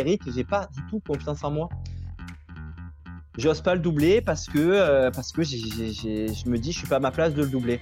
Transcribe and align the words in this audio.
Eric, 0.00 0.22
j'ai 0.34 0.44
pas 0.44 0.68
du 0.74 0.80
tout 0.88 1.00
confiance 1.00 1.44
en 1.44 1.50
moi. 1.50 1.68
J'ose 3.36 3.60
pas 3.60 3.74
le 3.74 3.80
doubler 3.80 4.22
parce 4.22 4.46
que, 4.46 4.58
euh, 4.58 5.10
parce 5.10 5.30
que 5.30 5.42
je 5.42 6.48
me 6.48 6.56
dis 6.56 6.72
je 6.72 6.78
suis 6.78 6.88
pas 6.88 6.96
à 6.96 7.00
ma 7.00 7.10
place 7.10 7.34
de 7.34 7.42
le 7.42 7.48
doubler. 7.48 7.80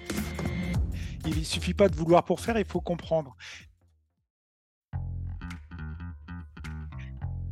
Il 1.26 1.44
suffit 1.44 1.74
pas 1.74 1.88
de 1.88 1.94
vouloir 1.94 2.24
pour 2.24 2.40
faire, 2.40 2.58
il 2.58 2.64
faut 2.64 2.80
comprendre. 2.80 3.36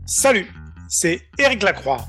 Salut, 0.05 0.53
c'est 0.89 1.23
Eric 1.39 1.63
Lacroix. 1.63 2.05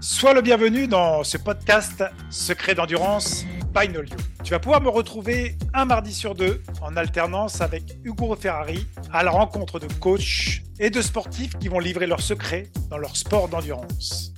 Sois 0.00 0.34
le 0.34 0.42
bienvenu 0.42 0.86
dans 0.86 1.24
ce 1.24 1.38
podcast 1.38 2.04
Secret 2.30 2.74
d'endurance 2.74 3.44
by 3.74 3.88
Nolio. 3.88 4.16
Tu 4.44 4.50
vas 4.50 4.58
pouvoir 4.58 4.82
me 4.82 4.88
retrouver 4.88 5.56
un 5.72 5.84
mardi 5.84 6.12
sur 6.12 6.34
deux 6.34 6.62
en 6.80 6.96
alternance 6.96 7.60
avec 7.60 7.84
Hugo 8.02 8.34
Ferrari 8.34 8.86
à 9.12 9.22
la 9.22 9.30
rencontre 9.30 9.78
de 9.78 9.86
coachs 9.94 10.62
et 10.80 10.90
de 10.90 11.00
sportifs 11.00 11.56
qui 11.58 11.68
vont 11.68 11.78
livrer 11.78 12.08
leurs 12.08 12.20
secrets 12.20 12.68
dans 12.90 12.98
leur 12.98 13.16
sport 13.16 13.48
d'endurance. 13.48 14.32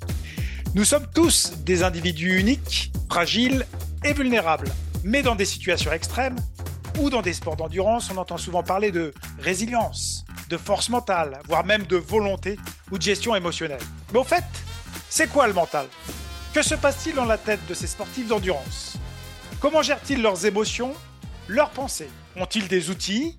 Nous 0.75 0.85
sommes 0.85 1.07
tous 1.15 1.55
des 1.65 1.83
individus 1.83 2.39
uniques, 2.39 2.93
fragiles 3.09 3.65
et 4.05 4.13
vulnérables, 4.13 4.69
mais 5.05 5.23
dans 5.23 5.37
des 5.37 5.47
situations 5.47 5.93
extrêmes 5.93 6.37
ou 7.01 7.09
dans 7.09 7.23
des 7.23 7.33
sports 7.33 7.57
d'endurance, 7.57 8.11
on 8.11 8.19
entend 8.19 8.37
souvent 8.37 8.63
parler 8.63 8.93
de 8.93 9.15
résilience, 9.39 10.27
de 10.51 10.59
force 10.59 10.91
mentale, 10.91 11.41
voire 11.49 11.65
même 11.65 11.85
de 11.85 11.97
volonté 11.97 12.59
ou 12.91 12.99
de 12.99 13.03
gestion 13.03 13.35
émotionnelle. 13.35 13.83
Mais 14.13 14.19
au 14.19 14.25
fait, 14.25 14.45
c'est 15.09 15.31
quoi 15.31 15.47
le 15.47 15.55
mental? 15.55 15.87
Que 16.53 16.63
se 16.63 16.75
passe-t-il 16.75 17.17
dans 17.17 17.25
la 17.25 17.39
tête 17.39 17.61
de 17.67 17.75
ces 17.75 17.87
sportifs 17.87 18.29
d'endurance? 18.29 18.99
Comment 19.65 19.81
gèrent-ils 19.81 20.21
leurs 20.21 20.45
émotions, 20.45 20.93
leurs 21.49 21.71
pensées? 21.71 22.11
Ont-ils 22.37 22.69
des 22.69 22.91
outils, 22.91 23.39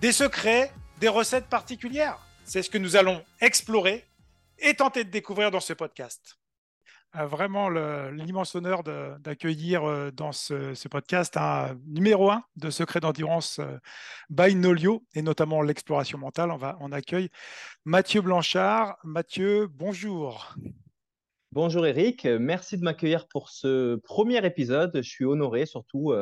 des 0.00 0.12
secrets, 0.12 0.70
des 1.00 1.08
recettes 1.08 1.48
particulières? 1.48 2.16
C'est 2.44 2.62
ce 2.62 2.70
que 2.70 2.78
nous 2.78 2.94
allons 2.94 3.24
explorer 3.40 4.04
et 4.60 4.74
tenter 4.74 5.02
de 5.02 5.10
découvrir 5.10 5.50
dans 5.50 5.58
ce 5.58 5.72
podcast. 5.72 6.38
Euh, 7.16 7.26
vraiment 7.26 7.70
l'immense 7.70 8.54
honneur 8.54 8.84
d'accueillir 8.84 9.82
euh, 9.82 10.12
dans 10.12 10.30
ce, 10.30 10.86
podcast 10.86 11.36
un 11.36 11.76
numéro 11.88 12.30
un 12.30 12.44
de 12.54 12.70
Secrets 12.70 13.00
d'endurance 13.00 13.58
euh, 13.58 13.76
by 14.30 14.54
Nolio 14.54 15.04
et 15.16 15.22
notamment 15.22 15.60
l'exploration 15.60 16.18
mentale. 16.18 16.52
On, 16.52 16.56
va, 16.56 16.76
on 16.78 16.92
accueille 16.92 17.30
Mathieu 17.84 18.20
Blanchard. 18.20 18.96
Mathieu, 19.02 19.66
bonjour. 19.66 20.54
Bonjour 21.54 21.86
Eric, 21.86 22.24
merci 22.24 22.76
de 22.76 22.82
m'accueillir 22.82 23.28
pour 23.28 23.48
ce 23.48 23.94
premier 23.94 24.44
épisode. 24.44 24.90
Je 24.96 25.08
suis 25.08 25.24
honoré 25.24 25.66
surtout 25.66 26.12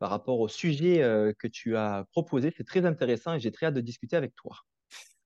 par 0.00 0.10
rapport 0.10 0.40
au 0.40 0.48
sujet 0.48 0.98
que 1.38 1.46
tu 1.46 1.76
as 1.76 2.04
proposé. 2.10 2.52
C'est 2.56 2.66
très 2.66 2.84
intéressant 2.84 3.34
et 3.34 3.38
j'ai 3.38 3.52
très 3.52 3.66
hâte 3.66 3.74
de 3.74 3.80
discuter 3.80 4.16
avec 4.16 4.34
toi. 4.34 4.56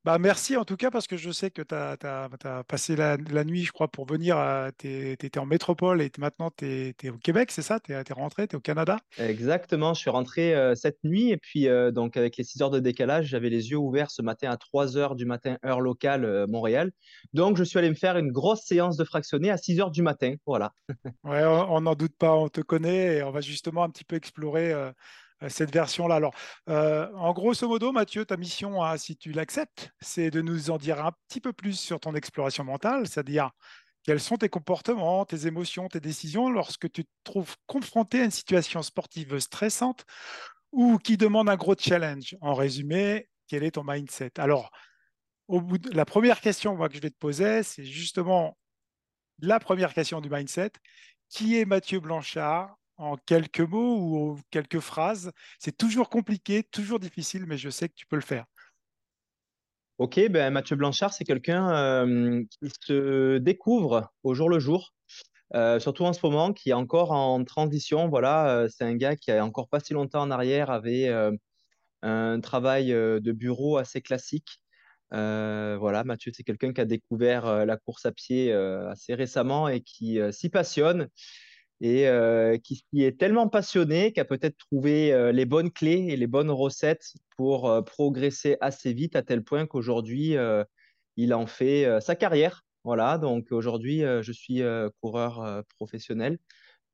Bah, 0.02 0.18
merci 0.18 0.56
en 0.56 0.64
tout 0.64 0.76
cas 0.76 0.90
parce 0.90 1.06
que 1.06 1.18
je 1.18 1.30
sais 1.30 1.50
que 1.50 1.60
tu 1.60 1.74
as, 1.74 2.64
passé 2.66 2.96
la, 2.96 3.18
nuit, 3.44 3.64
je 3.64 3.72
crois, 3.72 3.88
pour 3.88 4.06
venir. 4.06 4.38
Tu 4.78 5.12
étais 5.12 5.38
en 5.38 5.44
métropole 5.44 6.00
et 6.00 6.10
maintenant 6.18 6.50
tu 6.56 6.94
es, 6.98 7.10
au 7.10 7.18
Québec, 7.18 7.50
c'est 7.50 7.60
ça? 7.60 7.80
Tu 7.80 7.92
es, 7.92 8.02
rentré, 8.12 8.48
tu 8.48 8.54
es 8.54 8.56
au 8.56 8.60
Canada? 8.60 8.96
Exactement, 9.18 9.92
je 9.92 10.00
suis 10.00 10.08
rentré 10.08 10.54
euh, 10.54 10.74
cette 10.74 11.04
nuit 11.04 11.30
et 11.30 11.36
puis 11.36 11.68
euh, 11.68 11.90
donc 11.90 12.16
avec 12.16 12.38
les 12.38 12.44
6 12.44 12.62
heures 12.62 12.70
de 12.70 12.80
décalage, 12.80 13.26
j'avais 13.26 13.50
les 13.50 13.70
yeux 13.70 13.76
ouverts 13.76 14.10
ce 14.10 14.22
matin 14.22 14.50
à 14.50 14.56
3 14.56 14.96
heures 14.96 15.16
du 15.16 15.26
matin, 15.26 15.58
heure 15.66 15.82
locale 15.82 16.24
euh, 16.24 16.46
Montréal. 16.46 16.92
Donc 17.34 17.58
je 17.58 17.64
suis 17.64 17.78
allé 17.78 17.90
me 17.90 17.94
faire 17.94 18.16
une 18.16 18.32
grosse 18.32 18.62
séance 18.64 18.96
de 18.96 19.04
fractionné 19.04 19.50
à 19.50 19.58
6 19.58 19.80
heures 19.80 19.90
du 19.90 20.00
matin. 20.00 20.34
Voilà. 20.46 20.72
ouais, 21.24 21.44
on 21.44 21.82
n'en 21.82 21.94
doute 21.94 22.16
pas, 22.18 22.34
on 22.34 22.48
te 22.48 22.62
connaît 22.62 23.18
et 23.18 23.22
on 23.22 23.32
va 23.32 23.42
justement 23.42 23.82
un 23.82 23.90
petit 23.90 24.04
peu 24.04 24.16
explorer 24.16 24.72
cette 25.48 25.72
version-là. 25.72 26.16
Alors, 26.16 26.34
euh, 26.69 27.10
en 27.14 27.33
grosso 27.33 27.66
modo, 27.66 27.92
Mathieu, 27.92 28.24
ta 28.24 28.36
mission, 28.36 28.83
hein, 28.83 28.96
si 28.96 29.16
tu 29.16 29.33
l'acceptes, 29.33 29.91
c'est 30.00 30.30
de 30.30 30.42
nous 30.42 30.70
en 30.70 30.78
dire 30.78 31.05
un 31.05 31.12
petit 31.28 31.41
peu 31.41 31.52
plus 31.52 31.78
sur 31.78 32.00
ton 32.00 32.14
exploration 32.14 32.64
mentale, 32.64 33.06
c'est-à-dire 33.06 33.50
quels 34.02 34.20
sont 34.20 34.36
tes 34.36 34.48
comportements, 34.48 35.24
tes 35.24 35.46
émotions, 35.46 35.88
tes 35.88 36.00
décisions 36.00 36.50
lorsque 36.50 36.91
tu 36.91 37.05
te 37.05 37.11
trouves 37.24 37.55
confronté 37.66 38.20
à 38.20 38.24
une 38.24 38.30
situation 38.30 38.83
sportive 38.83 39.39
stressante 39.39 40.05
ou 40.73 40.98
qui 40.98 41.17
demande 41.17 41.48
un 41.48 41.57
gros 41.57 41.74
challenge. 41.78 42.36
En 42.40 42.55
résumé, 42.55 43.28
quel 43.46 43.64
est 43.64 43.72
ton 43.72 43.84
mindset? 43.84 44.33
Alors, 44.39 44.70
au 45.48 45.61
bout 45.61 45.78
de 45.78 45.90
la 45.90 46.05
première 46.05 46.40
question 46.40 46.77
que 46.77 46.95
je 46.95 47.01
vais 47.01 47.11
te 47.11 47.18
poser, 47.18 47.62
c'est 47.62 47.84
justement 47.84 48.57
la 49.40 49.58
première 49.58 49.92
question 49.92 50.20
du 50.20 50.30
mindset. 50.30 50.72
Qui 51.28 51.58
est 51.58 51.64
Mathieu 51.64 52.01
Blanchard? 52.01 52.77
En 53.00 53.16
quelques 53.16 53.61
mots 53.61 53.96
ou 53.98 54.40
quelques 54.50 54.80
phrases. 54.80 55.33
C'est 55.58 55.77
toujours 55.77 56.11
compliqué, 56.11 56.62
toujours 56.62 57.00
difficile, 57.00 57.46
mais 57.46 57.56
je 57.56 57.70
sais 57.70 57.88
que 57.88 57.94
tu 57.94 58.06
peux 58.06 58.16
le 58.16 58.22
faire. 58.22 58.44
Ok, 59.98 60.20
ben 60.30 60.50
Mathieu 60.50 60.77
Blanchard, 60.77 61.12
c'est 61.12 61.24
quelqu'un 61.24 61.70
euh, 61.74 62.44
qui 62.50 62.70
se 62.80 63.39
découvre 63.39 64.10
au 64.22 64.34
jour 64.34 64.48
le 64.48 64.58
jour, 64.58 64.94
euh, 65.55 65.78
surtout 65.78 66.05
en 66.05 66.12
ce 66.12 66.20
moment, 66.24 66.52
qui 66.52 66.70
est 66.70 66.74
encore 66.74 67.10
en 67.12 67.42
transition. 67.44 68.08
Voilà, 68.08 68.48
euh, 68.50 68.68
c'est 68.70 68.84
un 68.84 68.94
gars 68.96 69.16
qui 69.16 69.30
a 69.30 69.44
encore 69.44 69.68
pas 69.68 69.80
si 69.80 69.92
longtemps 69.92 70.22
en 70.22 70.30
arrière 70.30 70.70
avait 70.70 71.08
un 72.02 72.40
travail 72.40 72.89
de 72.92 73.33
bureau 73.33 73.77
assez 73.78 74.00
classique. 74.00 74.62
voilà, 75.10 76.02
Mathieu, 76.05 76.33
c'est 76.34 76.44
quelqu'un 76.44 76.72
qui 76.72 76.80
a 76.80 76.86
découvert 76.86 77.66
la 77.66 77.77
course 77.77 78.06
à 78.06 78.12
pied 78.12 78.52
assez 78.52 79.14
récemment 79.14 79.68
et 79.68 79.83
qui 79.83 80.18
s'y 80.33 80.48
passionne 80.48 81.08
et 81.80 82.07
euh, 82.08 82.58
qui, 82.58 82.85
est 82.95 83.18
tellement 83.18 83.48
passionné 83.48 84.13
a 84.17 84.24
peut-être 84.24 84.57
trouvé 84.58 85.13
euh, 85.13 85.33
les 85.33 85.46
bonnes 85.46 85.70
clés 85.70 86.08
et 86.11 86.17
les 86.17 86.27
bonnes 86.27 86.51
recettes 86.51 87.14
pour 87.36 87.70
euh, 87.70 87.80
progresser 87.80 88.58
assez 88.61 88.92
vite 88.92 89.17
à 89.17 89.23
tel 89.23 89.42
point 89.42 89.67
qu'aujourd'hui, 89.67 90.36
il 91.17 91.35
en 91.35 91.46
fait 91.46 92.01
sa 92.01 92.14
carrière. 92.14 92.64
Voilà, 92.85 93.19
donc 93.19 93.52
aujourd'hui, 93.52 94.01
je 94.01 94.33
suis 94.33 94.63
coureur 95.01 95.64
professionnel 95.77 96.39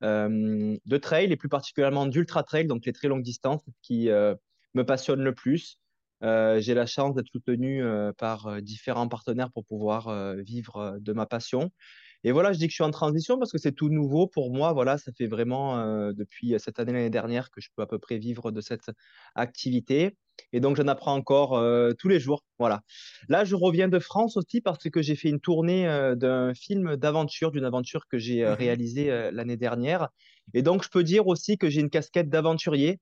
de 0.01 0.97
trail 0.97 1.31
et 1.31 1.37
plus 1.37 1.49
particulièrement 1.49 2.05
d'ultra 2.05 2.43
trail, 2.43 2.67
donc 2.67 2.85
les 2.85 2.93
très 2.93 3.07
longues 3.07 3.23
distances 3.23 3.63
qui 3.81 4.09
me 4.09 4.83
passionnent 4.83 5.23
le 5.23 5.33
plus. 5.33 5.79
J'ai 6.21 6.73
la 6.73 6.85
chance 6.85 7.15
d'être 7.15 7.29
soutenu 7.29 7.83
par 8.17 8.61
différents 8.61 9.07
partenaires 9.07 9.51
pour 9.51 9.65
pouvoir 9.65 10.35
vivre 10.35 10.97
de 10.99 11.13
ma 11.13 11.25
passion. 11.25 11.71
Et 12.27 12.33
voilà, 12.33 12.51
je 12.51 12.57
dis 12.57 12.67
que 12.67 12.71
je 12.71 12.75
suis 12.75 12.83
en 12.83 12.91
transition 12.91 13.39
parce 13.39 13.53
que 13.53 13.57
c'est 13.57 13.71
tout 13.71 13.87
nouveau 13.87 14.27
pour 14.27 14.51
moi. 14.51 14.73
Voilà, 14.73 14.97
ça 14.97 15.13
fait 15.17 15.27
vraiment 15.27 15.79
euh, 15.79 16.11
depuis 16.11 16.55
cette 16.57 16.77
année, 16.77 16.91
l'année 16.91 17.09
dernière, 17.09 17.49
que 17.51 17.61
je 17.61 17.69
peux 17.73 17.81
à 17.81 17.85
peu 17.85 17.99
près 17.99 18.17
vivre 18.17 18.51
de 18.51 18.59
cette 18.59 18.91
activité. 19.33 20.17
Et 20.51 20.59
donc, 20.59 20.75
j'en 20.75 20.89
apprends 20.89 21.13
encore 21.13 21.57
euh, 21.57 21.93
tous 21.97 22.09
les 22.09 22.19
jours. 22.19 22.43
Voilà. 22.59 22.81
Là, 23.29 23.45
je 23.45 23.55
reviens 23.55 23.87
de 23.87 23.97
France 23.97 24.35
aussi 24.35 24.59
parce 24.59 24.89
que 24.89 25.01
j'ai 25.01 25.15
fait 25.15 25.29
une 25.29 25.39
tournée 25.39 25.87
euh, 25.87 26.15
d'un 26.15 26.53
film 26.53 26.97
d'aventure, 26.97 27.49
d'une 27.49 27.63
aventure 27.63 28.07
que 28.09 28.17
j'ai 28.17 28.43
mmh 28.43 28.55
réalisée 28.55 29.29
l'année 29.31 29.55
dernière. 29.55 30.09
Et 30.53 30.63
donc, 30.63 30.83
je 30.83 30.89
peux 30.89 31.03
dire 31.03 31.27
aussi 31.27 31.57
que 31.57 31.69
j'ai 31.69 31.79
une 31.79 31.89
casquette 31.89 32.27
d'aventurier. 32.27 32.99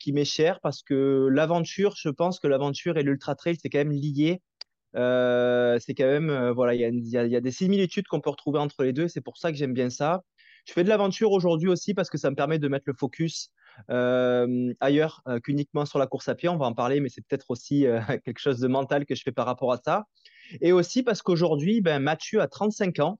qui 0.00 0.12
m'est 0.14 0.24
chère 0.24 0.60
parce 0.62 0.82
que 0.82 1.28
l'aventure, 1.30 1.92
je 1.94 2.08
pense 2.08 2.40
que 2.40 2.48
l'aventure 2.48 2.96
et 2.96 3.02
l'ultra 3.02 3.34
trail, 3.34 3.58
c'est 3.60 3.68
quand 3.68 3.84
même 3.84 3.92
lié 3.92 4.40
euh, 4.40 4.47
c'est 4.94 5.94
quand 5.94 6.06
même, 6.06 6.30
euh, 6.30 6.52
voilà, 6.52 6.74
il 6.74 6.80
y, 6.80 7.10
y, 7.10 7.36
a 7.36 7.40
des 7.40 7.50
similitudes 7.50 8.06
qu'on 8.06 8.20
peut 8.20 8.30
retrouver 8.30 8.58
entre 8.58 8.82
les 8.82 8.92
deux. 8.92 9.08
C'est 9.08 9.20
pour 9.20 9.36
ça 9.36 9.50
que 9.50 9.58
j'aime 9.58 9.74
bien 9.74 9.90
ça. 9.90 10.22
Je 10.66 10.72
fais 10.72 10.84
de 10.84 10.88
l'aventure 10.88 11.32
aujourd'hui 11.32 11.68
aussi 11.68 11.94
parce 11.94 12.10
que 12.10 12.18
ça 12.18 12.30
me 12.30 12.36
permet 12.36 12.58
de 12.58 12.68
mettre 12.68 12.84
le 12.86 12.92
focus 12.92 13.50
euh, 13.90 14.72
ailleurs 14.80 15.22
qu'uniquement 15.42 15.86
sur 15.86 15.98
la 15.98 16.06
course 16.06 16.28
à 16.28 16.34
pied. 16.34 16.48
On 16.48 16.58
va 16.58 16.66
en 16.66 16.74
parler, 16.74 17.00
mais 17.00 17.08
c'est 17.08 17.24
peut-être 17.26 17.46
aussi 17.48 17.86
quelque 18.24 18.38
chose 18.38 18.58
de 18.58 18.68
mental 18.68 19.06
que 19.06 19.14
je 19.14 19.22
fais 19.22 19.32
par 19.32 19.46
rapport 19.46 19.72
à 19.72 19.78
ça. 19.82 20.04
Et 20.60 20.72
aussi 20.72 21.02
parce 21.02 21.22
qu'aujourd'hui, 21.22 21.80
ben, 21.80 22.00
Mathieu 22.00 22.40
a 22.40 22.48
35 22.48 22.98
ans. 23.00 23.18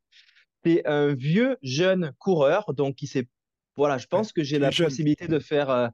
C'est 0.64 0.86
un 0.86 1.14
vieux 1.14 1.56
jeune 1.62 2.12
coureur, 2.18 2.74
donc 2.74 2.96
qui 2.96 3.06
s'est 3.06 3.28
voilà, 3.76 3.96
je 3.96 4.08
pense 4.08 4.32
que 4.32 4.42
j'ai 4.42 4.58
la 4.58 4.72
possibilité 4.72 5.28
de 5.28 5.38
faire 5.38 5.92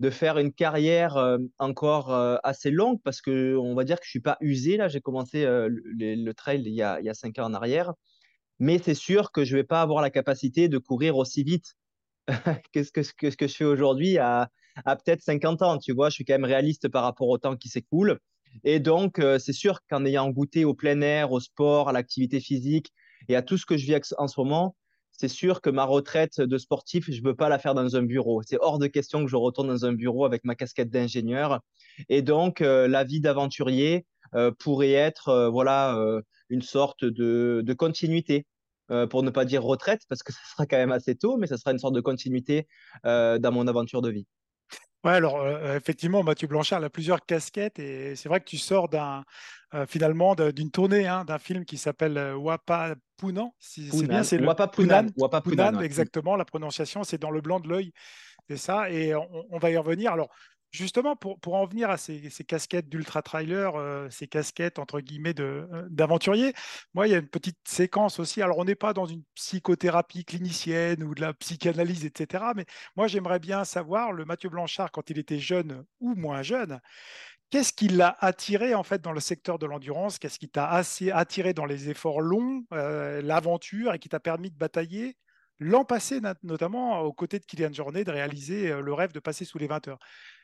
de 0.00 0.10
faire 0.10 0.38
une 0.38 0.52
carrière 0.52 1.16
euh, 1.16 1.38
encore 1.58 2.12
euh, 2.12 2.36
assez 2.42 2.70
longue 2.70 3.00
parce 3.02 3.22
que 3.22 3.56
on 3.56 3.74
va 3.74 3.84
dire 3.84 3.98
que 3.98 4.04
je 4.04 4.10
suis 4.10 4.20
pas 4.20 4.36
usé 4.40 4.76
là. 4.76 4.88
J'ai 4.88 5.00
commencé 5.00 5.44
euh, 5.44 5.68
le, 5.70 6.32
trail 6.32 6.62
il 6.64 6.72
y, 6.72 6.82
a, 6.82 7.00
il 7.00 7.06
y 7.06 7.08
a 7.08 7.14
cinq 7.14 7.38
ans 7.38 7.44
en 7.44 7.54
arrière, 7.54 7.94
mais 8.58 8.78
c'est 8.78 8.94
sûr 8.94 9.32
que 9.32 9.44
je 9.44 9.56
vais 9.56 9.64
pas 9.64 9.80
avoir 9.82 10.02
la 10.02 10.10
capacité 10.10 10.68
de 10.68 10.78
courir 10.78 11.16
aussi 11.16 11.44
vite 11.44 11.74
que 12.72 12.82
ce 12.82 12.92
que, 12.92 13.00
que, 13.00 13.34
que 13.34 13.46
je 13.46 13.54
fais 13.54 13.64
aujourd'hui 13.64 14.18
à, 14.18 14.50
à 14.84 14.96
peut-être 14.96 15.22
50 15.22 15.62
ans. 15.62 15.78
Tu 15.78 15.92
vois, 15.92 16.10
je 16.10 16.14
suis 16.14 16.24
quand 16.24 16.34
même 16.34 16.44
réaliste 16.44 16.88
par 16.88 17.02
rapport 17.02 17.28
au 17.28 17.38
temps 17.38 17.56
qui 17.56 17.68
s'écoule. 17.68 18.18
Et 18.64 18.80
donc, 18.80 19.20
c'est 19.38 19.52
sûr 19.52 19.80
qu'en 19.86 20.06
ayant 20.06 20.30
goûté 20.30 20.64
au 20.64 20.72
plein 20.72 21.02
air, 21.02 21.30
au 21.30 21.40
sport, 21.40 21.90
à 21.90 21.92
l'activité 21.92 22.40
physique 22.40 22.90
et 23.28 23.36
à 23.36 23.42
tout 23.42 23.58
ce 23.58 23.66
que 23.66 23.76
je 23.76 23.84
vis 23.84 24.14
en 24.16 24.28
ce 24.28 24.40
moment, 24.40 24.74
c'est 25.18 25.28
sûr 25.28 25.60
que 25.60 25.70
ma 25.70 25.84
retraite 25.84 26.40
de 26.40 26.58
sportif, 26.58 27.10
je 27.10 27.20
ne 27.20 27.26
veux 27.26 27.34
pas 27.34 27.48
la 27.48 27.58
faire 27.58 27.74
dans 27.74 27.96
un 27.96 28.02
bureau. 28.02 28.42
C'est 28.46 28.58
hors 28.60 28.78
de 28.78 28.86
question 28.86 29.24
que 29.24 29.30
je 29.30 29.36
retourne 29.36 29.68
dans 29.68 29.84
un 29.86 29.92
bureau 29.92 30.24
avec 30.24 30.44
ma 30.44 30.54
casquette 30.54 30.90
d'ingénieur. 30.90 31.60
Et 32.08 32.22
donc, 32.22 32.60
euh, 32.60 32.86
la 32.88 33.04
vie 33.04 33.20
d'aventurier 33.20 34.06
euh, 34.34 34.50
pourrait 34.58 34.92
être 34.92 35.28
euh, 35.28 35.48
voilà, 35.48 35.98
une 36.50 36.62
sorte 36.62 37.04
de, 37.04 37.74
continuité. 37.76 38.46
pour 39.10 39.22
ne 39.22 39.30
pas 39.30 39.44
dire 39.44 39.62
retraite, 39.62 40.02
parce 40.08 40.22
que 40.22 40.32
ça 40.34 40.40
sera 40.52 40.66
quand 40.66 40.76
même 40.76 40.92
assez 40.92 41.14
tôt, 41.16 41.36
mais 41.38 41.46
ça 41.46 41.56
sera 41.56 41.72
une 41.72 41.78
sorte 41.78 41.94
de 41.94 42.00
continuité 42.00 42.66
dans 43.04 43.52
mon 43.52 43.66
aventure 43.66 44.02
de 44.02 44.10
vie. 44.10 44.26
Ouais, 45.06 45.12
alors 45.12 45.40
euh, 45.40 45.76
effectivement, 45.76 46.24
Mathieu 46.24 46.48
Blanchard 46.48 46.82
a 46.82 46.90
plusieurs 46.90 47.24
casquettes 47.24 47.78
et 47.78 48.16
c'est 48.16 48.28
vrai 48.28 48.40
que 48.40 48.44
tu 48.44 48.58
sors 48.58 48.88
d'un 48.88 49.22
euh, 49.72 49.86
finalement 49.86 50.34
d'une 50.34 50.72
tournée 50.72 51.06
hein, 51.06 51.24
d'un 51.24 51.38
film 51.38 51.64
qui 51.64 51.78
s'appelle 51.78 52.34
Wapa 52.34 52.96
Punan. 53.16 53.54
Si 53.60 53.88
c'est 53.88 54.08
bien, 54.08 54.24
c'est 54.24 54.44
Wapa 54.44 54.66
Punan. 54.66 55.06
Wapa 55.16 55.42
Punan, 55.42 55.80
exactement. 55.80 56.34
La 56.34 56.44
prononciation, 56.44 57.04
c'est 57.04 57.18
dans 57.18 57.30
le 57.30 57.40
blanc 57.40 57.60
de 57.60 57.68
l'œil, 57.68 57.92
c'est 58.48 58.56
ça. 58.56 58.90
Et 58.90 59.14
on, 59.14 59.58
va 59.58 59.70
y 59.70 59.76
revenir. 59.76 60.12
Alors 60.12 60.28
justement, 60.70 61.16
pour, 61.16 61.54
en 61.54 61.66
venir 61.66 61.90
à 61.90 61.96
ces, 61.96 62.20
casquettes 62.46 62.88
d'ultra-trailer, 62.88 63.76
euh, 63.76 64.08
ces 64.10 64.26
casquettes 64.28 64.78
entre 64.78 65.00
guillemets 65.00 65.38
euh, 65.40 65.86
d'aventurier, 65.90 66.52
moi, 66.94 67.06
il 67.06 67.12
y 67.12 67.14
a 67.14 67.18
une 67.18 67.28
petite 67.28 67.58
séquence 67.66 68.18
aussi. 68.20 68.42
Alors, 68.42 68.58
on 68.58 68.64
n'est 68.64 68.74
pas 68.74 68.92
dans 68.92 69.06
une 69.06 69.22
psychothérapie 69.34 70.24
clinicienne 70.24 71.02
ou 71.02 71.14
de 71.14 71.20
la 71.20 71.34
psychanalyse, 71.34 72.04
etc. 72.04 72.44
Mais 72.54 72.66
moi, 72.96 73.06
j'aimerais 73.06 73.38
bien 73.38 73.64
savoir, 73.64 74.12
le 74.12 74.24
Mathieu 74.24 74.48
Blanchard, 74.48 74.90
quand 74.92 75.10
il 75.10 75.18
était 75.18 75.38
jeune 75.38 75.84
ou 76.00 76.14
moins 76.14 76.42
jeune, 76.42 76.80
Qu'est-ce 77.50 77.72
qui 77.72 77.86
l'a 77.86 78.16
attiré 78.20 78.74
en 78.74 78.82
fait 78.82 79.00
dans 79.00 79.12
le 79.12 79.20
secteur 79.20 79.58
de 79.60 79.66
l'endurance? 79.66 80.18
Qu'est-ce 80.18 80.38
qui 80.40 80.48
t'a 80.48 80.68
attiré 80.68 81.54
dans 81.54 81.64
les 81.64 81.88
efforts 81.88 82.20
longs, 82.20 82.64
euh, 82.72 83.22
l'aventure 83.22 83.94
et 83.94 84.00
qui 84.00 84.08
t'a 84.08 84.18
permis 84.18 84.50
de 84.50 84.56
batailler 84.56 85.16
l'an 85.58 85.84
passé, 85.84 86.20
notamment 86.42 87.00
aux 87.00 87.12
côtés 87.12 87.38
de 87.38 87.44
Kylian 87.44 87.72
Jornet, 87.72 88.04
de 88.04 88.10
réaliser 88.10 88.80
le 88.80 88.92
rêve 88.92 89.12
de 89.12 89.20
passer 89.20 89.44
sous 89.44 89.58
les 89.58 89.66
20 89.66 89.88
heures 89.88 89.98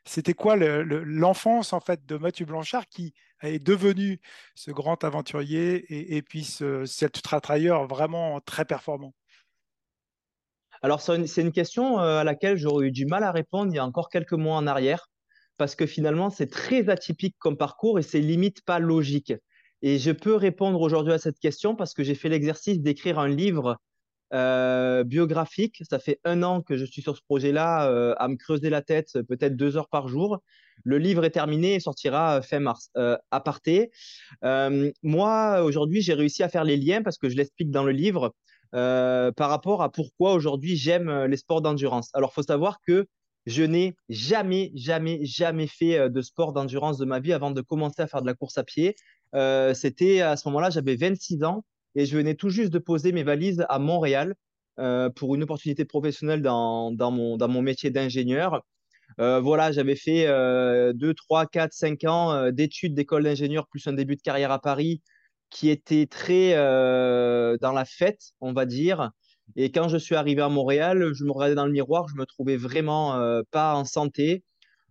c'était 0.04 0.34
quoi 0.34 0.56
l'enfance 0.56 1.72
en 1.72 1.80
fait 1.80 2.04
de 2.06 2.16
Mathieu 2.16 2.44
Blanchard 2.44 2.88
qui 2.88 3.14
est 3.42 3.64
devenu 3.64 4.20
ce 4.54 4.70
grand 4.70 5.02
aventurier 5.04 6.16
et, 6.16 6.22
puis 6.22 6.44
ce, 6.44 6.84
cet 6.84 7.16
ultra-trailleur 7.16 7.86
vraiment 7.86 8.40
très 8.40 8.64
performant? 8.64 9.14
Alors 10.82 11.00
c'est 11.00 11.42
une, 11.42 11.52
question 11.52 12.00
euh, 12.00 12.18
à 12.18 12.24
laquelle 12.24 12.56
j'aurais 12.56 12.88
eu 12.88 12.90
du 12.90 13.06
mal 13.06 13.22
à 13.22 13.30
répondre 13.30 13.72
il 13.72 13.76
y 13.76 13.78
a 13.78 13.86
encore 13.86 14.08
quelques 14.08 14.32
mois 14.32 14.56
en 14.56 14.66
arrière 14.66 15.08
parce 15.56 15.76
que 15.76 15.86
finalement 15.86 16.30
c'est 16.30 16.48
très 16.48 16.88
atypique 16.88 17.36
comme 17.38 17.56
parcours 17.56 18.00
et 18.00 18.02
c'est 18.02 18.20
limite 18.20 18.64
pas 18.64 18.80
logique. 18.80 19.32
Et 19.82 19.98
je 19.98 20.10
peux 20.10 20.34
répondre 20.34 20.80
aujourd'hui 20.80 21.12
à 21.12 21.18
cette 21.18 21.38
question 21.38 21.76
parce 21.76 21.94
que 21.94 22.02
j'ai 22.02 22.16
fait 22.16 22.28
l'exercice 22.28 22.80
d'écrire 22.80 23.20
un 23.20 23.28
livre 23.28 23.78
euh, 24.32 25.05
biographique. 25.05 25.82
Ça 25.90 25.99
fait 25.99 26.19
un 26.25 26.43
an 26.43 26.62
que 26.62 26.79
je 26.79 26.87
suis 26.87 27.02
sur 27.02 27.17
ce 27.17 27.23
projet-là, 27.23 27.90
euh, 27.90 28.14
à 28.17 28.29
me 28.29 28.37
creuser 28.37 28.70
la 28.70 28.81
tête, 28.81 29.19
peut-être 29.29 29.56
deux 29.56 29.76
heures 29.76 29.90
par 29.90 30.08
jour. 30.08 30.38
Le 30.84 30.96
livre 30.96 31.25
est 31.26 31.31
terminé 31.31 31.75
et 31.75 31.81
sortira 31.81 32.38
euh, 32.38 32.43
fin 32.43 32.58
mars. 32.58 32.90
à 32.94 33.40
parté, 33.40 33.90
moi, 35.02 35.62
aujourd'hui, 35.62 36.00
j'ai 36.00 36.14
réussi 36.14 36.43
à 36.43 36.49
faire 36.49 36.64
les 36.64 36.79
liens 36.79 37.02
parce 37.02 37.19
que 37.19 37.29
je 37.29 37.37
l'explique 37.37 37.70
dans 37.70 37.84
le 37.84 37.93
livre 37.93 38.34
par 38.73 39.50
rapport 39.50 39.82
à 39.82 39.93
pourquoi 39.93 40.32
aujourd'hui 40.32 40.76
j'aime 40.76 41.25
les 41.26 41.37
sports 41.37 41.61
d'endurance. 41.61 42.08
Alors, 42.14 42.31
il 42.32 42.34
faut 42.37 42.43
savoir 42.43 42.79
que 42.87 43.06
je 43.44 43.62
n'ai 43.64 43.94
jamais, 44.08 44.73
jamais, 44.75 45.25
jamais 45.25 45.67
fait 45.67 46.08
de 46.08 46.23
sport 46.23 46.55
d'endurance 46.55 46.96
de 46.96 47.05
ma 47.05 47.20
vie 47.20 47.34
avant 47.34 47.50
de 47.50 47.61
commencer 47.61 48.00
à 48.00 48.06
faire 48.06 48.23
de 48.23 48.26
la 48.26 48.34
course 48.34 48.56
à 48.56 48.64
pied. 48.64 48.94
C'était 49.75 50.23
à 50.23 50.37
ce 50.37 50.49
moment-là, 50.49 50.70
j'avais 50.70 50.96
26 50.96 51.44
ans 51.44 51.64
et 51.94 52.06
je 52.06 52.16
venais 52.16 52.34
tout 52.34 52.48
juste 52.48 52.72
de 52.72 52.78
poser 52.78 53.12
mes 53.12 53.22
valises 53.22 53.64
à 53.68 53.78
Montréal 53.78 54.34
euh, 54.78 55.10
pour 55.10 55.34
une 55.34 55.42
opportunité 55.42 55.84
professionnelle 55.84 56.40
dans, 56.42 56.90
mon, 56.90 57.62
métier 57.62 57.90
d'ingénieur. 57.90 58.62
Euh, 59.20 59.40
voilà, 59.40 59.70
j'avais 59.72 59.96
fait 59.96 60.26
2, 60.26 61.14
3, 61.14 61.46
4, 61.46 61.72
5 61.72 62.04
ans 62.04 62.32
euh, 62.32 62.50
d'études 62.50 62.94
d'école 62.94 63.24
d'ingénieur 63.24 63.66
plus 63.68 63.86
un 63.86 63.92
début 63.92 64.16
de 64.16 64.22
carrière 64.22 64.50
à 64.50 64.60
Paris 64.60 65.02
qui 65.50 65.68
était 65.68 66.06
très 66.06 66.54
dans 66.54 67.72
la 67.74 67.84
fête, 67.84 68.32
on 68.40 68.54
va 68.54 68.64
dire. 68.64 69.10
Et 69.54 69.70
quand 69.70 69.88
je 69.88 69.98
suis 69.98 70.14
arrivé 70.14 70.40
à 70.40 70.48
Montréal, 70.48 71.10
je 71.12 71.24
me 71.24 71.32
regardais 71.32 71.54
dans 71.54 71.66
le 71.66 71.72
miroir, 71.72 72.08
je 72.08 72.14
me 72.14 72.24
trouvais 72.24 72.56
vraiment 72.56 73.42
pas 73.50 73.74
en 73.74 73.84
santé. 73.84 74.44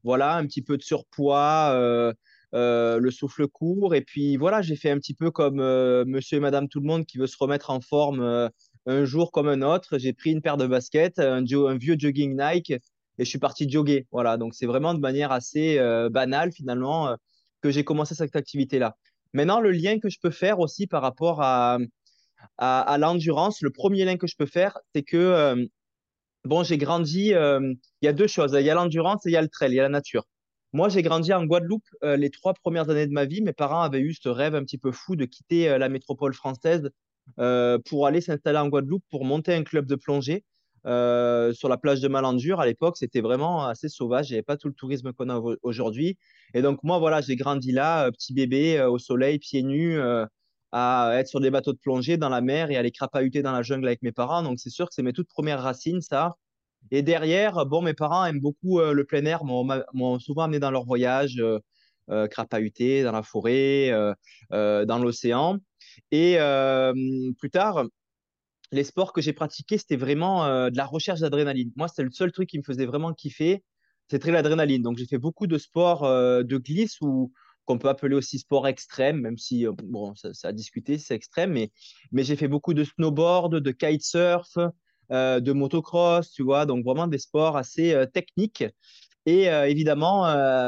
Voilà, 0.04 0.36
un 0.36 0.46
petit 0.46 0.62
peu 0.62 0.78
de 0.78 0.84
surpoids, 0.84 2.14
euh, 2.54 3.00
le 3.00 3.12
souffle 3.12 3.48
court. 3.48 3.96
Et 3.96 4.02
puis 4.02 4.36
voilà, 4.36 4.62
j'ai 4.62 4.76
fait 4.76 4.90
un 4.90 4.98
petit 4.98 5.14
peu 5.14 5.32
comme 5.32 5.62
euh, 5.62 6.04
monsieur 6.06 6.38
et 6.38 6.40
madame 6.42 6.68
tout 6.68 6.82
le 6.82 6.86
monde 6.86 7.06
qui 7.06 7.18
veut 7.18 7.28
se 7.28 7.38
remettre 7.38 7.70
en 7.70 7.80
forme 7.80 8.22
euh, 8.22 8.50
un 8.88 9.06
jour 9.06 9.32
comme 9.32 9.48
un 9.48 9.62
autre. 9.62 9.98
J'ai 9.98 10.12
pris 10.12 10.32
une 10.32 10.42
paire 10.42 10.58
de 10.58 10.68
baskets, 10.68 11.20
un, 11.20 11.44
vieux 11.44 11.96
jogging 11.98 12.38
Nike 12.38 12.72
et 12.72 12.80
je 13.20 13.24
suis 13.24 13.40
parti 13.40 13.70
jogger. 13.70 14.06
Voilà, 14.12 14.36
donc 14.36 14.54
c'est 14.54 14.66
vraiment 14.66 14.94
de 14.94 15.00
manière 15.00 15.32
assez 15.32 15.80
banale 16.12 16.52
finalement 16.52 17.16
que 17.62 17.70
j'ai 17.72 17.84
commencé 17.84 18.16
cette 18.16 18.36
activité-là. 18.36 18.98
Maintenant, 19.34 19.62
le 19.62 19.72
lien 19.72 20.00
que 20.00 20.10
je 20.10 20.18
peux 20.22 20.32
faire 20.32 20.60
aussi 20.60 20.88
par 20.88 21.02
rapport 21.02 21.42
à, 21.42 21.78
à, 22.58 22.82
à 22.82 22.98
l'endurance, 22.98 23.62
le 23.62 23.70
premier 23.70 24.04
lien 24.04 24.18
que 24.18 24.28
je 24.28 24.36
peux 24.36 24.46
faire, 24.46 24.78
c'est 24.96 25.04
que 25.04 25.70
bon, 26.46 26.64
j'ai 26.64 26.78
grandi. 26.78 27.28
il 27.30 27.78
y 28.02 28.08
a 28.08 28.14
deux 28.14 28.28
choses. 28.28 28.56
Il 28.60 28.66
y 28.66 28.70
a 28.70 28.76
l'endurance 28.76 29.26
et 29.26 29.30
il 29.30 29.34
y 29.34 29.38
a 29.38 29.42
le 29.42 29.50
trail, 29.50 29.72
il 29.72 29.76
y 29.76 29.80
a 29.80 29.84
la 29.84 29.90
nature. 29.90 30.26
Moi, 30.74 30.88
j'ai 30.88 31.02
grandi 31.02 31.34
en 31.34 31.46
Guadeloupe 31.46 31.88
euh, 32.04 32.16
les 32.16 32.30
trois 32.30 32.54
premières 32.54 32.90
années 32.90 33.08
de 33.08 33.12
ma 33.12 33.26
vie. 33.26 33.42
Mes 33.42 33.52
parents 33.52 33.82
avaient 33.82 34.00
eu 34.00 34.14
ce 34.14 34.30
rêve 34.30 34.56
un 34.56 34.64
petit 34.64 34.78
peu 34.78 34.92
fou 34.92 35.18
de 35.18 35.26
quitter 35.26 35.70
euh, 35.70 35.78
la 35.78 35.90
métropole 35.90 36.34
française 36.34 36.90
euh, 37.40 37.78
pour 37.86 38.08
aller 38.08 38.22
s'installer 38.22 38.58
en 38.58 38.70
Guadeloupe 38.70 39.04
pour 39.10 39.26
monter 39.26 39.54
un 39.54 39.64
club 39.64 39.86
de 39.86 39.96
plongée 39.96 40.46
sur 40.84 41.70
la 41.70 41.78
plage 41.78 42.02
de 42.02 42.08
Malandur. 42.08 42.60
À 42.60 42.66
l'époque, 42.66 42.98
c'était 42.98 43.22
vraiment 43.22 43.68
assez 43.68 43.88
sauvage. 43.90 44.30
Il 44.30 44.34
n'y 44.34 44.38
avait 44.38 44.44
pas 44.44 44.58
tout 44.58 44.68
le 44.68 44.74
tourisme 44.74 45.14
qu'on 45.14 45.30
a 45.30 45.40
aujourd'hui. 45.62 46.18
Et 46.56 46.64
donc, 46.64 46.84
moi, 46.84 46.98
voilà, 46.98 47.22
j'ai 47.22 47.36
grandi 47.36 47.72
là, 47.72 48.12
petit 48.12 48.34
bébé, 48.34 48.82
au 48.82 48.98
soleil, 48.98 49.38
pieds 49.38 49.62
nus, 49.62 50.00
à 50.72 51.12
être 51.14 51.28
sur 51.28 51.40
des 51.40 51.52
bateaux 51.52 51.74
de 51.74 51.78
plongée 51.78 52.18
dans 52.18 52.30
la 52.30 52.42
mer 52.42 52.72
et 52.72 52.78
à 52.78 52.80
aller 52.80 52.90
crapahuter 52.90 53.44
dans 53.44 53.52
la 53.52 53.62
jungle 53.62 53.86
avec 53.86 54.02
mes 54.02 54.12
parents. 54.12 54.42
Donc, 54.42 54.60
c'est 54.60 54.72
sûr 54.72 54.88
que 54.88 54.96
c'est 54.96 55.04
mes 55.04 55.14
toutes 55.14 55.30
premières 55.30 55.62
racines, 55.62 56.02
ça. 56.02 56.36
Et 56.90 57.04
derrière, 57.04 57.66
bon, 57.66 57.82
mes 57.82 57.94
parents 57.94 58.26
aiment 58.26 58.40
beaucoup 58.40 58.80
euh, 58.80 58.94
le 58.94 59.06
plein 59.06 59.26
air, 59.26 59.44
m'ont 59.44 60.20
souvent 60.20 60.44
amené 60.44 60.60
dans 60.60 60.72
leurs 60.72 60.86
voyages, 60.86 61.38
euh, 61.40 61.60
euh, 62.10 62.28
crapahuter 62.28 63.04
dans 63.04 63.12
la 63.12 63.24
forêt, 63.24 63.92
dans 64.50 65.00
l'océan. 65.00 65.60
Et 66.12 66.38
plus 67.38 67.50
tard, 67.52 67.86
les 68.72 68.84
sports 68.84 69.14
que 69.14 69.22
j'ai 69.22 69.34
pratiqués, 69.34 69.78
c'était 69.78 69.98
vraiment 69.98 70.70
de 70.70 70.76
la 70.76 70.86
recherche 70.86 71.20
d'adrénaline. 71.20 71.72
Moi, 71.76 71.88
c'est 71.88 72.04
le 72.04 72.12
seul 72.12 72.32
truc 72.32 72.50
qui 72.50 72.58
me 72.58 72.64
faisait 72.64 72.86
vraiment 72.86 73.14
kiffer, 73.14 73.64
c'était 74.10 74.32
l'adrénaline. 74.32 74.82
Donc, 74.82 74.98
j'ai 74.98 75.06
fait 75.06 75.18
beaucoup 75.18 75.48
de 75.48 75.58
sports 75.58 76.04
de 76.04 76.58
glisse 76.58 77.00
ou 77.02 77.32
qu'on 77.66 77.78
peut 77.78 77.90
appeler 77.90 78.16
aussi 78.16 78.40
sport 78.40 78.68
extrême, 78.68 79.22
même 79.22 79.38
si, 79.38 79.66
bon, 79.84 80.16
ça, 80.16 80.34
ça 80.34 80.50
a 80.50 80.52
discuté, 80.52 80.98
c'est 80.98 81.16
extrême, 81.16 81.52
mais, 81.52 81.72
j'ai 82.24 82.36
fait 82.36 82.48
beaucoup 82.48 82.74
de 82.74 82.84
snowboard, 82.84 83.60
de 83.60 83.72
kitesurf, 83.72 84.58
euh, 84.58 84.70
de 85.12 85.52
motocross, 85.52 86.32
tu 86.32 86.44
vois, 86.44 86.66
donc 86.66 86.86
vraiment 86.86 87.08
des 87.08 87.18
sports 87.18 87.58
assez 87.58 87.94
euh, 87.94 88.06
techniques. 88.06 88.64
Et 89.26 89.50
euh, 89.50 89.68
évidemment, 89.68 90.24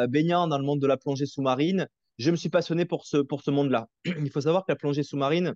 baignant 0.07 0.47
dans 0.47 0.57
le 0.59 0.63
monde 0.63 0.79
de 0.79 0.87
la 0.87 0.97
plongée 0.97 1.25
sous-marine, 1.25 1.87
je 2.19 2.29
me 2.29 2.35
suis 2.35 2.49
passionné 2.49 2.85
pour 2.85 3.05
ce, 3.05 3.17
pour 3.17 3.41
ce 3.41 3.49
monde-là. 3.51 3.87
Il 4.05 4.29
faut 4.29 4.41
savoir 4.41 4.63
que 4.65 4.71
la 4.71 4.75
plongée 4.75 5.01
sous-marine, 5.01 5.55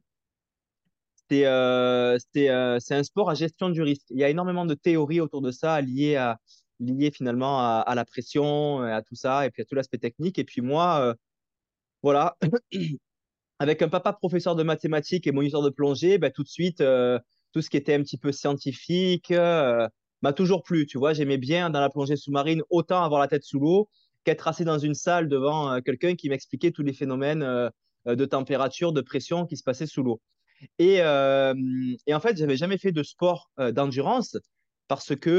c'est 1.30 1.45
un 1.45 3.04
sport 3.04 3.30
à 3.30 3.35
gestion 3.35 3.69
du 3.69 3.81
risque. 3.81 4.07
Il 4.09 4.18
y 4.18 4.23
a 4.23 4.30
énormément 4.30 4.66
de 4.66 4.73
théories 4.73 5.19
autour 5.21 5.42
de 5.42 5.52
ça 5.52 5.80
liées, 5.81 6.16
à, 6.16 6.40
finalement 7.14 7.59
à, 7.81 7.94
la 7.94 8.06
pression, 8.06 8.81
à 8.81 9.02
tout 9.02 9.16
ça, 9.16 9.45
et 9.45 9.52
puis 9.52 9.61
à 9.61 9.66
tout 9.66 9.76
l'aspect 9.76 9.97
technique. 9.97 10.40
Et 10.40 10.44
puis 10.45 10.61
moi, 10.61 11.14
voilà, 12.02 12.38
avec 13.59 13.81
un 13.81 13.90
papa 13.90 14.14
professeur 14.14 14.56
de 14.56 14.64
mathématiques 14.64 15.28
et 15.28 15.31
moniteur 15.31 15.61
de 15.61 15.69
plongée, 15.69 16.18
ben, 16.18 16.31
tout 16.31 16.44
de 16.44 16.50
suite, 16.50 16.81
tout 17.54 17.61
ce 17.61 17.69
qui 17.69 17.77
était 17.77 17.94
un 17.94 18.01
petit 18.01 18.18
peu 18.18 18.31
scientifique 18.31 19.31
euh, 19.31 19.87
m'a 20.21 20.33
toujours 20.33 20.63
plu. 20.63 20.85
Tu 20.85 20.97
vois, 20.97 21.13
j'aimais 21.13 21.37
bien 21.37 21.69
dans 21.69 21.80
la 21.80 21.89
plongée 21.89 22.16
sous-marine 22.16 22.61
autant 22.69 23.04
avoir 23.04 23.21
la 23.21 23.27
tête 23.27 23.44
sous 23.44 23.59
l'eau 23.59 23.89
qu'être 24.23 24.47
assis 24.47 24.66
dans 24.66 24.80
une 24.80 24.94
salle 24.94 25.27
devant 25.30 25.71
euh, 25.71 25.80
quelqu'un 25.81 26.16
qui 26.16 26.30
m'expliquait 26.30 26.71
tous 26.71 26.83
les 26.83 26.94
phénomènes 26.94 27.44
euh, 27.44 27.69
de 28.06 28.25
température, 28.25 28.94
de 28.94 29.01
pression 29.01 29.45
qui 29.45 29.57
se 29.57 29.63
passaient 29.63 29.87
sous 29.87 30.04
l'eau. 30.04 30.21
Et, 30.80 30.95
et, 30.95 32.13
en 32.13 32.19
fait, 32.19 32.35
j'avais 32.35 32.57
jamais 32.57 32.80
fait 32.80 32.92
de 32.92 33.04
sport 33.04 33.51
d'endurance 33.73 34.37
parce 34.87 35.15
que 35.15 35.29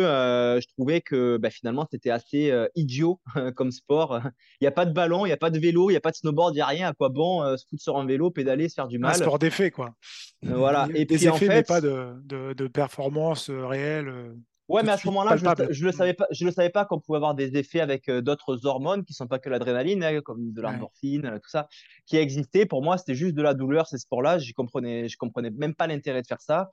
je 0.60 0.66
trouvais 0.74 1.00
que 1.00 1.36
bah, 1.36 1.50
finalement 1.50 1.86
c'était 1.90 2.10
assez 2.10 2.52
idiot 2.74 3.20
comme 3.56 3.70
sport. 3.70 4.20
Il 4.60 4.64
n'y 4.64 4.68
a 4.68 4.72
pas 4.72 4.86
de 4.86 4.92
ballon, 4.92 5.26
il 5.26 5.28
n'y 5.28 5.34
a 5.34 5.38
pas 5.38 5.50
de 5.50 5.58
vélo, 5.58 5.90
il 5.90 5.94
n'y 5.94 5.96
a 5.96 6.00
pas 6.00 6.10
de 6.10 6.16
snowboard, 6.16 6.54
il 6.54 6.58
n'y 6.58 6.62
a 6.62 6.66
rien. 6.66 6.88
À 6.88 6.92
quoi 6.92 7.08
bon 7.08 7.56
se 7.56 7.64
foutre 7.68 7.82
sur 7.82 7.96
un 7.96 8.06
vélo, 8.06 8.30
pédaler, 8.30 8.68
se 8.68 8.74
faire 8.74 8.88
du 8.88 8.98
mal 8.98 9.12
Un 9.12 9.14
sport 9.14 9.38
d'effet, 9.38 9.70
quoi. 9.70 9.94
voilà. 10.42 10.88
Et 10.94 11.04
des 11.04 11.16
puis, 11.16 11.26
effets, 11.26 11.28
en 11.28 11.36
fait, 11.36 11.48
mais 11.48 11.62
pas 11.62 11.80
de, 11.80 12.12
de, 12.24 12.52
de 12.52 12.66
performance 12.66 13.50
réelle. 13.50 14.34
Ouais, 14.68 14.82
mais 14.82 14.90
à 14.90 14.98
ce 14.98 15.06
moment-là, 15.06 15.36
je, 15.36 15.44
ne 15.44 15.86
le 15.86 15.92
savais 15.92 16.12
pas. 16.12 16.26
Je 16.30 16.44
le 16.44 16.50
savais 16.50 16.68
pas 16.68 16.84
qu'on 16.84 17.00
pouvait 17.00 17.16
avoir 17.16 17.34
des 17.34 17.56
effets 17.56 17.80
avec 17.80 18.08
euh, 18.10 18.20
d'autres 18.20 18.66
hormones 18.66 19.02
qui 19.02 19.14
sont 19.14 19.26
pas 19.26 19.38
que 19.38 19.48
l'adrénaline, 19.48 20.04
hein, 20.04 20.20
comme 20.20 20.52
de 20.52 20.60
l'endorphine, 20.60 21.24
euh, 21.24 21.38
tout 21.38 21.48
ça, 21.48 21.68
qui 22.04 22.18
existait. 22.18 22.66
Pour 22.66 22.82
moi, 22.82 22.98
c'était 22.98 23.14
juste 23.14 23.34
de 23.34 23.40
la 23.40 23.54
douleur 23.54 23.86
ces 23.86 23.96
sports-là. 23.96 24.38
Je 24.38 24.52
comprenais, 24.52 25.08
je 25.08 25.16
comprenais 25.16 25.50
même 25.50 25.74
pas 25.74 25.86
l'intérêt 25.86 26.20
de 26.20 26.26
faire 26.26 26.42
ça. 26.42 26.68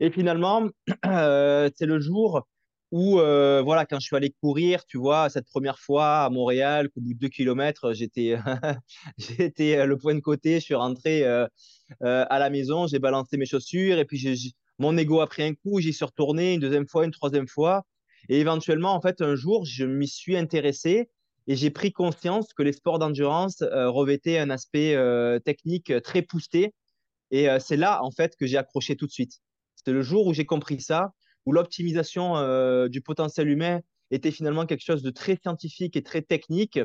Et 0.00 0.10
finalement, 0.10 0.66
euh, 1.06 1.70
c'est 1.76 1.86
le 1.86 2.00
jour 2.00 2.48
où, 2.90 3.18
voilà, 3.18 3.84
quand 3.84 4.00
je 4.00 4.06
suis 4.06 4.16
allé 4.16 4.34
courir, 4.40 4.84
tu 4.86 4.98
vois, 4.98 5.28
cette 5.28 5.46
première 5.46 5.78
fois 5.78 6.24
à 6.24 6.30
Montréal, 6.30 6.88
au 6.96 7.00
bout 7.00 7.14
de 7.14 7.18
deux 7.18 7.28
kilomètres, 7.28 7.92
j'étais, 7.92 8.36
j'étais 9.18 9.86
le 9.86 9.98
point 9.98 10.14
de 10.14 10.20
côté. 10.20 10.54
Je 10.54 10.64
suis 10.64 10.74
rentré 10.74 11.24
à 11.24 12.38
la 12.38 12.50
maison, 12.50 12.86
j'ai 12.86 12.98
balancé 12.98 13.36
mes 13.36 13.46
chaussures 13.46 13.98
et 13.98 14.04
puis 14.04 14.18
j'ai 14.18 14.34
mon 14.78 14.96
ego 14.96 15.20
a 15.20 15.26
pris 15.26 15.42
un 15.42 15.54
coup, 15.54 15.80
j'y 15.80 15.92
suis 15.92 16.04
retourné 16.04 16.54
une 16.54 16.60
deuxième 16.60 16.86
fois, 16.86 17.04
une 17.04 17.10
troisième 17.10 17.48
fois. 17.48 17.84
Et 18.28 18.40
éventuellement, 18.40 18.94
en 18.94 19.00
fait, 19.00 19.20
un 19.20 19.36
jour, 19.36 19.64
je 19.64 19.84
m'y 19.84 20.08
suis 20.08 20.36
intéressé 20.36 21.08
et 21.46 21.54
j'ai 21.54 21.70
pris 21.70 21.92
conscience 21.92 22.52
que 22.52 22.62
les 22.62 22.72
sports 22.72 22.98
d'endurance 22.98 23.62
revêtaient 23.62 24.38
un 24.38 24.50
aspect 24.50 24.96
technique 25.44 25.92
très 26.02 26.22
poussé. 26.22 26.74
Et 27.30 27.46
c'est 27.60 27.76
là, 27.76 28.02
en 28.02 28.10
fait, 28.10 28.34
que 28.36 28.46
j'ai 28.46 28.56
accroché 28.56 28.96
tout 28.96 29.06
de 29.06 29.12
suite. 29.12 29.34
C'est 29.76 29.92
le 29.92 30.02
jour 30.02 30.26
où 30.26 30.34
j'ai 30.34 30.44
compris 30.44 30.80
ça, 30.80 31.12
où 31.44 31.52
l'optimisation 31.52 32.88
du 32.88 33.00
potentiel 33.00 33.48
humain 33.48 33.80
était 34.10 34.32
finalement 34.32 34.66
quelque 34.66 34.84
chose 34.84 35.02
de 35.02 35.10
très 35.10 35.36
scientifique 35.36 35.96
et 35.96 36.02
très 36.02 36.22
technique, 36.22 36.80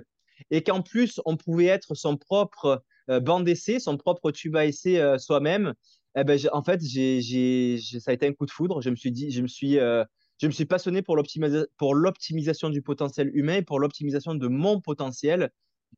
et 0.49 0.63
qu'en 0.63 0.81
plus, 0.81 1.19
on 1.25 1.37
pouvait 1.37 1.65
être 1.65 1.95
son 1.95 2.17
propre 2.17 2.83
euh, 3.09 3.19
bande 3.19 3.45
d'essai, 3.45 3.79
son 3.79 3.97
propre 3.97 4.31
tube 4.31 4.55
à 4.55 4.65
essai 4.65 4.99
euh, 4.99 5.17
soi-même. 5.17 5.73
Eh 6.15 6.23
ben, 6.23 6.39
en 6.51 6.63
fait, 6.63 6.81
ça 6.81 8.11
a 8.11 8.13
été 8.13 8.27
un 8.27 8.33
coup 8.33 8.45
de 8.45 8.51
foudre. 8.51 8.81
Je 8.81 8.89
me 8.89 8.95
suis 8.95 9.11
dit, 9.11 9.31
je 9.31 9.41
me 9.41 9.47
suis, 9.47 9.79
euh, 9.79 10.03
je 10.39 10.47
me 10.47 10.51
suis 10.51 10.65
passionné 10.65 11.01
pour, 11.01 11.15
l'optimisation 11.15 12.69
du 12.69 12.81
potentiel 12.81 13.31
humain 13.33 13.61
pour 13.61 13.79
l'optimisation 13.79 14.35
de 14.35 14.47
mon 14.47 14.81
potentiel. 14.81 15.51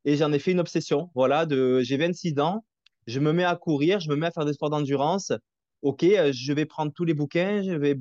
Et 0.05 0.17
j'en 0.17 0.31
ai 0.31 0.39
fait 0.39 0.51
une 0.51 0.59
obsession. 0.59 1.09
Voilà, 1.15 1.47
j'ai 1.49 1.97
26 1.97 2.39
ans, 2.39 2.65
je 3.07 3.19
me 3.19 3.33
mets 3.33 3.43
à 3.43 3.55
courir, 3.55 3.99
je 3.99 4.09
me 4.09 4.15
mets 4.15 4.27
à 4.27 4.31
faire 4.31 4.45
des 4.45 4.53
sports 4.53 4.69
d'endurance. 4.69 5.31
Ok, 5.81 6.03
je 6.03 6.53
vais 6.53 6.65
prendre 6.65 6.93
tous 6.93 7.05
les 7.05 7.13
bouquins, 7.13 7.61
je 7.63 7.73
vais 7.73 7.97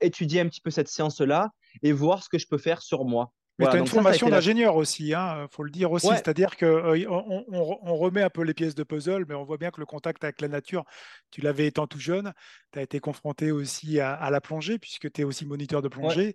étudier 0.00 0.40
un 0.40 0.48
petit 0.48 0.60
peu 0.60 0.70
cette 0.70 0.88
science-là 0.88 1.50
et 1.82 1.92
voir 1.92 2.22
ce 2.22 2.28
que 2.28 2.38
je 2.38 2.46
peux 2.46 2.58
faire 2.58 2.82
sur 2.82 3.04
moi. 3.04 3.32
Mais 3.58 3.66
tu 3.68 3.76
as 3.76 3.78
une 3.78 3.86
formation 3.86 4.28
d'ingénieur 4.28 4.76
aussi, 4.76 5.08
il 5.08 5.14
hein, 5.14 5.46
faut 5.50 5.62
le 5.62 5.70
dire 5.70 5.92
aussi. 5.92 6.08
C'est-à-dire 6.08 6.56
qu'on 6.56 6.66
euh, 6.66 7.06
on, 7.08 7.96
remet 7.96 8.22
un 8.22 8.30
peu 8.30 8.42
les 8.42 8.54
pièces 8.54 8.74
de 8.74 8.82
puzzle, 8.82 9.26
mais 9.28 9.34
on 9.34 9.44
voit 9.44 9.58
bien 9.58 9.70
que 9.70 9.80
le 9.80 9.86
contact 9.86 10.24
avec 10.24 10.40
la 10.40 10.48
nature, 10.48 10.84
tu 11.30 11.42
l'avais 11.42 11.66
étant 11.66 11.86
tout 11.86 12.00
jeune. 12.00 12.32
Tu 12.72 12.78
as 12.78 12.82
été 12.82 12.98
confronté 12.98 13.52
aussi 13.52 14.00
à, 14.00 14.30
la 14.30 14.40
plongée, 14.40 14.78
puisque 14.78 15.12
tu 15.12 15.20
es 15.20 15.24
aussi 15.24 15.44
moniteur 15.44 15.82
de 15.82 15.88
plongée. 15.88 16.34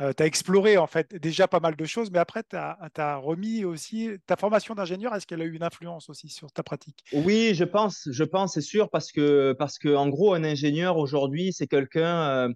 Euh, 0.00 0.12
tu 0.16 0.22
as 0.22 0.26
exploré 0.26 0.76
en 0.76 0.86
fait 0.86 1.14
déjà 1.16 1.48
pas 1.48 1.58
mal 1.58 1.74
de 1.74 1.84
choses, 1.84 2.10
mais 2.10 2.18
après, 2.18 2.42
tu 2.42 2.56
as, 2.56 3.16
remis 3.16 3.64
aussi 3.64 4.10
ta 4.26 4.36
formation 4.36 4.74
d'ingénieur. 4.74 5.14
Est-ce 5.14 5.26
qu'elle 5.26 5.40
a 5.40 5.44
eu 5.44 5.54
une 5.54 5.64
influence 5.64 6.10
aussi 6.10 6.28
sur 6.28 6.52
ta 6.52 6.62
pratique? 6.62 7.02
Oui, 7.12 7.52
je 7.54 7.64
pense, 7.64 8.08
je 8.10 8.24
pense, 8.24 8.54
c'est 8.54 8.60
sûr, 8.60 8.90
parce 8.90 9.10
que, 9.10 9.54
parce 9.58 9.78
que 9.78 9.94
en 9.94 10.08
gros, 10.08 10.34
un 10.34 10.44
ingénieur 10.44 10.98
aujourd'hui, 10.98 11.52
c'est 11.52 11.66
quelqu'un. 11.66 12.28
Euh, 12.28 12.48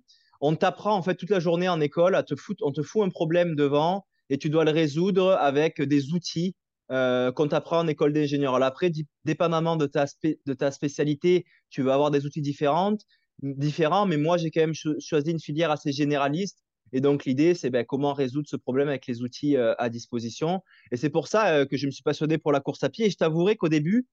on 0.42 0.56
t'apprend 0.56 0.94
en 0.94 1.02
fait 1.02 1.14
toute 1.14 1.30
la 1.30 1.40
journée 1.40 1.68
en 1.68 1.80
école 1.80 2.16
à 2.16 2.25
te 2.25 2.34
foutre, 2.34 2.62
on 2.66 2.72
te 2.72 2.82
fout 2.82 3.02
un 3.02 3.11
problème 3.11 3.54
devant 3.54 4.04
et 4.28 4.38
tu 4.38 4.50
dois 4.50 4.64
le 4.64 4.72
résoudre 4.72 5.30
avec 5.40 5.80
des 5.80 6.12
outils 6.12 6.56
euh, 6.90 7.30
qu'on 7.32 7.49
t'apprend 7.49 7.78
en 7.78 7.87
école 7.87 8.12
d'ingénieur. 8.12 8.61
Après, 8.62 8.90
dépendamment 9.25 9.76
de 9.76 9.87
ta, 9.87 10.70
spécialité, 10.70 11.46
tu 11.70 11.82
vas 11.82 11.94
avoir 11.94 12.11
des 12.11 12.26
outils 12.26 12.42
différents, 12.42 12.96
mais 13.40 14.16
moi, 14.16 14.37
j'ai 14.37 14.50
quand 14.50 14.61
même 14.61 14.75
choisi 14.75 15.30
une 15.30 15.40
filière 15.40 15.70
assez 15.70 15.92
généraliste. 15.92 16.58
Et 16.92 17.00
donc, 17.00 17.25
l'idée, 17.25 17.54
c'est 17.54 17.70
ben, 17.70 17.87
comment 17.87 18.12
résoudre 18.12 18.49
ce 18.49 18.56
problème 18.56 18.88
avec 18.88 19.06
les 19.06 19.22
outils 19.22 19.56
euh, 19.56 19.75
à 19.78 19.88
disposition. 19.88 20.61
Et 20.90 20.96
c'est 20.96 21.08
pour 21.08 21.28
ça 21.28 21.54
euh, 21.54 21.66
que 21.66 21.76
je 21.76 21.87
me 21.87 21.90
suis 21.90 22.02
passionné 22.02 22.37
pour 22.37 22.52
la 22.52 22.61
course 22.61 22.82
à 22.82 22.90
pied. 22.90 23.06
Et 23.06 23.11
je 23.11 23.16
t'avouerai 23.16 23.56
qu'au 23.56 23.70
début, 23.70 24.06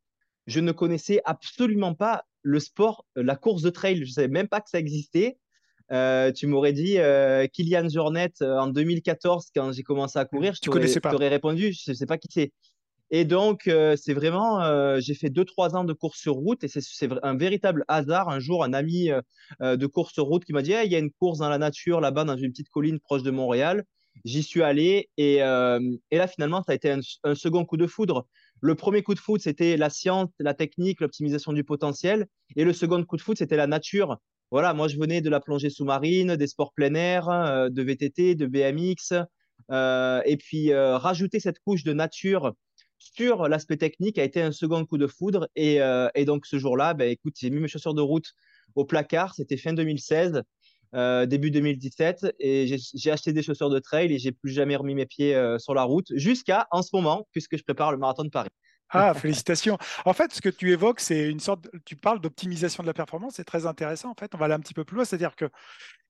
je 0.48 0.62
ne 0.62 0.72
connaissais 0.72 1.22
absolument 1.26 1.96
pas 1.96 2.24
le 2.44 2.60
sport, 2.62 3.06
la 3.16 3.36
course 3.36 3.64
de 3.64 3.70
trail. 3.70 3.98
Je 3.98 4.04
ne 4.04 4.14
savais 4.14 4.28
même 4.30 4.48
pas 4.48 4.62
que 4.62 4.70
ça 4.70 4.80
existait. 4.80 5.38
Euh, 5.92 6.32
tu 6.32 6.46
m'aurais 6.46 6.74
dit 6.74 7.00
euh, 7.00 7.48
Kylian 7.48 7.90
Jornet 7.90 8.32
euh, 8.42 8.58
en 8.58 8.68
2014 8.68 9.48
quand 9.56 9.72
j'ai 9.72 9.82
commencé 9.82 10.20
à 10.20 10.26
courir, 10.26 10.54
je 10.54 11.00
t'aurais 11.00 11.30
répondu, 11.30 11.74
je 11.74 11.92
ne 11.92 11.96
sais 11.96 12.06
pas 12.06 12.18
qui 12.18 12.28
c'est. 12.32 12.52
Et 13.12 13.26
donc, 13.26 13.62
c'est 13.64 14.14
vraiment, 14.14 15.00
j'ai 15.00 15.16
fait 15.16 15.30
2-3 15.30 15.76
ans 15.76 15.84
de 15.84 15.94
course 15.94 16.20
sur 16.20 16.36
route 16.36 16.64
et 16.64 16.68
c'est 16.68 17.10
un 17.24 17.36
véritable 17.36 17.84
hasard. 17.88 18.30
Un 18.30 18.38
jour, 18.40 18.64
un 18.64 18.72
ami 18.72 19.10
de 19.60 19.86
course 19.88 20.14
sur 20.14 20.26
route 20.26 20.46
qui 20.46 20.54
m'a 20.54 20.62
dit 20.62 20.76
il 20.86 20.92
y 20.92 20.96
a 20.96 21.00
une 21.00 21.10
course 21.10 21.40
dans 21.40 21.50
la 21.50 21.58
nature 21.58 22.02
là-bas, 22.02 22.24
dans 22.24 22.38
une 22.38 22.52
petite 22.52 22.70
colline 22.70 23.00
proche 23.00 23.24
de 23.24 23.32
Montréal. 23.32 23.84
J'y 24.26 24.44
suis 24.44 24.62
allé 24.62 25.10
et, 25.18 25.38
et, 25.38 26.18
là, 26.18 26.28
finalement, 26.28 26.62
ça 26.62 26.74
a 26.74 26.76
été 26.76 26.92
un, 26.92 27.00
un, 27.24 27.34
second 27.34 27.66
coup 27.66 27.78
de 27.78 27.88
foudre. 27.88 28.28
Le 28.62 28.76
premier 28.76 29.02
coup 29.02 29.16
de 29.16 29.20
foudre, 29.20 29.42
c'était 29.42 29.76
la 29.76 29.90
science, 29.90 30.30
la 30.38 30.54
technique, 30.54 31.02
l'optimisation 31.02 31.52
du 31.52 31.64
potentiel. 31.64 32.28
Et 32.58 32.64
le 32.64 32.74
second 32.74 33.04
coup 33.04 33.18
de 33.18 33.24
foudre, 33.24 33.40
c'était 33.40 33.58
la 33.58 33.66
nature 33.66 34.20
voilà, 34.52 34.74
moi 34.74 34.88
je 34.88 34.98
venais 34.98 35.22
de 35.22 35.30
la 35.30 35.40
plongée 35.40 35.70
sous-marine, 35.70 36.36
des 36.36 36.48
sports 36.48 36.74
plein 36.74 36.96
air, 36.96 37.30
euh, 37.30 37.70
de 37.70 37.84
VTT, 37.84 38.36
de 38.36 38.48
BMX, 38.48 39.14
euh, 39.72 40.22
et 40.26 40.38
puis 40.38 40.72
euh, 40.72 40.98
rajouter 40.98 41.40
cette 41.40 41.60
couche 41.60 41.84
de 41.84 41.94
nature 41.94 42.54
sur 42.98 43.48
l'aspect 43.48 43.78
technique 43.78 44.18
a 44.18 44.24
été 44.24 44.42
un 44.42 44.52
second 44.52 44.86
coup 44.86 44.98
de 44.98 45.08
foudre. 45.08 45.48
Et, 45.56 45.80
donc 46.26 46.46
ce 46.46 46.58
jour-là, 46.58 46.94
ben, 46.94 47.10
écoute, 47.10 47.36
j'ai 47.40 47.50
mis 47.50 47.60
mes 47.60 47.68
chaussures 47.68 47.94
de 47.94 48.02
route 48.02 48.34
au 48.76 48.86
placard, 48.86 49.36
c'était 49.36 49.56
fin 49.56 49.74
2016. 49.74 50.42
début 51.28 51.52
2017 51.52 52.36
et 52.40 52.68
j'ai 52.68 53.12
acheté 53.12 53.32
des 53.32 53.42
chaussures 53.42 53.70
de 53.70 53.80
trail 53.80 54.12
et 54.14 54.20
j'ai 54.20 54.34
plus 54.34 54.52
jamais 54.52 54.76
remis 54.76 54.96
mes 54.96 55.06
pieds 55.06 55.34
sur 55.60 55.74
la 55.74 55.84
route 55.84 56.08
jusqu'à 56.16 56.68
en 56.72 56.82
ce 56.82 56.90
moment 56.94 57.26
puisque 57.32 57.58
je 57.58 57.64
prépare 57.64 57.94
le 57.94 57.98
marathon 57.98 58.26
de 58.26 58.30
Paris. 58.30 58.50
Ah, 58.92 59.14
félicitations. 59.14 59.78
En 60.06 60.14
fait, 60.14 60.34
ce 60.34 60.42
que 60.42 60.50
tu 60.50 60.72
évoques, 60.72 61.00
c'est 61.00 61.30
une 61.30 61.40
sorte, 61.40 61.70
tu 61.86 61.96
parles 61.96 62.20
d'optimisation 62.20 62.82
de 62.82 62.88
la 62.88 62.94
performance, 62.94 63.36
c'est 63.36 63.44
très 63.44 63.68
intéressant. 63.68 64.10
En 64.10 64.16
fait, 64.16 64.34
on 64.34 64.38
va 64.40 64.46
aller 64.46 64.56
un 64.56 64.60
petit 64.60 64.74
peu 64.74 64.84
plus 64.84 64.96
loin, 64.96 65.06
c'est-à-dire 65.06 65.36
que 65.36 65.46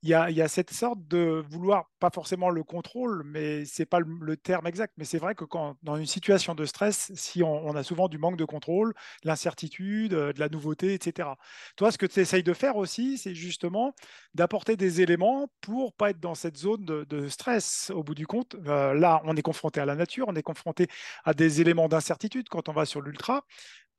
il 0.01 0.09
y, 0.09 0.13
a, 0.13 0.47
cette 0.47 0.71
sorte 0.71 1.05
de 1.09 1.43
vouloir, 1.49 1.89
pas 1.99 2.09
forcément 2.09 2.49
le 2.49 2.63
contrôle, 2.63 3.23
mais 3.25 3.65
c'est 3.65 3.85
pas 3.85 3.99
le, 3.99 4.37
terme 4.37 4.65
exact, 4.65 4.93
mais 4.97 5.03
c'est 5.03 5.17
vrai 5.17 5.35
que 5.35 5.43
quand 5.43 5.75
dans 5.83 5.97
une 5.97 6.05
situation 6.05 6.55
de 6.55 6.65
stress, 6.65 7.11
si 7.15 7.43
on, 7.43 7.75
a 7.75 7.83
souvent 7.83 8.07
du 8.07 8.17
manque 8.17 8.37
de 8.37 8.45
contrôle, 8.45 8.93
l'incertitude, 9.25 10.13
euh, 10.13 10.31
de 10.31 10.39
la 10.39 10.47
nouveauté, 10.47 10.93
etc. 10.93 11.29
Toi, 11.75 11.91
ce 11.91 11.97
que 11.97 12.05
tu 12.05 12.21
essayes 12.21 12.43
de 12.43 12.53
faire 12.53 12.77
aussi, 12.77 13.17
c'est 13.17 13.35
justement 13.35 13.93
d'apporter 14.33 14.77
des 14.77 15.01
éléments 15.01 15.49
pour 15.59 15.93
pas 15.93 16.11
être 16.11 16.19
dans 16.21 16.35
cette 16.35 16.55
zone 16.55 16.85
de, 16.85 17.27
stress. 17.27 17.91
Au 17.93 18.03
bout 18.03 18.15
du 18.15 18.25
compte, 18.25 18.55
euh, 18.67 18.93
là, 18.93 19.21
on 19.25 19.35
est 19.35 19.41
confronté 19.41 19.81
à 19.81 19.85
la 19.85 19.95
nature, 19.95 20.27
on 20.29 20.35
est 20.35 20.43
confronté 20.43 20.87
à 21.25 21.33
des 21.33 21.59
éléments 21.59 21.89
d'incertitude 21.89 22.47
quand 22.47 22.69
on 22.69 22.73
va 22.73 22.85
sur 22.85 23.01
l'ultra. 23.01 23.43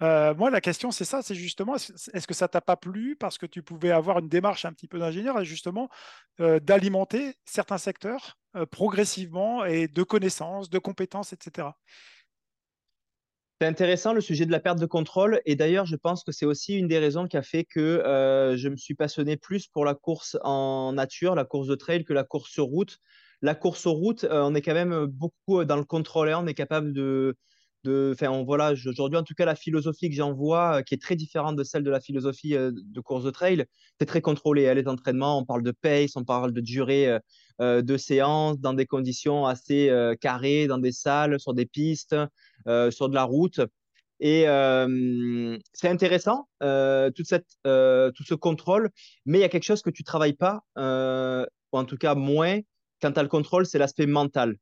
Euh, 0.02 0.34
moi, 0.34 0.50
la 0.50 0.60
question, 0.60 0.90
c'est 0.90 1.04
ça, 1.04 1.22
c'est 1.22 1.34
justement, 1.34 1.76
est-ce 1.76 2.26
que 2.26 2.34
ça 2.34 2.48
t'a 2.48 2.62
pas 2.62 2.76
plu 2.76 3.16
parce 3.16 3.36
que 3.36 3.46
tu 3.46 3.62
pouvais 3.62 3.90
avoir 3.90 4.18
une 4.18 4.28
démarche 4.28 4.64
un 4.64 4.72
petit 4.72 4.88
peu 4.88 4.98
d'ingénieur 4.98 5.38
et 5.38 5.44
justement 5.44 5.90
euh, 6.40 6.58
d'alimenter 6.58 7.34
certains 7.44 7.78
secteurs 7.78 8.38
euh, 8.56 8.64
progressivement 8.64 9.64
et 9.64 9.88
de 9.88 10.02
connaissances, 10.02 10.70
de 10.70 10.78
compétences, 10.78 11.34
etc. 11.34 11.68
C'est 13.60 13.66
intéressant 13.66 14.14
le 14.14 14.22
sujet 14.22 14.46
de 14.46 14.52
la 14.52 14.60
perte 14.60 14.78
de 14.78 14.86
contrôle 14.86 15.42
et 15.44 15.54
d'ailleurs, 15.54 15.84
je 15.84 15.96
pense 15.96 16.24
que 16.24 16.32
c'est 16.32 16.46
aussi 16.46 16.78
une 16.78 16.88
des 16.88 16.98
raisons 16.98 17.26
qui 17.26 17.36
a 17.36 17.42
fait 17.42 17.64
que 17.64 18.02
je 18.56 18.68
me 18.70 18.76
suis 18.76 18.94
passionné 18.94 19.36
plus 19.36 19.66
pour 19.66 19.84
la 19.84 19.94
course 19.94 20.38
en 20.42 20.94
nature, 20.94 21.34
la 21.34 21.44
course 21.44 21.66
de 21.66 21.74
trail 21.74 22.04
que 22.04 22.14
la 22.14 22.24
course 22.24 22.50
sur 22.50 22.64
route. 22.64 22.96
La 23.42 23.54
course 23.54 23.80
sur 23.80 23.92
route, 23.92 24.26
on 24.30 24.54
est 24.54 24.62
quand 24.62 24.72
même 24.72 25.04
beaucoup 25.04 25.62
dans 25.66 25.76
le 25.76 25.84
contrôle, 25.84 26.32
on 26.32 26.46
est 26.46 26.54
capable 26.54 26.94
de 26.94 27.36
de, 27.84 28.12
enfin, 28.14 28.28
aujourd'hui, 28.30 29.18
en 29.18 29.22
tout 29.22 29.34
cas, 29.34 29.44
la 29.44 29.54
philosophie 29.54 30.10
que 30.10 30.16
j'en 30.16 30.32
vois, 30.32 30.78
euh, 30.78 30.82
qui 30.82 30.94
est 30.94 31.02
très 31.02 31.16
différente 31.16 31.56
de 31.56 31.64
celle 31.64 31.82
de 31.82 31.90
la 31.90 32.00
philosophie 32.00 32.54
euh, 32.54 32.72
de 32.74 33.00
course 33.00 33.24
de 33.24 33.30
trail, 33.30 33.64
c'est 33.98 34.06
très 34.06 34.20
contrôlé. 34.20 34.68
Hein, 34.68 34.74
les 34.74 34.88
entraînements, 34.88 35.38
on 35.38 35.44
parle 35.44 35.62
de 35.62 35.72
pace, 35.72 36.16
on 36.16 36.24
parle 36.24 36.52
de 36.52 36.60
durée 36.60 37.18
euh, 37.60 37.82
de 37.82 37.96
séance 37.96 38.58
dans 38.58 38.74
des 38.74 38.86
conditions 38.86 39.46
assez 39.46 39.90
carrées, 40.20 40.66
dans 40.66 40.78
des 40.78 40.92
salles, 40.92 41.38
sur 41.38 41.54
des 41.54 41.66
pistes, 41.66 42.16
sur 42.90 43.08
de 43.08 43.14
la 43.14 43.24
route. 43.24 43.60
Et 44.18 44.44
c'est 45.74 45.88
intéressant, 45.88 46.48
tout 46.60 47.24
ce 47.24 48.34
contrôle, 48.34 48.90
mais 49.26 49.38
il 49.38 49.40
y 49.42 49.44
a 49.44 49.50
quelque 49.50 49.64
chose 49.64 49.82
que 49.82 49.90
tu 49.90 50.04
travailles 50.04 50.32
pas, 50.32 50.62
ou 50.76 51.78
en 51.78 51.84
tout 51.84 51.98
cas 51.98 52.14
moins, 52.14 52.60
quand 53.02 53.12
tu 53.12 53.18
as 53.18 53.22
le 53.22 53.28
contrôle, 53.28 53.66
c'est 53.66 53.78
l'aspect 53.78 54.06
mental. 54.06 54.56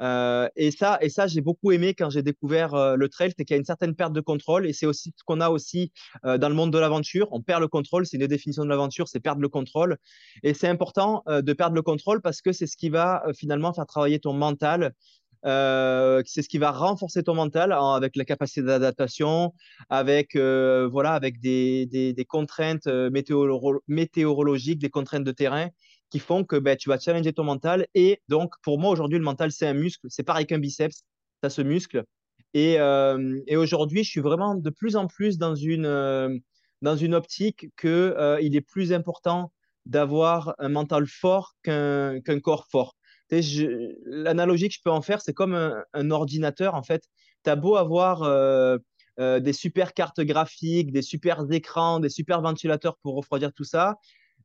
Euh, 0.00 0.48
et 0.56 0.70
ça, 0.70 0.98
et 1.00 1.08
ça 1.08 1.26
j'ai 1.26 1.40
beaucoup 1.40 1.70
aimé 1.72 1.94
quand 1.94 2.10
j'ai 2.10 2.22
découvert 2.22 2.74
euh, 2.74 2.96
le 2.96 3.08
trail, 3.08 3.32
c'est 3.36 3.44
qu'il 3.44 3.54
y 3.54 3.56
a 3.56 3.58
une 3.58 3.64
certaine 3.64 3.94
perte 3.94 4.12
de 4.12 4.20
contrôle. 4.20 4.66
Et 4.66 4.72
c'est 4.72 4.86
aussi 4.86 5.12
ce 5.16 5.24
qu'on 5.24 5.40
a 5.40 5.50
aussi 5.50 5.92
euh, 6.24 6.38
dans 6.38 6.48
le 6.48 6.54
monde 6.54 6.72
de 6.72 6.78
l'aventure. 6.78 7.28
On 7.32 7.40
perd 7.40 7.60
le 7.60 7.68
contrôle, 7.68 8.06
c'est 8.06 8.16
une 8.16 8.26
définition 8.26 8.64
de 8.64 8.68
l'aventure, 8.68 9.08
c'est 9.08 9.20
perdre 9.20 9.40
le 9.40 9.48
contrôle. 9.48 9.96
Et 10.42 10.54
c'est 10.54 10.68
important 10.68 11.22
de 11.26 11.52
perdre 11.52 11.74
le 11.74 11.82
contrôle 11.82 12.20
parce 12.20 12.42
que 12.42 12.52
c'est 12.52 12.66
ce 12.66 12.76
qui 12.76 12.88
va 12.88 13.24
finalement 13.36 13.72
faire 13.72 13.86
travailler 13.86 14.18
ton 14.18 14.32
mental. 14.32 14.92
c'est 15.44 16.42
ce 16.42 16.48
qui 16.48 16.58
va 16.58 16.70
renforcer 16.72 17.22
ton 17.22 17.34
mental 17.34 17.72
avec 17.72 18.16
la 18.16 18.24
capacité 18.24 18.62
d'adaptation, 18.62 19.54
avec 19.90 20.36
voilà, 20.36 21.12
avec 21.12 21.40
des, 21.40 22.26
contraintes 22.28 22.86
météorologiques, 22.86 24.78
des 24.78 24.90
contraintes 24.90 25.24
de 25.24 25.32
terrain 25.32 25.68
font 26.20 26.44
que 26.44 26.56
ben, 26.56 26.76
tu 26.76 26.88
vas 26.88 26.98
challenger 26.98 27.32
ton 27.32 27.44
mental. 27.44 27.86
Et 27.94 28.20
donc, 28.28 28.54
pour 28.62 28.78
moi, 28.78 28.90
aujourd'hui, 28.90 29.18
le 29.18 29.24
mental, 29.24 29.52
c'est 29.52 29.66
un 29.66 29.74
muscle. 29.74 30.06
C'est 30.10 30.22
pareil 30.22 30.46
qu'un 30.46 30.58
biceps, 30.58 31.04
ça 31.42 31.50
se 31.50 31.62
muscle. 31.62 32.04
Et, 32.54 32.78
euh, 32.78 33.40
et 33.46 33.56
aujourd'hui, 33.56 34.04
je 34.04 34.10
suis 34.10 34.20
vraiment 34.20 34.54
de 34.54 34.70
plus 34.70 34.96
en 34.96 35.06
plus 35.06 35.38
dans 35.38 35.56
une, 35.56 35.86
euh, 35.86 36.38
dans 36.82 36.96
une 36.96 37.14
optique 37.14 37.68
qu'il 37.76 37.90
euh, 37.90 38.38
il 38.40 38.56
est 38.56 38.60
plus 38.60 38.92
important 38.92 39.52
d'avoir 39.86 40.54
un 40.58 40.68
mental 40.68 41.06
fort 41.06 41.54
qu'un 41.62 42.20
qu'un 42.20 42.40
corps 42.40 42.66
fort. 42.70 42.96
L'analogie 44.06 44.68
que 44.68 44.74
je 44.74 44.80
peux 44.84 44.90
en 44.90 45.02
faire, 45.02 45.20
c'est 45.20 45.32
comme 45.32 45.54
un, 45.54 45.82
un, 45.92 46.10
ordinateur. 46.12 46.74
En 46.74 46.84
fait, 46.84 47.02
tu 47.42 47.50
as 47.50 47.56
beau 47.56 47.74
avoir 47.74 48.20
des 49.18 49.52
super 49.52 49.92
cartes 49.92 50.20
graphiques, 50.20 50.92
des 50.92 51.02
super 51.02 51.44
écrans, 51.50 51.98
des 51.98 52.08
super 52.08 52.40
ventilateurs 52.40 52.96
pour 53.02 53.16
refroidir 53.16 53.52
tout 53.52 53.64
ça 53.64 53.96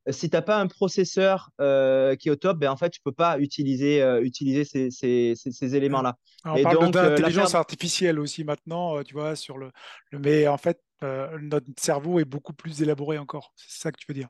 si 0.07 0.29
tu 0.29 0.35
n'as 0.35 0.41
pas 0.41 0.57
un 0.57 0.67
processeur 0.67 1.49
euh, 1.59 2.15
qui 2.15 2.29
est 2.29 2.31
au 2.31 2.35
top, 2.35 2.57
ben, 2.57 2.69
en 2.69 2.77
fait, 2.77 2.89
tu 2.89 2.99
ne 3.05 3.09
peux 3.09 3.15
pas 3.15 3.39
utiliser, 3.39 4.01
euh, 4.01 4.21
utiliser 4.23 4.63
ces, 4.63 4.91
ces, 4.91 5.33
ces, 5.35 5.75
éléments-là. 5.75 6.15
On 6.45 6.55
et 6.55 6.63
parle 6.63 6.91
d'intelligence 6.91 7.55
artificielle 7.55 8.19
aussi 8.19 8.43
maintenant, 8.43 9.03
tu 9.03 9.13
vois, 9.13 9.35
sur 9.35 9.57
le, 9.57 9.71
le... 10.11 10.19
mais 10.19 10.47
en 10.47 10.57
fait, 10.57 10.79
notre 11.01 11.67
cerveau 11.77 12.19
est 12.19 12.25
beaucoup 12.25 12.53
plus 12.53 12.81
élaboré 12.81 13.17
encore. 13.17 13.53
C'est 13.55 13.81
ça 13.81 13.91
que 13.91 13.97
tu 13.97 14.05
veux 14.07 14.13
dire. 14.13 14.27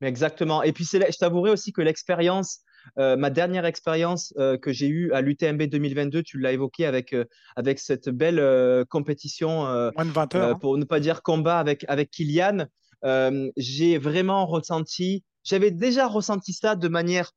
Mais 0.00 0.08
exactement. 0.08 0.62
Et 0.62 0.72
puis, 0.72 0.84
je 0.84 1.18
t'avouerai 1.18 1.50
aussi 1.50 1.72
que 1.72 1.80
l'expérience, 1.80 2.60
ma 2.96 3.30
dernière 3.30 3.64
expérience 3.64 4.32
que 4.36 4.72
j'ai 4.72 4.88
eue 4.88 5.12
à 5.12 5.22
l'UTMB 5.22 5.62
2022, 5.62 6.22
tu 6.22 6.38
l'as 6.38 6.52
évoqué 6.52 6.86
avec, 6.86 7.16
avec 7.56 7.80
cette 7.80 8.10
belle 8.10 8.84
compétition, 8.90 9.64
Moins 9.64 10.04
de 10.04 10.10
20 10.10 10.34
heures, 10.36 10.50
hein. 10.50 10.58
pour 10.60 10.78
ne 10.78 10.84
pas 10.84 11.00
dire 11.00 11.22
combat 11.22 11.58
avec, 11.58 11.84
avec 11.88 12.10
Kylian. 12.10 12.66
Euh, 13.04 13.50
j'ai 13.56 13.98
vraiment 13.98 14.46
ressenti, 14.46 15.24
j'avais 15.42 15.70
déjà 15.70 16.06
ressenti 16.06 16.52
ça 16.52 16.76
de 16.76 16.88
manière 16.88 17.32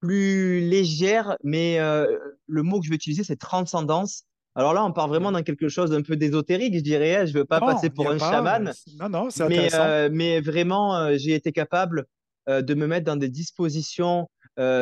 plus 0.00 0.60
légère, 0.60 1.36
mais 1.44 1.78
euh, 1.78 2.06
le 2.46 2.62
mot 2.62 2.80
que 2.80 2.86
je 2.86 2.90
vais 2.90 2.96
utiliser, 2.96 3.24
c'est 3.24 3.36
transcendance. 3.36 4.24
Alors 4.54 4.74
là, 4.74 4.84
on 4.84 4.92
part 4.92 5.08
vraiment 5.08 5.30
dans 5.30 5.42
quelque 5.42 5.68
chose 5.68 5.90
d'un 5.90 6.02
peu 6.02 6.16
d'ésotérique, 6.16 6.74
je 6.74 6.80
dirais. 6.80 7.16
Hein. 7.16 7.26
Je 7.26 7.32
ne 7.34 7.38
veux 7.38 7.44
pas 7.44 7.60
passer 7.60 7.90
pour 7.90 8.10
un 8.10 8.18
chaman. 8.18 8.72
Non, 8.98 9.08
non, 9.08 9.30
c'est 9.30 9.48
mais, 9.48 9.74
euh, 9.74 10.08
mais 10.10 10.40
vraiment, 10.40 11.16
j'ai 11.16 11.34
été 11.34 11.52
capable 11.52 12.06
de 12.48 12.74
me 12.74 12.86
mettre 12.86 13.06
dans 13.06 13.16
des 13.16 13.28
dispositions 13.28 14.28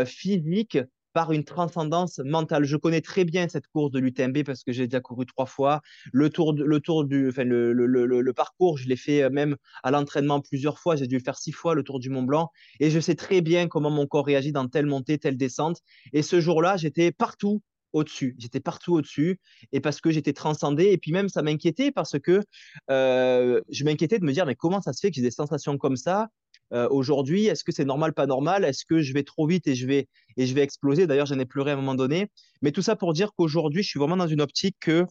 physiques 0.06 0.78
par 1.12 1.32
une 1.32 1.44
transcendance 1.44 2.18
mentale. 2.18 2.64
Je 2.64 2.76
connais 2.76 3.00
très 3.00 3.24
bien 3.24 3.48
cette 3.48 3.66
course 3.68 3.90
de 3.90 3.98
l'UTMB 3.98 4.44
parce 4.44 4.64
que 4.64 4.72
j'ai 4.72 4.86
déjà 4.86 5.00
couru 5.00 5.26
trois 5.26 5.46
fois. 5.46 5.80
Le 6.12 6.30
tour, 6.30 6.52
le 6.52 6.80
tour 6.80 7.04
du, 7.04 7.28
enfin 7.28 7.44
le, 7.44 7.72
le, 7.72 7.86
le, 7.86 8.32
parcours, 8.32 8.78
je 8.78 8.88
l'ai 8.88 8.96
fait 8.96 9.22
euh, 9.22 9.30
même 9.30 9.56
à 9.82 9.90
l'entraînement 9.90 10.40
plusieurs 10.40 10.78
fois. 10.78 10.96
J'ai 10.96 11.06
dû 11.06 11.16
le 11.16 11.22
faire 11.22 11.38
six 11.38 11.52
fois 11.52 11.74
le 11.74 11.82
tour 11.82 11.98
du 11.98 12.10
Mont 12.10 12.22
Blanc 12.22 12.50
et 12.80 12.90
je 12.90 13.00
sais 13.00 13.14
très 13.14 13.40
bien 13.40 13.68
comment 13.68 13.90
mon 13.90 14.06
corps 14.06 14.26
réagit 14.26 14.52
dans 14.52 14.68
telle 14.68 14.86
montée, 14.86 15.18
telle 15.18 15.36
descente. 15.36 15.80
Et 16.12 16.22
ce 16.22 16.40
jour-là, 16.40 16.76
j'étais 16.76 17.12
partout 17.12 17.62
au-dessus. 17.92 18.34
J'étais 18.38 18.60
partout 18.60 18.94
au-dessus 18.94 19.40
et 19.72 19.80
parce 19.80 20.00
que 20.00 20.10
j'étais 20.10 20.32
transcendé. 20.32 20.86
Et 20.86 20.98
puis 20.98 21.12
même, 21.12 21.28
ça 21.28 21.42
m'inquiétait 21.42 21.90
parce 21.90 22.18
que 22.18 22.42
euh, 22.90 23.60
je 23.70 23.84
m'inquiétais 23.84 24.18
de 24.18 24.24
me 24.24 24.32
dire, 24.32 24.46
mais 24.46 24.54
comment 24.54 24.80
ça 24.80 24.92
se 24.92 25.00
fait 25.00 25.10
que 25.10 25.16
j'ai 25.16 25.22
des 25.22 25.30
sensations 25.30 25.78
comme 25.78 25.96
ça 25.96 26.28
euh, 26.72 26.88
aujourd'hui 26.90 27.46
Est-ce 27.46 27.64
que 27.64 27.72
c'est 27.72 27.84
normal, 27.84 28.12
pas 28.12 28.26
normal? 28.26 28.64
Est-ce 28.64 28.84
que 28.84 29.00
je 29.00 29.12
vais 29.12 29.22
trop 29.22 29.46
vite 29.46 29.66
et 29.66 29.74
je 29.74 29.86
vais, 29.86 30.08
et 30.36 30.46
je 30.46 30.54
vais 30.54 30.62
exploser? 30.62 31.06
D'ailleurs, 31.06 31.26
j'en 31.26 31.38
ai 31.38 31.46
pleuré 31.46 31.70
à 31.70 31.74
un 31.74 31.76
moment 31.76 31.94
donné. 31.94 32.28
Mais 32.62 32.72
tout 32.72 32.82
ça 32.82 32.96
pour 32.96 33.12
dire 33.12 33.32
qu'aujourd'hui, 33.34 33.82
je 33.82 33.88
suis 33.88 33.98
vraiment 33.98 34.16
dans 34.16 34.26
une 34.26 34.40
optique 34.40 34.76
que 34.80 35.06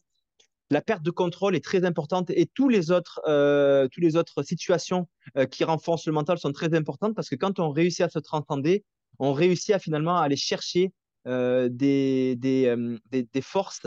la 0.69 0.81
perte 0.81 1.01
de 1.01 1.11
contrôle 1.11 1.55
est 1.55 1.63
très 1.63 1.85
importante 1.85 2.29
et 2.29 2.45
tous 2.45 2.67
les 2.67 2.91
autres, 2.91 3.21
euh, 3.27 3.87
les 3.97 4.17
autres 4.17 4.43
situations 4.43 5.07
euh, 5.37 5.45
qui 5.45 5.63
renforcent 5.63 6.07
le 6.07 6.13
mental 6.13 6.37
sont 6.37 6.51
très 6.51 6.73
importantes 6.75 7.15
parce 7.15 7.29
que 7.29 7.35
quand 7.35 7.59
on 7.59 7.69
réussit 7.71 8.01
à 8.01 8.09
se 8.09 8.19
transcender, 8.19 8.83
on 9.19 9.31
réussit 9.31 9.73
à 9.73 9.79
finalement 9.79 10.17
aller 10.17 10.35
chercher 10.35 10.91
des, 11.25 12.37
des, 12.37 12.77
des, 13.11 13.41
forces 13.41 13.85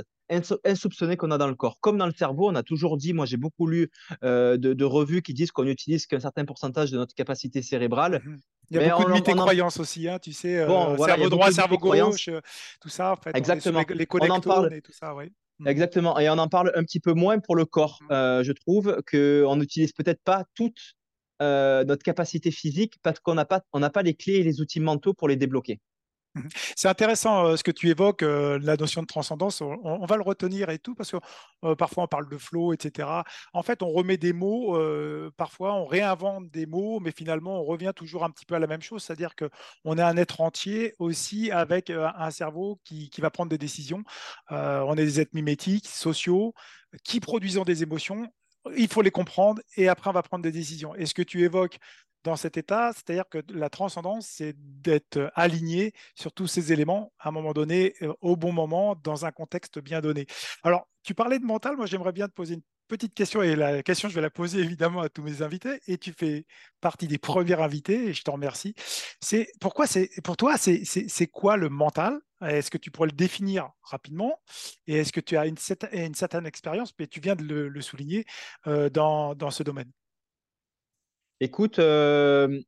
insoupçonné 0.64 1.16
qu'on 1.16 1.30
a 1.30 1.38
dans 1.38 1.48
le 1.48 1.54
corps. 1.54 1.78
Comme 1.80 1.98
dans 1.98 2.06
le 2.06 2.12
cerveau, 2.12 2.48
on 2.48 2.54
a 2.54 2.62
toujours 2.62 2.96
dit, 2.96 3.12
moi 3.12 3.26
j'ai 3.26 3.36
beaucoup 3.36 3.66
lu 3.66 3.90
euh, 4.22 4.56
de, 4.56 4.84
revues 4.84 5.22
qui 5.22 5.34
disent 5.34 5.50
qu'on 5.50 5.64
n'utilise 5.64 6.06
qu'un 6.06 6.20
certain 6.20 6.44
pourcentage 6.44 6.90
de 6.90 6.96
notre 6.96 7.14
capacité 7.14 7.62
cérébrale. 7.62 8.22
Mhm. 8.24 8.40
Il 8.70 8.76
y 8.76 8.84
a 8.84 8.90
beaucoup 8.90 9.08
de 9.08 9.14
mythes 9.14 9.28
et 9.28 9.32
croyances 9.32 9.80
aussi, 9.80 10.08
hein, 10.08 10.18
tu 10.20 10.32
sais, 10.32 10.58
euh, 10.58 10.96
cerveau 10.96 11.28
droit, 11.28 11.50
cerveau 11.50 11.76
gauche, 11.76 12.28
euh, 12.28 12.40
tout 12.80 12.88
ça, 12.88 13.12
en 13.12 13.16
fait. 13.16 13.36
Exactement. 13.36 13.82
Les, 13.88 13.96
les 13.96 14.06
on 14.12 14.40
parle... 14.40 14.72
et 14.72 14.80
tout 14.80 14.92
ça, 14.92 15.14
oui. 15.14 15.32
Mhm. 15.58 15.66
Exactement. 15.66 16.18
Et 16.18 16.30
on 16.30 16.38
en 16.38 16.48
parle 16.48 16.70
un 16.76 16.84
petit 16.84 17.00
peu 17.00 17.12
moins 17.12 17.40
pour 17.40 17.56
le 17.56 17.64
corps. 17.64 17.98
Mhm. 18.08 18.42
je 18.42 18.52
trouve 18.52 18.96
qu'on 19.10 19.56
n'utilise 19.56 19.92
peut-être 19.92 20.22
pas 20.22 20.44
toute 20.54 20.94
notre 21.40 22.02
capacité 22.02 22.50
physique 22.50 22.94
parce 23.02 23.18
qu'on 23.18 23.34
n'a 23.34 23.46
pas, 23.46 23.62
on 23.72 23.80
pas 23.88 24.02
les 24.02 24.14
clés 24.14 24.34
et 24.34 24.42
les 24.42 24.60
outils 24.60 24.80
mentaux 24.80 25.14
pour 25.14 25.26
les 25.26 25.36
débloquer. 25.36 25.80
C'est 26.76 26.88
intéressant 26.88 27.46
euh, 27.46 27.56
ce 27.56 27.64
que 27.64 27.70
tu 27.70 27.88
évoques, 27.88 28.22
euh, 28.22 28.58
la 28.62 28.76
notion 28.76 29.02
de 29.02 29.06
transcendance. 29.06 29.60
On, 29.60 30.06
va 30.06 30.16
le 30.16 30.22
retenir 30.22 30.70
et 30.70 30.78
tout, 30.78 30.94
parce 30.94 31.10
que 31.10 31.16
euh, 31.64 31.74
parfois 31.74 32.04
on 32.04 32.06
parle 32.06 32.28
de 32.28 32.38
flow, 32.38 32.72
etc. 32.72 33.08
En 33.52 33.62
fait, 33.62 33.82
on 33.82 33.90
remet 33.90 34.16
des 34.16 34.32
mots, 34.32 34.78
parfois 35.36 35.74
on 35.74 35.86
réinvente 35.86 36.50
des 36.50 36.66
mots, 36.66 37.00
mais 37.00 37.12
finalement 37.12 37.60
on 37.60 37.64
revient 37.64 37.92
toujours 37.94 38.24
un 38.24 38.30
petit 38.30 38.46
peu 38.46 38.54
à 38.54 38.58
la 38.58 38.66
même 38.66 38.82
chose, 38.82 39.02
c'est-à-dire 39.02 39.34
qu'on 39.34 39.98
est 39.98 40.02
un 40.02 40.16
être 40.16 40.40
entier 40.40 40.94
aussi 40.98 41.50
avec 41.50 41.90
un 41.90 42.30
cerveau 42.30 42.80
qui, 42.84 43.10
qui 43.10 43.20
va 43.20 43.30
prendre 43.30 43.50
des 43.50 43.58
décisions. 43.58 44.02
on 44.50 44.92
est 44.94 45.04
des 45.04 45.20
êtres 45.20 45.34
mimétiques, 45.34 45.88
sociaux, 45.88 46.54
qui 47.04 47.20
produisent 47.20 47.60
des 47.66 47.82
émotions 47.82 48.30
il 48.76 48.88
faut 48.88 49.02
les 49.02 49.10
comprendre 49.10 49.62
et 49.76 49.88
après 49.88 50.10
on 50.10 50.12
va 50.12 50.22
prendre 50.22 50.42
des 50.42 50.52
décisions. 50.52 50.94
Et 50.94 51.06
ce 51.06 51.14
que 51.14 51.22
tu 51.22 51.42
évoques 51.42 51.78
dans 52.24 52.36
cet 52.36 52.56
état, 52.56 52.92
c'est-à-dire 52.92 53.28
que 53.28 53.38
la 53.52 53.70
transcendance, 53.70 54.26
c'est 54.26 54.54
d'être 54.56 55.30
aligné 55.34 55.92
sur 56.14 56.32
tous 56.32 56.46
ces 56.46 56.72
éléments 56.72 57.12
à 57.18 57.28
un 57.28 57.32
moment 57.32 57.52
donné, 57.52 57.94
euh, 58.02 58.12
au 58.20 58.36
bon 58.36 58.52
moment, 58.52 58.96
dans 59.02 59.24
un 59.26 59.32
contexte 59.32 59.78
bien 59.78 60.00
donné. 60.00 60.26
Alors, 60.62 60.88
tu 61.02 61.14
parlais 61.14 61.38
de 61.38 61.44
mental, 61.44 61.76
moi 61.76 61.86
j'aimerais 61.86 62.12
bien 62.12 62.28
te 62.28 62.32
poser 62.32 62.54
une 62.54 62.62
petite 62.88 63.14
question, 63.14 63.42
et 63.42 63.56
la 63.56 63.82
question, 63.82 64.08
je 64.08 64.14
vais 64.14 64.20
la 64.20 64.30
poser 64.30 64.60
évidemment 64.60 65.00
à 65.00 65.08
tous 65.08 65.22
mes 65.22 65.42
invités, 65.42 65.80
et 65.86 65.96
tu 65.96 66.12
fais 66.12 66.44
partie 66.80 67.06
des 67.06 67.18
premiers 67.18 67.60
invités, 67.60 68.08
et 68.08 68.12
je 68.12 68.22
te 68.22 68.30
remercie. 68.30 68.74
C'est 69.20 69.50
pourquoi 69.60 69.86
c'est 69.86 70.10
pour 70.24 70.36
toi, 70.36 70.56
c'est 70.58 71.26
quoi 71.28 71.56
le 71.56 71.68
mental? 71.68 72.18
Est-ce 72.42 72.70
que 72.70 72.78
tu 72.78 72.90
pourrais 72.90 73.08
le 73.08 73.16
définir 73.16 73.70
rapidement? 73.82 74.40
Et 74.86 74.96
est-ce 74.96 75.12
que 75.12 75.20
tu 75.20 75.36
as 75.36 75.46
une, 75.46 75.56
une 75.92 76.14
certaine 76.14 76.46
expérience, 76.46 76.92
mais 76.98 77.06
tu 77.06 77.20
viens 77.20 77.36
de 77.36 77.44
le, 77.44 77.80
souligner, 77.80 78.24
euh, 78.66 78.90
dans, 78.90 79.34
dans 79.34 79.50
ce 79.50 79.62
domaine 79.62 79.90
Écoute, 81.40 81.78
euh, 81.78 82.60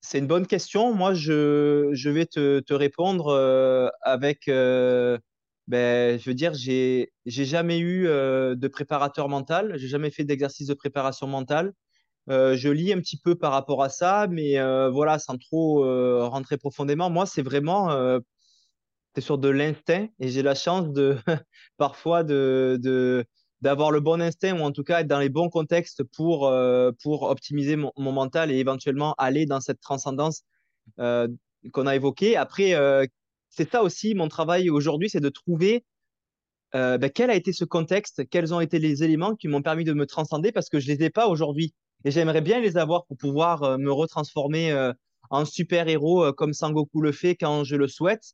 c'est 0.00 0.18
une 0.18 0.26
bonne 0.26 0.46
question. 0.46 0.94
Moi, 0.94 1.14
je, 1.14 1.90
je 1.92 2.10
vais 2.10 2.26
te, 2.26 2.60
te 2.60 2.74
répondre 2.74 3.28
euh, 3.28 3.88
avec, 4.02 4.48
euh, 4.48 5.18
ben, 5.68 6.18
je 6.18 6.24
veux 6.30 6.34
dire, 6.34 6.54
j'ai, 6.54 7.12
j'ai 7.26 7.44
jamais 7.44 7.78
eu 7.80 8.04
de 8.06 8.68
préparateur 8.68 9.28
mental. 9.28 9.74
J'ai 9.78 9.88
jamais 9.88 10.10
fait 10.10 10.24
d'exercice 10.24 10.68
de 10.68 10.74
préparation 10.74 11.26
mentale. 11.26 11.72
je 12.28 12.68
lis 12.70 12.92
un 12.92 13.00
petit 13.00 13.18
peu 13.18 13.34
par 13.36 13.52
rapport 13.52 13.82
à 13.82 13.88
ça, 13.90 14.26
mais 14.30 14.54
voilà, 14.90 15.18
sans 15.18 15.38
trop 15.38 15.84
rentrer 16.28 16.56
profondément. 16.58 17.10
Moi, 17.10 17.26
c'est 17.26 17.42
vraiment, 17.42 18.20
c'est 19.14 19.20
sur 19.22 19.38
de 19.38 19.48
l'instinct 19.48 20.08
et 20.20 20.28
j'ai 20.28 20.42
la 20.42 20.54
chance 20.54 20.92
de 20.92 21.16
parfois 21.78 22.24
de, 22.24 22.78
de 22.82 23.24
d'avoir 23.62 23.90
le 23.90 24.00
bon 24.00 24.20
instinct 24.20 24.58
ou 24.58 24.62
en 24.62 24.72
tout 24.72 24.84
cas 24.84 25.00
être 25.00 25.06
dans 25.06 25.18
les 25.18 25.28
bons 25.28 25.48
contextes 25.48 26.02
pour, 26.04 26.46
euh, 26.46 26.92
pour 27.02 27.22
optimiser 27.22 27.76
mon, 27.76 27.92
mental 27.96 28.50
et 28.50 28.56
éventuellement 28.56 29.14
aller 29.18 29.46
dans 29.46 29.60
cette 29.60 29.80
transcendance 29.80 30.42
euh, 30.98 31.28
qu'on 31.72 31.86
a 31.86 31.96
évoquée. 31.96 32.36
Après, 32.36 32.74
euh, 32.74 33.06
c'est 33.48 33.70
ça 33.70 33.82
aussi 33.82 34.14
mon 34.14 34.28
travail 34.28 34.70
aujourd'hui, 34.70 35.08
c'est 35.08 35.20
de 35.20 35.28
trouver 35.28 35.84
ben, 36.72 37.08
quel 37.08 37.30
a 37.30 37.34
été 37.34 37.54
ce 37.54 37.64
contexte, 37.64 38.28
quels 38.28 38.52
ont 38.52 38.60
été 38.60 38.78
les 38.78 39.02
éléments 39.02 39.34
qui 39.34 39.48
m'ont 39.48 39.62
permis 39.62 39.84
de 39.84 39.94
me 39.94 40.04
transcender 40.04 40.52
parce 40.52 40.68
que 40.68 40.78
je 40.78 40.90
ne 40.90 40.94
les 40.94 41.04
ai 41.06 41.10
pas 41.10 41.26
aujourd'hui. 41.26 41.72
Et 42.04 42.10
j'aimerais 42.10 42.42
bien 42.42 42.60
les 42.60 42.76
avoir 42.76 43.06
pour 43.06 43.16
pouvoir 43.16 43.78
me 43.78 43.90
retransformer 43.90 44.92
en 45.30 45.46
super-héros 45.46 46.34
comme 46.34 46.52
Sangoku 46.52 47.00
le 47.00 47.12
fait 47.12 47.34
quand 47.34 47.64
je 47.64 47.76
le 47.76 47.88
souhaite. 47.88 48.24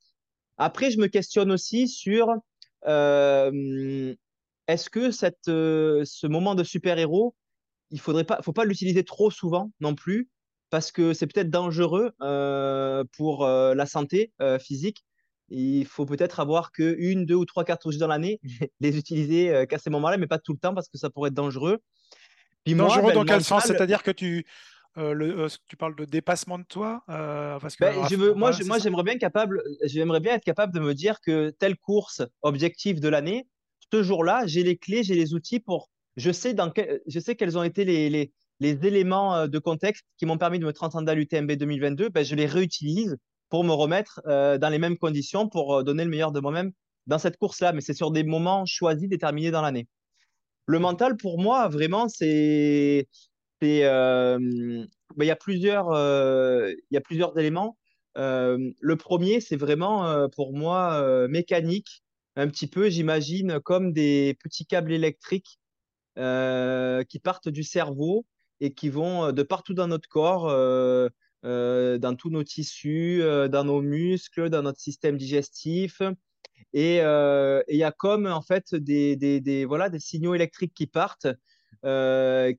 Après, 0.59 0.91
je 0.91 0.99
me 0.99 1.07
questionne 1.07 1.53
aussi 1.53 1.87
sur 1.87 2.27
est-ce 4.69 4.91
que 4.91 5.11
cette, 5.11 5.49
euh, 5.49 6.03
ce 6.05 6.27
moment 6.27 6.55
de 6.55 6.65
super-héros, 6.65 7.35
il 7.91 8.01
faudrait 8.01 8.25
pas, 8.25 8.41
faut 8.43 8.53
pas 8.53 8.65
l'utiliser 8.65 9.05
trop 9.05 9.31
souvent 9.31 9.71
non 9.81 9.95
plus, 9.95 10.29
parce 10.71 10.93
que 10.93 11.13
c'est 11.13 11.27
peut-être 11.27 11.51
dangereux 11.51 12.13
euh, 12.23 13.05
pour 13.17 13.45
euh, 13.45 13.75
la 13.75 13.87
santé 13.87 14.33
physique. 14.61 15.05
Il 15.49 15.85
faut 15.85 16.07
peut-être 16.07 16.41
avoir 16.41 16.73
que 16.73 16.95
une, 16.99 17.27
deux 17.27 17.35
ou 17.35 17.45
trois 17.45 17.65
cartouches 17.65 17.99
dans 17.99 18.07
l'année, 18.07 18.41
les 18.81 18.97
utiliser 18.97 19.67
qu'à 19.69 19.79
ces 19.79 19.91
moments-là, 19.91 20.17
mais 20.17 20.27
pas 20.27 20.39
tout 20.39 20.53
le 20.53 20.59
temps 20.59 20.75
parce 20.75 20.89
que 20.89 20.97
ça 20.97 21.11
pourrait 21.11 21.29
être 21.29 21.35
dangereux. 21.35 21.79
Puis 22.65 22.75
dangereux 22.75 23.09
ben, 23.09 23.15
dans 23.15 23.25
quel 23.25 23.45
sens? 23.45 23.65
C'est-à-dire 23.65 24.03
que 24.03 24.13
tu, 24.13 24.47
le, 24.97 25.49
tu 25.69 25.77
parles 25.77 25.97
de 25.97 26.07
dépassement 26.07 26.59
de 26.59 26.65
toi 26.65 27.03
parce 27.07 27.77
que, 27.77 27.85
ben, 27.85 28.09
je 28.09 28.17
veux, 28.17 28.33
Moi, 28.33 28.53
moi 28.65 28.79
j'aimerais 28.79 29.03
bien, 29.03 29.19
capable, 29.19 29.63
j'aimerais 29.85 30.21
bien 30.21 30.35
être 30.37 30.45
capable 30.45 30.73
de 30.73 30.81
me 30.81 30.95
dire 30.95 31.21
que 31.21 31.51
telle 31.51 31.77
course 31.77 32.23
objectif 32.41 32.99
de 32.99 33.09
l'année, 33.11 33.47
ce 33.93 34.03
jour-là, 34.03 34.47
j'ai 34.47 34.63
les 34.63 34.77
clés, 34.77 35.03
j'ai 35.03 35.15
les 35.15 35.35
outils 35.35 35.61
pour. 35.61 35.91
Je 36.17 36.31
sais, 36.31 36.55
dans 36.55 36.73
je 37.07 37.21
sais 37.21 37.37
quels 37.37 37.59
ont 37.59 37.63
été 37.63 37.85
les, 37.85 38.11
les, 38.11 38.33
les 38.61 38.87
éléments 38.87 39.37
euh, 39.37 39.47
de 39.47 39.59
contexte 39.59 40.05
qui 40.19 40.27
m'ont 40.27 40.39
permis 40.39 40.59
de 40.59 40.65
me 40.65 40.73
transcender 40.73 41.13
à 41.13 41.15
l'UTMB 41.15 41.53
2022. 41.53 42.09
Ben, 42.09 42.25
je 42.25 42.35
les 42.35 42.47
réutilise 42.47 43.17
pour 43.51 43.65
me 43.65 43.73
remettre 43.73 44.21
euh, 44.27 44.57
dans 44.57 44.71
les 44.71 44.79
mêmes 44.79 44.97
conditions, 44.97 45.49
pour 45.49 45.77
euh, 45.77 45.83
donner 45.83 46.05
le 46.05 46.11
meilleur 46.11 46.33
de 46.33 46.41
moi-même 46.41 46.73
dans 47.07 47.19
cette 47.19 47.37
course-là. 47.37 47.73
Mais 47.73 47.83
c'est 47.83 47.95
sur 47.95 48.11
des 48.11 48.25
moments 48.25 48.65
choisis, 48.65 49.09
déterminés 49.09 49.51
dans 49.51 49.63
l'année. 49.63 49.89
Le 50.67 50.79
mental, 50.79 51.17
pour 51.17 51.39
moi, 51.39 51.69
vraiment, 51.69 52.09
c'est. 52.09 53.09
Ben, 53.61 54.89
il 55.19 55.27
y 55.27 55.31
a 55.31 55.37
plusieurs, 55.37 55.91
il 55.93 56.95
y 56.95 56.97
a 56.97 57.01
plusieurs 57.01 57.39
éléments. 57.39 57.77
le 58.17 58.95
premier, 58.97 59.41
c'est 59.41 59.57
vraiment 59.57 60.29
pour 60.31 60.53
moi 60.53 61.29
mécanique 61.29 62.02
un 62.37 62.49
petit 62.49 62.67
peu, 62.67 62.89
j'imagine, 62.89 63.61
comme 63.61 63.93
des 63.93 64.37
petits 64.41 64.67
câbles 64.67 64.93
électriques 64.93 65.59
euh, 66.19 67.05
qui 67.05 67.19
partent 67.19 67.49
du 67.49 67.63
cerveau 67.63 68.27
et 68.61 68.75
qui 68.75 68.89
vont 68.89 69.25
euh, 69.25 69.33
de 69.33 69.43
partout 69.43 69.75
dans 69.75 69.89
notre 69.89 70.09
corps, 70.09 70.49
euh, 70.49 71.09
dans 71.43 72.15
tous 72.15 72.31
nos 72.31 72.45
tissus, 72.45 73.23
dans 73.51 73.65
nos 73.65 73.81
muscles, 73.81 74.49
dans 74.51 74.63
notre 74.63 74.81
système 74.81 75.17
digestif. 75.17 76.03
Et 76.73 76.99
il 76.99 77.77
y 77.77 77.83
a 77.83 77.93
comme 77.93 78.27
en 78.27 78.43
fait 78.43 78.75
des, 78.75 79.65
voilà, 79.67 79.89
des 79.89 79.99
signaux 79.99 80.35
électriques 80.35 80.75
qui 80.75 80.87
partent, 80.87 81.27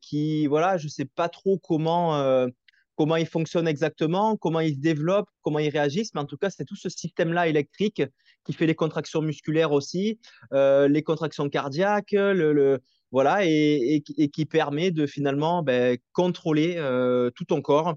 qui, 0.02 0.48
voilà, 0.48 0.78
je 0.78 0.86
ne 0.86 0.90
sais 0.90 1.06
pas 1.06 1.30
trop 1.30 1.58
comment 1.60 2.50
comment 2.96 3.16
ils 3.16 3.26
fonctionnent 3.26 3.68
exactement, 3.68 4.38
comment 4.38 4.60
ils 4.60 4.76
se 4.76 4.80
développent, 4.80 5.30
comment 5.42 5.60
ils 5.60 5.70
réagissent, 5.70 6.14
mais 6.14 6.22
en 6.22 6.26
tout 6.26 6.38
cas, 6.38 6.50
c'est 6.50 6.66
tout 6.66 6.76
ce 6.76 6.90
système-là 6.90 7.48
électrique 7.48 8.04
qui 8.46 8.54
fait 8.54 8.66
les 8.66 8.76
contractions 8.76 9.22
musculaires 9.22 9.72
aussi, 9.72 10.20
euh, 10.54 10.88
les 10.88 11.04
contractions 11.04 11.50
cardiaques, 11.50 12.12
le, 12.12 12.80
voilà, 13.12 13.46
et, 13.46 14.02
qui 14.02 14.46
permet 14.46 14.92
de 14.92 15.06
finalement 15.06 15.64
ben, 15.64 15.98
contrôler 16.12 16.76
euh, 16.78 17.30
tout 17.32 17.46
ton 17.46 17.62
corps. 17.62 17.96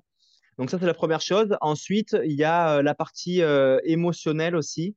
Donc 0.59 0.71
ça, 0.71 0.79
c'est 0.79 0.87
la 0.87 0.95
première 0.95 1.21
chose. 1.21 1.57
Ensuite, 1.61 2.17
il 2.25 2.33
y 2.33 2.45
a 2.45 2.79
euh, 2.79 2.83
la 2.83 2.95
partie 2.95 3.41
émotionnelle 3.85 4.57
aussi. 4.57 4.95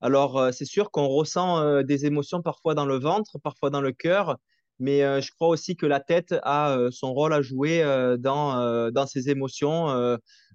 alors, 0.00 0.50
c'est 0.52 0.64
sûr 0.64 0.90
qu'on 0.90 1.08
ressent 1.08 1.82
des 1.82 2.06
émotions 2.06 2.42
parfois 2.42 2.74
dans 2.74 2.86
le 2.86 2.98
ventre, 2.98 3.38
parfois 3.38 3.70
dans 3.70 3.80
le 3.80 3.92
cœur, 3.92 4.36
mais 4.78 5.02
euh, 5.02 5.20
je 5.20 5.32
crois 5.32 5.48
aussi 5.48 5.76
que 5.76 5.86
la 5.86 6.00
tête 6.00 6.34
a 6.42 6.76
euh, 6.76 6.90
son 6.90 7.12
rôle 7.12 7.32
à 7.32 7.42
jouer 7.42 7.82
euh, 7.82 8.16
dans, 8.16 8.90
dans 8.90 9.06
ces 9.06 9.30
émotions 9.30 9.88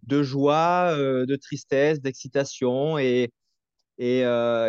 de 0.03 0.23
joie, 0.23 0.95
de 0.97 1.35
tristesse, 1.35 2.01
d'excitation. 2.01 2.97
Et, 2.97 3.31
et, 3.97 4.23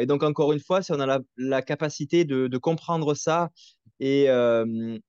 donc, 0.06 0.22
encore 0.22 0.52
une 0.52 0.60
fois, 0.60 0.82
si 0.82 0.92
on 0.92 1.00
a 1.00 1.06
la, 1.06 1.20
la 1.36 1.62
capacité 1.62 2.24
de, 2.24 2.46
de, 2.46 2.58
comprendre 2.58 3.14
ça 3.14 3.50
et, 4.00 4.26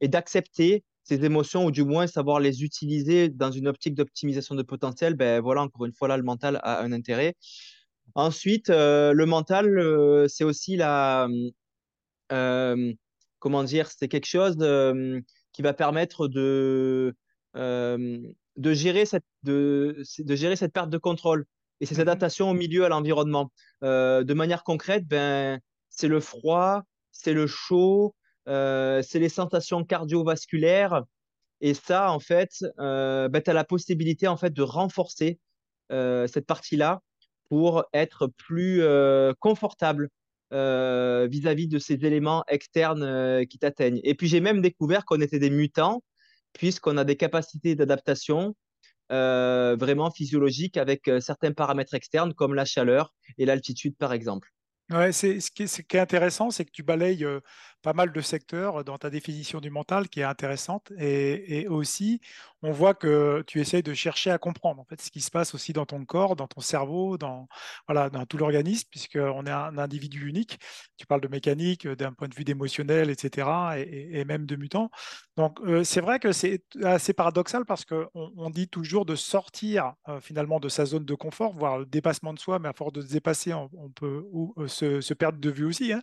et 0.01 0.08
d'accepter 0.08 0.84
ces 1.03 1.23
émotions, 1.23 1.65
ou 1.65 1.71
du 1.71 1.84
moins 1.84 2.08
savoir 2.08 2.39
les 2.39 2.63
utiliser 2.63 3.29
dans 3.29 3.51
une 3.51 3.67
optique 3.67 3.93
d'optimisation 3.95 4.55
de 4.55 4.63
potentiel, 4.63 5.15
ben 5.15 5.41
voilà, 5.41 5.62
encore 5.62 5.86
une 5.86 5.93
fois, 5.93 6.08
là, 6.08 6.17
le 6.17 6.23
mental 6.23 6.60
a 6.63 6.81
un 6.81 6.91
intérêt. 6.91 7.36
Ensuite, 8.15 8.69
le 8.69 9.25
mental, 9.25 10.25
c'est 10.29 10.43
aussi 10.43 10.75
la 10.75 11.27
comment 13.45 13.63
dire, 13.63 13.91
c'est 13.91 14.08
quelque 14.08 14.25
chose 14.25 14.58
de, 14.58 15.23
qui 15.53 15.62
va 15.62 15.75
permettre 15.75 16.27
de, 16.27 17.15
euh, 17.55 18.19
de, 18.55 18.73
gérer 18.73 19.05
cette, 19.05 19.23
de, 19.43 20.01
de, 20.17 20.36
gérer 20.36 20.55
cette 20.55 20.73
perte 20.73 20.89
de 20.89 20.97
contrôle 20.97 21.45
et 21.79 21.86
cette 21.86 21.99
mhm. 21.99 22.08
adaptation 22.10 22.49
au 22.49 22.55
milieu, 22.55 22.86
à 22.86 22.89
l'environnement. 22.89 23.51
Euh, 23.84 24.23
de 24.23 24.34
manière 24.34 24.63
concrète, 24.63 25.05
ben, 25.05 25.60
c'est 25.91 26.08
le 26.08 26.21
froid, 26.21 26.81
c'est 27.12 27.34
le 27.34 27.45
chaud, 27.45 28.15
euh, 28.47 29.03
c'est 29.03 29.19
les 29.19 29.29
sensations 29.29 29.84
cardiovasculaires. 29.84 31.03
Et 31.62 31.75
ça, 31.75 32.12
en 32.12 32.19
fait, 32.19 32.49
ben, 32.79 33.41
tu 33.43 33.49
as 33.51 33.53
la 33.53 33.63
possibilité 33.63 34.27
en 34.27 34.38
fait, 34.38 34.53
de 34.53 34.63
renforcer 34.63 35.38
cette 35.91 36.47
partie-là 36.47 37.03
pour 37.49 37.86
être 37.93 38.25
plus 38.25 38.81
confortable 39.39 40.10
euh, 40.53 41.27
vis-à-vis 41.29 41.67
de 41.67 41.79
ces 41.79 42.05
éléments 42.05 42.43
externes 42.47 43.03
euh, 43.03 43.45
qui 43.45 43.58
t'atteignent. 43.58 43.99
Et 44.03 44.13
puis 44.15 44.27
j'ai 44.27 44.41
même 44.41 44.62
découvert 44.62 45.03
qu'on 45.05 45.19
était 45.21 45.39
des 45.39 45.49
mutants, 45.49 46.03
puisqu'on 46.53 46.97
a 46.97 47.03
des 47.03 47.15
capacités 47.15 47.75
d'adaptation 47.75 48.55
euh, 49.12 49.75
vraiment 49.79 50.12
physiologiques 50.12 50.77
avec 50.77 51.10
certains 51.19 51.51
paramètres 51.51 51.93
externes 51.93 52.34
comme 52.34 52.53
la 52.53 52.65
chaleur 52.65 53.13
et 53.38 53.45
l'altitude 53.45 53.95
par 53.97 54.13
exemple. 54.13 54.49
Ouais, 54.91 55.12
ce 55.12 55.49
qui 55.49 55.63
est 55.63 55.99
intéressant, 55.99 56.51
c'est 56.51 56.63
que 56.63 56.71
tu 56.71 56.84
balayes 56.84 57.25
pas 57.86 57.93
mal 57.93 58.12
de 58.12 58.19
secteurs 58.19 58.84
dans 58.84 58.98
ta 58.98 59.12
définition 59.12 59.62
du 59.62 59.69
mental 59.69 60.10
qui 60.10 60.21
est 60.21 60.24
intéressante. 60.24 60.91
Et, 60.98 61.67
aussi, 61.67 62.19
on 62.63 62.71
voit 62.71 62.95
que 62.95 63.43
tu 63.45 63.62
essayes 63.62 63.84
de 63.84 63.93
chercher 63.93 64.32
à 64.32 64.39
comprendre 64.39 64.82
en 64.82 64.86
fait, 64.86 65.00
ce 65.00 65.12
qui 65.12 65.21
se 65.21 65.30
passe 65.30 65.54
aussi 65.54 65.71
dans 65.71 65.86
ton 65.86 66.04
corps, 66.04 66.36
dans 66.36 66.48
ton 66.48 66.62
cerveau, 66.62 67.19
dans, 67.19 67.48
voilà, 67.88 68.10
dans 68.10 68.26
tout 68.26 68.38
l'organisme, 68.38 68.88
puisqu'on 68.89 69.45
est 69.45 69.52
un 69.52 69.78
individu 69.78 70.28
unique. 70.28 70.58
Tu 70.98 71.06
parles 71.06 71.21
de 71.21 71.28
mécanique, 71.28 71.88
d'un 71.88 72.12
point 72.12 72.28
de 72.28 72.34
vue 72.34 72.43
émotionnel, 72.48 73.12
etc., 73.12 73.48
et, 73.78 74.26
même 74.26 74.48
de 74.48 74.56
mutant. 74.56 74.89
Donc, 75.38 75.60
c'est 75.84 76.02
vrai 76.02 76.17
que 76.17 76.32
c'est 76.32 76.63
assez 76.84 77.13
paradoxal 77.13 77.65
parce 77.65 77.86
qu'on 77.86 78.10
on 78.15 78.50
dit 78.50 78.67
toujours 78.67 79.06
de 79.06 79.15
sortir 79.15 79.93
finalement 80.21 80.60
de 80.60 80.69
sa 80.69 80.86
zone 80.86 81.06
de 81.06 81.13
confort, 81.13 81.54
voire 81.54 81.78
le 81.78 81.86
dépassement 81.86 82.34
de 82.34 82.39
soi, 82.39 82.58
mais 82.58 82.69
à 82.69 82.74
force 82.74 82.93
de 82.93 83.02
se 83.02 83.12
dépasser, 83.12 83.54
on, 83.54 83.69
peut 83.93 84.26
se, 84.65 85.13
perdre 85.13 85.38
de 85.38 85.52
vue 85.52 85.65
aussi. 85.65 85.93
Hein. 85.93 86.02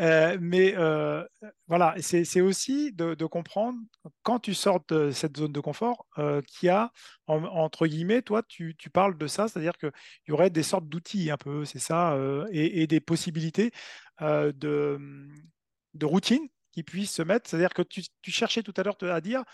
Euh, 0.00 0.38
mais 0.40 0.74
euh, 0.76 1.22
voilà, 1.68 1.94
c'est 2.00 2.40
aussi 2.40 2.92
de, 2.92 3.14
comprendre 3.26 3.78
quand 4.22 4.38
tu 4.40 4.54
sors 4.54 4.80
de 4.88 5.10
cette 5.10 5.36
zone 5.36 5.52
de 5.52 5.60
confort 5.60 6.06
euh, 6.18 6.40
qu'il 6.42 6.68
y 6.68 6.70
a, 6.70 6.90
entre 7.26 7.86
guillemets, 7.86 8.22
toi, 8.22 8.42
tu, 8.42 8.74
parles 8.92 9.16
de 9.18 9.26
ça, 9.26 9.48
c'est-à-dire 9.48 9.76
qu'il 9.78 9.92
y 10.28 10.32
aurait 10.32 10.50
des 10.50 10.62
sortes 10.62 10.88
d'outils 10.88 11.30
un 11.30 11.36
peu, 11.36 11.64
c'est 11.64 11.78
ça, 11.78 12.16
et, 12.50 12.86
des 12.86 13.00
possibilités 13.00 13.70
de, 14.20 14.98
de 15.94 16.06
routine 16.06 16.48
qui 16.72 16.82
puissent 16.82 17.12
se 17.14 17.22
mettre. 17.22 17.48
C'est-à-dire 17.48 17.74
que 17.74 17.82
tu, 17.82 18.02
cherchais 18.30 18.62
tout 18.62 18.74
à 18.76 18.82
l'heure 18.82 18.96
à 19.02 19.20
dire, 19.20 19.44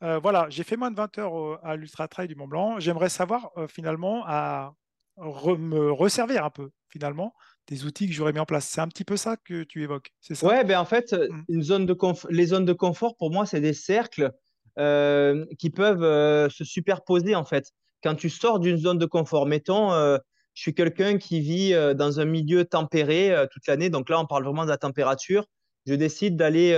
voilà, 0.00 0.46
j'ai 0.50 0.64
fait 0.64 0.76
moins 0.76 0.90
de 0.90 0.96
20 0.96 1.18
heures 1.18 1.64
à 1.64 1.76
l'Ultra 1.76 2.08
Trail 2.08 2.28
du 2.28 2.36
Mont 2.36 2.48
Blanc, 2.48 2.80
j'aimerais 2.80 3.08
savoir 3.08 3.50
finalement 3.68 4.24
à 4.26 4.74
me 5.18 5.90
resservir 5.92 6.44
un 6.44 6.50
peu 6.50 6.70
finalement 6.88 7.34
des 7.70 7.86
outils 7.86 8.08
que 8.08 8.12
j'aurais 8.12 8.32
mis 8.32 8.40
en 8.40 8.44
place. 8.44 8.66
C'est 8.66 8.80
un 8.80 8.88
petit 8.88 9.04
peu 9.04 9.16
ça 9.16 9.36
que 9.36 9.62
tu 9.62 9.82
évoques, 9.82 10.12
c'est 10.20 10.34
ça? 10.34 10.46
Ouais, 10.46 10.64
ben 10.64 10.78
en 10.78 10.84
fait, 10.84 11.12
mmh. 11.12 11.44
une 11.48 11.62
zone 11.62 11.86
de 11.86 11.96
les 12.28 12.46
zones 12.46 12.64
de 12.66 12.72
confort, 12.72 13.16
pour 13.16 13.30
moi, 13.30 13.46
c'est 13.46 13.60
des 13.60 13.72
cercles 13.72 14.32
euh, 14.78 15.44
qui 15.58 15.70
peuvent 15.70 16.02
euh, 16.02 16.48
se 16.48 16.64
superposer, 16.64 17.34
en 17.34 17.44
fait. 17.44 17.72
Quand 18.02 18.14
tu 18.14 18.30
sors 18.30 18.60
d'une 18.60 18.76
zone 18.76 18.98
de 18.98 19.06
confort, 19.06 19.46
mettons, 19.46 19.92
euh, 19.92 20.18
je 20.54 20.62
suis 20.62 20.74
quelqu'un 20.74 21.18
qui 21.18 21.40
vit 21.40 21.74
dans 21.94 22.18
un 22.18 22.24
milieu 22.24 22.64
tempéré 22.64 23.32
toute 23.52 23.66
l'année, 23.66 23.88
donc 23.88 24.08
là, 24.10 24.18
on 24.20 24.26
parle 24.26 24.44
vraiment 24.44 24.64
de 24.64 24.70
la 24.70 24.78
température. 24.78 25.46
Je 25.86 25.94
décide 25.94 26.36
d'aller 26.36 26.72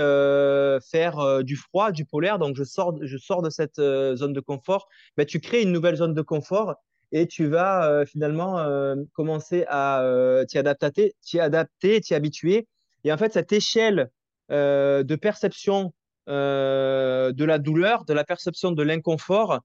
faire 0.90 1.42
du 1.42 1.56
froid, 1.56 1.90
du 1.90 2.04
polaire, 2.04 2.38
donc 2.38 2.54
je 2.54 2.64
sors, 2.64 2.94
je 3.00 3.16
sors 3.16 3.40
de 3.40 3.48
cette 3.50 3.76
zone 3.76 4.34
de 4.34 4.40
confort. 4.40 4.88
Ben, 5.16 5.24
tu 5.24 5.40
crées 5.40 5.62
une 5.62 5.72
nouvelle 5.72 5.96
zone 5.96 6.12
de 6.12 6.22
confort 6.22 6.74
et 7.12 7.26
tu 7.26 7.46
vas 7.46 7.88
euh, 7.88 8.06
finalement 8.06 8.58
euh, 8.58 8.96
commencer 9.12 9.64
à 9.68 10.02
euh, 10.02 10.44
t'y 10.46 10.58
adapter, 10.58 11.14
t'y 11.20 11.38
adapter, 11.38 12.00
t'y 12.00 12.14
habituer. 12.14 12.66
Et 13.04 13.12
en 13.12 13.18
fait, 13.18 13.32
cette 13.32 13.52
échelle 13.52 14.10
de 14.48 15.16
perception 15.16 15.94
de 16.26 17.44
la 17.44 17.58
douleur, 17.58 18.04
de 18.04 18.12
la 18.12 18.22
perception 18.22 18.72
de 18.72 18.82
l'inconfort, 18.82 19.60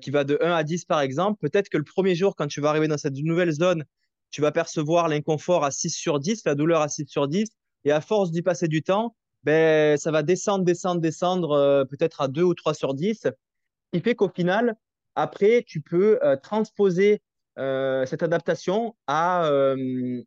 qui 0.00 0.10
va 0.10 0.24
de 0.24 0.38
1 0.40 0.52
à 0.52 0.64
10 0.64 0.86
par 0.86 1.00
exemple, 1.00 1.38
peut-être 1.40 1.68
que 1.68 1.78
le 1.78 1.84
premier 1.84 2.16
jour, 2.16 2.34
quand 2.34 2.48
tu 2.48 2.60
vas 2.60 2.70
arriver 2.70 2.88
dans 2.88 2.98
cette 2.98 3.14
nouvelle 3.14 3.52
zone, 3.52 3.84
tu 4.30 4.40
vas 4.40 4.50
percevoir 4.50 5.08
l'inconfort 5.08 5.64
à 5.64 5.70
6 5.70 5.90
sur 5.90 6.18
10, 6.18 6.42
la 6.46 6.56
douleur 6.56 6.80
à 6.80 6.88
6 6.88 7.06
sur 7.06 7.28
10, 7.28 7.48
et 7.84 7.92
à 7.92 8.00
force 8.00 8.32
d'y 8.32 8.42
passer 8.42 8.66
du 8.66 8.82
temps, 8.82 9.14
ben, 9.44 9.96
ça 9.96 10.10
va 10.10 10.24
descendre, 10.24 10.64
descendre, 10.64 11.00
descendre, 11.00 11.86
peut-être 11.88 12.20
à 12.20 12.26
2 12.26 12.42
ou 12.42 12.54
3 12.54 12.74
sur 12.74 12.94
10, 12.94 13.20
ce 13.22 13.28
qui 13.92 14.00
fait 14.00 14.16
qu'au 14.16 14.28
final, 14.28 14.74
après, 15.14 15.64
tu 15.66 15.80
peux 15.80 16.18
euh, 16.22 16.36
transposer 16.36 17.22
euh, 17.58 18.04
cette 18.06 18.22
adaptation 18.22 18.96
à, 19.06 19.46
euh, 19.46 20.22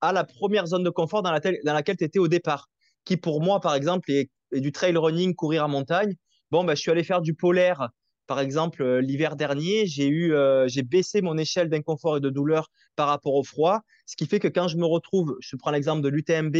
à 0.00 0.12
la 0.12 0.24
première 0.24 0.66
zone 0.66 0.84
de 0.84 0.90
confort 0.90 1.22
dans, 1.22 1.30
dans 1.32 1.74
laquelle 1.74 1.96
tu 1.96 2.04
étais 2.04 2.18
au 2.18 2.28
départ, 2.28 2.68
qui 3.04 3.16
pour 3.16 3.42
moi, 3.42 3.60
par 3.60 3.74
exemple, 3.74 4.10
est, 4.10 4.30
du 4.52 4.72
trail 4.72 4.96
running, 4.96 5.34
courir 5.34 5.64
en 5.64 5.68
montagne. 5.68 6.14
Bon, 6.50 6.64
ben, 6.64 6.74
je 6.74 6.80
suis 6.80 6.90
allé 6.90 7.04
faire 7.04 7.20
du 7.22 7.34
polaire, 7.34 7.88
par 8.26 8.40
exemple, 8.40 8.98
l'hiver 8.98 9.36
dernier. 9.36 9.86
J'ai 9.86 10.08
eu, 10.08 10.34
baissé 10.84 11.22
mon 11.22 11.38
échelle 11.38 11.68
d'inconfort 11.68 12.16
et 12.16 12.20
de 12.20 12.30
douleur 12.30 12.68
par 12.96 13.08
rapport 13.08 13.34
au 13.34 13.44
froid, 13.44 13.80
ce 14.06 14.16
qui 14.16 14.26
fait 14.26 14.40
que 14.40 14.48
quand 14.48 14.66
je 14.66 14.76
me 14.76 14.86
retrouve, 14.86 15.36
je 15.40 15.54
prends 15.56 15.70
l'exemple 15.70 16.02
de 16.02 16.08
l'UTMB 16.08 16.56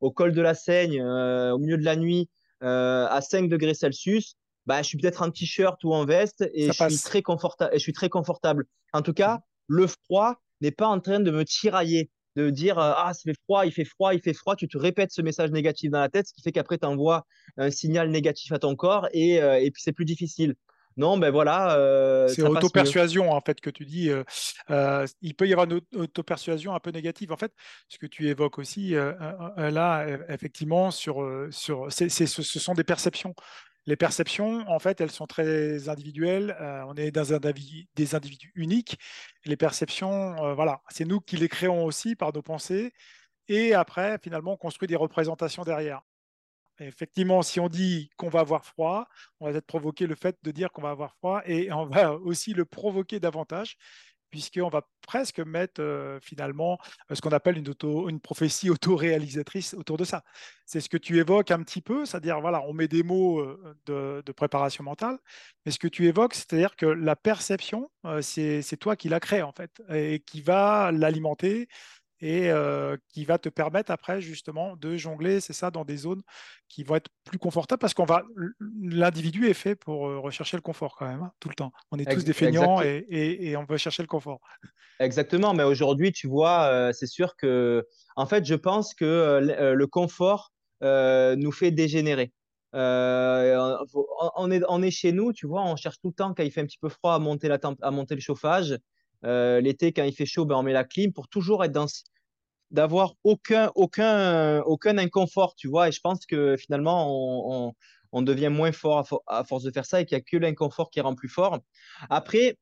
au 0.00 0.10
col 0.10 0.32
de 0.32 0.40
la 0.40 0.54
Seigne, 0.54 1.02
au 1.02 1.58
milieu 1.58 1.76
de 1.76 1.84
la 1.84 1.96
nuit, 1.96 2.30
à 2.62 3.20
5 3.20 3.50
degrés 3.50 3.74
Celsius, 3.74 4.36
bah, 4.66 4.82
je 4.82 4.88
suis 4.88 4.98
peut-être 4.98 5.22
en 5.22 5.30
t-shirt 5.30 5.82
ou 5.84 5.92
en 5.92 6.04
veste 6.04 6.48
et 6.54 6.68
je 6.72 6.88
suis, 6.88 6.98
très 6.98 7.22
confortable, 7.22 7.72
je 7.74 7.78
suis 7.78 7.92
très 7.92 8.08
confortable. 8.08 8.64
En 8.92 9.02
tout 9.02 9.12
cas, 9.12 9.40
le 9.66 9.86
froid 9.86 10.36
n'est 10.60 10.70
pas 10.70 10.86
en 10.86 11.00
train 11.00 11.20
de 11.20 11.30
me 11.30 11.44
tirailler, 11.44 12.10
de 12.36 12.50
dire 12.50 12.78
euh, 12.78 12.92
Ah, 12.96 13.12
ça 13.12 13.20
fait 13.24 13.38
froid, 13.44 13.66
il 13.66 13.72
fait 13.72 13.84
froid, 13.84 14.14
il 14.14 14.20
fait 14.20 14.32
froid. 14.32 14.56
Tu 14.56 14.68
te 14.68 14.78
répètes 14.78 15.12
ce 15.12 15.22
message 15.22 15.50
négatif 15.50 15.90
dans 15.90 16.00
la 16.00 16.08
tête, 16.08 16.28
ce 16.28 16.32
qui 16.32 16.42
fait 16.42 16.52
qu'après, 16.52 16.78
tu 16.78 16.86
envoies 16.86 17.26
un 17.56 17.70
signal 17.70 18.10
négatif 18.10 18.52
à 18.52 18.58
ton 18.58 18.74
corps 18.74 19.08
et, 19.12 19.42
euh, 19.42 19.60
et 19.60 19.70
puis 19.70 19.82
c'est 19.82 19.92
plus 19.92 20.04
difficile. 20.04 20.54
Non, 20.96 21.18
ben 21.18 21.30
voilà. 21.30 21.76
Euh, 21.76 22.28
c'est 22.28 22.42
auto-persuasion, 22.42 23.32
en 23.32 23.40
fait, 23.40 23.60
que 23.60 23.68
tu 23.68 23.84
dis. 23.84 24.10
il 24.68 25.34
peut 25.34 25.48
y 25.48 25.52
avoir 25.52 25.68
une 25.68 25.80
auto-persuasion 25.92 26.72
un 26.72 26.78
peu 26.78 26.90
négative. 26.90 27.32
En 27.32 27.36
fait, 27.36 27.52
ce 27.88 27.98
que 27.98 28.06
tu 28.06 28.28
évoques 28.28 28.60
aussi, 28.60 28.90
là, 28.90 30.06
effectivement, 30.28 30.92
sur, 30.92 31.28
sur, 31.50 31.88
ce 31.90 32.36
sont 32.38 32.74
des 32.74 32.84
perceptions. 32.84 33.34
Les 33.86 33.96
perceptions, 33.96 34.66
en 34.68 34.78
fait, 34.78 35.00
elles 35.00 35.10
sont 35.10 35.26
très 35.26 35.88
individuelles. 35.88 36.56
Euh, 36.60 36.84
on 36.86 36.94
est 36.94 37.10
dans 37.10 37.34
un 37.34 37.40
des 37.94 38.14
individus 38.14 38.50
uniques. 38.54 38.98
Les 39.44 39.56
perceptions, 39.56 40.42
euh, 40.42 40.54
voilà, 40.54 40.82
c'est 40.88 41.04
nous 41.04 41.20
qui 41.20 41.36
les 41.36 41.48
créons 41.48 41.84
aussi 41.84 42.16
par 42.16 42.32
nos 42.32 42.42
pensées. 42.42 42.92
Et 43.48 43.74
après, 43.74 44.18
finalement, 44.22 44.52
on 44.54 44.56
construit 44.56 44.88
des 44.88 44.96
représentations 44.96 45.64
derrière. 45.64 46.02
effectivement, 46.80 47.42
si 47.42 47.60
on 47.60 47.68
dit 47.68 48.10
qu'on 48.16 48.28
va 48.30 48.40
avoir 48.40 48.64
froid, 48.64 49.06
on 49.40 49.46
va 49.46 49.52
peut-être 49.52 49.66
provoquer 49.66 50.06
le 50.06 50.14
fait 50.16 50.36
de 50.42 50.50
dire 50.50 50.72
qu'on 50.72 50.82
va 50.82 50.90
avoir 50.90 51.14
froid 51.16 51.42
et 51.46 51.70
on 51.72 51.86
va 51.86 52.14
aussi 52.20 52.54
le 52.54 52.64
provoquer 52.64 53.20
davantage 53.20 53.76
puisqu'on 54.34 54.68
va 54.68 54.82
presque 55.06 55.38
mettre 55.38 55.80
euh, 55.80 56.18
finalement 56.20 56.76
ce 57.12 57.20
qu'on 57.20 57.30
appelle 57.30 57.56
une, 57.56 57.68
auto, 57.68 58.08
une 58.08 58.18
prophétie 58.18 58.68
autoréalisatrice 58.68 59.74
autour 59.74 59.96
de 59.96 60.02
ça. 60.02 60.24
C'est 60.66 60.80
ce 60.80 60.88
que 60.88 60.96
tu 60.96 61.18
évoques 61.20 61.52
un 61.52 61.62
petit 61.62 61.80
peu, 61.80 62.04
c'est-à-dire, 62.04 62.40
voilà, 62.40 62.60
on 62.62 62.72
met 62.72 62.88
des 62.88 63.04
mots 63.04 63.38
euh, 63.38 63.76
de, 63.86 64.32
préparation 64.32 64.82
mentale, 64.82 65.18
mais 65.64 65.70
ce 65.70 65.78
que 65.78 65.86
tu 65.86 66.08
évoques, 66.08 66.34
c'est-à-dire 66.34 66.74
que 66.74 66.84
la 66.84 67.14
perception, 67.14 67.92
euh, 68.06 68.22
c'est 68.22 68.76
toi 68.76 68.96
qui 68.96 69.08
la 69.08 69.20
crée 69.20 69.42
en 69.42 69.52
fait, 69.52 69.70
et 69.88 70.18
qui 70.26 70.40
va 70.40 70.90
l'alimenter, 70.90 71.68
et 72.24 72.50
euh, 72.50 72.96
qui 73.12 73.26
va 73.26 73.36
te 73.36 73.50
permettre 73.50 73.92
après 73.92 74.22
justement 74.22 74.76
de 74.76 74.96
jongler, 74.96 75.40
c'est 75.40 75.52
ça, 75.52 75.70
dans 75.70 75.84
des 75.84 75.98
zones 75.98 76.22
qui 76.70 76.82
vont 76.82 76.94
être 76.94 77.10
plus 77.24 77.38
confortables 77.38 77.78
parce 77.78 77.92
qu'on 77.92 78.06
va, 78.06 78.22
l'individu 78.80 79.46
est 79.46 79.54
fait 79.54 79.74
pour 79.74 80.08
euh, 80.08 80.18
rechercher 80.18 80.56
le 80.56 80.62
confort 80.62 80.96
quand 80.96 81.06
même, 81.06 81.20
hein, 81.20 81.32
tout 81.38 81.50
le 81.50 81.54
temps. 81.54 81.70
On 81.90 81.98
est 81.98 82.10
tous 82.10 82.24
des 82.24 82.32
feignants 82.32 82.80
et, 82.80 83.54
on 83.58 83.64
veut 83.64 83.76
chercher 83.76 84.02
le 84.02 84.08
confort. 84.08 84.40
Exactement, 85.00 85.52
mais 85.52 85.64
aujourd'hui, 85.64 86.12
tu 86.12 86.26
vois, 86.26 86.62
euh, 86.64 86.92
c'est 86.94 87.06
sûr 87.06 87.36
que, 87.36 87.86
en 88.16 88.24
fait, 88.24 88.46
je 88.46 88.54
pense 88.54 88.94
que 88.94 89.40
le 89.74 89.86
confort 89.86 90.54
nous 90.80 91.52
fait 91.52 91.72
dégénérer. 91.72 92.32
on, 92.72 94.50
est, 94.50 94.62
on 94.66 94.82
est 94.82 94.90
chez 94.90 95.12
nous, 95.12 95.34
tu 95.34 95.46
vois, 95.46 95.62
on 95.62 95.76
cherche 95.76 96.00
tout 96.00 96.08
le 96.08 96.14
temps 96.14 96.32
quand 96.32 96.42
il 96.42 96.50
fait 96.50 96.62
un 96.62 96.66
petit 96.66 96.78
peu 96.78 96.88
froid 96.88 97.14
à 97.14 97.18
monter, 97.18 97.48
la 97.48 97.58
à 97.82 97.90
monter 97.90 98.14
le 98.14 98.22
chauffage. 98.22 98.78
L'été, 99.22 99.92
quand 99.92 100.04
il 100.04 100.14
fait 100.14 100.26
chaud, 100.26 100.46
ben, 100.46 100.56
on 100.56 100.62
met 100.62 100.72
la 100.72 100.84
clim 100.84 101.12
pour 101.12 101.28
toujours 101.28 101.64
être 101.64 101.72
dans, 101.72 101.86
d'avoir 102.74 103.14
aucun, 103.22 103.70
aucun, 103.76 104.60
aucun 104.62 104.98
inconfort, 104.98 105.54
tu 105.54 105.68
vois. 105.68 105.88
Et 105.88 105.92
je 105.92 106.00
pense 106.00 106.26
que 106.26 106.56
finalement, 106.56 107.06
on, 107.08 107.72
on, 108.10 108.22
devient 108.22 108.48
moins 108.48 108.72
fort 108.72 109.22
à, 109.28 109.44
force 109.44 109.62
de 109.62 109.70
faire 109.70 109.86
ça 109.86 110.00
et 110.00 110.06
qu'il 110.06 110.16
n'y 110.16 110.22
a 110.22 110.24
que 110.24 110.36
l'inconfort 110.36 110.90
qui 110.90 111.00
rend 111.00 111.14
plus 111.14 111.28
fort. 111.28 111.60
Après, 112.10 112.58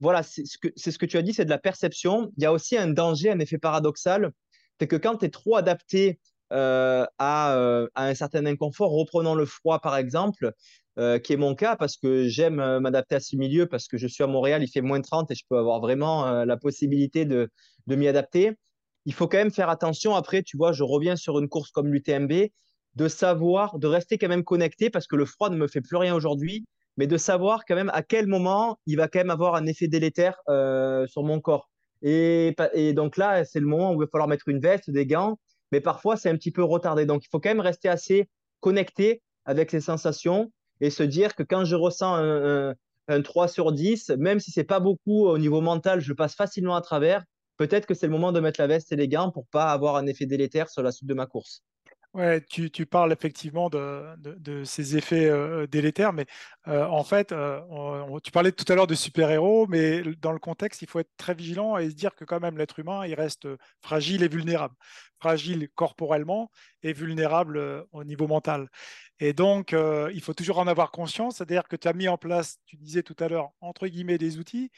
voilà, 0.00 0.22
c'est 0.22 0.44
ce, 0.46 0.58
que, 0.58 0.68
ce 0.76 0.96
que 0.96 1.06
tu 1.06 1.16
as 1.18 1.22
dit, 1.22 1.34
c'est 1.34 1.44
de 1.44 1.50
la 1.50 1.58
perception. 1.58 2.32
Il 2.36 2.44
y 2.44 2.46
a 2.46 2.52
aussi 2.52 2.76
un 2.76 2.86
danger, 2.86 3.30
un 3.30 3.40
effet 3.40 3.58
paradoxal, 3.58 4.30
c'est 4.78 4.86
que 4.86 4.94
quand 4.94 5.16
tu 5.16 5.26
es 5.26 5.28
trop 5.28 5.56
adapté 5.56 6.20
euh, 6.52 7.04
à, 7.18 7.56
euh, 7.56 7.88
à, 7.96 8.06
un 8.06 8.14
certain 8.14 8.46
inconfort, 8.46 8.92
reprenons 8.92 9.34
le 9.34 9.44
froid 9.44 9.80
par 9.80 9.96
exemple, 9.96 10.52
euh, 11.00 11.18
qui 11.18 11.32
est 11.32 11.36
mon 11.36 11.56
cas 11.56 11.74
parce 11.74 11.96
que 11.96 12.28
j'aime 12.28 12.78
m'adapter 12.78 13.16
à 13.16 13.20
ce 13.20 13.34
milieu, 13.34 13.66
parce 13.66 13.88
que 13.88 13.98
je 13.98 14.06
suis 14.06 14.22
à 14.22 14.28
Montréal, 14.28 14.62
il 14.62 14.68
fait 14.68 14.82
moins 14.82 15.00
30 15.00 15.32
et 15.32 15.34
je 15.34 15.42
peux 15.50 15.58
avoir 15.58 15.80
vraiment 15.80 16.44
la 16.44 16.56
possibilité 16.56 17.24
de, 17.24 17.50
de 17.88 17.96
m'y 17.96 18.06
adapter 18.06 18.56
il 19.08 19.14
faut 19.14 19.26
quand 19.26 19.38
même 19.38 19.50
faire 19.50 19.70
attention. 19.70 20.14
Après, 20.14 20.42
tu 20.42 20.58
vois, 20.58 20.72
je 20.72 20.82
reviens 20.82 21.16
sur 21.16 21.38
une 21.38 21.48
course 21.48 21.70
comme 21.70 21.90
l'UTMB, 21.90 22.50
de 22.94 23.08
savoir, 23.08 23.78
de 23.78 23.86
rester 23.86 24.18
quand 24.18 24.28
même 24.28 24.44
connecté 24.44 24.90
parce 24.90 25.06
que 25.06 25.16
le 25.16 25.24
froid 25.24 25.48
ne 25.48 25.56
me 25.56 25.66
fait 25.66 25.80
plus 25.80 25.96
rien 25.96 26.14
aujourd'hui, 26.14 26.66
mais 26.98 27.06
de 27.06 27.16
savoir 27.16 27.64
quand 27.66 27.74
même 27.74 27.90
à 27.94 28.02
quel 28.02 28.26
moment 28.26 28.78
il 28.84 28.98
va 28.98 29.08
quand 29.08 29.20
même 29.20 29.30
avoir 29.30 29.54
un 29.54 29.64
effet 29.64 29.88
délétère 29.88 30.36
euh, 30.50 31.06
sur 31.06 31.22
mon 31.22 31.40
corps. 31.40 31.70
Et, 32.02 32.54
donc 32.94 33.16
là, 33.16 33.46
c'est 33.46 33.60
le 33.60 33.66
moment 33.66 33.92
où 33.92 33.94
il 33.94 34.04
va 34.04 34.10
falloir 34.12 34.28
mettre 34.28 34.48
une 34.48 34.60
veste, 34.60 34.90
des 34.90 35.06
gants, 35.06 35.38
mais 35.72 35.80
parfois 35.80 36.18
c'est 36.18 36.28
un 36.28 36.36
petit 36.36 36.50
peu 36.50 36.62
retardé. 36.62 37.06
Donc 37.06 37.24
il 37.24 37.28
faut 37.30 37.40
quand 37.40 37.48
même 37.48 37.60
rester 37.60 37.88
assez 37.88 38.28
connecté 38.60 39.22
avec 39.46 39.72
les 39.72 39.80
sensations 39.80 40.52
et 40.82 40.90
se 40.90 41.02
dire 41.02 41.34
que 41.34 41.42
quand 41.42 41.64
je 41.64 41.76
ressens 41.76 42.14
un, 42.14 42.74
un 43.08 43.22
3 43.22 43.48
sur 43.48 43.72
10, 43.72 44.10
même 44.18 44.38
si 44.38 44.50
c'est 44.50 44.64
pas 44.64 44.80
beaucoup 44.80 45.28
au 45.28 45.38
niveau 45.38 45.62
mental, 45.62 46.00
je 46.00 46.12
passe 46.12 46.34
facilement 46.34 46.76
à 46.76 46.82
travers 46.82 47.24
peut-être 47.58 47.84
que 47.84 47.94
c'est 47.94 48.06
le 48.06 48.12
moment 48.12 48.32
de 48.32 48.40
mettre 48.40 48.60
la 48.60 48.66
veste 48.66 48.92
et 48.92 48.96
les 48.96 49.08
gants 49.08 49.30
pour 49.30 49.46
pas 49.48 49.70
avoir 49.72 49.96
un 49.96 50.06
effet 50.06 50.24
délétère 50.24 50.70
sur 50.70 50.82
la 50.82 50.92
suite 50.92 51.08
de 51.08 51.14
ma 51.14 51.26
course. 51.26 51.62
Ouais, 52.14 52.40
tu, 52.40 52.70
parles 52.86 53.12
effectivement 53.12 53.68
de, 53.68 54.64
ces 54.64 54.96
effets 54.96 55.26
euh, 55.26 55.66
délétères, 55.66 56.14
mais 56.14 56.24
euh, 56.66 56.86
en 56.86 57.04
fait, 57.04 57.32
euh, 57.32 57.60
tu 58.24 58.32
parlais 58.32 58.50
tout 58.50 58.64
à 58.72 58.74
l'heure 58.74 58.86
de 58.86 58.94
super-héros, 58.94 59.66
mais 59.68 60.02
dans 60.20 60.32
le 60.32 60.38
contexte, 60.38 60.80
il 60.80 60.88
faut 60.88 61.00
être 61.00 61.10
très 61.18 61.34
vigilant 61.34 61.76
et 61.76 61.90
se 61.90 61.94
dire 61.94 62.14
que 62.14 62.24
quand 62.24 62.40
même 62.40 62.56
l'être 62.56 62.78
humain, 62.78 63.06
il 63.06 63.14
reste 63.14 63.46
fragile 63.82 64.22
et 64.22 64.28
vulnérable. 64.28 64.74
Fragile 65.20 65.68
corporellement 65.74 66.50
et 66.82 66.94
vulnérable 66.94 67.86
au 67.92 68.02
niveau 68.04 68.26
mental. 68.26 68.68
Et 69.20 69.34
donc, 69.34 69.72
il 69.72 70.20
faut 70.22 70.34
toujours 70.34 70.58
en 70.58 70.66
avoir 70.66 70.90
conscience, 70.90 71.36
c'est-à-dire 71.36 71.68
que 71.68 71.76
tu 71.76 71.88
as 71.88 71.92
mis 71.92 72.08
en 72.08 72.16
place, 72.16 72.58
tu 72.66 72.76
disais 72.76 73.02
tout 73.02 73.16
à 73.20 73.28
l'heure, 73.28 73.50
entre 73.60 73.86
guillemets, 73.86 74.18
des 74.18 74.38
outils 74.38 74.70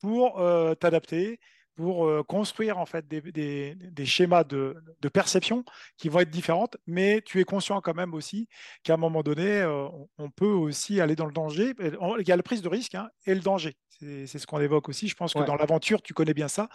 pour 0.00 0.40
t'adapter 0.80 1.38
pour 1.78 2.08
euh, 2.08 2.24
construire 2.24 2.76
en 2.78 2.86
fait 2.86 3.06
des, 3.06 4.04
schémas 4.04 4.42
de, 4.42 4.74
perception 5.12 5.64
qui 5.96 6.08
vont 6.08 6.18
être 6.18 6.28
différentes, 6.28 6.76
mais 6.88 7.22
tu 7.24 7.40
es 7.40 7.44
conscient 7.44 7.80
quand 7.80 7.94
même 7.94 8.14
aussi 8.14 8.48
qu'à 8.82 8.94
un 8.94 8.96
moment 8.96 9.22
donné, 9.22 9.60
euh, 9.60 9.86
on, 10.18 10.28
peut 10.28 10.44
aussi 10.44 11.00
aller 11.00 11.14
dans 11.14 11.24
le 11.24 11.32
danger. 11.32 11.74
Il 11.78 12.28
y 12.28 12.32
a 12.32 12.36
la 12.36 12.42
prise 12.42 12.62
de 12.62 12.68
risque 12.68 12.96
hein, 12.96 13.08
et 13.26 13.34
le 13.34 13.40
danger. 13.40 13.76
C'est 14.00 14.26
ce 14.26 14.46
qu'on 14.46 14.60
évoque 14.60 14.88
aussi. 14.88 15.06
Je 15.06 15.14
pense 15.14 15.34
que 15.34 15.44
dans 15.44 15.54
l'aventure, 15.54 16.02
tu 16.02 16.14
connais 16.14 16.34
bien 16.34 16.48
ça. 16.48 16.68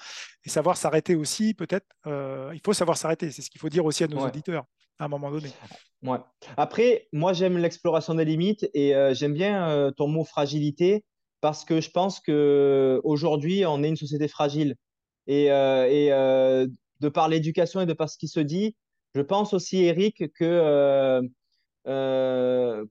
Et 0.46 0.50
savoir 0.50 0.78
s'arrêter 0.78 1.16
aussi, 1.16 1.54
peut-être, 1.54 1.88
euh, 2.08 2.52
il 2.54 2.62
faut 2.64 2.74
savoir 2.74 2.96
s'arrêter. 2.96 3.30
C'est 3.32 3.42
ce 3.42 3.50
qu'il 3.50 3.60
faut 3.60 3.70
dire 3.70 3.84
aussi 3.84 4.06
à 4.06 4.08
nos 4.08 4.26
auditeurs 4.26 4.64
à 5.00 5.06
un 5.06 5.08
moment 5.10 5.32
donné. 5.32 5.50
Ouais. 6.02 6.20
Après, 6.56 7.10
moi, 7.12 7.34
j'aime 7.34 7.58
l'exploration 7.58 8.14
des 8.14 8.24
limites 8.24 8.70
et 8.74 8.94
j'aime 9.12 9.34
bien 9.34 9.92
ton 9.98 10.08
mot 10.08 10.24
fragilité 10.24 11.04
parce 11.42 11.66
que 11.66 11.82
je 11.82 11.90
pense 11.92 12.22
qu'aujourd'hui, 12.22 13.66
on 13.66 13.84
est 13.84 13.90
une 13.90 13.98
société 13.98 14.30
fragile. 14.30 14.78
Et, 15.28 15.52
euh, 15.52 15.88
euh, 16.12 16.68
de 17.00 17.10
par 17.10 17.28
l'éducation 17.30 17.82
et 17.82 17.86
de 17.86 17.94
par 17.94 18.10
ce 18.10 18.18
qui 18.18 18.28
se 18.28 18.40
dit, 18.40 18.76
je 19.16 19.22
pense 19.22 19.54
aussi, 19.54 19.84
Eric, 19.84 20.32
que, 20.34 21.22
euh, 21.86 22.86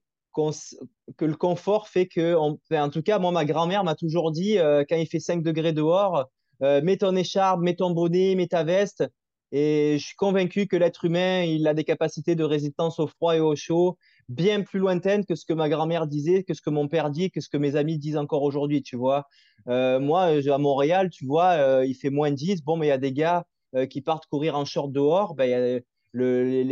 que 1.16 1.24
le 1.24 1.36
confort 1.36 1.88
fait 1.88 2.06
que, 2.06 2.34
en 2.34 2.90
tout 2.90 3.02
cas, 3.02 3.18
moi, 3.18 3.32
ma 3.32 3.44
grand-mère 3.44 3.84
m'a 3.84 3.94
toujours 3.94 4.30
dit, 4.32 4.56
quand 4.88 4.96
il 4.96 5.06
fait 5.06 5.20
5 5.20 5.42
degrés 5.42 5.72
dehors, 5.72 6.26
mets 6.60 6.98
ton 6.98 7.16
écharpe, 7.16 7.60
mets 7.60 7.74
ton 7.74 7.90
bonnet, 7.90 8.34
mets 8.34 8.46
ta 8.48 8.64
veste. 8.64 9.04
Et 9.50 9.98
je 9.98 10.04
suis 10.04 10.16
convaincu 10.16 10.66
que 10.66 10.76
l'être 10.76 11.04
humain, 11.04 11.42
il 11.42 11.66
a 11.66 11.74
des 11.74 11.84
capacités 11.84 12.34
de 12.34 12.44
résistance 12.44 12.98
au 12.98 13.06
froid 13.06 13.36
et 13.36 13.40
au 13.40 13.54
chaud 13.54 13.98
bien 14.28 14.62
plus 14.62 14.78
lointaines 14.78 15.24
que 15.24 15.34
ce 15.34 15.44
que 15.44 15.52
ma 15.52 15.68
grand-mère 15.68 16.06
disait, 16.06 16.44
que 16.44 16.54
ce 16.54 16.62
que 16.62 16.70
mon 16.70 16.88
père 16.88 17.10
dit, 17.10 17.30
que 17.30 17.40
ce 17.40 17.48
que 17.48 17.56
mes 17.56 17.76
amis 17.76 17.98
disent 17.98 18.16
encore 18.16 18.42
aujourd'hui, 18.42 18.82
tu 18.82 18.96
vois. 18.96 19.26
Euh, 19.68 20.00
moi, 20.00 20.24
à 20.24 20.58
Montréal, 20.58 21.10
tu 21.10 21.26
vois, 21.26 21.52
euh, 21.52 21.86
il 21.86 21.94
fait 21.94 22.10
moins 22.10 22.30
10. 22.30 22.62
Bon, 22.62 22.76
mais 22.76 22.86
il 22.86 22.90
y 22.90 22.92
a 22.92 22.98
des 22.98 23.12
gars 23.12 23.46
euh, 23.74 23.86
qui 23.86 24.00
partent 24.00 24.26
courir 24.26 24.56
en 24.56 24.64
short 24.64 24.92
dehors. 24.92 25.34
Ben, 25.34 25.82
le, 26.12 26.62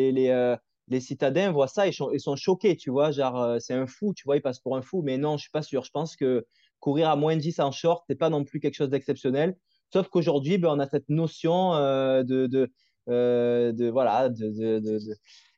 les, 0.89 1.01
citadins 1.01 1.53
voient 1.53 1.69
ça, 1.69 1.87
ils 1.87 1.95
sont, 1.95 2.11
ils 2.13 2.21
sont 2.21 2.37
choqués, 2.37 2.77
tu 2.77 2.91
vois. 2.91 3.11
Genre, 3.13 3.61
c'est 3.61 3.75
un 3.75 3.87
fou, 3.87 4.13
tu 4.15 4.25
vois, 4.25 4.37
ils 4.37 4.43
passent 4.43 4.61
pour 4.61 4.77
un 4.77 4.83
fou. 4.83 5.03
Mais 5.03 5.19
non, 5.19 5.37
je 5.37 5.43
suis 5.43 5.51
pas 5.51 5.63
sûr. 5.63 5.85
Je 5.85 5.91
pense 5.91 6.17
que 6.17 6.47
courir 6.81 7.09
à 7.09 7.17
moins 7.17 7.37
10 7.37 7.61
en 7.61 7.71
short, 7.73 8.05
c'est 8.09 8.17
pas 8.17 8.31
non 8.31 8.45
plus 8.45 8.61
quelque 8.61 8.75
chose 8.75 8.91
d'exceptionnel. 8.91 9.57
Sauf 9.93 10.09
qu'aujourd'hui, 10.09 10.59
ben, 10.59 10.71
on 10.71 10.79
a 10.79 10.89
cette 10.89 11.09
notion 11.09 11.73
de, 11.75 12.47
de, 12.47 13.89
voilà, 13.91 14.29
de, 14.29 14.79
de 14.79 14.99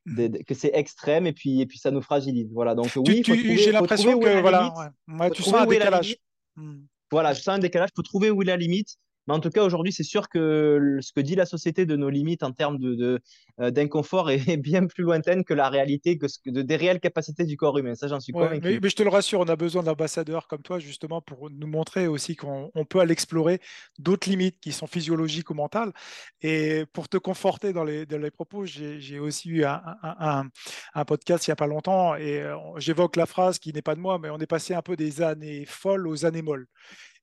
que 0.06 0.54
c'est 0.54 0.72
extrême 0.74 1.26
et 1.26 1.32
puis, 1.32 1.60
et 1.60 1.66
puis 1.66 1.78
ça 1.78 1.90
nous 1.90 2.02
fragilise. 2.02 2.50
Voilà, 2.52 2.74
donc 2.74 2.90
oui, 2.96 3.22
j'ai 3.24 3.72
l'impression 3.72 4.18
que 4.18 4.40
voilà, 4.40 4.92
ouais. 5.08 5.30
tu 5.30 5.42
sens 5.42 5.54
un 5.54 5.66
décalage. 5.66 6.16
Hmm. 6.56 6.84
Voilà, 7.10 7.32
je 7.34 7.40
sens 7.40 7.56
un 7.56 7.58
décalage. 7.58 7.90
Il 7.92 7.96
faut 7.96 8.02
trouver 8.02 8.30
où 8.30 8.42
est 8.42 8.46
la 8.46 8.56
limite. 8.56 8.96
Mais 9.26 9.34
en 9.34 9.40
tout 9.40 9.50
cas, 9.50 9.62
aujourd'hui, 9.62 9.92
c'est 9.92 10.02
sûr 10.02 10.28
que 10.28 10.98
ce 11.00 11.12
que 11.12 11.20
dit 11.20 11.34
la 11.34 11.46
société 11.46 11.86
de 11.86 11.96
nos 11.96 12.10
limites 12.10 12.42
en 12.42 12.52
termes 12.52 12.78
de, 12.78 13.20
euh, 13.60 13.70
d'inconfort 13.70 14.30
est 14.30 14.56
bien 14.56 14.86
plus 14.86 15.04
lointaine 15.04 15.44
que 15.44 15.54
la 15.54 15.68
réalité, 15.68 16.18
que, 16.18 16.26
de, 16.46 16.62
des 16.62 16.76
réelles 16.76 17.00
capacités 17.00 17.44
du 17.44 17.56
corps 17.56 17.78
humain. 17.78 17.94
Ça, 17.94 18.08
j'en 18.08 18.20
suis 18.20 18.32
convaincu. 18.32 18.80
Mais, 18.82 18.88
je 18.88 18.96
te 18.96 19.02
le 19.02 19.08
rassure, 19.08 19.40
on 19.40 19.48
a 19.48 19.56
besoin 19.56 19.82
d'ambassadeurs 19.82 20.48
comme 20.48 20.62
toi, 20.62 20.78
justement, 20.78 21.20
pour 21.20 21.50
nous 21.50 21.66
montrer 21.66 22.06
aussi 22.06 22.36
qu'on 22.36 22.70
peut 22.88 23.00
aller 23.00 23.12
explorer 23.12 23.60
d'autres 23.98 24.28
limites 24.28 24.58
qui 24.60 24.72
sont 24.72 24.86
physiologiques 24.86 25.50
ou 25.50 25.54
mentales. 25.54 25.92
Et 26.40 26.84
pour 26.92 27.08
te 27.08 27.16
conforter 27.16 27.72
dans 27.72 27.84
les, 27.84 28.06
dans 28.06 28.18
les 28.18 28.30
propos, 28.30 28.64
j'ai 28.66 29.18
aussi 29.18 29.48
eu 29.48 29.64
un, 29.64 29.80
un, 30.02 30.44
un, 30.94 31.04
podcast 31.04 31.46
il 31.46 31.50
n'y 31.50 31.52
a 31.52 31.56
pas 31.56 31.66
longtemps 31.66 32.14
et 32.16 32.40
euh, 32.40 32.56
j'évoque 32.78 33.16
la 33.16 33.26
phrase 33.26 33.58
qui 33.58 33.72
n'est 33.72 33.82
pas 33.82 33.94
de 33.94 34.00
moi, 34.00 34.18
mais 34.18 34.30
on 34.30 34.38
est 34.38 34.46
passé 34.46 34.74
un 34.74 34.82
peu 34.82 34.96
des 34.96 35.22
années 35.22 35.64
folles 35.66 36.06
aux 36.06 36.24
années 36.24 36.42
molles. 36.42 36.66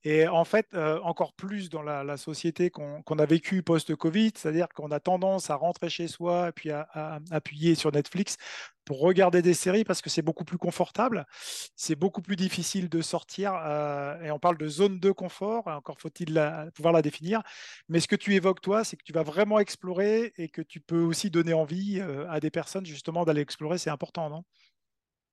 Et 0.05 0.27
en 0.27 0.45
fait, 0.45 0.67
euh, 0.73 0.99
encore 1.01 1.33
plus 1.33 1.69
dans 1.69 1.81
la, 1.81 2.17
société 2.17 2.69
qu'on 2.69 3.19
a 3.19 3.25
vécue 3.25 3.63
post-Covid, 3.63 4.31
c'est-à-dire 4.35 4.69
qu'on 4.69 4.91
a 4.91 4.99
tendance 4.99 5.49
à 5.49 5.55
rentrer 5.55 5.89
chez 5.89 6.07
soi 6.07 6.49
et 6.49 6.51
puis 6.51 6.71
à, 6.71 7.19
appuyer 7.31 7.75
sur 7.75 7.91
Netflix 7.91 8.37
pour 8.85 8.99
regarder 9.01 9.41
des 9.41 9.53
séries 9.53 9.83
parce 9.83 10.01
que 10.01 10.09
c'est 10.09 10.21
beaucoup 10.21 10.45
plus 10.45 10.57
confortable, 10.57 11.27
c'est 11.75 11.95
beaucoup 11.95 12.21
plus 12.21 12.35
difficile 12.37 12.89
de 12.89 13.01
sortir. 13.01 13.53
Euh, 13.65 14.21
et 14.21 14.31
on 14.31 14.39
parle 14.39 14.57
de 14.57 14.67
zone 14.67 14.99
de 14.99 15.11
confort, 15.11 15.67
encore 15.67 15.99
faut-il 15.99 16.41
pouvoir 16.73 16.93
la 16.93 17.01
définir. 17.01 17.41
Mais 17.89 17.99
ce 17.99 18.07
que 18.07 18.15
tu 18.15 18.35
évoques, 18.35 18.61
toi, 18.61 18.83
c'est 18.83 18.95
que 18.97 19.03
tu 19.03 19.13
vas 19.13 19.23
vraiment 19.23 19.59
explorer 19.59 20.33
et 20.37 20.49
que 20.49 20.61
tu 20.61 20.79
peux 20.79 21.01
aussi 21.01 21.29
donner 21.29 21.53
envie 21.53 21.99
euh, 21.99 22.29
à 22.29 22.39
des 22.39 22.51
personnes 22.51 22.85
justement 22.85 23.25
d'aller 23.25 23.41
explorer. 23.41 23.77
C'est 23.77 23.89
important, 23.89 24.29
non? 24.29 24.43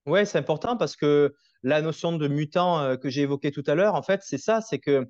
Ouais, 0.07 0.25
c'est 0.25 0.38
important 0.38 0.77
parce 0.77 0.95
que 0.97 1.35
la 1.62 1.83
notion 1.83 2.16
de 2.16 2.29
mutant 2.29 2.81
euh, 2.81 2.97
que 2.97 3.11
j'ai 3.11 3.23
évoquée 3.23 3.51
tout 3.51 3.64
à 3.66 3.75
l'heure, 3.75 3.97
en 3.97 4.03
fait, 4.03 4.21
c'est 4.25 4.38
ça, 4.38 4.61
c'est 4.61 4.79
que 4.79 5.07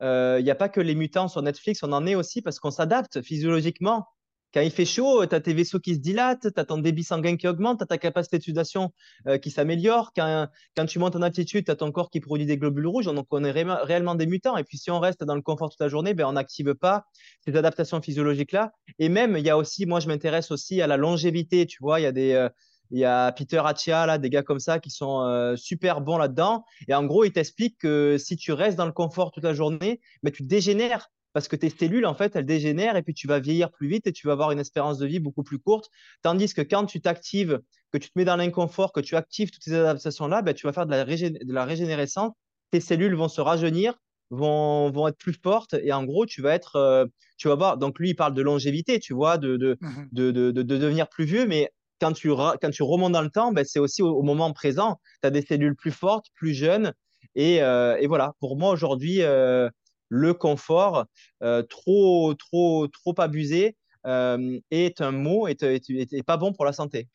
il 0.00 0.06
euh, 0.06 0.42
n'y 0.42 0.50
a 0.50 0.54
pas 0.54 0.68
que 0.68 0.80
les 0.80 0.94
mutants 0.94 1.28
sur 1.28 1.40
Netflix, 1.40 1.82
on 1.82 1.92
en 1.92 2.04
est 2.06 2.14
aussi 2.14 2.42
parce 2.42 2.58
qu'on 2.58 2.70
s'adapte 2.70 3.22
physiologiquement. 3.22 4.06
Quand 4.52 4.60
il 4.60 4.70
fait 4.70 4.84
chaud, 4.84 5.24
tu 5.26 5.34
as 5.34 5.40
tes 5.40 5.54
vaisseaux 5.54 5.80
qui 5.80 5.94
se 5.94 6.00
dilatent, 6.00 6.52
tu 6.52 6.60
as 6.60 6.64
ton 6.64 6.78
débit 6.78 7.04
sanguin 7.04 7.36
qui 7.36 7.48
augmente, 7.48 7.78
tu 7.78 7.84
as 7.84 7.86
ta 7.86 7.98
capacité 7.98 8.38
de 8.38 8.42
sudation 8.42 8.92
euh, 9.26 9.38
qui 9.38 9.50
s'améliore. 9.50 10.12
Quand, 10.14 10.48
quand 10.76 10.86
tu 10.86 10.98
montes 10.98 11.16
en 11.16 11.22
altitude, 11.22 11.64
tu 11.64 11.70
as 11.70 11.76
ton 11.76 11.90
corps 11.90 12.10
qui 12.10 12.20
produit 12.20 12.46
des 12.46 12.58
globules 12.58 12.86
rouges. 12.86 13.06
Donc, 13.06 13.26
on 13.30 13.42
est 13.42 13.50
réellement 13.50 14.14
des 14.14 14.26
mutants. 14.26 14.56
Et 14.56 14.64
puis, 14.64 14.78
si 14.78 14.90
on 14.90 15.00
reste 15.00 15.24
dans 15.24 15.34
le 15.34 15.42
confort 15.42 15.70
toute 15.70 15.80
la 15.80 15.88
journée, 15.88 16.14
ben, 16.14 16.26
on 16.26 16.32
n'active 16.32 16.74
pas 16.74 17.04
ces 17.44 17.56
adaptations 17.56 18.00
physiologiques-là. 18.00 18.72
Et 18.98 19.08
même, 19.08 19.36
il 19.36 19.44
y 19.44 19.50
a 19.50 19.56
aussi, 19.56 19.86
moi, 19.86 19.98
je 20.00 20.06
m'intéresse 20.06 20.50
aussi 20.52 20.80
à 20.80 20.86
la 20.86 20.98
longévité. 20.98 21.66
Tu 21.66 21.78
vois, 21.80 21.98
il 21.98 22.04
y 22.04 22.06
a 22.06 22.12
des. 22.12 22.48
Il 22.90 22.98
y 22.98 23.04
a 23.04 23.32
Peter 23.32 23.60
Attia, 23.64 24.06
là, 24.06 24.18
des 24.18 24.30
gars 24.30 24.42
comme 24.42 24.60
ça 24.60 24.78
qui 24.78 24.90
sont 24.90 25.22
euh, 25.22 25.56
super 25.56 26.00
bons 26.00 26.18
là-dedans. 26.18 26.64
Et 26.88 26.94
en 26.94 27.04
gros, 27.04 27.24
il 27.24 27.32
t'explique 27.32 27.78
que 27.78 28.16
si 28.18 28.36
tu 28.36 28.52
restes 28.52 28.76
dans 28.76 28.86
le 28.86 28.92
confort 28.92 29.30
toute 29.32 29.44
la 29.44 29.54
journée, 29.54 30.00
mais 30.22 30.30
tu 30.30 30.42
dégénères 30.42 31.10
parce 31.34 31.48
que 31.48 31.56
tes 31.56 31.68
cellules, 31.68 32.06
en 32.06 32.14
fait, 32.14 32.36
elles 32.36 32.46
dégénèrent 32.46 32.96
et 32.96 33.02
puis 33.02 33.12
tu 33.12 33.26
vas 33.26 33.40
vieillir 33.40 33.72
plus 33.72 33.88
vite 33.88 34.06
et 34.06 34.12
tu 34.12 34.28
vas 34.28 34.34
avoir 34.34 34.52
une 34.52 34.60
espérance 34.60 34.98
de 34.98 35.06
vie 35.06 35.18
beaucoup 35.18 35.42
plus 35.42 35.58
courte. 35.58 35.90
Tandis 36.22 36.54
que 36.54 36.62
quand 36.62 36.86
tu 36.86 37.00
t'actives, 37.00 37.60
que 37.90 37.98
tu 37.98 38.08
te 38.08 38.12
mets 38.16 38.24
dans 38.24 38.36
l'inconfort, 38.36 38.92
que 38.92 39.00
tu 39.00 39.16
actives 39.16 39.50
toutes 39.50 39.64
ces 39.64 39.74
adaptations-là, 39.74 40.42
ben, 40.42 40.54
tu 40.54 40.64
vas 40.66 40.72
faire 40.72 40.86
de 40.86 40.92
la, 40.92 41.04
de 41.04 41.52
la 41.52 41.64
régénérescence. 41.64 42.32
Tes 42.70 42.78
cellules 42.80 43.16
vont 43.16 43.26
se 43.28 43.40
rajeunir, 43.40 43.94
vont, 44.30 44.92
vont 44.92 45.08
être 45.08 45.18
plus 45.18 45.36
fortes 45.42 45.74
et 45.74 45.92
en 45.92 46.04
gros, 46.04 46.24
tu 46.24 46.40
vas 46.40 46.54
être, 46.54 46.76
euh, 46.76 47.04
tu 47.36 47.48
vas 47.48 47.56
voir. 47.56 47.78
Donc 47.78 47.98
lui, 47.98 48.10
il 48.10 48.14
parle 48.14 48.34
de 48.34 48.42
longévité, 48.42 49.00
tu 49.00 49.12
vois, 49.12 49.36
de, 49.36 49.56
de, 49.56 49.76
mmh 49.80 49.88
de, 50.12 50.30
de, 50.30 50.50
de 50.52 50.62
devenir 50.62 51.08
plus 51.08 51.24
vieux, 51.24 51.46
mais 51.46 51.72
quand 52.00 52.12
tu, 52.12 52.30
quand 52.34 52.70
tu 52.70 52.82
remontes 52.82 53.12
dans 53.12 53.22
le 53.22 53.30
temps, 53.30 53.52
ben, 53.52 53.64
c'est 53.64 53.78
aussi 53.78 54.02
au, 54.02 54.22
moment 54.22 54.52
présent. 54.52 55.00
Tu 55.22 55.26
as 55.26 55.30
des 55.30 55.42
cellules 55.42 55.76
plus 55.76 55.92
fortes, 55.92 56.26
plus 56.34 56.54
jeunes. 56.54 56.92
Et, 57.34 57.62
euh, 57.62 57.96
et 57.98 58.06
voilà, 58.06 58.34
pour 58.40 58.56
moi 58.56 58.70
aujourd'hui, 58.70 59.22
euh, 59.22 59.68
le 60.08 60.34
confort 60.34 61.06
euh, 61.42 61.62
trop, 61.62 62.34
trop, 62.34 62.86
trop 62.88 63.14
abusé 63.18 63.76
est 64.06 65.00
un 65.00 65.12
mot 65.12 65.48
et 65.48 65.56
est, 65.62 66.22
pas 66.24 66.36
bon 66.36 66.52
pour 66.52 66.66
la 66.66 66.74
santé. 66.74 67.08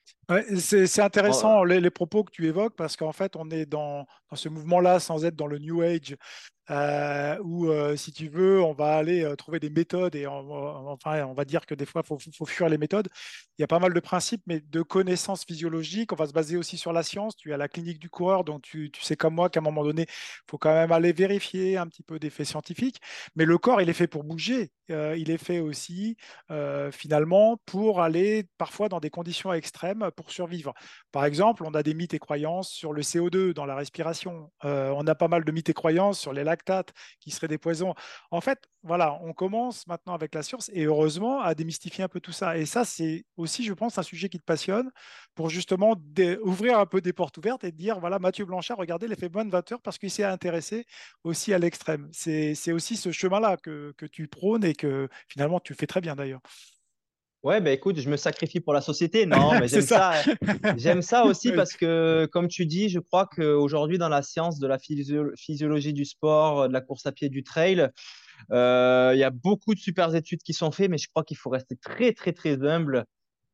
c'est 0.57 1.01
intéressant 1.01 1.63
les, 1.63 1.91
propos 1.91 2.23
que 2.23 2.31
tu 2.31 2.47
évoques 2.47 2.75
parce 2.75 2.97
qu'en 2.97 3.11
fait, 3.11 3.35
on 3.35 3.51
est 3.51 3.67
dans, 3.67 4.07
dans 4.31 4.35
ce 4.35 4.49
mouvement-là 4.49 4.99
sans 4.99 5.23
être 5.23 5.35
dans 5.35 5.45
le 5.45 5.59
New 5.59 5.81
Age 5.83 6.15
euh, 6.71 7.37
où, 7.43 7.67
euh, 7.69 7.95
si 7.95 8.11
tu 8.11 8.27
veux, 8.27 8.61
on 8.61 8.73
va 8.73 8.97
aller 8.97 9.23
euh, 9.23 9.35
trouver 9.35 9.59
des 9.59 9.69
méthodes 9.69 10.15
et 10.15 10.27
on, 10.27 10.87
enfin, 10.89 11.25
on 11.25 11.33
va 11.33 11.45
dire 11.45 11.65
que 11.65 11.73
des 11.73 11.85
fois, 11.85 12.03
il 12.05 12.33
faut, 12.33 12.45
fuir 12.45 12.69
les 12.69 12.77
méthodes. 12.77 13.09
Il 13.57 13.61
y 13.61 13.63
a 13.63 13.67
pas 13.67 13.79
mal 13.79 13.93
de 13.93 13.99
principes, 13.99 14.43
mais 14.45 14.61
de 14.61 14.81
connaissances 14.81 15.45
physiologiques. 15.45 16.13
On 16.13 16.15
va 16.15 16.27
se 16.27 16.33
baser 16.33 16.57
aussi 16.57 16.77
sur 16.77 16.93
la 16.93 17.03
science. 17.03 17.35
Tu 17.35 17.53
à 17.53 17.57
la 17.57 17.67
clinique 17.67 17.99
du 17.99 18.09
coureur, 18.09 18.43
donc 18.43 18.61
tu, 18.61 18.91
tu 18.91 19.01
sais 19.01 19.15
comme 19.15 19.33
moi 19.35 19.49
qu'à 19.49 19.59
un 19.59 19.63
moment 19.63 19.83
donné, 19.83 20.03
il 20.03 20.49
faut 20.49 20.57
quand 20.57 20.73
même 20.73 20.91
aller 20.91 21.11
vérifier 21.11 21.77
un 21.77 21.87
petit 21.87 22.03
peu 22.03 22.19
des 22.19 22.29
faits 22.29 22.47
scientifiques. 22.47 22.99
Mais 23.35 23.45
le 23.45 23.57
corps, 23.57 23.81
il 23.81 23.89
est 23.89 23.93
fait 23.93 24.07
pour 24.07 24.23
bouger. 24.23 24.71
il 24.89 25.31
est 25.31 25.37
fait 25.37 25.59
aussi, 25.59 26.17
finalement, 26.91 27.57
pour 27.65 28.01
aller 28.01 28.45
parfois 28.57 28.89
dans 28.89 28.99
des 28.99 29.09
conditions 29.09 29.53
extrêmes 29.53 30.09
pour 30.15 30.31
survivre. 30.31 30.73
Par 31.11 31.25
exemple, 31.25 31.63
on 31.65 31.73
a 31.73 31.83
des 31.83 31.93
mythes 31.93 32.13
et 32.13 32.19
croyances 32.19 32.69
sur 32.69 32.93
le 32.93 33.01
CO2 33.01 33.53
dans 33.53 33.65
la 33.65 33.75
respiration. 33.75 34.51
on 34.63 35.07
a 35.07 35.15
pas 35.15 35.27
mal 35.27 35.43
de 35.43 35.51
mythes 35.51 35.69
et 35.69 35.73
croyances 35.73 36.19
sur 36.19 36.33
les 36.33 36.43
lacs 36.43 36.58
qui 37.19 37.31
seraient 37.31 37.47
des 37.47 37.57
poisons. 37.57 37.93
En 38.31 38.41
fait, 38.41 38.59
voilà, 38.83 39.19
on 39.23 39.33
commence 39.33 39.87
maintenant 39.87 40.13
avec 40.13 40.33
la 40.33 40.43
science 40.43 40.69
et 40.73 40.83
heureusement 40.85 41.41
à 41.41 41.53
démystifier 41.55 42.03
un 42.03 42.07
peu 42.07 42.19
tout 42.19 42.31
ça. 42.31 42.57
Et 42.57 42.65
ça, 42.65 42.85
c'est 42.85 43.25
aussi, 43.37 43.63
je 43.63 43.73
pense, 43.73 43.97
un 43.97 44.03
sujet 44.03 44.29
qui 44.29 44.39
te 44.39 44.43
passionne 44.45 44.89
pour 45.35 45.49
justement 45.49 45.95
ouvrir 46.43 46.79
un 46.79 46.85
peu 46.85 47.01
des 47.01 47.13
portes 47.13 47.37
ouvertes 47.37 47.63
et 47.63 47.71
dire 47.71 47.99
voilà, 47.99 48.19
Mathieu 48.19 48.45
Blanchard, 48.45 48.77
regardez 48.77 49.07
l'effet 49.07 49.29
bonne 49.29 49.49
20 49.49 49.71
heures 49.73 49.81
parce 49.81 49.97
qu'il 49.97 50.11
s'est 50.11 50.23
intéressé 50.23 50.85
aussi 51.23 51.53
à 51.53 51.59
l'extrême. 51.59 52.09
C'est 52.11 52.71
aussi 52.71 52.97
ce 52.97 53.11
chemin-là 53.11 53.57
que, 53.57 53.93
que 53.97 54.05
tu 54.05 54.27
prônes 54.27 54.63
et 54.63 54.73
que 54.75 55.07
finalement 55.27 55.59
tu 55.59 55.73
fais 55.73 55.87
très 55.87 56.01
bien 56.01 56.15
d'ailleurs. 56.15 56.41
Ouais, 57.41 57.61
ben 57.61 57.71
écoute, 57.71 57.97
je 57.97 58.09
me 58.09 58.17
sacrifie 58.17 58.59
pour 58.59 58.73
la 58.73 58.81
société. 58.81 59.25
Non, 59.25 59.57
mais 59.57 59.67
j'aime 59.69 59.81
ça. 59.81 60.11
j'aime 60.75 61.01
ça 61.01 61.23
aussi 61.25 61.53
parce 61.53 61.71
que, 61.73 62.27
comme 62.33 62.49
tu 62.49 62.65
dis, 62.65 62.89
je 62.89 62.99
crois 62.99 63.27
qu'aujourd'hui, 63.27 63.97
dans 63.97 64.09
la 64.09 64.21
science 64.21 64.59
de 64.59 64.67
la 64.67 64.77
physiologie 64.77 65.93
du 65.93 66.03
sport, 66.03 66.67
de 66.67 66.73
la 66.73 66.81
course 66.81 67.05
à 67.05 67.13
pied, 67.13 67.29
du 67.29 67.43
trail, 67.43 67.89
euh, 68.51 69.11
il 69.13 69.19
y 69.19 69.23
a 69.23 69.29
beaucoup 69.29 69.73
de 69.73 69.79
super 69.79 70.13
études 70.13 70.43
qui 70.43 70.53
sont 70.53 70.71
faites, 70.71 70.89
mais 70.89 70.97
je 70.97 71.07
crois 71.07 71.23
qu'il 71.23 71.37
faut 71.37 71.49
rester 71.49 71.77
très, 71.77 72.11
très, 72.11 72.33
très 72.33 72.61
humble 72.61 73.05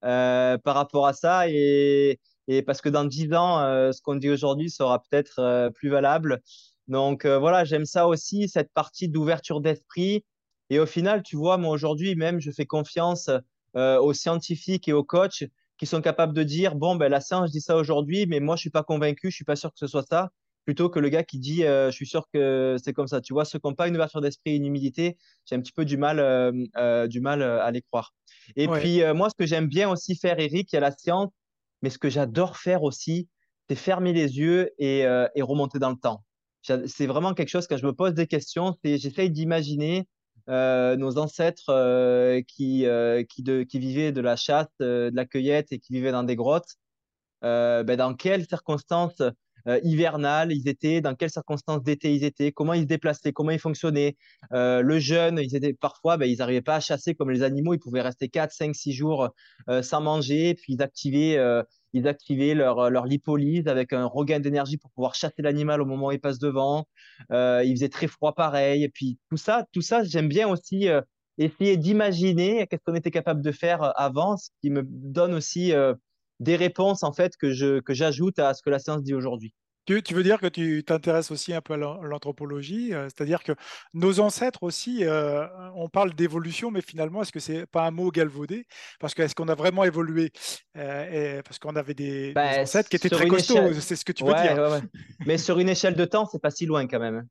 euh, 0.04 0.58
par 0.58 0.74
rapport 0.74 1.06
à 1.06 1.14
ça. 1.14 1.48
Et, 1.48 2.20
et 2.48 2.64
parce 2.64 2.82
que 2.82 2.90
dans 2.90 3.06
dix 3.06 3.32
ans, 3.34 3.60
euh, 3.60 3.92
ce 3.92 4.02
qu'on 4.02 4.16
dit 4.16 4.32
aujourd'hui 4.32 4.72
sera 4.72 5.00
peut-être 5.04 5.70
plus 5.76 5.90
valable. 5.90 6.42
Donc 6.88 7.28
voilà, 7.28 7.66
j'aime 7.66 7.86
ça 7.86 8.08
aussi, 8.08 8.50
cette 8.50 8.72
partie 8.74 9.10
d'ouverture 9.10 9.62
d'esprit. 9.62 10.26
Et 10.72 10.80
au 10.80 10.88
final, 10.88 11.22
tu 11.22 11.36
vois, 11.36 11.58
moi 11.58 11.72
aujourd'hui, 11.72 12.16
même, 12.16 12.40
je 12.40 12.50
fais 12.50 12.66
confiance 12.66 13.30
euh, 13.78 14.00
aux 14.00 14.14
scientifiques 14.14 14.88
et 14.88 14.94
aux 14.94 15.04
coachs 15.04 15.44
qui 15.78 15.86
sont 15.86 16.02
capables 16.02 16.34
de 16.34 16.44
dire 16.44 16.76
bon 16.76 16.96
ben 16.96 17.10
la 17.10 17.20
science 17.20 17.52
dit 17.52 17.60
ça 17.60 17.76
aujourd'hui 17.76 18.26
mais 18.26 18.40
moi 18.40 18.56
je 18.56 18.62
suis 18.62 18.70
pas 18.70 18.84
convaincu 18.84 19.30
je 19.30 19.36
suis 19.36 19.44
pas 19.44 19.58
sûr 19.58 19.70
que 19.72 19.78
ce 19.78 19.88
soit 19.88 20.06
ça 20.08 20.30
plutôt 20.64 20.90
que 20.90 21.00
le 21.00 21.10
gars 21.10 21.24
qui 21.24 21.40
dit 21.40 21.66
euh, 21.66 21.92
je 21.92 21.96
suis 21.96 22.08
sûr 22.08 22.26
que 22.34 22.78
c'est 22.82 22.94
comme 22.94 23.08
ça. 23.08 23.22
Tu 23.22 23.34
vois 23.34 23.44
ceux 23.44 23.60
qui 23.60 23.68
n'ont 23.68 23.76
pas 23.76 23.88
une 23.88 23.96
ouverture 23.96 24.22
d'esprit 24.22 24.52
et 24.52 24.56
une 24.56 24.66
humilité 24.66 25.18
j'ai 25.46 25.56
un 25.56 25.60
petit 25.60 25.74
peu 25.74 25.84
du 25.84 25.98
mal 25.98 26.20
euh, 26.20 27.08
du 27.08 27.20
mal 27.20 27.44
à 27.44 27.70
les 27.72 27.82
croire. 27.82 28.14
Et 28.56 28.68
puis 28.68 29.02
moi 29.14 29.30
ce 29.30 29.36
que 29.36 29.46
j'aime 29.46 29.68
bien 29.68 29.90
aussi 29.90 30.16
faire 30.16 30.40
Eric 30.40 30.72
il 30.72 30.76
y 30.76 30.78
a 30.78 30.82
la 30.82 30.92
science 30.92 31.32
mais 31.82 31.90
ce 31.90 31.98
que 31.98 32.10
j'adore 32.10 32.58
faire 32.58 32.84
aussi 32.84 33.28
c'est 33.70 33.76
fermer 33.76 34.14
les 34.14 34.38
yeux 34.38 34.70
et, 34.78 35.00
et 35.00 35.42
remonter 35.42 35.80
dans 35.80 35.90
le 35.90 35.98
temps. 35.98 36.24
C'est 36.62 37.06
vraiment 37.08 37.34
quelque 37.34 37.50
chose 37.50 37.68
quand 37.68 37.78
je 37.78 37.86
me 37.86 37.94
pose 37.94 38.14
des 38.14 38.28
questions 38.28 38.74
c'est 38.84 38.98
j'essaye 38.98 39.30
d'imaginer 39.30 40.08
euh, 40.48 40.96
nos 40.96 41.18
ancêtres 41.18 41.70
euh, 41.70 42.42
qui, 42.48 42.86
euh, 42.86 43.24
qui, 43.24 43.42
de, 43.42 43.64
qui, 43.64 43.80
vivaient 43.80 44.12
de 44.12 44.22
la 44.22 44.36
chasse, 44.36 44.68
de 44.80 45.12
la 45.14 45.26
cueillette 45.26 45.72
et 45.72 45.80
qui 45.80 45.94
vivaient 45.94 46.12
dans 46.12 46.24
des 46.24 46.36
grottes, 46.36 46.76
ben, 47.42 47.96
dans 47.96 48.14
quelles 48.16 48.48
circonstances 48.48 49.22
hivernales 49.84 50.52
ils 50.52 50.68
étaient, 50.68 51.02
dans 51.02 51.16
quelles 51.16 51.32
circonstances 51.32 51.82
d'été 51.82 52.14
ils 52.14 52.24
étaient, 52.24 52.52
comment 52.52 52.74
ils 52.74 52.84
se 52.84 52.88
déplaçaient, 52.88 53.34
comment 53.34 53.52
ils 53.52 53.60
fonctionnaient. 53.60 54.16
le 54.52 55.00
jeûne, 55.00 55.40
ils 55.40 55.56
étaient 55.56 55.74
parfois, 55.74 56.18
ben, 56.18 56.26
ils 56.26 56.38
n'arrivaient 56.38 56.62
pas 56.62 56.76
à 56.76 56.80
chasser 56.80 57.14
comme 57.16 57.30
les 57.30 57.44
animaux, 57.44 57.74
ils 57.74 57.80
pouvaient 57.80 58.02
rester 58.02 58.30
4, 58.30 58.52
5, 58.52 58.76
6 58.76 58.94
jours 58.94 59.30
sans 59.82 60.02
manger, 60.02 60.56
puis 60.56 60.74
ils 60.74 60.82
activaient 60.82 61.38
ils 61.96 62.10
activaient 62.10 62.54
leur, 62.54 62.80
euh, 62.80 62.90
leur 62.90 63.06
lipolyse 63.06 63.68
avec 63.68 63.94
un 63.94 64.06
regain 64.06 64.42
d'énergie 64.42 64.78
pour 64.78 64.92
pouvoir 64.92 65.16
chasser 65.16 65.42
l'animal 65.42 65.82
au 65.82 65.86
moment 65.86 66.08
où 66.08 66.12
il 66.12 66.20
passe 66.20 66.40
devant. 66.40 66.88
Euh, 67.32 67.64
il 67.66 67.72
faisait 67.72 67.90
très 67.90 68.08
froid 68.08 68.36
pareil. 68.36 68.84
Et 68.84 68.90
puis 68.90 69.18
tout 69.30 69.38
ça, 69.38 69.66
tout 69.72 69.82
ça, 69.82 70.04
j'aime 70.04 70.28
bien 70.28 70.50
aussi 70.50 70.90
euh, 70.90 71.02
essayer 71.38 71.78
d'imaginer 71.78 72.68
qu'est-ce 72.68 72.84
qu'on 72.86 72.96
était 72.96 73.12
capable 73.12 73.42
de 73.42 73.52
faire 73.52 73.94
avant, 73.98 74.36
ce 74.36 74.50
qui 74.62 74.70
me 74.70 74.84
donne 74.86 75.34
aussi 75.34 75.74
des 76.40 76.56
réponses 76.56 77.04
en 77.04 77.12
fait 77.12 77.36
que 77.36 77.52
j'ajoute 77.90 78.40
à 78.40 78.54
ce 78.54 78.62
que 78.62 78.70
la 78.70 78.80
science 78.80 79.04
dit 79.04 79.14
aujourd'hui. 79.14 79.54
Tu, 79.86 80.02
veux 80.14 80.24
dire 80.24 80.40
que 80.40 80.48
tu 80.48 80.84
t'intéresses 80.84 81.30
aussi 81.30 81.54
un 81.54 81.62
peu 81.62 81.74
à 81.74 81.78
l'anthropologie, 81.78 82.94
euh, 82.94 83.06
c'est-à-dire 83.06 83.44
que 83.44 83.52
nos 83.94 84.20
ancêtres 84.20 84.64
aussi, 84.64 85.06
euh, 85.06 85.46
on 85.76 85.90
parle 85.90 86.14
d'évolution, 86.14 86.72
mais 86.72 86.82
finalement, 86.82 87.22
est-ce 87.22 87.32
que 87.32 87.40
c'est 87.40 87.66
pas 87.68 87.86
un 87.86 87.92
mot 87.92 88.10
galvaudé? 88.10 88.66
Parce 89.00 89.14
que 89.14 89.22
est-ce 89.22 89.36
qu'on 89.36 89.48
a 89.48 89.56
vraiment 89.56 89.84
évolué? 89.84 90.32
Euh, 90.78 91.42
Parce 91.44 91.60
qu'on 91.60 91.76
avait 91.76 91.94
des, 91.94 92.34
bah, 92.34 92.62
ancêtres 92.62 92.90
qui 92.90 92.96
étaient 92.96 93.10
très 93.10 93.28
costauds, 93.28 93.74
c'est 93.80 93.96
ce 93.96 94.06
que 94.06 94.12
tu 94.12 94.24
veux 94.24 94.34
dire. 94.34 94.82
mais 95.26 95.38
sur 95.38 95.60
une 95.60 95.70
échelle 95.70 95.96
de 95.96 96.06
temps, 96.06 96.26
c'est 96.26 96.42
pas 96.42 96.52
si 96.52 96.66
loin 96.66 96.88
quand 96.88 97.00
même. 97.00 97.28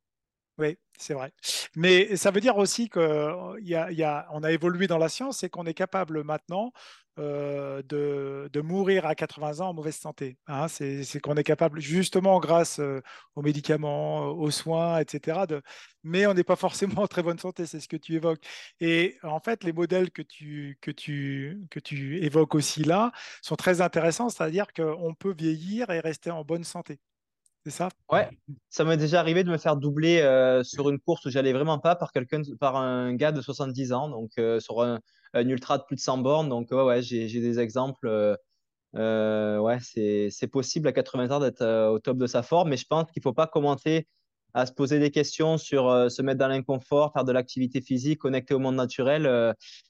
Oui, 0.58 0.78
c'est 0.98 1.14
vrai. 1.14 1.32
Mais 1.74 2.16
ça 2.16 2.30
veut 2.30 2.40
dire 2.40 2.56
aussi 2.56 2.88
qu'on 2.88 3.56
y 3.58 3.74
a, 3.74 4.28
a, 4.30 4.52
évolué 4.52 4.86
dans 4.86 4.98
la 4.98 5.08
science 5.08 5.42
et 5.42 5.50
qu'on 5.50 5.66
est 5.66 5.74
capable 5.74 6.22
maintenant 6.22 6.72
euh, 7.18 7.82
de, 7.82 8.60
mourir 8.60 9.06
à 9.06 9.14
80 9.14 9.60
ans 9.60 9.68
en 9.70 9.74
mauvaise 9.74 9.96
santé. 9.96 10.36
Hein. 10.46 10.68
c'est 10.68 11.20
qu'on 11.20 11.34
est 11.36 11.44
capable, 11.44 11.80
justement 11.80 12.40
grâce 12.40 12.80
euh, 12.80 13.00
aux 13.36 13.42
médicaments, 13.42 14.26
aux 14.30 14.50
soins, 14.50 14.98
etc. 15.00 15.40
Mais 16.02 16.26
on 16.26 16.34
n'est 16.34 16.44
pas 16.44 16.56
forcément 16.56 17.02
en 17.02 17.06
très 17.06 17.22
bonne 17.22 17.38
santé, 17.38 17.66
c'est 17.66 17.80
ce 17.80 17.88
que 17.88 17.96
tu 17.96 18.14
évoques. 18.14 18.42
Et 18.80 19.16
en 19.22 19.40
fait, 19.40 19.64
les 19.64 19.72
modèles 19.72 20.10
que 20.10 20.22
tu 20.22 20.78
évoques 22.22 22.54
aussi 22.54 22.84
là 22.84 23.12
sont 23.42 23.56
très 23.56 23.80
intéressants, 23.80 24.28
c'est-à-dire 24.28 24.72
qu'on 24.72 25.14
peut 25.14 25.34
vieillir 25.36 25.90
et 25.90 26.00
rester 26.00 26.30
en 26.30 26.44
bonne 26.44 26.64
santé. 26.64 26.98
C'est 27.64 27.70
ça? 27.70 27.88
Ouais, 28.12 28.28
ça 28.68 28.84
m'est 28.84 28.98
déjà 28.98 29.20
arrivé 29.20 29.42
de 29.42 29.50
me 29.50 29.56
faire 29.56 29.78
doubler 29.78 30.20
euh, 30.20 30.62
sur 30.62 30.90
une 30.90 30.98
course 30.98 31.24
où 31.24 31.30
j'allais 31.30 31.54
vraiment 31.54 31.78
pas 31.78 31.96
par 31.96 32.12
quelqu'un, 32.12 32.42
par 32.60 32.76
un 32.76 33.14
gars 33.14 33.32
de 33.32 33.40
70 33.40 33.94
ans, 33.94 34.10
donc 34.10 34.32
euh, 34.38 34.60
sur 34.60 34.82
un, 34.82 35.00
ultra 35.34 35.78
de 35.78 35.84
plus 35.84 35.96
de 35.96 36.00
100 36.00 36.18
bornes. 36.18 36.50
Donc 36.50 36.72
ouais, 36.72 37.00
j'ai 37.00 37.26
des 37.26 37.58
exemples. 37.60 38.36
Euh, 38.96 39.58
ouais, 39.58 39.78
c'est 39.80 40.46
possible 40.46 40.88
à 40.88 40.92
80 40.92 41.30
ans 41.30 41.40
d'être 41.40 41.64
au 41.90 41.98
top 42.00 42.18
de 42.18 42.26
sa 42.26 42.42
forme, 42.42 42.68
mais 42.68 42.76
je 42.76 42.86
pense 42.86 43.10
qu'il 43.10 43.22
faut 43.22 43.32
pas 43.32 43.46
commencer 43.46 44.06
à 44.52 44.66
se 44.66 44.72
poser 44.72 44.98
des 44.98 45.10
questions 45.10 45.56
sur 45.56 46.10
se 46.10 46.20
mettre 46.20 46.38
dans 46.38 46.48
l'inconfort, 46.48 47.14
faire 47.14 47.24
de 47.24 47.32
l'activité 47.32 47.80
physique, 47.80 48.18
connecter 48.18 48.52
au 48.52 48.58
monde 48.58 48.76
naturel 48.76 49.26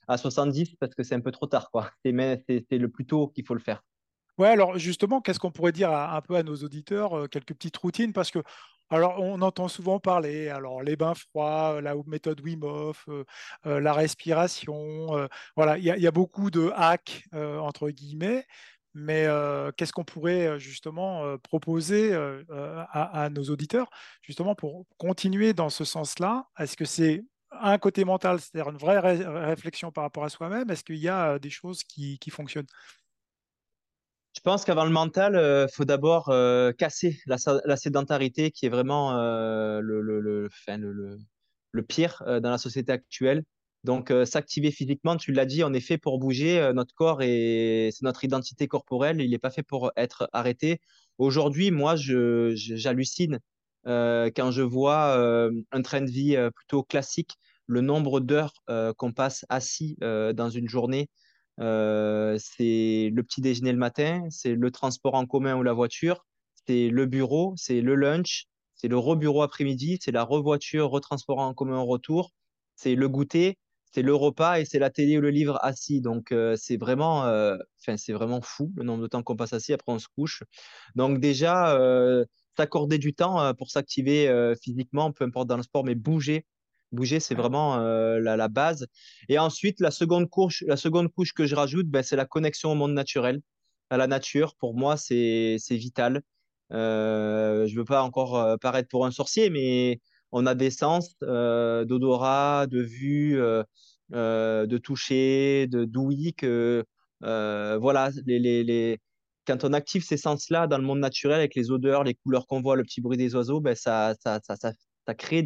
à 0.06 0.16
70 0.16 0.76
parce 0.78 0.94
que 0.94 1.02
c'est 1.02 1.16
un 1.16 1.20
peu 1.20 1.32
trop 1.32 1.46
tard, 1.46 1.70
quoi. 1.72 1.90
C'est 2.04 2.12
le 2.12 2.88
plus 2.88 3.04
tôt 3.04 3.26
qu'il 3.28 3.44
faut 3.44 3.54
le 3.54 3.60
faire. 3.60 3.82
Ouais, 4.38 4.48
alors 4.48 4.78
justement, 4.78 5.20
qu'est-ce 5.20 5.38
qu'on 5.38 5.52
pourrait 5.52 5.72
dire 5.72 5.92
un 5.92 6.20
peu 6.20 6.34
à 6.34 6.42
nos 6.42 6.56
auditeurs, 6.56 7.16
euh, 7.16 7.26
quelques 7.28 7.54
petites 7.54 7.76
routines, 7.76 8.12
parce 8.12 8.30
que 8.32 8.40
Alors, 8.90 9.20
on 9.20 9.40
entend 9.42 9.68
souvent 9.68 9.98
parler, 10.00 10.48
alors 10.50 10.82
les 10.82 10.96
bains 10.96 11.14
froids, 11.14 11.80
la 11.80 11.94
méthode 12.06 12.40
Wim 12.42 12.62
Hof, 12.64 13.08
la 13.64 13.92
respiration, 13.94 15.28
voilà, 15.56 15.78
il 15.78 15.84
y, 15.84 16.06
a 16.06 16.10
beaucoup 16.10 16.50
de 16.50 16.70
hacks 16.76 17.24
entre 17.32 17.88
guillemets, 17.90 18.46
mais 18.94 19.26
qu'est-ce 19.76 19.92
qu'on 19.92 20.04
pourrait 20.04 20.60
justement 20.60 21.38
proposer 21.38 22.14
à, 22.92 23.28
nos 23.30 23.44
auditeurs 23.44 23.88
justement 24.22 24.54
pour 24.54 24.84
continuer 24.98 25.54
dans 25.54 25.70
ce 25.70 25.84
sens-là? 25.84 26.46
Est-ce 26.58 26.76
que 26.76 26.84
c'est 26.84 27.24
un 27.50 27.78
côté 27.78 28.04
mental, 28.04 28.38
c'est-à-dire 28.40 28.70
une 28.70 28.78
vraie 28.78 28.98
réflexion 29.00 29.92
par 29.92 30.04
rapport 30.04 30.24
à 30.24 30.28
soi-même? 30.28 30.70
Est-ce 30.70 30.84
qu'il 30.84 30.96
y 30.96 31.08
a 31.08 31.38
des 31.38 31.50
choses 31.50 31.82
qui 31.84 32.18
fonctionnent? 32.30 32.66
Je 34.34 34.40
pense 34.40 34.64
qu'avant 34.64 34.84
le 34.84 34.90
mental, 34.90 35.34
il 35.34 35.38
euh, 35.38 35.68
faut 35.68 35.84
d'abord 35.84 36.28
euh, 36.28 36.72
casser 36.72 37.18
la, 37.26 37.76
sédentarité 37.76 38.50
qui 38.50 38.66
est 38.66 38.68
vraiment 38.68 39.16
euh, 39.16 39.80
le, 39.80 40.48
pire 41.86 42.22
dans 42.26 42.50
la 42.50 42.58
société 42.58 42.92
actuelle. 42.92 43.44
Donc, 43.84 44.12
s'activer 44.24 44.70
physiquement, 44.70 45.16
tu 45.16 45.32
l'as 45.32 45.44
dit, 45.44 45.62
on 45.62 45.72
est 45.72 45.80
fait 45.80 45.98
pour 45.98 46.18
bouger. 46.18 46.72
notre 46.74 46.94
corps 46.94 47.20
et 47.20 47.90
c'est 47.92 48.02
notre 48.02 48.24
identité 48.24 48.66
corporelle. 48.66 49.20
Il 49.20 49.30
n'est 49.30 49.38
pas 49.38 49.50
fait 49.50 49.62
pour 49.62 49.92
être 49.96 50.28
arrêté. 50.32 50.80
Aujourd'hui, 51.18 51.70
moi, 51.70 51.94
j'hallucine 51.94 53.40
quand 53.84 54.50
je 54.50 54.62
vois 54.62 55.18
un 55.70 55.82
train 55.82 56.00
de 56.00 56.10
vie 56.10 56.34
plutôt 56.54 56.82
classique, 56.82 57.32
le 57.66 57.82
nombre 57.82 58.20
d'heures 58.20 58.54
qu'on 58.96 59.12
passe 59.12 59.44
assis 59.50 59.98
dans 60.00 60.48
une 60.48 60.68
journée. 60.68 61.10
Euh, 61.60 62.36
c'est 62.38 63.10
le 63.12 63.22
petit 63.22 63.40
déjeuner 63.40 63.72
le 63.72 63.78
matin, 63.78 64.24
c'est 64.30 64.54
le 64.54 64.70
transport 64.70 65.14
en 65.14 65.26
commun 65.26 65.56
ou 65.56 65.62
la 65.62 65.72
voiture, 65.72 66.24
c'est 66.66 66.88
le 66.88 67.06
bureau, 67.06 67.54
c'est 67.56 67.80
le 67.80 67.94
lunch, 67.94 68.46
c'est 68.74 68.88
le 68.88 68.98
rebureau 68.98 69.42
après-midi, 69.42 69.98
c'est 70.00 70.10
la 70.12 70.24
revoiture, 70.24 70.90
retransport 70.90 71.38
en 71.38 71.54
commun 71.54 71.78
au 71.78 71.86
retour, 71.86 72.32
c'est 72.76 72.94
le 72.96 73.08
goûter, 73.08 73.58
c'est 73.92 74.02
le 74.02 74.14
repas 74.14 74.58
et 74.58 74.64
c'est 74.64 74.80
la 74.80 74.90
télé 74.90 75.18
ou 75.18 75.20
le 75.20 75.30
livre 75.30 75.58
assis. 75.62 76.00
Donc 76.00 76.32
euh, 76.32 76.56
c'est 76.56 76.76
vraiment, 76.76 77.24
euh, 77.26 77.56
c'est 77.76 78.12
vraiment 78.12 78.40
fou 78.42 78.72
le 78.76 78.82
nombre 78.82 79.02
de 79.02 79.06
temps 79.08 79.22
qu'on 79.22 79.36
passe 79.36 79.52
assis. 79.52 79.72
Après 79.72 79.92
on 79.92 80.00
se 80.00 80.08
couche. 80.08 80.42
Donc 80.96 81.20
déjà 81.20 81.78
s'accorder 82.56 82.98
du 82.98 83.14
temps 83.14 83.54
pour 83.54 83.70
s'activer 83.70 84.54
physiquement, 84.60 85.12
peu 85.12 85.24
importe 85.24 85.48
dans 85.48 85.56
le 85.56 85.62
sport, 85.62 85.84
mais 85.84 85.94
bouger 85.94 86.44
Bouger, 86.94 87.20
c'est 87.20 87.34
vraiment 87.34 87.76
euh, 87.78 88.18
la, 88.20 88.48
base. 88.48 88.86
Et 89.28 89.38
ensuite, 89.38 89.80
la 89.80 89.90
seconde 89.90 90.28
couche, 90.30 90.64
la 90.66 90.76
seconde 90.76 91.12
couche 91.12 91.32
que 91.32 91.46
je 91.46 91.54
rajoute, 91.54 91.86
ben, 91.88 92.02
c'est 92.02 92.16
la 92.16 92.26
connexion 92.26 92.72
au 92.72 92.74
monde 92.74 92.94
naturel, 92.94 93.40
à 93.90 93.96
la 93.96 94.06
nature. 94.06 94.54
Pour 94.56 94.74
moi, 94.74 94.96
c'est 94.96 95.58
vital. 95.70 96.22
Euh, 96.72 97.66
je 97.66 97.74
ne 97.74 97.78
veux 97.78 97.84
pas 97.84 98.02
encore 98.02 98.36
euh, 98.38 98.56
paraître 98.56 98.88
pour 98.88 99.06
un 99.06 99.10
sorcier, 99.10 99.50
mais 99.50 100.00
on 100.32 100.46
a 100.46 100.54
des 100.54 100.70
sens 100.70 101.16
d'odorat, 101.20 102.66
de 102.66 102.80
vue, 102.80 103.38
de 104.10 104.78
toucher, 104.78 105.66
de 105.68 105.84
d'ouïe 105.84 106.34
que 106.34 106.84
voilà, 107.20 108.10
les, 108.26 108.38
les, 108.38 108.64
les, 108.64 108.98
quand 109.46 109.64
on 109.64 109.72
active 109.72 110.04
ces 110.04 110.16
sens-là 110.16 110.66
dans 110.66 110.78
le 110.78 110.84
monde 110.84 111.00
naturel 111.00 111.38
avec 111.38 111.54
les 111.54 111.70
odeurs, 111.70 112.04
les 112.04 112.14
couleurs 112.14 112.46
qu'on 112.46 112.62
voit, 112.62 112.76
le 112.76 112.82
petit 112.82 113.00
bruit 113.00 113.18
des 113.18 113.34
oiseaux, 113.34 113.60
ben 113.60 113.74
ça, 113.76 114.14
ça, 114.20 114.40
ça, 114.42 114.56
ça 114.56 115.14
crée 115.14 115.42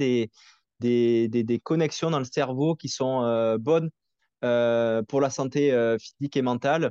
des, 0.81 1.29
des, 1.29 1.59
connexions 1.59 2.11
dans 2.11 2.19
le 2.19 2.25
cerveau 2.25 2.75
qui 2.75 2.89
sont 2.89 3.23
euh, 3.23 3.59
bonnes 3.59 3.91
euh, 4.45 5.03
pour 5.03 5.21
la 5.21 5.31
santé 5.31 5.73
euh, 5.73 5.99
physique 5.99 6.37
et 6.37 6.43
mentale. 6.43 6.91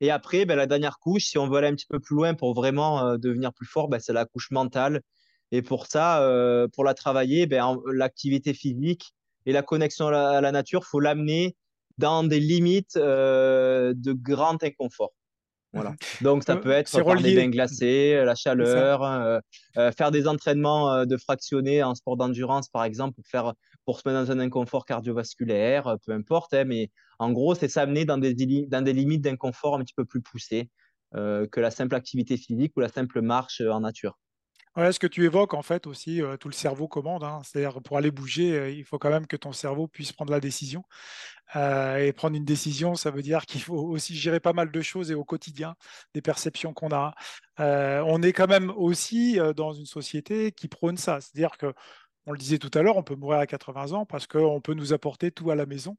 Et 0.00 0.10
après, 0.10 0.44
ben, 0.44 0.56
la 0.56 0.66
dernière 0.66 0.98
couche, 0.98 1.24
si 1.24 1.38
on 1.38 1.48
veut 1.48 1.58
aller 1.58 1.68
un 1.68 1.74
petit 1.74 1.86
peu 1.88 2.00
plus 2.00 2.16
loin 2.16 2.34
pour 2.34 2.54
vraiment 2.54 3.16
devenir 3.18 3.52
plus 3.52 3.66
fort, 3.66 3.88
ben, 3.88 3.98
c'est 4.00 4.12
la 4.12 4.26
couche 4.26 4.50
mentale. 4.50 5.02
Et 5.50 5.62
pour 5.62 5.86
ça, 5.86 6.22
pour 6.74 6.84
la 6.84 6.94
travailler, 6.94 7.46
ben, 7.46 7.76
l'activité 7.92 8.54
physique 8.54 9.12
et 9.46 9.52
la 9.52 9.62
connexion 9.62 10.08
à 10.08 10.40
la, 10.40 10.52
nature, 10.52 10.84
faut 10.84 11.00
l'amener 11.00 11.56
dans 11.96 12.22
des 12.22 12.38
limites 12.38 12.96
de 12.96 14.12
grand 14.12 14.62
inconfort. 14.62 15.12
Voilà. 15.72 15.94
Donc, 16.22 16.44
ça 16.44 16.56
peut 16.56 16.70
être 16.70 16.90
par 17.02 17.20
des 17.20 17.34
bains 17.34 17.50
glacés, 17.50 18.22
la 18.24 18.34
chaleur, 18.34 19.02
euh, 19.02 19.38
euh, 19.76 19.92
faire 19.92 20.10
des 20.10 20.26
entraînements 20.26 20.92
euh, 20.92 21.04
de 21.04 21.16
fractionnés 21.16 21.82
en 21.82 21.94
sport 21.94 22.16
d'endurance, 22.16 22.68
par 22.68 22.84
exemple, 22.84 23.14
pour, 23.14 23.26
faire, 23.26 23.52
pour 23.84 24.00
se 24.00 24.08
mettre 24.08 24.24
dans 24.24 24.32
un 24.32 24.38
inconfort 24.38 24.84
cardiovasculaire, 24.86 25.96
peu 26.06 26.12
importe. 26.12 26.54
Hein, 26.54 26.64
mais 26.64 26.90
en 27.18 27.32
gros, 27.32 27.54
c'est 27.54 27.68
s'amener 27.68 28.04
dans 28.04 28.18
des, 28.18 28.34
dans 28.66 28.82
des 28.82 28.92
limites 28.92 29.22
d'inconfort 29.22 29.76
un 29.76 29.80
petit 29.80 29.94
peu 29.94 30.04
plus 30.04 30.22
poussées 30.22 30.70
que 31.14 31.60
la 31.60 31.70
simple 31.70 31.94
activité 31.94 32.36
physique 32.36 32.76
ou 32.76 32.80
la 32.80 32.88
simple 32.88 33.22
marche 33.22 33.62
en 33.62 33.80
nature. 33.80 34.18
Ouais, 34.78 34.92
ce 34.92 35.00
que 35.00 35.08
tu 35.08 35.24
évoques, 35.24 35.54
en 35.54 35.62
fait, 35.62 35.88
aussi, 35.88 36.22
tout 36.38 36.48
le 36.48 36.54
cerveau 36.54 36.86
commande. 36.86 37.24
Hein. 37.24 37.40
C'est-à-dire, 37.42 37.82
pour 37.82 37.96
aller 37.98 38.12
bouger, 38.12 38.72
il 38.76 38.84
faut 38.84 38.96
quand 38.96 39.10
même 39.10 39.26
que 39.26 39.36
ton 39.36 39.52
cerveau 39.52 39.88
puisse 39.88 40.12
prendre 40.12 40.30
la 40.30 40.38
décision. 40.38 40.84
et 41.56 42.12
prendre 42.16 42.36
une 42.36 42.44
décision, 42.44 42.94
ça 42.94 43.10
veut 43.10 43.22
dire 43.22 43.44
qu'il 43.46 43.60
faut 43.60 43.74
aussi 43.74 44.14
gérer 44.16 44.38
pas 44.40 44.52
mal 44.52 44.70
de 44.70 44.80
choses 44.80 45.10
et 45.10 45.14
au 45.14 45.24
quotidien, 45.24 45.74
des 46.14 46.22
perceptions 46.22 46.72
qu'on 46.74 46.92
a. 46.92 47.14
on 47.58 48.22
est 48.22 48.32
quand 48.32 48.46
même 48.46 48.70
aussi 48.70 49.38
dans 49.56 49.72
une 49.72 49.86
société 49.86 50.52
qui 50.52 50.68
prône 50.68 50.96
ça. 50.96 51.20
C'est-à-dire 51.20 51.58
que, 51.58 51.74
on 52.26 52.32
le 52.32 52.38
disait 52.38 52.58
tout 52.58 52.70
à 52.74 52.82
l'heure, 52.82 52.96
on 52.96 53.02
peut 53.02 53.16
mourir 53.16 53.40
à 53.40 53.46
80 53.46 53.92
ans 53.92 54.06
parce 54.06 54.26
qu'on 54.28 54.60
peut 54.60 54.74
nous 54.74 54.92
apporter 54.92 55.32
tout 55.32 55.50
à 55.50 55.56
la 55.56 55.66
maison. 55.66 55.96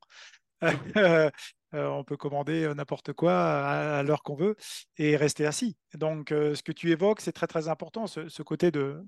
Euh, 1.75 1.87
on 1.87 2.03
peut 2.03 2.17
commander 2.17 2.63
euh, 2.63 2.73
n'importe 2.73 3.13
quoi 3.13 3.33
à, 3.33 4.01
l'heure 4.01 4.23
qu'on 4.23 4.35
veut 4.35 4.55
et 4.97 5.15
rester 5.15 5.45
assis. 5.45 5.77
Donc, 5.93 6.31
euh, 6.31 6.55
ce 6.55 6.63
que 6.63 6.71
tu 6.71 6.89
évoques, 6.91 7.21
c'est 7.21 7.31
très 7.31 7.45
très 7.45 7.67
important, 7.67 8.07
ce, 8.07 8.41
côté 8.41 8.71
de, 8.71 9.03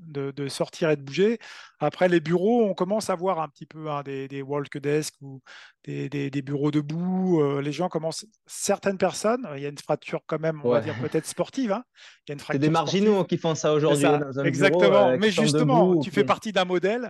sortir 0.47 0.91
et 0.91 0.95
de 0.95 1.01
bouger. 1.01 1.39
Après, 1.79 2.07
les 2.07 2.19
bureaux, 2.19 2.65
on 2.65 2.75
commence 2.75 3.09
à 3.09 3.15
voir 3.15 3.39
un 3.39 3.47
petit 3.47 3.65
peu 3.65 3.89
hein, 3.89 4.03
des, 4.03 4.27
des 4.27 4.43
walk 4.43 4.77
desk 4.77 5.15
ou 5.21 5.41
des, 5.85 6.29
bureaux 6.43 6.69
debout. 6.69 7.41
les 7.59 7.71
gens 7.71 7.89
commencent, 7.89 8.25
certaines 8.45 8.97
personnes, 8.97 9.47
il 9.55 9.63
y 9.63 9.65
a 9.65 9.69
une 9.69 9.77
fracture 9.77 10.21
quand 10.27 10.39
même, 10.39 10.61
on 10.63 10.69
va 10.69 10.81
dire 10.81 10.95
peut-être 11.01 11.25
sportive. 11.25 11.71
Hein. 11.71 11.83
Il 12.27 12.35
y 12.35 12.55
a 12.55 12.57
des 12.59 12.69
marginaux 12.69 13.23
qui 13.23 13.37
font 13.37 13.55
ça 13.55 13.73
aujourd'hui. 13.73 14.05
Exactement. 14.45 15.17
Mais 15.17 15.31
justement, 15.31 15.99
tu 15.99 16.11
fais 16.11 16.23
partie 16.23 16.51
d'un 16.51 16.65
modèle 16.65 17.09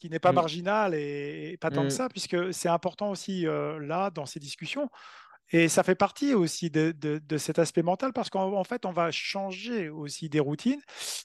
qui 0.00 0.10
n'est 0.10 0.18
pas 0.18 0.32
mm. 0.32 0.36
marginal 0.36 0.94
et, 0.94 1.56
pas 1.60 1.70
tant 1.70 1.82
que 1.82 1.88
mm. 1.88 1.90
ça, 1.90 2.08
puisque 2.08 2.52
c'est 2.52 2.68
important 2.68 3.10
aussi 3.10 3.46
euh, 3.46 3.78
là, 3.78 4.10
dans 4.10 4.26
ces 4.26 4.40
discussions. 4.40 4.88
Et 5.52 5.68
ça 5.68 5.82
fait 5.82 5.96
partie 5.96 6.32
aussi 6.32 6.70
de, 6.70 7.20
cet 7.36 7.58
aspect 7.58 7.82
mental 7.82 8.12
parce 8.12 8.30
qu'en 8.30 8.62
fait, 8.62 8.86
on 8.86 8.92
va 8.92 9.10
changer 9.10 9.88
aussi 9.88 10.28
des 10.28 10.38
routines. 10.38 10.80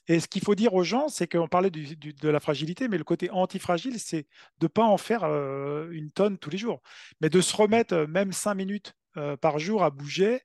Et 0.07 0.19
ce 0.19 0.27
qu'il 0.27 0.41
faut 0.41 0.55
dire 0.55 0.73
aux 0.73 0.83
gens, 0.83 1.09
c'est 1.09 1.27
qu'on 1.27 1.47
parlait 1.47 1.69
de 1.69 2.29
la 2.29 2.39
fragilité, 2.39 2.87
mais 2.87 2.97
le 2.97 3.03
côté 3.03 3.29
antifragile, 3.29 3.99
c'est 3.99 4.23
de 4.59 4.65
ne 4.65 4.67
pas 4.67 4.83
en 4.83 4.97
faire 4.97 5.25
euh, 5.25 5.89
une 5.91 6.09
tonne 6.09 6.39
tous 6.39 6.49
les 6.49 6.57
jours, 6.57 6.81
mais 7.21 7.29
de 7.29 7.39
se 7.39 7.55
remettre 7.55 7.93
euh, 7.93 8.07
même 8.07 8.31
cinq 8.31 8.55
minutes 8.55 8.93
par 9.39 9.59
jour 9.59 9.81
à 9.81 9.91
bouger 9.91 10.41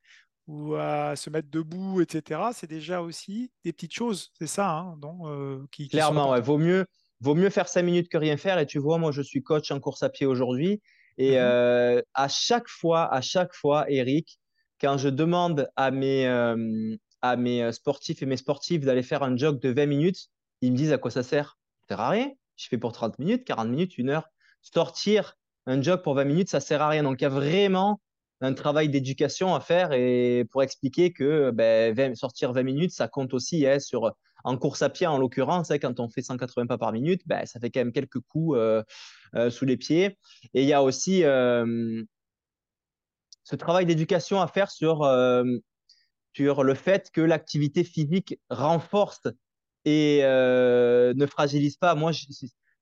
ou 0.46 0.76
à 0.76 1.16
se 1.16 1.28
mettre 1.28 1.50
debout, 1.50 2.00
etc. 2.02 2.40
C'est 2.52 2.70
déjà 2.70 3.02
aussi 3.02 3.50
des 3.64 3.72
petites 3.72 3.92
choses. 3.92 4.30
C'est 4.38 4.46
ça, 4.46 4.70
hein, 4.70 4.96
donc, 4.98 5.26
qui, 5.72 5.88
Clairement, 5.88 6.36
il 6.36 6.42
vaut 6.42 6.56
mieux 6.56 6.86
vaut 7.20 7.34
mieux 7.34 7.50
faire 7.50 7.68
cinq 7.68 7.82
minutes 7.82 8.08
que 8.08 8.18
rien 8.18 8.36
faire. 8.36 8.58
Et 8.58 8.66
tu 8.66 8.78
vois, 8.78 8.98
moi, 8.98 9.12
je 9.12 9.22
suis 9.22 9.42
coach 9.42 9.70
en 9.70 9.80
course 9.80 10.02
à 10.02 10.08
pied 10.08 10.26
aujourd'hui. 10.26 10.80
Et 11.18 11.32
mhm. 11.32 11.38
euh, 11.38 12.02
à 12.14 12.28
chaque 12.28 12.68
fois, 12.68 13.12
à 13.12 13.20
chaque 13.20 13.54
fois, 13.54 13.84
Eric, 13.90 14.38
quand 14.80 14.96
je 14.96 15.08
demande 15.08 15.68
à 15.76 15.90
mes, 15.90 16.26
euh, 16.26 16.96
à 17.20 17.36
mes 17.36 17.62
euh, 17.62 17.72
sportifs 17.72 18.22
et 18.22 18.26
mes 18.26 18.36
sportifs 18.36 18.80
d'aller 18.80 19.02
faire 19.02 19.22
un 19.22 19.36
jog 19.36 19.60
de 19.60 19.70
20 19.70 19.86
minutes, 19.86 20.28
ils 20.62 20.72
me 20.72 20.76
disent 20.76 20.92
à 20.92 20.98
quoi 20.98 21.10
ça 21.10 21.22
sert? 21.22 21.58
Ça 21.82 21.88
sert 21.88 22.00
à 22.00 22.10
rien. 22.10 22.30
Je 22.56 22.68
fais 22.68 22.78
pour 22.78 22.92
30 22.92 23.18
minutes, 23.18 23.44
40 23.44 23.68
minutes, 23.68 23.98
une 23.98 24.10
heure. 24.10 24.28
Sortir 24.62 25.36
un 25.66 25.80
jog 25.82 26.02
pour 26.02 26.14
20 26.14 26.24
minutes, 26.24 26.48
ça 26.48 26.60
sert 26.60 26.82
à 26.82 26.88
rien. 26.88 27.02
Donc, 27.02 27.20
il 27.20 27.24
y 27.24 27.26
a 27.26 27.30
vraiment 27.30 28.00
un 28.40 28.54
travail 28.54 28.88
d'éducation 28.88 29.54
à 29.54 29.60
faire 29.60 29.92
et 29.92 30.46
pour 30.50 30.62
expliquer 30.62 31.12
que 31.12 31.50
ben, 31.50 32.14
sortir 32.14 32.52
20 32.54 32.62
minutes, 32.62 32.92
ça 32.92 33.06
compte 33.06 33.34
aussi 33.34 33.66
hein, 33.66 33.78
sur 33.78 34.12
en 34.45 34.57
course 34.57 34.82
à 34.82 34.91
pied, 34.91 35.07
en 35.07 35.18
l'occurrence, 35.18 35.70
hein, 35.70 35.78
quand 35.78 36.01
on 36.01 36.09
fait 36.09 36.22
180 36.22 36.66
pas 36.66 36.78
par 36.78 36.93
minute, 36.93 37.22
ben, 37.26 37.47
ça 37.47 37.61
fait 37.61 37.70
quand 37.70 37.80
même 37.80 37.93
quelques 37.93 38.20
coups 38.20 38.57
euh, 38.59 38.82
euh, 39.34 39.51
sous 39.51 39.64
les 39.64 39.76
pieds. 39.76 40.18
Et 40.55 40.62
il 40.62 40.68
y 40.68 40.72
a 40.72 40.82
aussi 40.82 41.24
euh, 41.24 42.03
ce 43.45 43.57
travail 43.57 43.86
d'éducation 43.86 44.41
à 44.41 44.47
faire 44.47 44.70
sur, 44.70 44.99
sur 46.34 46.64
le 46.64 46.74
fait 46.74 47.11
que 47.11 47.20
l'activité 47.20 47.84
physique 47.84 48.38
renforce 48.49 49.26
et 49.84 50.20
ne 50.22 51.26
fragilise 51.26 51.76
pas. 51.76 51.95
Moi, 51.95 52.12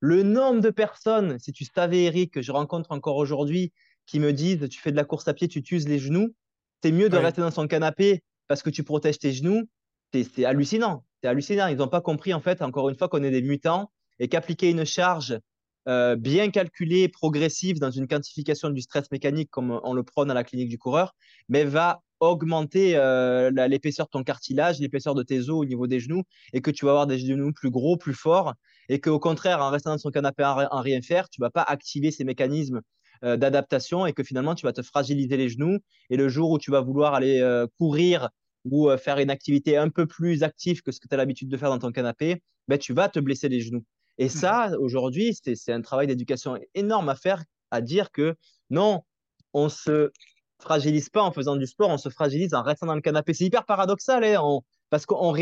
le 0.01 0.23
nombre 0.23 0.61
de 0.61 0.71
personnes, 0.71 1.39
si 1.39 1.53
tu 1.53 1.65
savais, 1.65 2.05
Eric, 2.05 2.35
que 2.35 2.43
je 2.43 2.53
rencontre 2.53 2.93
encore 2.93 3.17
aujourd'hui, 3.17 3.73
qui 4.07 4.21
me 4.21 4.33
disent 4.33 4.69
tu 4.69 4.81
fais 4.81 4.91
de 4.91 4.97
la 4.97 5.05
course 5.05 5.27
à 5.29 5.35
pied, 5.35 5.49
tu 5.49 5.63
t'uses 5.63 5.89
les 5.89 5.99
genoux, 5.99 6.35
c'est 6.83 6.93
mieux 6.93 7.09
de 7.09 7.17
rester 7.17 7.41
dans 7.41 7.51
son 7.51 7.67
canapé 7.67 8.23
parce 8.47 8.63
que 8.63 8.71
tu 8.71 8.85
protèges 8.85 9.19
tes 9.19 9.33
genoux. 9.33 9.69
C'est 10.13 10.45
hallucinant. 10.45 11.05
C'est 11.23 11.29
hallucinant. 11.29 11.67
Ils 11.67 11.77
n'ont 11.77 11.89
pas 11.89 12.01
compris, 12.01 12.33
en 12.33 12.41
fait, 12.41 12.63
encore 12.63 12.89
une 12.89 12.97
fois, 12.97 13.09
qu'on 13.09 13.23
est 13.23 13.31
des 13.31 13.43
mutants 13.43 13.91
et 14.19 14.29
qu'appliquer 14.29 14.71
une 14.71 14.85
charge 14.85 15.39
euh, 15.89 16.17
bien 16.17 16.51
calculée, 16.51 17.09
progressive, 17.09 17.79
dans 17.79 17.91
une 17.91 18.07
quantification 18.07 18.71
du 18.71 18.83
stress 18.83 19.11
mécanique, 19.11 19.51
comme 19.51 19.81
on 19.83 19.95
le 19.95 20.03
prône 20.03 20.31
à 20.31 20.35
la 20.35 20.45
clinique 20.45 20.69
du 20.69 20.79
coureur, 20.79 21.15
mais 21.49 21.65
va 21.65 22.03
augmenter 22.21 22.95
l'épaisseur 23.69 24.07
de 24.07 24.11
ton 24.11 24.25
cartilage, 24.25 24.81
l'épaisseur 24.81 25.15
de 25.15 25.23
tes 25.23 25.49
os 25.49 25.51
au 25.51 25.65
niveau 25.65 25.87
des 25.87 26.01
genoux, 26.01 26.25
et 26.53 26.61
que 26.61 26.71
tu 26.71 26.85
vas 26.85 26.91
avoir 26.91 27.07
des 27.07 27.19
genoux 27.19 27.53
plus 27.53 27.71
gros, 27.71 27.97
plus 27.97 28.13
forts, 28.13 28.55
et 28.89 29.01
qu'au 29.01 29.21
contraire, 29.21 29.63
en 29.63 29.71
restant 29.71 29.91
dans 29.91 29.99
son 29.99 30.11
canapé 30.11 30.45
en 30.45 30.81
rien 30.81 31.01
faire, 31.01 31.29
tu 31.31 31.41
vas 31.41 31.51
pas 31.51 31.63
activer 31.63 32.11
ces 32.11 32.25
mécanismes 32.25 32.81
d'adaptation 33.23 34.05
et 34.07 34.13
que 34.13 34.23
finalement, 34.25 34.55
tu 34.55 34.67
vas 34.67 34.73
te 34.73 34.83
fragiliser 34.83 35.37
les 35.37 35.49
genoux. 35.49 35.79
Et 36.11 36.17
le 36.17 36.29
jour 36.29 36.51
où 36.51 36.59
tu 36.59 36.71
vas 36.71 36.81
vouloir 36.81 37.15
aller 37.15 37.41
courir 37.79 38.31
ou 38.71 38.91
faire 38.97 39.19
une 39.19 39.31
activité 39.31 39.77
un 39.77 39.89
peu 39.89 40.07
plus 40.07 40.43
active 40.43 40.83
que 40.83 40.93
ce 40.93 41.01
que 41.01 41.09
tu 41.09 41.15
as 41.15 41.19
l'habitude 41.19 41.49
de 41.49 41.57
faire 41.57 41.71
dans 41.71 41.79
ton 41.79 41.93
canapé, 41.93 42.43
ben, 42.69 42.79
tu 42.79 42.93
vas 42.93 43.09
te 43.09 43.19
blesser 43.19 43.49
les 43.49 43.61
genoux. 43.61 43.85
Et 44.19 44.27
mmh 44.27 44.31
ça, 44.31 44.71
aujourd'hui, 44.81 45.35
c'est 45.35 45.73
un 45.73 45.81
travail 45.81 46.07
d'éducation 46.07 46.59
énorme 46.75 47.09
à 47.09 47.15
faire, 47.15 47.45
à 47.71 47.81
dire 47.81 48.11
que 48.11 48.35
non, 48.71 49.03
on 49.55 49.69
se 49.69 50.11
fragilise 50.61 51.09
pas 51.09 51.23
en 51.23 51.33
faisant 51.33 51.57
du 51.57 51.67
sport, 51.67 51.91
on 51.91 51.99
se 51.99 52.09
fragilise 52.09 52.53
en 52.55 52.63
restant 52.63 52.87
dans 52.87 52.95
le 52.95 53.01
canapé. 53.01 53.33
C'est 53.33 53.45
hyper 53.45 53.65
paradoxal, 53.65 54.25
hein, 54.25 54.61
parce 54.91 55.07
qu'on 55.07 55.35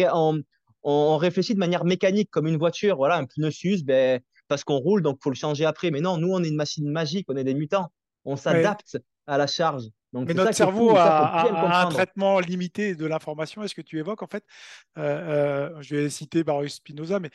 on, 0.82 1.16
réfléchit 1.16 1.54
de 1.54 1.58
manière 1.58 1.84
mécanique, 1.84 2.30
comme 2.30 2.46
une 2.46 2.58
voiture. 2.58 2.96
Voilà, 2.96 3.16
un 3.16 3.24
pneu 3.24 3.50
s'use, 3.50 3.82
ben, 3.82 4.20
parce 4.48 4.62
qu'on 4.62 4.76
roule, 4.76 5.02
donc 5.02 5.16
il 5.20 5.22
faut 5.22 5.30
le 5.30 5.36
changer 5.36 5.64
après. 5.64 5.90
Mais 5.90 6.00
non, 6.00 6.18
nous, 6.18 6.32
on 6.32 6.42
est 6.42 6.48
une 6.48 6.56
machine 6.56 6.88
magique, 6.90 7.26
on 7.28 7.36
est 7.36 7.44
des 7.44 7.54
mutants. 7.54 7.90
On 8.24 8.36
s'adapte 8.36 8.98
à 9.26 9.38
la 9.38 9.46
charge. 9.46 9.84
Mais 10.12 10.34
notre 10.34 10.52
cerveau 10.52 10.96
a, 10.96 11.82
un 11.82 11.88
traitement 11.88 12.40
limité 12.40 12.94
de 12.94 13.06
l'information. 13.06 13.62
Est-ce 13.62 13.74
que 13.74 13.82
tu 13.82 13.98
évoques 13.98 14.22
en 14.22 14.26
fait 14.26 14.44
euh, 14.98 15.70
euh, 15.76 15.82
Je 15.82 15.96
vais 15.96 16.10
citer 16.10 16.44
Baruch 16.44 16.70
Spinoza, 16.70 17.20
mais 17.20 17.30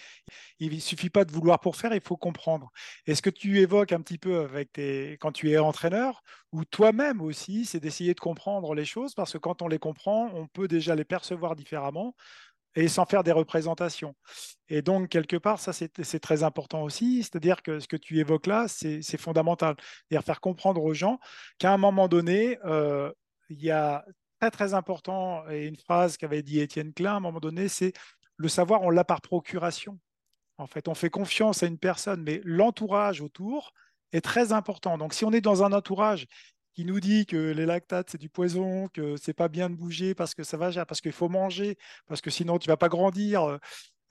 il 0.60 0.74
ne 0.74 0.80
suffit 0.80 1.10
pas 1.10 1.26
de 1.26 1.32
vouloir 1.32 1.60
pour 1.60 1.76
faire, 1.76 1.94
il 1.94 2.02
faut 2.02 2.18
comprendre. 2.18 2.72
Est-ce 3.06 3.22
que 3.22 3.30
tu 3.30 3.60
évoques 3.60 3.92
un 3.92 4.02
petit 4.02 4.18
peu 4.18 4.40
avec 4.40 4.72
tes, 4.72 5.18
quand 5.20 5.32
tu 5.32 5.52
es 5.52 5.58
entraîneur 5.58 6.24
ou 6.52 6.66
toi-même 6.66 7.22
aussi, 7.22 7.66
c'est 7.66 7.80
d'essayer 7.80 8.14
de 8.14 8.20
comprendre 8.20 8.74
les 8.74 8.86
choses? 8.86 9.14
Parce 9.14 9.34
que 9.34 9.38
quand 9.38 9.62
on 9.62 9.68
les 9.68 9.80
comprend, 9.80 10.30
on 10.34 10.48
peut 10.48 10.68
déjà 10.68 10.96
les 10.96 11.06
percevoir 11.06 11.56
différemment 11.56 12.16
et 12.76 12.88
sans 12.88 13.06
faire 13.06 13.24
des 13.24 13.32
représentations. 13.32 14.16
Et 14.70 14.82
donc, 14.82 15.10
quelque 15.10 15.36
part, 15.36 15.60
ça, 15.60 15.74
c'est 15.74 16.20
très 16.20 16.44
important 16.44 16.84
aussi. 16.84 17.24
C'est-à-dire 17.24 17.62
que 17.62 17.80
ce 17.80 17.88
que 17.88 17.98
tu 17.98 18.20
évoques 18.20 18.48
là, 18.48 18.68
c'est 18.68 19.18
fondamental. 19.18 19.76
C'est-à-dire 19.80 20.26
faire 20.26 20.40
comprendre 20.40 20.84
aux 20.84 20.94
gens 20.94 21.20
qu'à 21.60 21.74
un 21.74 21.78
moment 21.78 22.08
donné, 22.08 22.58
euh, 22.66 23.12
il 23.50 23.62
y 23.62 23.72
a 23.72 24.06
très, 24.40 24.52
très 24.52 24.74
important, 24.74 25.48
et 25.50 25.68
une 25.68 25.78
phrase 25.78 26.18
qu'avait 26.18 26.42
dit 26.42 26.60
Étienne 26.60 26.94
Klein, 26.94 27.14
à 27.14 27.18
un 27.18 27.20
moment 27.20 27.40
donné, 27.40 27.68
c'est 27.68 27.94
le 28.38 28.48
savoir, 28.48 28.82
on 28.82 28.90
l'a 28.90 29.04
par 29.04 29.22
procuration. 29.22 30.00
En 30.58 30.68
fait, 30.68 30.88
on 30.88 30.96
fait 30.96 31.10
confiance 31.10 31.64
à 31.64 31.68
une 31.68 31.78
personne, 31.78 32.24
mais 32.24 32.42
l'entourage 32.44 33.22
autour 33.22 33.74
est 34.14 34.22
très 34.22 34.52
important. 34.52 34.98
Donc, 34.98 35.14
si 35.14 35.26
on 35.26 35.32
est 35.32 35.42
dans 35.42 35.64
un 35.64 35.74
entourage 35.74 36.28
qui 36.74 36.86
nous 36.86 37.00
dit 37.00 37.26
que 37.26 37.52
les 37.52 37.66
lactates, 37.66 38.10
c'est 38.12 38.18
du 38.18 38.30
poison, 38.30 38.88
que 38.90 39.18
c'est 39.18 39.34
pas 39.34 39.48
bien 39.50 39.70
de 39.70 39.76
bouger 39.76 40.16
parce 40.16 40.34
que 40.34 40.44
ça 40.44 40.58
va, 40.58 40.86
parce 40.86 41.02
qu'il 41.02 41.12
faut 41.12 41.30
manger, 41.30 41.78
parce 42.08 42.22
que 42.22 42.30
sinon 42.30 42.60
tu 42.60 42.68
vas 42.68 42.78
pas 42.78 42.90
grandir. 42.90 43.60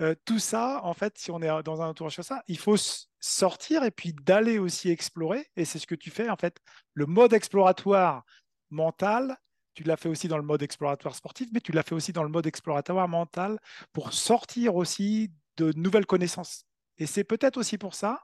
Euh, 0.00 0.14
tout 0.24 0.38
ça, 0.38 0.80
en 0.84 0.94
fait, 0.94 1.18
si 1.18 1.30
on 1.30 1.42
est 1.42 1.62
dans 1.62 1.82
un 1.82 1.88
entourage 1.88 2.16
comme 2.16 2.24
ça, 2.24 2.42
il 2.48 2.58
faut 2.58 2.76
sortir 3.20 3.84
et 3.84 3.90
puis 3.90 4.14
d'aller 4.14 4.58
aussi 4.58 4.88
explorer. 4.88 5.46
Et 5.56 5.64
c'est 5.64 5.78
ce 5.78 5.86
que 5.86 5.94
tu 5.94 6.10
fais, 6.10 6.30
en 6.30 6.36
fait. 6.36 6.56
Le 6.94 7.06
mode 7.06 7.34
exploratoire 7.34 8.24
mental, 8.70 9.36
tu 9.74 9.84
l'as 9.84 9.96
fait 9.96 10.08
aussi 10.08 10.26
dans 10.26 10.38
le 10.38 10.42
mode 10.42 10.62
exploratoire 10.62 11.14
sportif, 11.14 11.48
mais 11.52 11.60
tu 11.60 11.72
l'as 11.72 11.82
fait 11.82 11.94
aussi 11.94 12.12
dans 12.12 12.22
le 12.22 12.30
mode 12.30 12.46
exploratoire 12.46 13.08
mental 13.08 13.58
pour 13.92 14.12
sortir 14.12 14.74
aussi 14.74 15.32
de 15.58 15.72
nouvelles 15.76 16.06
connaissances. 16.06 16.64
Et 16.96 17.06
c'est 17.06 17.24
peut-être 17.24 17.58
aussi 17.58 17.76
pour 17.76 17.94
ça 17.94 18.22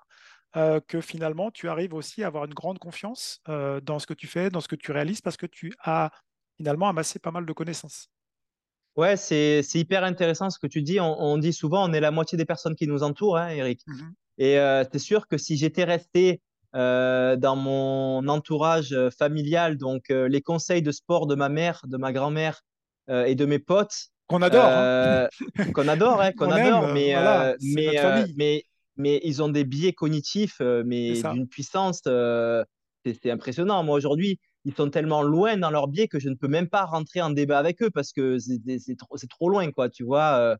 euh, 0.56 0.80
que 0.86 1.00
finalement, 1.00 1.50
tu 1.50 1.68
arrives 1.68 1.92
aussi 1.92 2.22
à 2.22 2.28
avoir 2.28 2.44
une 2.46 2.54
grande 2.54 2.78
confiance 2.78 3.40
euh, 3.48 3.80
dans 3.80 3.98
ce 3.98 4.06
que 4.06 4.14
tu 4.14 4.26
fais, 4.26 4.48
dans 4.48 4.60
ce 4.60 4.68
que 4.68 4.76
tu 4.76 4.92
réalises, 4.92 5.20
parce 5.20 5.36
que 5.36 5.46
tu 5.46 5.74
as 5.80 6.10
finalement 6.56 6.88
amassé 6.88 7.18
pas 7.18 7.30
mal 7.30 7.44
de 7.44 7.52
connaissances. 7.52 8.08
Ouais, 8.96 9.18
c'est 9.18 9.62
hyper 9.74 10.04
intéressant 10.04 10.48
ce 10.48 10.58
que 10.58 10.66
tu 10.66 10.80
dis. 10.80 10.98
On, 11.00 11.36
dit 11.36 11.52
souvent, 11.52 11.86
on 11.86 11.92
est 11.92 12.00
la 12.00 12.10
moitié 12.10 12.38
des 12.38 12.46
personnes 12.46 12.74
qui 12.74 12.86
nous 12.86 13.02
entourent, 13.02 13.36
hein, 13.36 13.48
Eric. 13.48 13.82
Mmh 13.86 14.08
Et 14.38 14.58
euh, 14.58 14.84
c'est 14.90 14.98
sûr 14.98 15.26
que 15.28 15.36
si 15.36 15.58
j'étais 15.58 15.84
resté 15.84 16.40
dans 16.72 17.56
mon 17.56 18.28
entourage 18.28 18.94
familial, 19.18 19.78
donc 19.78 20.08
les 20.10 20.42
conseils 20.42 20.82
de 20.82 20.92
sport 20.92 21.26
de 21.26 21.34
ma 21.34 21.48
mère, 21.48 21.80
de 21.86 21.96
ma 21.96 22.12
grand-mère 22.12 22.62
et 23.08 23.34
de 23.34 23.46
mes 23.46 23.58
potes, 23.58 24.08
qu'on 24.26 24.42
adore, 24.42 24.64
hein. 24.66 25.28
qu'on 25.74 25.88
adore, 25.88 26.20
hein, 26.20 26.32
qu'on 26.32 26.50
adore, 26.50 26.88
mais, 26.88 27.14
mais, 27.60 28.26
mais 28.36 28.64
mais 28.96 29.20
ils 29.24 29.42
ont 29.42 29.48
des 29.48 29.64
biais 29.64 29.92
cognitifs, 29.92 30.60
euh, 30.60 30.82
mais 30.86 31.20
d'une 31.20 31.48
puissance, 31.48 32.02
euh, 32.06 32.64
c'est 33.04 33.30
impressionnant. 33.30 33.82
Moi, 33.84 33.96
aujourd'hui, 33.96 34.40
ils 34.64 34.74
sont 34.74 34.90
tellement 34.90 35.22
loin 35.22 35.56
dans 35.56 35.70
leurs 35.70 35.86
biais 35.86 36.08
que 36.08 36.18
je 36.18 36.28
ne 36.28 36.34
peux 36.34 36.48
même 36.48 36.68
pas 36.68 36.84
rentrer 36.84 37.20
en 37.20 37.30
débat 37.30 37.58
avec 37.58 37.82
eux 37.82 37.90
parce 37.90 38.12
que 38.12 38.38
c'est 38.38 38.96
trop, 38.96 39.16
trop, 39.28 39.48
loin, 39.48 39.70
quoi, 39.70 39.88
tu 39.88 40.02
vois. 40.02 40.38
Euh. 40.38 40.56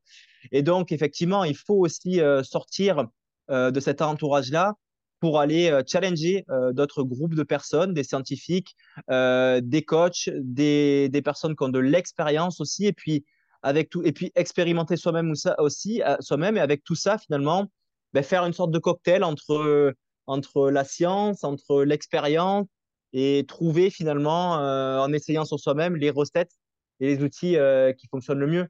Et 0.52 0.62
donc, 0.62 0.92
effectivement, 0.92 1.42
il 1.42 1.56
faut 1.56 1.74
aussi 1.74 2.20
sortir 2.44 3.06
de 3.48 3.80
cet 3.80 4.02
entourage-là 4.02 4.74
pour 5.18 5.40
aller 5.40 5.76
challenger 5.88 6.44
d'autres 6.72 7.02
groupes 7.02 7.34
de 7.34 7.42
personnes, 7.42 7.94
des 7.94 8.04
scientifiques, 8.04 8.76
des 9.08 9.84
coachs, 9.84 10.30
des, 10.36 11.08
des, 11.08 11.22
personnes 11.22 11.56
qui 11.56 11.64
ont 11.64 11.68
de 11.68 11.80
l'expérience 11.80 12.60
aussi, 12.60 12.86
et 12.86 12.92
puis 12.92 13.24
avec 13.62 13.90
tout, 13.90 14.04
et 14.04 14.12
puis 14.12 14.30
expérimenter 14.36 14.96
soi-même 14.96 15.32
aussi, 15.58 16.00
soi-même, 16.20 16.56
et 16.56 16.60
avec 16.60 16.84
tout 16.84 16.94
ça, 16.94 17.18
finalement, 17.18 17.68
ben, 18.16 18.22
faire 18.22 18.46
une 18.46 18.54
sorte 18.54 18.70
de 18.70 18.78
cocktail 18.78 19.22
entre, 19.24 19.94
entre 20.26 20.70
la 20.70 20.84
science, 20.84 21.44
entre 21.44 21.84
l'expérience 21.84 22.66
et 23.12 23.44
trouver 23.46 23.90
finalement, 23.90 24.58
euh, 24.58 24.98
en 25.00 25.12
essayant 25.12 25.44
sur 25.44 25.60
soi-même, 25.60 25.96
les 25.96 26.08
recettes 26.08 26.52
et 27.00 27.08
les 27.08 27.22
outils 27.22 27.58
euh, 27.58 27.92
qui 27.92 28.06
fonctionnent 28.08 28.38
le 28.38 28.46
mieux. 28.46 28.68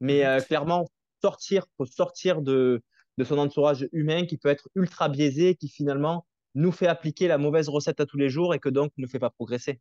Mais 0.00 0.24
euh, 0.24 0.38
clairement, 0.38 0.86
sortir, 1.20 1.66
faut 1.76 1.86
sortir 1.86 2.40
de, 2.40 2.82
de 3.18 3.24
son 3.24 3.36
entourage 3.38 3.88
humain 3.90 4.26
qui 4.26 4.36
peut 4.36 4.48
être 4.48 4.68
ultra 4.76 5.08
biaisé, 5.08 5.56
qui 5.56 5.68
finalement 5.68 6.24
nous 6.54 6.70
fait 6.70 6.86
appliquer 6.86 7.26
la 7.26 7.36
mauvaise 7.36 7.68
recette 7.68 7.98
à 7.98 8.06
tous 8.06 8.16
les 8.16 8.28
jours 8.28 8.54
et 8.54 8.60
que 8.60 8.68
donc 8.68 8.92
ne 8.96 9.08
fait 9.08 9.18
pas 9.18 9.30
progresser. 9.30 9.80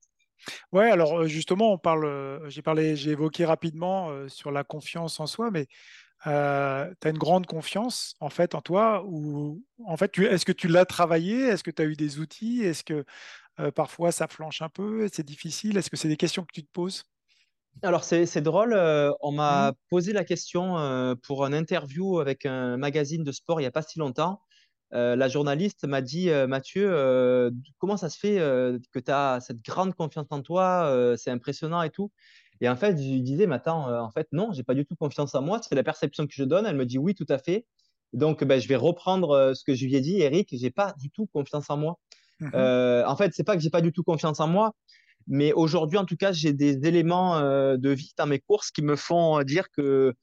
Ouais, 0.72 0.90
alors 0.90 1.28
justement, 1.28 1.72
on 1.72 1.78
parle, 1.78 2.50
j'ai 2.50 2.64
parlé, 2.64 2.96
j'ai 2.96 3.12
évoqué 3.12 3.46
rapidement 3.46 4.28
sur 4.28 4.52
la 4.52 4.64
confiance 4.64 5.20
en 5.20 5.28
soi, 5.28 5.52
mais 5.52 5.68
euh, 6.26 6.94
tu 7.02 7.08
as 7.08 7.12
une 7.12 7.18
grande 7.18 7.46
confiance 7.46 8.16
en 8.22 8.30
fait 8.30 8.56
en 8.56 8.62
toi 8.62 9.04
ou 9.06 9.62
en 9.86 9.98
fait 9.98 10.18
est-ce 10.20 10.46
que 10.46 10.52
tu 10.52 10.68
l'as 10.68 10.86
travaillé? 10.86 11.42
Est-ce 11.42 11.64
que 11.64 11.72
tu 11.72 11.82
as 11.82 11.86
eu 11.86 11.96
des 11.96 12.20
outils? 12.20 12.62
Est-ce 12.64 12.84
que 12.84 13.04
euh, 13.60 13.72
parfois 13.72 14.12
ça 14.12 14.28
flanche 14.28 14.62
un 14.62 14.70
peu? 14.70 15.08
C'est 15.12 15.26
difficile? 15.26 15.78
Est-ce 15.78 15.90
que 15.90 15.98
c'est 15.98 16.08
des 16.08 16.18
questions 16.18 16.44
que 16.44 16.54
tu 16.54 16.64
te 16.64 16.72
poses? 16.72 17.04
Alors 17.82 18.04
c'est 18.04 18.42
drôle, 18.42 18.74
euh, 18.74 19.12
on 19.20 19.32
m'a 19.32 19.72
mmh. 19.72 19.76
posé 19.90 20.14
la 20.14 20.24
question 20.24 21.18
pour 21.24 21.44
une 21.44 21.56
interview 21.56 22.20
avec 22.20 22.46
un 22.46 22.78
magazine 22.78 23.24
de 23.24 23.32
sport 23.32 23.60
il 23.60 23.64
n'y 23.64 23.68
a 23.68 23.72
pas 23.72 23.82
si 23.82 24.00
longtemps. 24.00 24.42
la 24.92 25.28
journaliste 25.28 25.86
m'a 25.86 26.02
dit 26.02 26.30
Mathieu, 26.48 27.52
comment 27.80 27.98
ça 27.98 28.10
se 28.10 28.20
fait 28.20 28.36
que 28.36 29.00
tu 29.00 29.12
as 29.12 29.40
cette 29.42 29.62
grande 29.62 29.96
confiance 29.96 30.28
en 30.30 30.42
toi 30.42 31.16
C'est 31.18 31.32
impressionnant 31.32 31.82
et 31.82 31.90
tout. 31.90 32.12
Et 32.64 32.70
en 32.70 32.78
fait, 32.78 32.96
je 32.98 33.10
lui 33.10 33.22
disais, 33.22 33.46
mais 33.46 33.56
attends, 33.56 33.90
euh, 33.90 34.00
en 34.00 34.10
fait, 34.10 34.30
non, 34.32 34.54
j'ai 34.54 34.64
pas 34.64 34.74
du 34.74 34.86
tout 34.86 34.96
confiance 34.96 35.36
en 35.36 35.42
moi. 35.42 35.60
C'est 35.62 35.76
la 35.76 35.84
perception 35.84 36.26
que 36.26 36.34
je 36.34 36.46
donne. 36.46 36.66
Elle 36.66 36.78
me 36.78 36.86
dit 36.86 36.98
oui, 36.98 37.14
tout 37.14 37.26
à 37.28 37.38
fait. 37.38 37.66
Donc, 38.14 38.42
ben, 38.46 38.58
je 38.58 38.70
vais 38.70 38.78
reprendre 38.78 39.32
euh, 39.32 39.54
ce 39.54 39.66
que 39.66 39.76
je 39.76 39.86
lui 39.86 39.96
ai 39.96 40.00
dit, 40.00 40.22
Eric. 40.22 40.48
J'ai 40.54 40.72
pas 40.72 40.94
du 40.98 41.10
tout 41.10 41.28
confiance 41.34 41.70
en 41.70 41.76
moi. 41.76 42.00
Mhm. 42.40 42.52
Euh, 42.56 43.06
en 43.06 43.18
fait, 43.18 43.34
c'est 43.34 43.44
pas 43.44 43.58
que 43.58 43.62
j'ai 43.62 43.70
pas 43.70 43.82
du 43.82 43.92
tout 43.92 44.04
confiance 44.04 44.40
en 44.40 44.48
moi, 44.48 44.72
mais 45.28 45.52
aujourd'hui, 45.52 45.98
en 45.98 46.06
tout 46.06 46.16
cas, 46.16 46.32
j'ai 46.32 46.54
des 46.54 46.88
éléments 46.88 47.42
de 47.42 47.90
vie 47.90 48.14
dans 48.18 48.28
mes 48.28 48.40
courses 48.40 48.72
qui 48.72 48.82
me 48.82 48.96
font 48.96 49.44
dire 49.44 49.70
que 49.72 50.14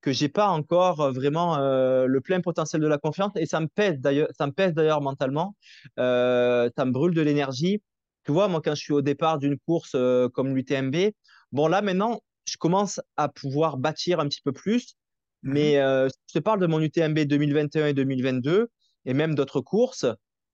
que 0.00 0.12
j'ai 0.12 0.28
pas 0.28 0.48
encore 0.48 1.12
vraiment 1.12 1.58
le 1.58 2.20
plein 2.20 2.40
potentiel 2.40 2.80
de 2.80 2.86
la 2.86 2.98
confiance 2.98 3.32
et 3.36 3.46
ça 3.46 3.60
me 3.60 3.66
pèse 3.66 3.98
d'ailleurs, 3.98 4.28
ça 4.38 4.46
me 4.46 4.52
pèse 4.52 4.72
d'ailleurs 4.72 5.00
mentalement. 5.00 5.56
ça 5.96 6.84
me 6.84 6.90
brûle 6.90 7.14
de 7.14 7.22
l'énergie. 7.22 7.82
Tu 8.24 8.32
vois, 8.32 8.48
moi, 8.48 8.60
quand 8.64 8.74
je 8.74 8.82
suis 8.82 8.92
au 8.92 9.02
départ 9.02 9.38
d'une 9.38 9.58
course 9.58 9.96
comme 10.32 10.54
l'UTMB, 10.54 11.12
Bon, 11.52 11.68
là, 11.68 11.82
maintenant, 11.82 12.20
je 12.44 12.56
commence 12.56 13.00
à 13.16 13.28
pouvoir 13.28 13.76
bâtir 13.76 14.20
un 14.20 14.28
petit 14.28 14.42
peu 14.42 14.52
plus. 14.52 14.94
Mhm. 15.42 15.52
Mais 15.52 15.78
euh, 15.78 16.08
je 16.28 16.34
te 16.34 16.38
parle 16.38 16.60
de 16.60 16.66
mon 16.66 16.80
UTMB 16.80 17.18
2021 17.20 17.88
et 17.88 17.94
2022 17.94 18.68
et 19.06 19.14
même 19.14 19.34
d'autres 19.34 19.60
courses. 19.60 20.06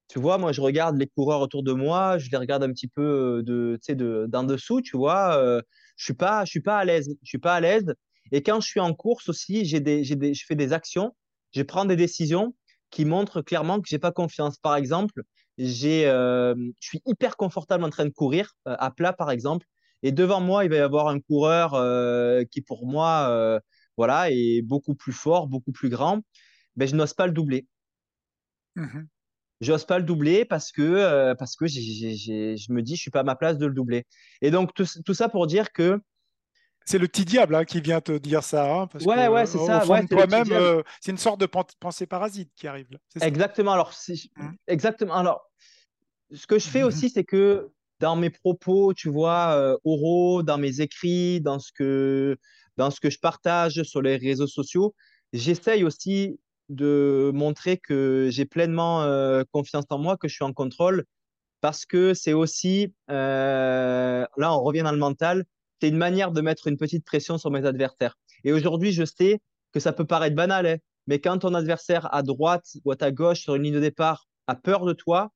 Tu 0.09 0.19
vois, 0.19 0.37
moi, 0.39 0.53
je 0.53 0.61
regarde 0.61 0.99
les 0.99 1.07
coureurs 1.07 1.41
autour 1.41 1.63
de 1.63 1.73
moi, 1.73 2.19
je 2.19 2.31
les 2.31 2.37
regarde 2.37 2.63
un 2.63 2.73
petit 2.73 2.89
peu 2.89 3.43
de, 3.45 3.79
de, 3.89 4.27
d'en 4.29 4.45
dessous, 4.45 4.83
tu 4.83 4.97
vois. 4.97 5.37
Euh, 5.39 5.63
je 5.97 6.05
suis 6.05 6.15
pas, 6.15 6.45
je 6.45 6.51
suis 6.51 6.61
pas 6.61 6.77
à 6.79 6.85
l'aise. 6.85 7.09
Je 7.23 7.29
suis 7.29 7.39
pas 7.39 7.55
à 7.55 7.61
l'aise. 7.61 7.95
Et 8.33 8.43
quand 8.43 8.61
je 8.61 8.67
suis 8.69 8.81
en 8.81 8.93
course 8.95 9.29
aussi, 9.29 9.65
j'ai 9.65 9.81
des, 9.81 10.05
j'ai 10.05 10.17
des, 10.17 10.35
je 10.35 10.45
fais 10.47 10.55
des 10.57 10.73
actions, 10.73 11.15
je 11.55 11.63
prends 11.63 11.85
des 11.85 11.97
décisions 11.97 12.55
qui 12.91 13.05
montrent 13.05 13.43
clairement 13.43 13.81
que 13.81 13.89
j'ai 13.89 13.99
pas 13.99 14.13
confiance. 14.13 14.59
Par 14.59 14.77
exemple, 14.77 15.23
j'ai, 15.57 16.07
euh, 16.07 16.55
je 16.81 16.89
suis 16.89 17.03
hyper 17.07 17.37
confortable 17.37 17.85
en 17.85 17.91
train 17.91 18.05
de 18.05 18.11
courir 18.11 18.53
à 18.67 18.91
plat, 18.91 19.13
par 19.13 19.31
exemple. 19.31 19.67
Et 20.05 20.13
devant 20.13 20.41
moi, 20.41 20.65
il 20.65 20.71
va 20.71 20.77
y 20.77 20.81
avoir 20.81 21.09
un 21.09 21.19
coureur 21.19 21.73
euh, 21.75 22.45
qui, 22.45 22.61
pour 22.61 22.87
moi, 22.87 23.27
euh, 23.31 23.59
voilà, 23.97 24.31
est 24.31 24.61
beaucoup 24.61 24.95
plus 24.95 25.15
fort, 25.15 25.49
beaucoup 25.49 25.73
plus 25.73 25.89
grand. 25.89 26.21
Mais 26.77 26.87
je 26.87 26.95
n'ose 26.95 27.15
pas 27.15 27.27
le 27.27 27.33
doubler. 27.33 27.67
Mmh 28.77 29.03
je 29.61 29.73
n'ose 29.73 29.87
pas 29.87 29.99
le 29.99 30.05
doubler 30.05 30.45
parce 30.45 30.73
que, 30.73 30.83
euh, 30.83 31.35
parce 31.35 31.57
que 31.57 31.67
je 31.67 32.73
me 32.73 32.81
dis, 32.81 32.97
je 32.97 33.01
suis 33.01 33.11
pas 33.11 33.21
à 33.21 33.25
ma 33.25 33.37
place 33.37 33.57
de 33.57 33.65
le 33.65 33.73
doubler. 33.73 34.05
Et 34.43 34.51
donc, 34.51 34.75
tout, 34.75 35.15
ça 35.15 35.29
pour 35.31 35.47
dire 35.47 35.73
que 35.73 36.01
C'est 36.85 36.99
le 36.99 37.09
petit 37.09 37.25
diable 37.25 37.55
hein, 37.55 37.65
qui 37.65 37.81
vient 37.81 38.03
te 38.03 38.19
dire 38.19 38.43
ça. 38.43 38.71
Hein, 38.71 38.89
parce 38.89 39.07
ouais, 39.07 39.29
ouais, 39.29 39.47
c'est 39.47 39.59
ça. 39.59 39.87
Ouais, 39.87 40.05
toi-même, 40.07 40.51
euh, 40.51 40.83
c'est 41.01 41.13
une 41.13 41.19
sorte 41.19 41.41
de 41.41 41.47
pensée 41.47 42.07
parasite 42.07 42.51
qui 42.57 42.67
arrive. 42.67 42.89
Exactement. 43.23 43.73
Alors, 43.73 43.95
mmh. 44.09 44.49
exactement. 44.67 45.15
Alors, 45.15 45.51
ce 46.35 46.47
que 46.47 46.59
je 46.59 46.69
fais 46.69 46.83
aussi, 46.83 47.09
c'est 47.09 47.25
que 47.25 47.71
dans 48.05 48.17
mes 48.17 48.29
propos, 48.29 48.93
tu 48.93 49.09
vois, 49.09 49.55
euh, 49.57 49.79
oraux, 49.83 50.43
dans 50.43 50.59
mes 50.59 50.83
écrits, 50.83 51.41
dans 51.41 51.59
ce 51.59 51.73
que 51.73 52.37
dans 52.77 52.91
ce 52.91 53.01
que 53.01 53.09
je 53.09 53.19
partage 53.19 53.83
sur 53.83 54.03
les 54.03 54.17
réseaux 54.19 54.47
sociaux, 54.47 54.95
j'essaye 55.33 55.85
aussi 55.85 56.39
de 56.69 57.31
montrer 57.33 57.79
que 57.79 58.29
j'ai 58.31 58.45
pleinement 58.45 59.03
euh, 59.05 59.43
confiance 59.53 59.87
en 59.89 59.99
moi, 59.99 60.19
que 60.19 60.29
je 60.29 60.35
suis 60.35 60.45
en 60.45 60.53
contrôle, 60.53 61.05
parce 61.63 61.87
que 61.87 62.13
c'est 62.13 62.35
aussi, 62.35 62.93
euh, 63.11 64.27
là 64.37 64.55
on 64.55 64.63
revient 64.63 64.83
dans 64.83 64.93
le 64.93 64.99
mental, 64.99 65.47
c'est 65.81 65.89
une 65.89 65.97
manière 65.97 66.31
de 66.31 66.43
mettre 66.43 66.67
une 66.67 66.77
petite 66.77 67.07
pression 67.07 67.39
sur 67.39 67.51
mes 67.51 67.65
adversaires. 67.65 68.17
Et 68.45 68.53
aujourd'hui, 68.53 68.93
je 68.93 69.07
sais 69.07 69.41
que 69.73 69.81
ça 69.81 69.95
peut 69.95 70.05
paraître 70.05 70.37
banal, 70.37 70.67
hein, 70.67 70.77
mais 71.07 71.21
quand 71.21 71.39
ton 71.39 71.55
adversaire 71.55 72.15
à 72.15 72.23
droite 72.23 72.67
ou 72.85 72.93
à 72.93 72.97
ta 72.97 73.11
gauche 73.13 73.41
sur 73.41 73.55
une 73.55 73.63
ligne 73.63 73.75
de 73.75 73.81
départ 73.81 74.27
a 74.47 74.57
peur 74.57 74.85
de 74.85 74.93
toi, 74.93 75.31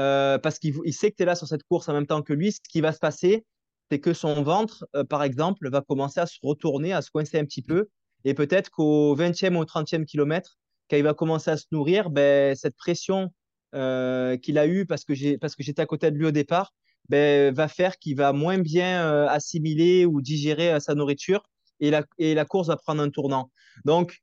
euh, 0.00 0.38
parce 0.38 0.58
qu'il 0.58 0.92
sait 0.92 1.10
que 1.10 1.16
tu 1.16 1.22
es 1.22 1.26
là 1.26 1.34
sur 1.34 1.48
cette 1.48 1.64
course 1.64 1.88
en 1.88 1.92
même 1.92 2.06
temps 2.06 2.22
que 2.22 2.32
lui, 2.32 2.52
ce 2.52 2.60
qui 2.68 2.80
va 2.80 2.92
se 2.92 2.98
passer, 2.98 3.44
c'est 3.90 4.00
que 4.00 4.12
son 4.12 4.42
ventre, 4.42 4.86
par 5.08 5.22
exemple, 5.22 5.70
va 5.70 5.80
commencer 5.80 6.20
à 6.20 6.26
se 6.26 6.38
retourner, 6.42 6.92
à 6.92 7.00
se 7.00 7.10
coincer 7.10 7.38
un 7.38 7.44
petit 7.44 7.62
peu, 7.62 7.88
et 8.24 8.34
peut-être 8.34 8.70
qu'au 8.70 9.16
20e 9.16 9.56
ou 9.56 9.60
au 9.60 9.64
30e 9.64 10.04
kilomètre, 10.04 10.58
quand 10.90 10.96
il 10.96 11.02
va 11.02 11.14
commencer 11.14 11.50
à 11.50 11.56
se 11.56 11.66
nourrir, 11.70 12.10
ben, 12.10 12.54
cette 12.54 12.76
pression 12.76 13.32
euh, 13.74 14.36
qu'il 14.36 14.58
a 14.58 14.66
eue 14.66 14.86
parce 14.86 15.04
que 15.04 15.14
j'étais 15.14 15.80
à 15.80 15.86
côté 15.86 16.10
de 16.10 16.16
lui 16.16 16.26
au 16.26 16.30
départ, 16.30 16.72
ben, 17.08 17.54
va 17.54 17.68
faire 17.68 17.98
qu'il 17.98 18.16
va 18.16 18.32
moins 18.32 18.58
bien 18.58 19.04
euh, 19.04 19.28
assimiler 19.28 20.04
ou 20.06 20.20
digérer 20.20 20.72
euh, 20.72 20.80
sa 20.80 20.94
nourriture. 20.94 21.42
Et 21.80 21.90
la, 21.90 22.04
et 22.18 22.34
la 22.34 22.44
course 22.44 22.68
va 22.68 22.76
prendre 22.76 23.00
un 23.02 23.10
tournant. 23.10 23.50
Donc, 23.84 24.18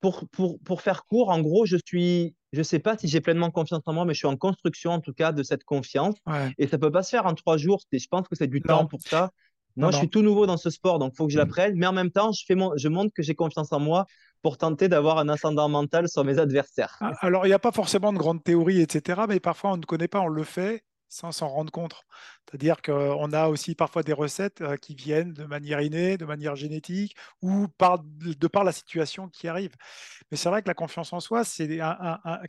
pour, 0.00 0.28
pour, 0.30 0.58
pour 0.60 0.82
faire 0.82 1.04
court, 1.04 1.30
en 1.30 1.40
gros, 1.40 1.66
je 1.66 1.76
suis, 1.84 2.34
je 2.52 2.62
sais 2.62 2.78
pas 2.78 2.96
si 2.96 3.08
j'ai 3.08 3.20
pleinement 3.20 3.50
confiance 3.50 3.82
en 3.86 3.92
moi, 3.92 4.04
mais 4.04 4.14
je 4.14 4.18
suis 4.18 4.26
en 4.26 4.36
construction 4.36 4.92
en 4.92 5.00
tout 5.00 5.12
cas 5.12 5.32
de 5.32 5.42
cette 5.42 5.64
confiance. 5.64 6.16
Et 6.58 6.66
ça 6.66 6.78
peut 6.78 6.90
pas 6.90 7.02
se 7.02 7.10
faire 7.10 7.26
en 7.26 7.34
trois 7.34 7.56
jours. 7.56 7.82
Je 7.92 8.06
pense 8.10 8.28
que 8.28 8.36
c'est 8.36 8.46
du 8.46 8.60
temps 8.60 8.86
pour 8.86 9.00
ça. 9.02 9.30
Moi, 9.76 9.92
je 9.92 9.98
suis 9.98 10.08
tout 10.08 10.22
nouveau 10.22 10.46
dans 10.46 10.56
ce 10.56 10.70
sport, 10.70 10.98
donc 10.98 11.12
il 11.14 11.16
faut 11.16 11.26
que 11.26 11.32
je 11.32 11.38
l'apprenne. 11.38 11.74
Mais 11.76 11.86
en 11.86 11.92
même 11.92 12.10
temps, 12.10 12.32
je, 12.32 12.44
fais 12.44 12.56
mon, 12.56 12.76
je 12.76 12.88
montre 12.88 13.12
que 13.14 13.22
j'ai 13.22 13.34
confiance 13.34 13.72
en 13.72 13.78
moi 13.78 14.06
pour 14.42 14.58
tenter 14.58 14.88
d'avoir 14.88 15.18
un 15.18 15.28
ascendant 15.28 15.68
mental 15.68 16.08
sur 16.08 16.24
mes 16.24 16.38
adversaires. 16.38 16.96
Ah, 17.00 17.12
alors, 17.20 17.46
il 17.46 17.50
n'y 17.50 17.54
a 17.54 17.58
pas 17.58 17.72
forcément 17.72 18.12
de 18.12 18.18
grandes 18.18 18.42
théories, 18.42 18.80
etc. 18.80 19.22
Mais 19.28 19.40
parfois, 19.40 19.72
on 19.72 19.76
ne 19.76 19.84
connaît 19.84 20.08
pas, 20.08 20.20
on 20.20 20.28
le 20.28 20.44
fait 20.44 20.82
sans 21.08 21.32
s'en 21.32 21.48
rendre 21.48 21.72
compte. 21.72 22.02
C'est-à-dire 22.48 22.80
qu'on 22.80 23.32
a 23.32 23.48
aussi 23.48 23.74
parfois 23.74 24.02
des 24.02 24.12
recettes 24.12 24.62
euh, 24.62 24.76
qui 24.76 24.94
viennent 24.94 25.34
de 25.34 25.44
manière 25.44 25.80
innée, 25.82 26.16
de 26.16 26.24
manière 26.24 26.56
génétique, 26.56 27.14
ou 27.42 27.68
par, 27.68 28.02
de 28.02 28.46
par 28.46 28.64
la 28.64 28.72
situation 28.72 29.28
qui 29.28 29.48
arrive. 29.48 29.72
Mais 30.30 30.36
c'est 30.36 30.48
vrai 30.48 30.62
que 30.62 30.68
la 30.68 30.74
confiance 30.74 31.12
en 31.12 31.20
soi, 31.20 31.44
c'est 31.44 31.68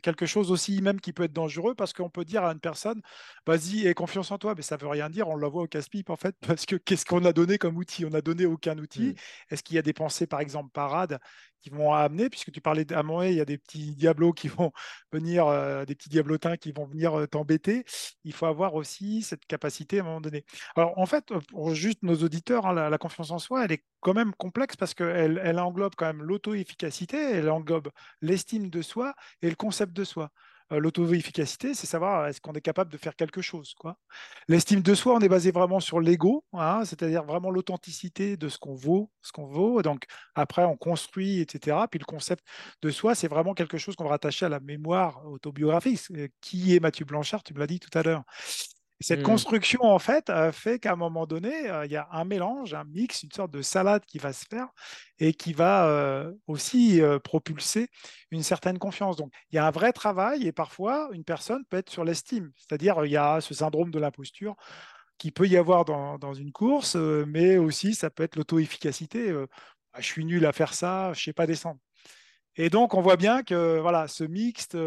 quelque 0.02 0.26
chose 0.26 0.50
aussi 0.50 0.80
même 0.80 1.00
qui 1.00 1.12
peut 1.12 1.24
être 1.24 1.32
dangereux 1.32 1.74
parce 1.74 1.92
qu'on 1.92 2.10
peut 2.10 2.24
dire 2.24 2.44
à 2.44 2.52
une 2.52 2.60
personne, 2.60 3.00
vas-y, 3.46 3.86
aie 3.86 3.94
confiance 3.94 4.30
en 4.30 4.38
toi, 4.38 4.54
mais 4.56 4.62
ça 4.62 4.76
ne 4.76 4.80
veut 4.80 4.88
rien 4.88 5.10
dire, 5.10 5.28
on 5.28 5.36
la 5.36 5.48
voit 5.48 5.62
au 5.62 5.66
casse-pipe 5.66 6.10
en 6.10 6.16
fait, 6.16 6.34
parce 6.46 6.66
que 6.66 6.76
qu'est-ce 6.76 7.04
qu'on 7.04 7.24
a 7.24 7.32
donné 7.32 7.58
comme 7.58 7.76
outil? 7.76 8.04
On 8.04 8.10
n'a 8.10 8.22
donné 8.22 8.46
aucun 8.46 8.78
outil. 8.78 9.10
Mmh. 9.10 9.14
Est-ce 9.50 9.62
qu'il 9.62 9.76
y 9.76 9.78
a 9.78 9.82
des 9.82 9.92
pensées, 9.92 10.26
par 10.26 10.40
exemple, 10.40 10.70
parades 10.72 11.18
qui 11.60 11.70
vont 11.70 11.92
amener, 11.92 12.30
puisque 12.30 12.50
tu 12.52 12.60
parlais 12.60 12.90
à 12.92 13.02
il 13.26 13.34
y 13.34 13.40
a 13.40 13.44
des 13.44 13.58
petits 13.58 13.94
diablos 13.94 14.32
qui 14.32 14.48
vont 14.48 14.72
venir, 15.12 15.46
euh, 15.46 15.84
des 15.84 15.94
petits 15.94 16.08
diablotins 16.08 16.56
qui 16.56 16.72
vont 16.72 16.86
venir 16.86 17.18
euh, 17.18 17.26
t'embêter. 17.26 17.84
Il 18.24 18.32
faut 18.32 18.46
avoir 18.46 18.74
aussi 18.74 19.22
cette 19.22 19.44
capacité 19.46 19.89
à 19.98 20.02
un 20.02 20.04
moment 20.04 20.20
donné. 20.20 20.44
Alors, 20.76 20.98
en 20.98 21.06
fait, 21.06 21.32
pour 21.48 21.74
juste 21.74 22.02
nos 22.02 22.16
auditeurs, 22.16 22.66
hein, 22.66 22.90
la, 22.90 22.98
confiance 22.98 23.30
en 23.30 23.38
soi, 23.38 23.64
elle 23.64 23.72
est 23.72 23.84
quand 24.00 24.14
même 24.14 24.32
complexe 24.34 24.76
parce 24.76 24.94
qu'elle 24.94 25.40
elle 25.42 25.58
englobe 25.58 25.94
quand 25.96 26.06
même 26.06 26.22
l'auto-efficacité, 26.22 27.16
elle 27.16 27.50
englobe 27.50 27.88
l'estime 28.20 28.70
de 28.70 28.82
soi 28.82 29.14
et 29.42 29.48
le 29.48 29.56
concept 29.56 29.92
de 29.92 30.04
soi. 30.04 30.30
Euh, 30.72 30.78
l'auto-efficacité, 30.78 31.74
c'est 31.74 31.86
savoir 31.86 32.28
est-ce 32.28 32.40
qu'on 32.40 32.52
est 32.52 32.60
capable 32.60 32.92
de 32.92 32.96
faire 32.96 33.16
quelque 33.16 33.42
chose. 33.42 33.74
Quoi. 33.74 33.96
L'estime 34.48 34.82
de 34.82 34.94
soi, 34.94 35.14
on 35.14 35.20
est 35.20 35.28
basé 35.28 35.50
vraiment 35.50 35.80
sur 35.80 36.00
l'ego, 36.00 36.44
hein, 36.52 36.84
c'est-à-dire 36.84 37.24
vraiment 37.24 37.50
l'authenticité 37.50 38.36
de 38.36 38.48
ce 38.48 38.58
qu'on 38.58 38.74
vaut, 38.74 39.10
ce 39.22 39.32
qu'on 39.32 39.46
vaut. 39.46 39.82
Donc 39.82 40.04
après, 40.34 40.64
on 40.64 40.76
construit, 40.76 41.40
etc. 41.40 41.76
Puis 41.90 41.98
le 41.98 42.04
concept 42.04 42.44
de 42.82 42.90
soi, 42.90 43.14
c'est 43.14 43.28
vraiment 43.28 43.54
quelque 43.54 43.78
chose 43.78 43.96
qu'on 43.96 44.04
va 44.04 44.10
rattacher 44.10 44.46
à 44.46 44.48
la 44.48 44.60
mémoire 44.60 45.26
autobiographique. 45.26 46.00
Qui 46.40 46.76
est 46.76 46.80
Mathieu 46.80 47.04
Blanchard 47.04 47.42
Tu 47.42 47.54
me 47.54 47.58
l'as 47.58 47.66
dit 47.66 47.80
tout 47.80 47.96
à 47.98 48.02
l'heure. 48.02 48.22
Cette 49.02 49.20
mmh. 49.20 49.22
construction, 49.22 49.82
en 49.82 49.98
fait, 49.98 50.30
fait 50.52 50.78
qu'à 50.78 50.92
un 50.92 50.96
moment 50.96 51.26
donné, 51.26 51.70
euh, 51.70 51.86
il 51.86 51.92
y 51.92 51.96
a 51.96 52.06
un 52.12 52.24
mélange, 52.24 52.74
un 52.74 52.84
mix, 52.84 53.22
une 53.22 53.32
sorte 53.32 53.50
de 53.50 53.62
salade 53.62 54.04
qui 54.04 54.18
va 54.18 54.34
se 54.34 54.44
faire 54.44 54.68
et 55.18 55.32
qui 55.32 55.54
va 55.54 55.86
euh, 55.86 56.30
aussi 56.46 57.00
euh, 57.00 57.18
propulser 57.18 57.88
une 58.30 58.42
certaine 58.42 58.78
confiance. 58.78 59.16
Donc, 59.16 59.32
il 59.50 59.56
y 59.56 59.58
a 59.58 59.66
un 59.66 59.70
vrai 59.70 59.94
travail 59.94 60.46
et 60.46 60.52
parfois, 60.52 61.08
une 61.12 61.24
personne 61.24 61.64
peut 61.70 61.78
être 61.78 61.88
sur 61.88 62.04
l'estime. 62.04 62.52
C'est-à-dire, 62.56 63.02
il 63.06 63.10
y 63.10 63.16
a 63.16 63.40
ce 63.40 63.54
syndrome 63.54 63.90
de 63.90 63.98
l'imposture 63.98 64.54
qui 65.16 65.30
peut 65.30 65.46
y 65.46 65.56
avoir 65.56 65.86
dans, 65.86 66.34
une 66.34 66.52
course, 66.52 66.96
mais 66.96 67.58
aussi, 67.58 67.94
ça 67.94 68.08
peut 68.10 68.22
être 68.22 68.36
l'auto-efficacité. 68.36 69.34
Ah, 69.92 70.00
je 70.00 70.06
suis 70.06 70.24
nul 70.24 70.46
à 70.46 70.52
faire 70.52 70.72
ça, 70.72 71.12
je 71.12 71.20
ne 71.20 71.24
sais 71.24 71.32
pas 71.34 71.46
descendre. 71.46 71.78
Et 72.56 72.70
donc, 72.70 72.94
on 72.94 73.02
voit 73.02 73.16
bien 73.16 73.42
que 73.42 73.78
voilà, 73.80 74.08
ce 74.08 74.24
mixte 74.24 74.78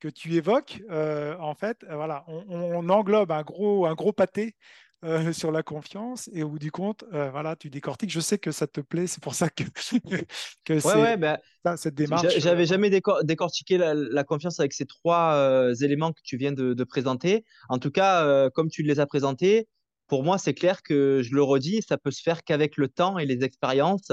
que 0.00 0.08
tu 0.08 0.34
évoques, 0.34 0.82
euh, 0.90 1.36
en 1.38 1.54
fait, 1.54 1.84
euh, 1.84 1.94
voilà, 1.94 2.24
on, 2.26 2.88
englobe 2.88 3.30
un 3.30 3.42
gros, 3.42 3.86
un 3.86 3.94
gros 3.94 4.12
pâté 4.12 4.56
euh, 5.04 5.32
sur 5.32 5.52
la 5.52 5.62
confiance 5.62 6.28
et 6.32 6.42
au 6.42 6.48
bout 6.48 6.58
du 6.58 6.72
compte, 6.72 7.04
voilà, 7.10 7.54
tu 7.54 7.70
décortiques. 7.70 8.10
Je 8.10 8.20
sais 8.20 8.38
que 8.38 8.50
ça 8.50 8.66
te 8.66 8.80
plaît, 8.80 9.06
c'est 9.06 9.22
pour 9.22 9.34
ça 9.34 9.48
que, 9.48 9.62
que 10.64 10.80
c'est 10.80 11.16
bah, 11.16 11.38
cette 11.76 11.94
démarche. 11.94 12.38
J'avais 12.38 12.66
jamais 12.66 12.90
décortiqué 12.90 13.78
la, 13.78 14.24
confiance 14.24 14.58
avec 14.58 14.72
ces 14.72 14.86
trois 14.86 15.70
éléments 15.80 16.12
que 16.12 16.20
tu 16.24 16.36
viens 16.36 16.52
de, 16.52 16.84
présenter. 16.84 17.44
En 17.68 17.78
tout 17.78 17.90
cas, 17.90 18.50
comme 18.50 18.68
tu 18.68 18.82
les 18.82 19.00
as 19.00 19.06
présentés, 19.06 19.68
pour 20.06 20.24
moi, 20.24 20.38
c'est 20.38 20.54
clair 20.54 20.82
que 20.82 21.22
je 21.22 21.34
le 21.34 21.42
redis, 21.42 21.82
ça 21.86 21.96
peut 21.96 22.10
se 22.10 22.20
faire 22.20 22.42
qu'avec 22.42 22.76
le 22.76 22.88
temps 22.88 23.18
et 23.18 23.26
les 23.26 23.44
expériences. 23.44 24.10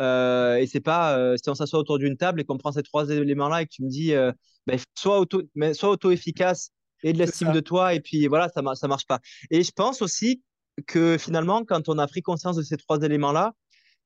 Euh, 0.00 0.56
et 0.56 0.66
c'est 0.66 0.80
pas 0.80 1.18
euh, 1.18 1.36
si 1.36 1.50
on 1.50 1.54
s'assoit 1.54 1.78
autour 1.78 1.98
d'une 1.98 2.16
table 2.16 2.40
et 2.40 2.44
qu'on 2.44 2.56
prend 2.56 2.72
ces 2.72 2.82
trois 2.82 3.10
éléments-là 3.10 3.62
et 3.62 3.66
que 3.66 3.70
tu 3.70 3.82
me 3.82 3.88
dis 3.88 4.14
euh, 4.14 4.32
ben, 4.66 4.78
soit 4.94 5.20
auto, 5.20 5.42
mais 5.54 5.74
soit 5.74 5.90
auto-efficace 5.90 6.70
et 7.02 7.12
de 7.12 7.18
l'estime 7.18 7.52
de 7.52 7.60
toi 7.60 7.94
et 7.94 8.00
puis 8.00 8.26
voilà, 8.26 8.48
ça, 8.48 8.62
ça 8.74 8.88
marche 8.88 9.06
pas. 9.06 9.20
Et 9.50 9.62
je 9.62 9.72
pense 9.72 10.00
aussi 10.00 10.42
que 10.86 11.18
finalement, 11.18 11.64
quand 11.64 11.88
on 11.88 11.98
a 11.98 12.06
pris 12.06 12.22
conscience 12.22 12.56
de 12.56 12.62
ces 12.62 12.76
trois 12.76 13.02
éléments-là, 13.02 13.52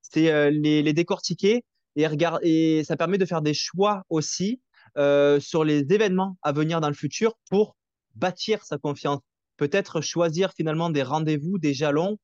c'est 0.03 0.51
les, 0.51 0.83
les, 0.83 0.93
décortiquer 0.93 1.65
et, 1.97 2.07
regarder, 2.07 2.49
et 2.49 2.85
ça 2.85 2.97
permet 2.97 3.19
de 3.19 3.25
faire 3.25 3.43
des 3.43 3.55
choix 3.55 4.05
aussi 4.11 4.61
sur 4.97 5.65
les 5.65 5.81
événements 5.93 6.37
à 6.43 6.53
venir 6.53 6.81
dans 6.81 6.89
le 6.89 6.95
futur 6.95 7.35
pour 7.51 7.77
bâtir 8.15 8.65
sa 8.65 8.79
confiance. 8.79 9.21
Peut-être 9.57 10.01
choisir 10.01 10.53
finalement 10.53 10.91
des 10.91 11.03
rendez-vous, 11.03 11.59
des 11.59 11.75
jalons 11.75 12.13
euh, 12.13 12.17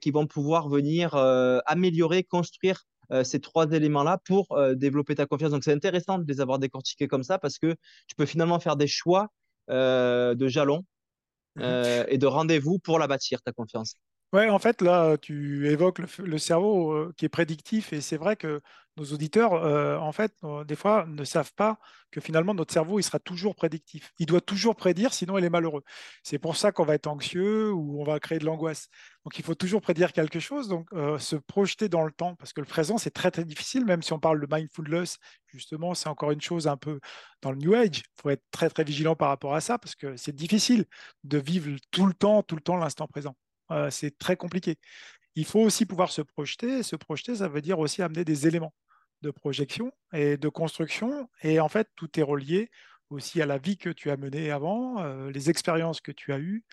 qui 0.00 0.10
vont 0.10 0.26
pouvoir 0.26 0.68
venir 0.68 1.14
euh, 1.14 1.58
améliorer, 1.66 2.22
construire 2.22 2.84
euh, 3.10 3.24
ces 3.24 3.40
trois 3.40 3.70
éléments-là 3.70 4.18
pour 4.24 4.46
développer 4.74 5.14
ta 5.14 5.26
confiance. 5.26 5.50
Donc, 5.50 5.64
c'est 5.64 5.72
intéressant 5.72 6.18
de 6.18 6.24
les 6.26 6.40
avoir 6.40 6.58
décortiqués 6.58 7.08
comme 7.08 7.22
ça 7.22 7.38
parce 7.38 7.58
que 7.58 7.74
tu 8.06 8.14
peux 8.16 8.26
finalement 8.26 8.60
faire 8.60 8.76
des 8.76 8.86
choix 8.86 9.28
de 9.68 10.48
jalons 10.48 10.84
mmh 11.56 11.62
et 12.08 12.18
de 12.18 12.26
rendez-vous 12.26 12.78
pour 12.78 12.98
la 12.98 13.08
bâtir, 13.08 13.42
ta 13.42 13.52
confiance. 13.52 13.94
Ouais, 14.34 14.50
en 14.50 14.58
fait, 14.58 14.82
là, 14.82 15.16
tu 15.16 15.68
évoques 15.70 16.00
le, 16.00 16.38
cerveau 16.38 17.10
qui 17.16 17.24
est 17.24 17.30
prédictif 17.30 17.94
et 17.94 18.02
c'est 18.02 18.18
vrai 18.18 18.36
que 18.36 18.60
nos 18.98 19.04
auditeurs, 19.06 19.52
en 20.02 20.12
fait, 20.12 20.34
des 20.66 20.76
fois, 20.76 21.06
ne 21.06 21.24
savent 21.24 21.54
pas 21.54 21.78
que 22.10 22.20
finalement, 22.20 22.52
notre 22.52 22.72
cerveau, 22.74 22.98
il 22.98 23.02
sera 23.02 23.18
toujours 23.18 23.54
prédictif. 23.54 24.12
Il 24.18 24.26
doit 24.26 24.42
toujours 24.42 24.76
prédire, 24.76 25.14
sinon 25.14 25.38
il 25.38 25.44
est 25.44 25.50
malheureux. 25.50 25.82
C'est 26.22 26.38
pour 26.38 26.56
ça 26.58 26.72
qu'on 26.72 26.84
va 26.84 26.94
être 26.94 27.06
anxieux 27.06 27.72
ou 27.72 28.02
on 28.02 28.04
va 28.04 28.20
créer 28.20 28.38
de 28.38 28.44
l'angoisse. 28.44 28.88
Donc, 29.24 29.38
il 29.38 29.44
faut 29.44 29.54
toujours 29.54 29.80
prédire 29.80 30.12
quelque 30.12 30.40
chose, 30.40 30.68
donc 30.68 30.88
se 31.18 31.36
projeter 31.36 31.88
dans 31.88 32.04
le 32.04 32.12
temps, 32.12 32.34
parce 32.34 32.52
que 32.52 32.60
le 32.60 32.66
présent, 32.66 32.98
c'est 32.98 33.10
très, 33.10 33.30
très 33.30 33.44
difficile, 33.46 33.86
même 33.86 34.02
si 34.02 34.12
on 34.12 34.20
parle 34.20 34.46
de 34.46 34.54
mindfulness, 34.54 35.16
justement, 35.46 35.94
c'est 35.94 36.08
encore 36.10 36.32
une 36.32 36.42
chose 36.42 36.66
un 36.68 36.76
peu 36.76 37.00
dans 37.40 37.50
le 37.52 37.56
New 37.58 37.72
Age. 37.74 37.98
Il 37.98 38.20
faut 38.20 38.28
être 38.30 38.44
très, 38.50 38.68
très 38.68 38.84
vigilant 38.84 39.16
par 39.16 39.28
rapport 39.28 39.54
à 39.54 39.62
ça, 39.62 39.78
parce 39.78 39.94
que 39.94 40.16
c'est 40.16 40.34
difficile 40.34 40.84
de 41.24 41.38
vivre 41.38 41.70
tout 41.90 42.04
le 42.06 42.12
temps, 42.14 42.42
tout 42.42 42.56
le 42.56 42.62
temps 42.62 42.76
l'instant 42.76 43.06
présent. 43.06 43.34
Euh, 43.70 43.90
c'est 43.90 44.18
très 44.18 44.36
compliqué. 44.36 44.76
Il 45.34 45.44
faut 45.44 45.60
aussi 45.60 45.86
pouvoir 45.86 46.10
se 46.10 46.22
projeter. 46.22 46.82
se 46.82 46.96
projeter, 46.96 47.36
ça 47.36 47.48
veut 47.48 47.60
dire 47.60 47.78
aussi 47.78 48.02
amener 48.02 48.24
des 48.24 48.46
éléments 48.46 48.74
de 49.22 49.30
projection 49.30 49.92
et 50.12 50.36
de 50.36 50.48
construction. 50.48 51.28
Et 51.42 51.60
en 51.60 51.68
fait, 51.68 51.88
tout 51.96 52.18
est 52.18 52.22
relié 52.22 52.70
aussi 53.10 53.40
à 53.42 53.46
la 53.46 53.58
vie 53.58 53.78
que 53.78 53.90
tu 53.90 54.10
as 54.10 54.16
menée 54.16 54.50
avant, 54.50 55.02
euh, 55.02 55.30
les 55.30 55.50
expériences 55.50 56.00
que 56.00 56.12
tu 56.12 56.32
as 56.32 56.38
eues, 56.38 56.64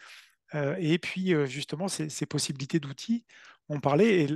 euh, 0.54 0.76
et 0.80 1.00
puis 1.00 1.34
justement 1.48 1.88
ces, 1.88 2.26
possibilités 2.26 2.80
d'outils. 2.80 3.26
On 3.70 3.80
parlait, 3.80 4.24
et 4.24 4.30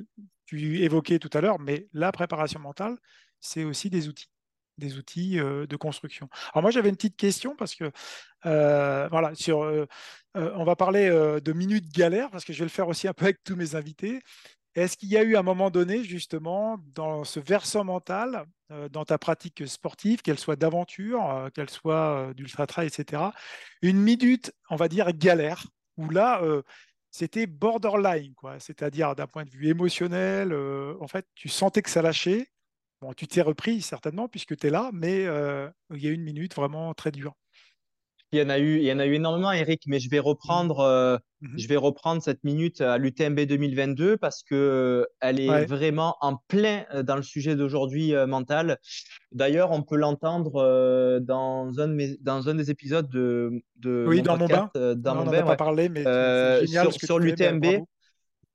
tu 0.46 0.82
évoquais 0.82 1.20
tout 1.20 1.30
à 1.34 1.42
l'heure, 1.42 1.60
mais 1.60 1.88
la 1.94 2.12
préparation 2.12 2.60
mentale, 2.60 2.98
c'est 3.40 3.64
aussi 3.64 3.90
des 3.90 4.08
outils 4.08 4.30
des 4.78 4.98
outils 4.98 5.36
de 5.36 5.76
construction. 5.76 6.30
Alors 6.54 6.62
moi 6.62 6.72
j'avais 6.72 6.88
une 6.88 6.96
petite 6.96 7.18
question 7.18 7.54
parce 7.54 7.76
que 7.76 7.92
voilà 8.44 9.36
sur 9.36 9.88
on 10.36 10.64
va 10.64 10.76
parler 10.76 11.10
de 11.10 11.54
minutes 11.54 11.92
galères 11.94 12.30
parce 12.30 12.46
que 12.46 12.54
je 12.54 12.60
vais 12.60 12.66
le 12.66 12.70
faire 12.70 12.88
aussi 12.88 13.08
un 13.08 13.14
peu 13.14 13.26
avec 13.26 13.44
tous 13.44 13.56
mes 13.56 13.76
invités. 13.76 14.22
Est-ce 14.76 14.98
qu'il 14.98 15.10
y 15.10 15.18
a 15.18 15.24
eu 15.24 15.36
un 15.36 15.42
moment 15.42 15.72
donné, 15.72 16.04
justement, 16.04 16.78
dans 16.94 17.24
ce 17.24 17.40
versant 17.40 17.84
mental, 17.84 18.46
euh, 18.72 18.88
dans 18.88 19.04
ta 19.04 19.18
pratique 19.18 19.68
sportive, 19.68 20.22
qu'elle 20.22 20.38
soit 20.38 20.56
d'aventure, 20.56 21.30
euh, 21.30 21.50
qu'elle 21.50 21.70
soit 21.70 22.34
d'ultra-trail, 22.36 22.88
etc., 22.88 23.24
une 23.82 24.00
minute, 24.00 24.54
on 24.70 24.76
va 24.76 24.88
dire, 24.88 25.12
galère, 25.14 25.66
où 25.98 26.10
là, 26.10 26.42
c'était 27.12 27.46
borderline, 27.48 28.34
quoi. 28.36 28.60
C'est-à-dire, 28.60 29.16
d'un 29.16 29.28
point 29.28 29.44
de 29.44 29.50
vue 29.50 29.68
émotionnel, 29.68 30.54
en 30.54 31.08
fait, 31.08 31.26
tu 31.36 31.50
sentais 31.50 31.82
que 31.82 31.90
ça 31.90 32.02
lâchait. 32.02 32.48
Bon, 33.02 33.14
tu 33.14 33.28
t'es 33.28 33.42
repris, 33.42 33.82
certainement, 33.82 34.30
puisque 34.30 34.56
tu 34.56 34.68
es 34.68 34.70
là, 34.70 34.92
mais 34.94 35.24
il 35.24 36.02
y 36.02 36.08
a 36.08 36.12
une 36.12 36.24
minute 36.24 36.56
vraiment 36.56 36.94
très 36.94 37.12
dure. 37.12 37.36
Il 38.32 38.38
y 38.38 38.44
en 38.44 38.50
a 38.50 38.60
eu, 38.60 38.78
il 38.78 38.84
y 38.84 38.92
en 38.92 39.00
a 39.00 39.08
eu 39.08 39.16
énormément, 39.16 39.52
Eric, 39.52 39.84
mais 39.88 40.00
je 40.00 40.08
vais 40.08 40.20
reprendre, 40.20 40.82
euh, 40.82 41.18
mhm. 41.42 41.58
je 41.58 41.68
vais 41.68 41.78
reprendre 41.78 42.22
cette 42.22 42.44
minute 42.44 42.80
à 42.80 43.00
l'UTMB 43.00 43.40
2022 43.40 44.18
parce 44.18 44.44
que 44.44 44.54
euh, 44.54 45.06
elle 45.20 45.40
est 45.40 45.66
vraiment 45.66 46.16
en 46.22 46.36
plein 46.48 46.86
euh, 46.94 47.02
dans 47.02 47.16
le 47.16 47.24
sujet 47.24 47.56
d'aujourd'hui 47.56 48.14
mental. 48.28 48.78
D'ailleurs, 49.32 49.72
on 49.72 49.82
peut 49.82 49.96
l'entendre 49.96 51.20
dans 51.22 51.80
un 51.80 51.98
dans 52.22 52.50
un 52.50 52.56
des 52.56 52.70
épisodes 52.70 53.10
de, 53.10 53.52
de 53.78 54.06
oui, 54.08 54.22
dans 54.22 54.38
podcast, 54.38 54.70
mon 54.76 54.82
bain. 54.82 54.96
dans 54.96 55.18
on 55.18 55.26
mon 55.26 55.32
bain, 55.32 55.44
pas 55.44 55.56
parlé, 55.56 55.90
mais 55.90 56.04
génial 56.04 56.92
sur, 56.92 57.02
sur 57.02 57.20
l'UTMB. 57.20 57.66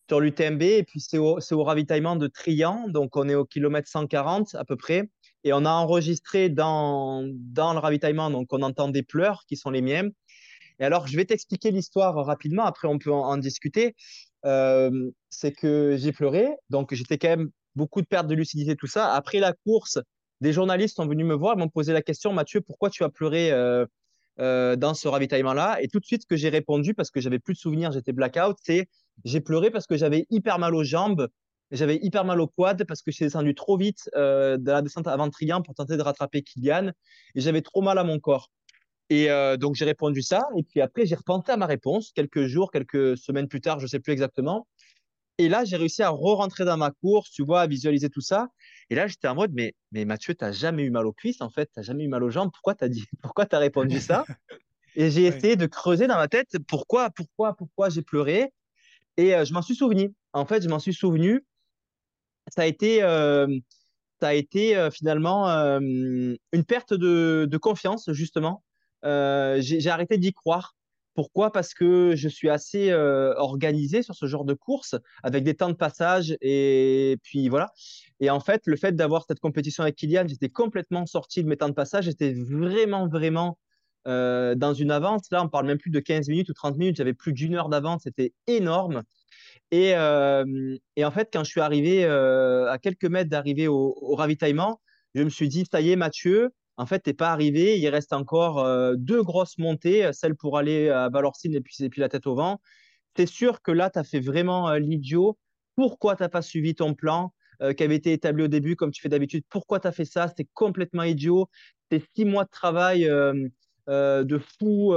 Sur 0.06 0.20
l'UTMB, 0.20 0.62
et 0.62 0.82
puis 0.82 1.00
c'est 1.00 1.16
au, 1.16 1.38
au, 1.38 1.64
ravitaillement 1.64 2.16
de 2.16 2.26
Trian, 2.26 2.88
donc 2.88 3.16
on 3.16 3.26
est 3.26 3.34
au 3.34 3.46
kilomètre 3.46 3.88
140 3.88 4.54
à 4.54 4.62
peu 4.66 4.76
près. 4.76 5.08
Et 5.44 5.52
on 5.52 5.64
a 5.64 5.70
enregistré 5.70 6.48
dans, 6.48 7.22
dans 7.26 7.74
le 7.74 7.78
ravitaillement, 7.78 8.30
donc 8.30 8.52
on 8.52 8.62
entend 8.62 8.88
des 8.88 9.02
pleurs 9.02 9.44
qui 9.46 9.56
sont 9.56 9.70
les 9.70 9.82
miens. 9.82 10.08
Et 10.80 10.84
alors, 10.84 11.06
je 11.06 11.16
vais 11.16 11.24
t'expliquer 11.24 11.70
l'histoire 11.70 12.14
rapidement, 12.24 12.64
après 12.64 12.88
on 12.88 12.98
peut 12.98 13.12
en, 13.12 13.36
discuter. 13.36 13.94
Euh, 14.44 15.10
c'est 15.30 15.52
que 15.52 15.96
j'ai 15.98 16.12
pleuré, 16.12 16.48
donc 16.70 16.92
j'étais 16.94 17.18
quand 17.18 17.28
même 17.28 17.50
beaucoup 17.76 18.02
de 18.02 18.06
perte 18.06 18.26
de 18.26 18.34
lucidité, 18.34 18.76
tout 18.76 18.86
ça. 18.86 19.12
Après 19.12 19.38
la 19.38 19.52
course, 19.52 19.98
des 20.40 20.52
journalistes 20.52 20.96
sont 20.96 21.06
venus 21.06 21.26
me 21.26 21.34
voir, 21.34 21.54
ils 21.56 21.58
m'ont 21.58 21.68
posé 21.68 21.92
la 21.92 22.02
question, 22.02 22.32
Mathieu, 22.32 22.60
pourquoi 22.60 22.90
tu 22.90 23.04
as 23.04 23.08
pleuré 23.08 23.52
euh, 23.52 23.86
euh, 24.40 24.76
dans 24.76 24.94
ce 24.94 25.08
ravitaillement-là? 25.08 25.78
Et 25.80 25.88
tout 25.88 26.00
de 26.00 26.04
suite, 26.04 26.22
ce 26.22 26.26
que 26.26 26.36
j'ai 26.36 26.48
répondu, 26.48 26.94
parce 26.94 27.10
que 27.10 27.20
j'avais 27.20 27.38
plus 27.38 27.54
de 27.54 27.58
souvenirs, 27.58 27.92
j'étais 27.92 28.12
blackout, 28.12 28.56
c'est 28.62 28.88
j'ai 29.24 29.40
pleuré 29.40 29.70
parce 29.70 29.86
que 29.86 29.96
j'avais 29.96 30.26
hyper 30.30 30.58
mal 30.58 30.74
aux 30.74 30.84
jambes 30.84 31.28
j'avais 31.74 31.98
hyper 32.02 32.24
mal 32.24 32.40
au 32.40 32.46
quad 32.46 32.84
parce 32.84 33.02
que 33.02 33.10
j'ai 33.10 33.24
descendu 33.24 33.54
trop 33.54 33.76
vite 33.76 34.08
euh, 34.14 34.56
de 34.56 34.70
la 34.70 34.82
descente 34.82 35.06
avant 35.06 35.28
Trian 35.28 35.62
pour 35.62 35.74
tenter 35.74 35.96
de 35.96 36.02
rattraper 36.02 36.42
Kylian 36.42 36.92
et 37.34 37.40
j'avais 37.40 37.62
trop 37.62 37.82
mal 37.82 37.98
à 37.98 38.04
mon 38.04 38.18
corps. 38.18 38.50
Et 39.10 39.30
euh, 39.30 39.56
donc 39.56 39.74
j'ai 39.74 39.84
répondu 39.84 40.22
ça 40.22 40.46
et 40.56 40.62
puis 40.62 40.80
après 40.80 41.04
j'ai 41.04 41.14
repensé 41.14 41.52
à 41.52 41.56
ma 41.56 41.66
réponse 41.66 42.12
quelques 42.14 42.46
jours, 42.46 42.70
quelques 42.70 43.18
semaines 43.18 43.48
plus 43.48 43.60
tard, 43.60 43.80
je 43.80 43.86
sais 43.86 44.00
plus 44.00 44.12
exactement. 44.12 44.66
Et 45.36 45.48
là 45.48 45.64
j'ai 45.64 45.76
réussi 45.76 46.02
à 46.02 46.10
re-rentrer 46.10 46.64
dans 46.64 46.76
ma 46.76 46.90
course, 46.90 47.30
tu 47.30 47.44
vois, 47.44 47.62
à 47.62 47.66
visualiser 47.66 48.08
tout 48.08 48.20
ça. 48.20 48.48
Et 48.88 48.94
là 48.94 49.06
j'étais 49.06 49.28
en 49.28 49.34
mode 49.34 49.52
mais 49.52 49.74
mais 49.92 50.04
Mathieu, 50.04 50.34
t'as 50.34 50.52
jamais 50.52 50.84
eu 50.84 50.90
mal 50.90 51.06
aux 51.06 51.12
cuisses 51.12 51.40
en 51.40 51.50
fait, 51.50 51.68
t'as 51.74 51.82
jamais 51.82 52.04
eu 52.04 52.08
mal 52.08 52.22
aux 52.22 52.30
jambes. 52.30 52.50
Pourquoi 52.52 52.74
t'as 52.74 52.88
dit, 52.88 53.04
pourquoi 53.22 53.46
t'as 53.46 53.58
répondu 53.58 54.00
ça? 54.00 54.24
Et 54.96 55.10
j'ai 55.10 55.24
essayé 55.24 55.56
de 55.56 55.66
creuser 55.66 56.06
dans 56.06 56.16
ma 56.16 56.28
tête 56.28 56.56
pourquoi, 56.68 57.10
pourquoi, 57.10 57.56
pourquoi 57.56 57.88
j'ai 57.88 58.02
pleuré. 58.02 58.52
Et 59.16 59.34
euh, 59.34 59.44
je 59.44 59.52
m'en 59.52 59.62
suis 59.62 59.74
souvenu. 59.74 60.14
En 60.32 60.44
fait, 60.46 60.62
je 60.62 60.68
m'en 60.68 60.78
suis 60.78 60.94
souvenu 60.94 61.44
ça 62.48 62.62
a 62.62 62.66
été, 62.66 63.02
euh, 63.02 63.46
ça 64.20 64.28
a 64.28 64.34
été 64.34 64.76
euh, 64.76 64.90
finalement 64.90 65.48
euh, 65.50 65.80
une 65.80 66.64
perte 66.66 66.94
de, 66.94 67.46
de 67.50 67.56
confiance, 67.58 68.10
justement. 68.12 68.62
j'ai 69.02 69.88
arrêté 69.88 70.18
d'y 70.18 70.32
croire. 70.32 70.74
Pourquoi? 71.14 71.52
Parce 71.52 71.74
que 71.74 72.16
je 72.16 72.28
suis 72.28 72.50
assez 72.50 72.92
organisé 72.92 74.02
sur 74.02 74.16
ce 74.16 74.26
genre 74.26 74.44
de 74.44 74.54
course, 74.54 74.96
avec 75.22 75.44
des 75.44 75.54
temps 75.54 75.68
de 75.68 75.74
passage 75.74 76.36
et 76.40 77.18
puis 77.22 77.48
voilà. 77.48 77.70
Et 78.18 78.30
en 78.30 78.40
fait, 78.40 78.62
le 78.66 78.74
fait 78.76 78.96
d'avoir 78.96 79.24
cette 79.28 79.38
compétition 79.38 79.84
avec 79.84 79.94
Kylian, 79.94 80.26
j'étais 80.26 80.48
complètement 80.48 81.06
sorti 81.06 81.44
de 81.44 81.48
mes 81.48 81.56
temps 81.56 81.68
de 81.68 81.74
passage. 81.74 82.06
J'étais 82.06 82.32
vraiment, 82.32 83.06
vraiment 83.06 83.58
dans 84.06 84.74
une 84.74 84.90
avance. 84.90 85.22
Là, 85.30 85.42
on 85.42 85.48
parle 85.48 85.66
même 85.66 85.78
plus 85.78 85.90
de 85.90 86.00
15 86.00 86.28
minutes 86.28 86.50
ou 86.50 86.54
30 86.54 86.76
minutes. 86.76 86.96
J'avais 86.96 87.14
plus 87.14 87.32
d'une 87.32 87.54
heure 87.54 87.68
d'avance. 87.68 88.02
C'était 88.04 88.32
énorme. 88.46 89.02
Et, 89.70 89.94
euh, 89.96 90.76
en 91.02 91.10
fait, 91.10 91.30
quand 91.32 91.44
je 91.44 91.50
suis 91.50 91.60
arrivé 91.60 92.04
euh, 92.04 92.70
à 92.70 92.78
quelques 92.78 93.06
mètres 93.06 93.30
d'arriver 93.30 93.68
au, 93.68 94.14
ravitaillement, 94.14 94.80
je 95.14 95.22
me 95.22 95.30
suis 95.30 95.48
dit, 95.48 95.64
ça 95.70 95.80
y 95.80 95.90
est, 95.90 95.96
Mathieu, 95.96 96.50
en 96.76 96.86
fait, 96.86 97.02
tu 97.02 97.10
n'es 97.10 97.14
pas 97.14 97.32
arrivé. 97.32 97.78
Il 97.78 97.88
reste 97.88 98.12
encore 98.12 98.60
euh, 98.60 98.94
deux 98.96 99.22
grosses 99.22 99.58
montées, 99.58 100.08
celle 100.12 100.36
pour 100.36 100.58
aller 100.58 100.90
à 100.90 101.08
Valorcine 101.08 101.54
et 101.54 101.60
puis, 101.60 101.76
la 101.96 102.08
tête 102.08 102.26
au 102.26 102.34
vent. 102.34 102.60
C'est 103.16 103.26
sûr 103.26 103.62
que 103.62 103.72
là, 103.72 103.90
tu 103.90 103.98
as 103.98 104.04
fait 104.04 104.20
vraiment 104.20 104.72
l'idiot? 104.74 105.38
Pourquoi 105.76 106.16
tu 106.16 106.22
n'as 106.22 106.28
pas 106.28 106.42
suivi 106.42 106.74
ton 106.74 106.94
plan 106.94 107.32
qui 107.76 107.82
avait 107.84 107.96
été 107.96 108.12
établi 108.12 108.44
au 108.44 108.48
début 108.48 108.76
comme 108.76 108.90
tu 108.90 109.00
fais 109.00 109.08
d'habitude? 109.08 109.44
Pourquoi 109.48 109.78
tu 109.78 109.86
as 109.86 109.92
fait 109.92 110.04
ça? 110.04 110.28
C'est 110.36 110.48
complètement 110.52 111.04
idiot. 111.04 111.48
C'est 111.90 112.02
six 112.16 112.24
mois 112.24 112.44
de 112.44 112.50
travail 112.50 113.08
de 113.88 114.40
fou 114.58 114.94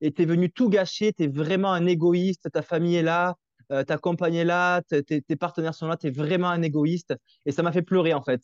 et 0.00 0.12
tu 0.12 0.22
es 0.22 0.24
venu 0.24 0.50
tout 0.50 0.68
gâcher. 0.68 1.12
Tu 1.12 1.24
es 1.24 1.28
vraiment 1.28 1.72
un 1.72 1.86
égoïste. 1.86 2.50
Ta 2.52 2.62
famille 2.62 2.96
est 2.96 3.02
là. 3.02 3.36
Euh, 3.72 3.84
ta 3.84 3.96
compagne 3.96 4.34
est 4.34 4.44
là, 4.44 4.82
tes, 4.82 5.36
partenaires 5.36 5.74
sont 5.74 5.86
là, 5.86 5.96
tu 5.96 6.08
es 6.08 6.10
vraiment 6.10 6.48
un 6.48 6.62
égoïste. 6.62 7.14
Et 7.46 7.52
ça 7.52 7.62
m'a 7.62 7.72
fait 7.72 7.82
pleurer, 7.82 8.12
en 8.12 8.22
fait, 8.22 8.42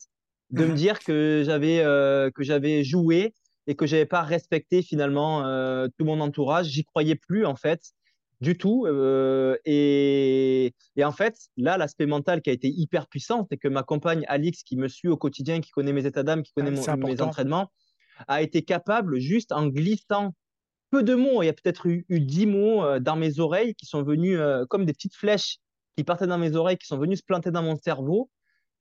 de 0.49 0.65
me 0.65 0.73
dire 0.75 0.99
que 0.99 1.43
j'avais 1.45 1.81
euh, 1.81 2.31
que 2.31 2.43
j'avais 2.43 2.83
joué 2.83 3.33
et 3.67 3.75
que 3.75 3.85
j'avais 3.85 4.07
pas 4.07 4.23
respecté 4.23 4.81
finalement 4.81 5.45
euh, 5.45 5.87
tout 5.97 6.05
mon 6.05 6.19
entourage. 6.19 6.67
J'y 6.67 6.83
croyais 6.83 7.15
plus, 7.15 7.45
en 7.45 7.55
fait, 7.55 7.79
du 8.41 8.57
tout. 8.57 8.87
Et, 9.65 10.73
et, 10.95 11.03
en 11.03 11.11
fait, 11.11 11.37
là, 11.57 11.77
l'aspect 11.77 12.07
mental 12.07 12.41
qui 12.41 12.49
a 12.49 12.53
été 12.53 12.67
hyper 12.67 13.07
puissant, 13.07 13.45
c'est 13.51 13.57
que 13.57 13.67
ma 13.67 13.83
compagne 13.83 14.25
Alix, 14.27 14.63
qui 14.63 14.77
me 14.77 14.87
suit 14.87 15.09
au 15.09 15.17
quotidien, 15.17 15.61
qui 15.61 15.69
connaît 15.69 15.93
mes 15.93 16.07
états 16.07 16.23
d'âme, 16.23 16.41
qui 16.41 16.53
connaît 16.53 16.71
mes 16.71 17.21
entraînements, 17.21 17.69
a 18.27 18.41
été 18.41 18.63
capable, 18.63 19.19
juste 19.19 19.51
en 19.51 19.67
glissant 19.67 20.33
peu 20.89 21.03
de 21.03 21.15
mots. 21.15 21.43
Il 21.43 21.47
y 21.47 21.49
a 21.49 21.53
peut-être 21.53 21.87
eu, 21.87 22.05
dix 22.09 22.45
mots 22.45 22.83
euh, 22.83 22.99
dans 22.99 23.15
mes 23.15 23.39
oreilles 23.39 23.75
qui 23.75 23.85
sont 23.85 24.03
venus 24.03 24.37
euh, 24.39 24.65
comme 24.65 24.85
des 24.85 24.93
petites 24.93 25.15
flèches 25.15 25.57
qui 25.95 26.03
partaient 26.03 26.27
dans 26.27 26.37
mes 26.37 26.55
oreilles, 26.55 26.77
qui 26.77 26.87
sont 26.87 26.97
venus 26.97 27.19
se 27.19 27.23
planter 27.23 27.51
dans 27.51 27.63
mon 27.63 27.75
cerveau. 27.75 28.29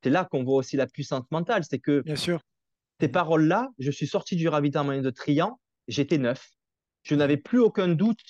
C'est 0.02 0.10
là 0.10 0.24
qu'on 0.24 0.44
voit 0.44 0.56
aussi 0.56 0.76
la 0.76 0.86
puissance 0.86 1.24
mentale. 1.30 1.64
C'est 1.68 1.78
que 1.78 2.02
Bien 2.02 2.16
sûr. 2.16 2.40
ces 3.00 3.08
paroles-là, 3.08 3.68
je 3.78 3.90
suis 3.90 4.06
sorti 4.06 4.36
du 4.36 4.48
ravitaillement 4.48 5.00
de 5.00 5.10
Trian, 5.10 5.58
j'étais 5.88 6.18
neuf. 6.18 6.50
Je 7.02 7.14
n'avais 7.14 7.36
plus 7.36 7.58
aucun 7.58 7.88
doute 7.88 8.20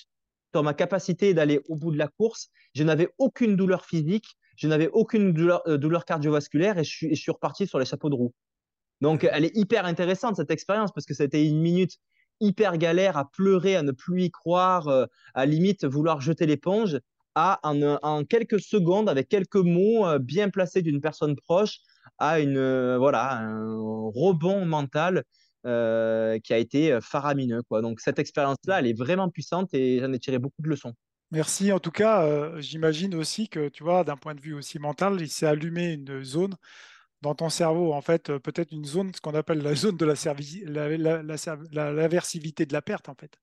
sur 0.53 0.63
ma 0.63 0.73
capacité 0.73 1.33
d'aller 1.33 1.61
au 1.67 1.75
bout 1.75 1.91
de 1.91 1.97
la 1.97 2.07
course. 2.07 2.49
Je 2.73 2.83
n'avais 2.83 3.09
aucune 3.17 3.55
douleur 3.55 3.85
physique, 3.85 4.25
je 4.55 4.67
n'avais 4.67 4.89
aucune 4.89 5.33
douleur, 5.33 5.61
euh, 5.67 5.77
douleur, 5.77 6.05
cardiovasculaire 6.05 6.77
et 6.77 6.83
je, 6.83 6.89
suis, 6.89 7.07
et 7.07 7.15
je 7.15 7.21
suis 7.21 7.31
reparti 7.31 7.67
sur 7.67 7.79
les 7.79 7.85
chapeaux 7.85 8.09
de 8.09 8.15
roue. 8.15 8.33
Donc, 9.01 9.27
elle 9.31 9.45
est 9.45 9.55
hyper 9.55 9.85
intéressante, 9.85 10.35
cette 10.35 10.51
expérience, 10.51 10.91
parce 10.91 11.05
que 11.05 11.23
été 11.23 11.47
une 11.47 11.61
minute 11.61 11.97
hyper 12.39 12.77
galère 12.77 13.17
à 13.17 13.29
pleurer, 13.29 13.75
à 13.75 13.83
ne 13.83 13.91
plus 13.91 14.23
y 14.23 14.31
croire, 14.31 14.87
euh, 14.87 15.05
à 15.33 15.45
limite 15.45 15.85
vouloir 15.85 16.21
jeter 16.21 16.45
l'éponge, 16.45 16.99
à 17.35 17.59
en, 17.63 18.23
quelques 18.25 18.59
secondes, 18.59 19.09
avec 19.09 19.29
quelques 19.29 19.55
mots 19.55 20.07
euh, 20.07 20.19
bien 20.19 20.49
placés 20.49 20.81
d'une 20.81 21.01
personne 21.01 21.35
proche, 21.35 21.79
à 22.17 22.39
une 22.39 22.57
euh, 22.57 22.97
voilà 22.97 23.39
un 23.39 23.75
rebond 24.13 24.65
mental 24.65 25.23
qui 25.63 26.53
a 26.53 26.57
été 26.57 26.97
faramineux. 27.01 27.61
Donc 27.69 27.99
cette 27.99 28.17
expérience-là, 28.17 28.79
elle 28.79 28.87
est 28.87 28.97
vraiment 28.97 29.29
puissante 29.29 29.73
et 29.73 29.99
j'en 29.99 30.13
ai 30.13 30.17
tiré 30.17 30.39
beaucoup 30.39 30.61
de 30.61 30.69
leçons. 30.69 30.93
Merci. 31.31 31.73
En 31.73 31.79
tout 31.79 31.91
cas, 31.91 32.57
j'imagine 32.61 33.13
aussi 33.13 33.49
que, 33.49 33.67
tu 33.67 33.83
vois, 33.83 34.05
d'un 34.05 34.15
point 34.15 34.33
de 34.35 34.39
vue 34.39 34.53
aussi 34.53 34.79
mental, 34.79 35.17
il 35.19 35.27
s'est 35.27 35.45
allumé 35.45 35.91
une 35.91 36.23
zone 36.23 36.55
dans 37.21 37.35
ton 37.35 37.49
cerveau, 37.49 37.93
en 37.93 38.01
fait, 38.01 38.29
euh, 38.29 38.39
peut-être 38.39 38.71
une 38.71 38.85
zone, 38.85 39.13
ce 39.13 39.21
qu'on 39.21 39.35
appelle 39.35 39.61
la 39.61 39.75
zone 39.75 39.97
de 39.97 40.05
la, 40.05 40.15
la, 41.71 41.91
l'aversivité 41.91 42.65
de 42.65 42.73
la 42.73 42.81
perte, 42.81 43.09
en 43.09 43.15
fait. 43.15 43.37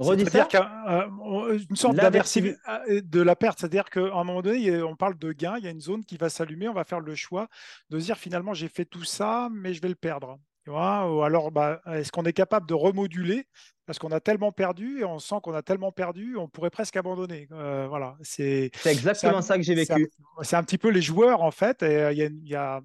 C'est-à-dire 0.00 0.48
euh, 0.88 1.58
une 1.70 1.76
sorte 1.76 1.94
d'aversivité 1.94 2.56
euh, 2.68 3.00
de 3.00 3.20
la 3.20 3.36
perte, 3.36 3.60
c'est-à-dire 3.60 3.84
qu'à 3.84 4.00
un 4.00 4.24
moment 4.24 4.42
donné, 4.42 4.82
on 4.82 4.96
parle 4.96 5.16
de 5.16 5.32
gain, 5.32 5.56
il 5.58 5.64
y 5.64 5.68
a 5.68 5.70
une 5.70 5.80
zone 5.80 6.04
qui 6.04 6.16
va 6.16 6.28
s'allumer, 6.28 6.68
on 6.68 6.74
va 6.74 6.84
faire 6.84 6.98
le 6.98 7.14
choix 7.14 7.48
de 7.90 8.00
se 8.00 8.06
dire 8.06 8.18
finalement 8.18 8.54
j'ai 8.54 8.68
fait 8.68 8.84
tout 8.84 9.04
ça, 9.04 9.48
mais 9.52 9.72
je 9.72 9.80
vais 9.80 9.88
le 9.88 9.94
perdre. 9.94 10.38
Ou 10.66 11.22
alors, 11.22 11.50
bah, 11.50 11.80
est-ce 11.92 12.10
qu'on 12.10 12.24
est 12.24 12.32
capable 12.32 12.66
de 12.66 12.74
remoduler? 12.74 13.46
Parce 13.86 13.98
qu'on 13.98 14.12
a 14.12 14.20
tellement 14.20 14.50
perdu 14.50 15.00
et 15.00 15.04
on 15.04 15.18
sent 15.18 15.34
qu'on 15.42 15.52
a 15.52 15.60
tellement 15.60 15.92
perdu, 15.92 16.36
on 16.38 16.48
pourrait 16.48 16.70
presque 16.70 16.96
abandonner. 16.96 17.48
Euh, 17.52 17.86
voilà, 17.86 18.16
c'est 18.22 18.70
exactement 18.86 19.42
ça 19.42 19.56
que 19.56 19.62
j'ai 19.62 19.74
vécu. 19.74 20.10
C'est 20.40 20.56
un, 20.56 20.62
petit 20.62 20.78
peu 20.78 20.88
les 20.88 21.02
joueurs 21.02 21.42
en 21.42 21.50
fait. 21.50 21.82
Il 21.82 22.16
y, 22.46 22.54
a, 22.54 22.80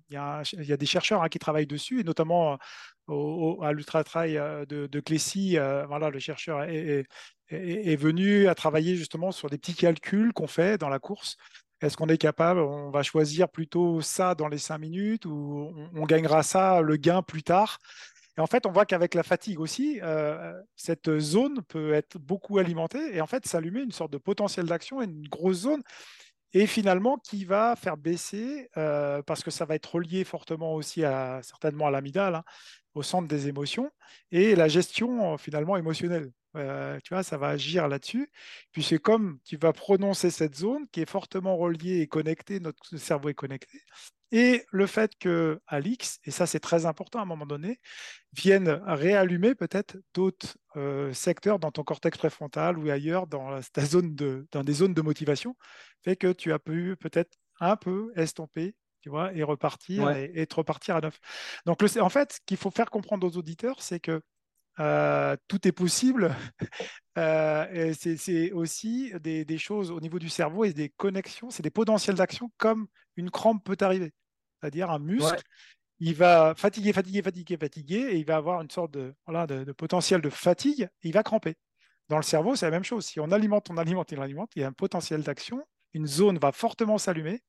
des 0.77 0.85
chercheurs 0.85 1.23
hein, 1.23 1.29
qui 1.29 1.39
travaillent 1.39 1.67
dessus 1.67 2.01
et 2.01 2.03
notamment 2.03 2.57
euh, 3.09 3.61
à 3.61 3.71
l'Ultra 3.71 4.03
Trail 4.03 4.37
euh, 4.37 4.65
de, 4.65 4.87
de 4.87 4.99
Clécy, 4.99 5.55
voilà, 5.87 6.09
le 6.09 6.19
chercheur 6.19 6.63
est, 6.63 7.05
est, 7.47 7.95
venu 7.95 8.49
à 8.49 8.55
travailler 8.55 8.97
justement 8.97 9.31
sur 9.31 9.49
des 9.49 9.57
petits 9.57 9.75
calculs 9.75 10.33
qu'on 10.33 10.47
fait 10.47 10.77
dans 10.77 10.89
la 10.89 10.99
course. 10.99 11.37
Est-ce 11.81 11.95
qu'on 11.95 12.09
est 12.09 12.17
capable 12.17 12.59
On 12.59 12.89
va 12.89 13.03
choisir 13.03 13.49
plutôt 13.49 14.01
ça 14.01 14.35
dans 14.35 14.47
les 14.47 14.57
cinq 14.57 14.79
minutes 14.79 15.25
ou 15.25 15.73
on 15.95 16.05
gagnera 16.05 16.43
ça, 16.43 16.81
le 16.81 16.97
gain 16.97 17.21
plus 17.21 17.43
tard? 17.43 17.79
Et 18.37 18.41
en 18.41 18.47
fait, 18.47 18.65
on 18.65 18.71
voit 18.71 18.85
qu'avec 18.85 19.15
la 19.15 19.23
fatigue 19.23 19.59
aussi, 19.59 19.99
euh, 20.01 20.53
cette 20.75 21.19
zone 21.19 21.61
peut 21.67 21.93
être 21.93 22.17
beaucoup 22.17 22.57
alimentée 22.57 23.15
et 23.15 23.21
en 23.21 23.27
fait 23.27 23.45
s'allumer 23.45 23.81
une 23.81 23.91
sorte 23.91 24.11
de 24.13 24.17
potentiel 24.17 24.65
d'action 24.65 25.01
une 25.01 25.27
grosse 25.27 25.61
zone 25.61 25.81
et 26.53 26.65
finalement 26.65 27.17
qui 27.17 27.45
va 27.45 27.75
faire 27.75 27.97
baisser, 27.97 28.69
euh, 28.77 29.21
parce 29.23 29.43
que 29.43 29.51
ça 29.51 29.65
va 29.65 29.75
être 29.75 29.93
relié 29.93 30.23
fortement 30.23 30.73
aussi 30.73 31.03
à, 31.03 31.41
certainement 31.43 31.87
à 31.87 31.91
l'amidale, 31.91 32.35
hein, 32.35 32.43
au 32.95 33.03
centre 33.03 33.27
des 33.27 33.47
émotions, 33.47 33.91
et 34.31 34.55
la 34.55 34.67
gestion 34.67 35.37
finalement 35.37 35.77
émotionnelle. 35.77 36.31
Euh, 36.55 36.99
tu 37.03 37.13
vois, 37.13 37.23
ça 37.23 37.37
va 37.37 37.49
agir 37.49 37.87
là-dessus. 37.87 38.31
Puis 38.71 38.83
c'est 38.83 38.99
comme 38.99 39.39
tu 39.45 39.57
vas 39.57 39.73
prononcer 39.73 40.29
cette 40.29 40.55
zone 40.55 40.87
qui 40.91 41.01
est 41.01 41.09
fortement 41.09 41.57
reliée 41.57 41.99
et 41.99 42.07
connectée, 42.07 42.59
notre 42.59 42.97
cerveau 42.97 43.29
est 43.29 43.33
connecté. 43.33 43.81
Et 44.31 44.63
le 44.71 44.85
fait 44.85 45.17
que 45.19 45.59
Alix, 45.67 46.19
et 46.23 46.31
ça 46.31 46.45
c'est 46.45 46.59
très 46.59 46.85
important 46.85 47.19
à 47.19 47.23
un 47.23 47.25
moment 47.25 47.47
donné, 47.47 47.79
vienne 48.33 48.69
réallumer 48.85 49.55
peut-être 49.55 49.97
d'autres 50.13 50.57
euh, 50.75 51.11
secteurs 51.13 51.57
dans 51.57 51.71
ton 51.71 51.83
cortex 51.83 52.17
préfrontal 52.17 52.77
ou 52.77 52.89
ailleurs 52.91 53.25
dans, 53.25 53.59
ta 53.73 53.85
zone 53.85 54.13
de, 54.15 54.47
dans 54.51 54.63
des 54.63 54.73
zones 54.73 54.93
de 54.93 55.01
motivation, 55.01 55.55
fait 56.03 56.15
que 56.15 56.31
tu 56.31 56.53
as 56.53 56.59
pu 56.59 56.95
peut-être 56.99 57.37
un 57.59 57.75
peu 57.75 58.11
estomper 58.15 58.75
tu 59.01 59.09
vois, 59.09 59.33
et 59.33 59.43
repartir 59.43 60.09
et, 60.11 60.31
et, 60.35 60.45
te 60.45 60.55
repartir 60.55 60.97
à 60.97 61.01
neuf. 61.01 61.19
Donc, 61.65 61.81
le, 61.81 62.01
en 62.01 62.09
fait, 62.09 62.33
ce 62.33 62.39
qu'il 62.45 62.57
faut 62.57 62.69
faire 62.69 62.89
comprendre 62.89 63.25
aux 63.25 63.37
auditeurs, 63.37 63.81
c'est 63.81 64.01
que 64.01 64.21
euh, 64.79 65.35
tout 65.47 65.67
est 65.67 65.71
possible. 65.71 66.35
Euh, 67.17 67.93
c'est 67.97 68.53
aussi 68.53 69.11
des, 69.19 69.57
choses 69.57 69.91
au 69.91 69.99
niveau 69.99 70.19
du 70.19 70.29
cerveau 70.29 70.63
et 70.63 70.71
des 70.71 70.87
connexions, 70.87 71.49
c'est 71.49 71.63
des 71.63 71.69
potentiels 71.69 72.15
d'action 72.15 72.49
comme 72.57 72.87
une 73.17 73.29
crampe 73.29 73.61
peut 73.65 73.75
arriver. 73.81 74.13
C'est-à-dire 74.61 74.89
un 74.89 74.99
muscle, 74.99 75.41
il 75.99 76.15
va 76.15 76.55
fatiguer, 76.55 76.93
fatiguer, 76.93 77.21
fatiguer, 77.21 77.57
fatiguer, 77.57 77.99
et 78.11 78.17
il 78.17 78.25
va 78.25 78.37
avoir 78.37 78.61
une 78.61 78.69
sorte 78.69 78.91
de, 78.91 79.13
voilà, 79.25 79.47
de, 79.47 79.69
potentiel 79.73 80.21
de 80.21 80.29
fatigue, 80.29 80.83
et 81.03 81.09
il 81.09 81.13
va 81.13 81.23
cramper. 81.23 81.55
Dans 82.07 82.15
le 82.15 82.23
cerveau, 82.23 82.55
c'est 82.55 82.65
la 82.65 82.71
même 82.71 82.85
chose. 82.85 83.05
Si 83.05 83.19
on 83.19 83.31
alimente, 83.31 83.69
on 83.69 83.75
alimente, 83.75 84.13
on 84.13 84.21
alimente, 84.21 84.51
il 84.55 84.61
y 84.61 84.63
a 84.63 84.67
un 84.67 84.73
potentiel 84.73 85.21
d'action, 85.21 85.61
une 85.93 86.07
zone 86.07 86.37
va 86.37 86.53
fortement 86.53 86.97
s'allumer, 86.97 87.41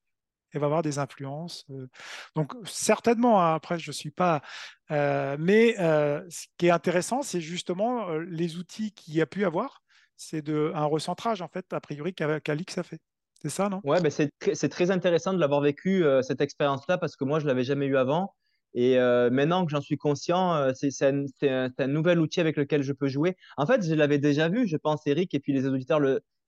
elle 0.53 0.61
va 0.61 0.66
avoir 0.66 0.83
des 0.83 0.99
influences. 0.99 1.64
Euh. 1.70 1.87
Donc 2.35 2.55
certainement, 2.64 3.41
hein, 3.41 3.55
après, 3.55 3.78
je 3.78 3.91
ne 3.91 3.95
suis 3.95 4.11
pas... 4.11 4.43
Euh, 4.91 5.36
mais 5.38 5.78
euh, 5.78 6.22
ce 6.28 6.47
qui 6.59 6.66
est 6.66 6.70
intéressant, 6.70 7.22
c'est 7.22 7.41
justement 7.41 8.11
les 8.18 8.57
outils 8.57 8.93
qu'il 8.93 9.14
y 9.14 9.20
a 9.20 9.26
pu 9.26 9.45
avoir. 9.45 9.82
C'est 10.16 10.49
un 10.49 10.84
recentrage, 10.84 11.41
en 11.41 11.49
fait, 11.49 11.72
a 11.72 11.80
priori, 11.80 12.12
qu'Alix 12.14 12.76
a 12.76 12.82
fait. 12.82 13.01
C'est 13.41 13.49
ça, 13.49 13.70
non? 13.70 13.80
Ouais, 13.84 14.03
ben 14.03 14.11
c'est 14.11 14.68
très 14.68 14.91
intéressant 14.91 15.32
de 15.32 15.38
l'avoir 15.38 15.62
vécu, 15.62 16.05
cette 16.22 16.43
expérience-là, 16.43 16.99
parce 16.99 17.16
que 17.16 17.24
moi, 17.24 17.38
je 17.38 17.45
ne 17.45 17.49
l'avais 17.49 17.64
jamais 17.64 17.86
eu 17.86 17.97
avant. 17.97 18.34
Et 18.74 18.99
maintenant 18.99 19.64
que 19.64 19.70
j'en 19.70 19.80
suis 19.80 19.97
conscient, 19.97 20.74
c'est 20.74 20.91
un, 21.03 21.24
un, 21.43 21.86
nouvel 21.86 22.20
outil 22.20 22.41
avec 22.41 22.59
lequel 22.59 22.82
je 22.82 22.93
peux 22.93 23.09
jouer. 23.09 23.34
En 23.57 23.66
fait, 23.66 23.82
je 23.82 23.95
l'avais 23.95 24.18
déjà 24.18 24.51
vu, 24.51 24.68
je 24.68 24.76
pense, 24.76 25.07
Eric, 25.07 25.32
et 25.32 25.41
puis 25.41 25.55
les 25.55 25.66
auditeurs 25.66 26.01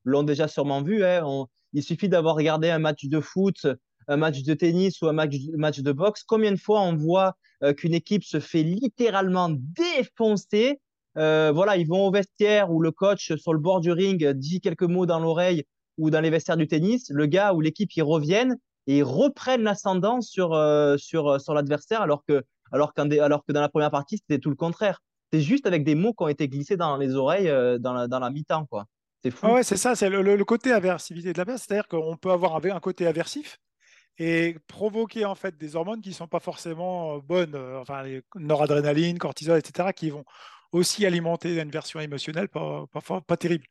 l'ont 0.05 0.22
déjà 0.22 0.49
sûrement 0.49 0.82
vu. 0.82 1.03
Hein. 1.03 1.24
il 1.72 1.82
suffit 1.82 2.11
d'avoir 2.11 2.34
regardé 2.34 2.68
un 2.68 2.78
match 2.78 3.07
de 3.07 3.20
foot 3.20 3.66
match 4.16 4.42
de 4.42 4.54
tennis 4.54 5.00
ou 5.02 5.08
un 5.08 5.12
match, 5.12 5.80
de 5.80 5.92
boxe, 5.92 6.22
combien 6.24 6.52
de 6.52 6.56
fois 6.56 6.80
on 6.80 6.96
voit 6.96 7.36
euh, 7.62 7.72
qu'une 7.72 7.94
équipe 7.94 8.24
se 8.24 8.40
fait 8.40 8.62
littéralement 8.62 9.50
défoncer 9.50 10.80
euh, 11.16 11.52
Voilà, 11.54 11.76
ils 11.76 11.86
vont 11.86 12.06
au 12.06 12.10
vestiaire 12.10 12.70
où 12.70 12.80
le 12.80 12.90
coach 12.90 13.34
sur 13.36 13.52
le 13.52 13.58
bord 13.58 13.80
du 13.80 13.92
ring 13.92 14.26
dit 14.30 14.60
quelques 14.60 14.82
mots 14.82 15.06
dans 15.06 15.20
l'oreille 15.20 15.64
ou 15.98 16.10
dans 16.10 16.20
les 16.20 16.30
vestiaires 16.30 16.56
du 16.56 16.66
tennis, 16.66 17.10
le 17.10 17.26
gars 17.26 17.52
ou 17.52 17.60
l'équipe 17.60 17.90
ils 17.94 18.02
reviennent 18.02 18.56
et 18.86 19.02
reprennent 19.02 19.62
l'ascendant 19.62 20.20
sur, 20.20 20.54
euh, 20.54 20.96
sur, 20.96 21.40
sur 21.40 21.54
l'adversaire 21.54 22.02
alors 22.02 22.24
que, 22.26 22.42
alors, 22.72 22.92
alors 22.96 23.44
que 23.44 23.52
dans 23.52 23.60
la 23.60 23.68
première 23.68 23.90
partie 23.90 24.18
c'était 24.18 24.38
tout 24.38 24.50
le 24.50 24.56
contraire. 24.56 25.00
C'est 25.32 25.40
juste 25.40 25.66
avec 25.66 25.84
des 25.84 25.94
mots 25.94 26.12
qui 26.12 26.24
ont 26.24 26.28
été 26.28 26.48
glissés 26.48 26.76
dans 26.76 26.96
les 26.96 27.14
oreilles 27.14 27.50
dans 27.80 27.94
la, 27.94 28.06
dans 28.06 28.18
la 28.18 28.30
mi-temps. 28.30 28.66
quoi. 28.66 28.86
C'est 29.22 29.30
fou. 29.30 29.46
Ah 29.48 29.54
ouais, 29.54 29.62
c'est 29.62 29.76
ça, 29.76 29.94
c'est 29.94 30.08
le, 30.08 30.44
côté 30.44 30.72
aversivité 30.72 31.32
de 31.32 31.38
la 31.38 31.44
base. 31.44 31.62
C'est-à-dire 31.62 31.86
qu'on 31.86 32.16
peut 32.16 32.30
avoir 32.30 32.56
un, 32.56 32.70
un 32.70 32.80
côté 32.80 33.06
aversif, 33.06 33.58
et 34.18 34.56
provoquer 34.66 35.24
en 35.24 35.34
fait 35.34 35.56
des 35.56 35.76
hormones 35.76 36.00
qui 36.00 36.10
ne 36.10 36.14
sont 36.14 36.28
pas 36.28 36.40
forcément 36.40 37.16
euh, 37.16 37.20
bonnes, 37.20 37.54
euh, 37.54 37.80
enfin 37.80 38.02
les 38.02 38.22
noradrénaline, 38.36 39.18
cortisol, 39.18 39.58
etc., 39.58 39.92
qui 39.92 40.10
vont 40.10 40.24
aussi 40.72 41.06
alimenter 41.06 41.60
une 41.60 41.70
version 41.70 42.00
émotionnelle 42.00 42.48
pas, 42.48 42.86
pas, 43.26 43.36
terrible. 43.36 43.66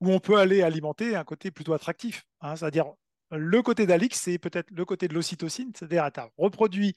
Où 0.00 0.10
on 0.10 0.20
peut 0.20 0.38
aller 0.38 0.62
alimenter 0.62 1.16
un 1.16 1.24
côté 1.24 1.50
plutôt 1.50 1.72
attractif, 1.72 2.24
hein, 2.40 2.56
c'est-à-dire 2.56 2.86
le 3.30 3.62
côté 3.62 3.86
d'Alix, 3.86 4.20
c'est 4.20 4.38
peut-être 4.38 4.70
le 4.70 4.84
côté 4.84 5.08
de 5.08 5.14
l'ocytocine, 5.14 5.72
c'est-à-dire 5.74 6.10
tu 6.12 6.20
as 6.20 6.30
reproduit 6.38 6.94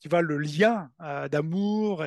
tu 0.00 0.08
le 0.08 0.38
lien 0.38 0.90
euh, 1.00 1.26
d'amour 1.28 2.04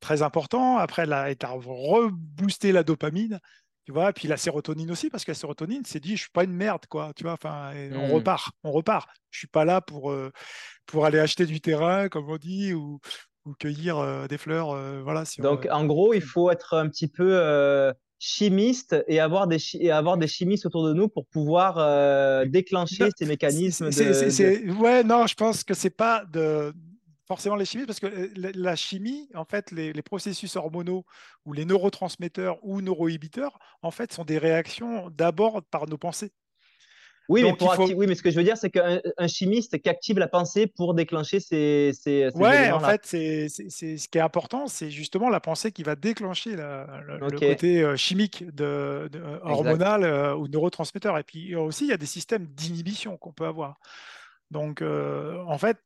très 0.00 0.22
important. 0.22 0.78
Après, 0.78 1.04
tu 1.04 1.46
as 1.46 1.50
reboosté 1.50 2.72
la 2.72 2.84
dopamine. 2.84 3.40
Tu 3.84 3.92
vois, 3.92 4.08
et 4.08 4.12
puis 4.14 4.28
la 4.28 4.38
sérotonine 4.38 4.90
aussi, 4.90 5.10
parce 5.10 5.24
que 5.24 5.30
la 5.32 5.34
sérotonine, 5.34 5.82
c'est 5.84 6.00
dit, 6.00 6.16
je 6.16 6.22
suis 6.22 6.30
pas 6.30 6.44
une 6.44 6.54
merde, 6.54 6.86
quoi. 6.88 7.12
Tu 7.14 7.22
vois, 7.24 7.34
enfin, 7.34 7.72
on 7.92 8.08
mmh. 8.08 8.12
repart, 8.12 8.52
on 8.62 8.72
repart. 8.72 9.10
Je 9.30 9.38
suis 9.40 9.46
pas 9.46 9.66
là 9.66 9.82
pour, 9.82 10.10
euh, 10.10 10.32
pour 10.86 11.04
aller 11.04 11.18
acheter 11.18 11.44
du 11.44 11.60
terrain, 11.60 12.08
comme 12.08 12.30
on 12.30 12.38
dit, 12.38 12.72
ou, 12.72 12.98
ou 13.44 13.52
cueillir 13.52 13.98
euh, 13.98 14.26
des 14.26 14.38
fleurs. 14.38 14.70
Euh, 14.70 15.02
voilà. 15.02 15.24
Donc, 15.38 15.68
en 15.70 15.84
gros, 15.84 16.14
il 16.14 16.22
faut 16.22 16.50
être 16.50 16.74
un 16.74 16.88
petit 16.88 17.08
peu 17.08 17.92
chimiste 18.18 18.96
et 19.06 19.20
avoir 19.20 19.46
des 19.46 19.58
et 19.74 19.90
avoir 19.90 20.16
des 20.16 20.28
chimistes 20.28 20.64
autour 20.64 20.86
de 20.86 20.94
nous 20.94 21.08
pour 21.08 21.26
pouvoir 21.26 22.46
déclencher 22.46 23.10
ces 23.18 23.26
mécanismes. 23.26 23.90
de... 23.90 24.80
Ouais, 24.80 25.04
non, 25.04 25.26
je 25.26 25.34
pense 25.34 25.62
que 25.62 25.74
c'est 25.74 25.90
pas 25.90 26.24
de 26.32 26.72
forcément 27.26 27.56
les 27.56 27.64
chimistes, 27.64 27.86
parce 27.86 28.00
que 28.00 28.06
euh, 28.06 28.52
la 28.54 28.76
chimie, 28.76 29.28
en 29.34 29.44
fait, 29.44 29.70
les, 29.70 29.92
processus 30.02 30.56
hormonaux 30.56 31.04
ou 31.46 31.52
les 31.52 31.64
neurotransmetteurs 31.64 32.58
ou 32.62 32.80
neuroinhibiteurs, 32.80 33.58
en 33.82 33.90
fait, 33.90 34.12
sont 34.12 34.24
des 34.24 34.38
réactions 34.38 35.10
d'abord 35.10 35.62
par 35.62 35.88
nos 35.88 35.98
pensées. 35.98 36.32
Oui, 37.30 37.42
mais 37.42 37.54
oui, 37.94 38.06
mais 38.06 38.14
ce 38.14 38.22
que 38.22 38.30
je 38.30 38.36
veux 38.36 38.44
dire, 38.44 38.58
c'est 38.58 38.68
qu'un 38.68 39.00
chimiste 39.28 39.80
qui 39.80 39.88
active 39.88 40.18
la 40.18 40.28
pensée 40.28 40.66
pour 40.66 40.92
déclencher 40.92 41.40
ces. 41.40 41.92
ces, 41.98 42.28
ouais, 42.34 42.70
en 42.70 42.80
fait, 42.80 43.00
c'est 43.06 43.48
ce 43.48 44.08
qui 44.08 44.18
est 44.18 44.20
important, 44.20 44.66
c'est 44.66 44.90
justement 44.90 45.30
la 45.30 45.40
pensée 45.40 45.72
qui 45.72 45.82
va 45.84 45.96
déclencher 45.96 46.54
le, 46.54 47.30
côté 47.30 47.82
euh, 47.82 47.96
chimique, 47.96 48.44
de, 48.54 49.08
hormonal 49.42 50.04
euh, 50.04 50.34
ou 50.34 50.48
neurotransmetteur. 50.48 51.16
Et 51.16 51.22
puis 51.22 51.56
aussi, 51.56 51.84
il 51.84 51.90
y 51.90 51.94
a 51.94 51.96
des 51.96 52.04
systèmes 52.04 52.44
d'inhibition 52.44 53.16
qu'on 53.16 53.32
peut 53.32 53.46
avoir. 53.46 53.80
Donc, 54.50 54.82
en 54.82 55.56
fait, 55.56 55.78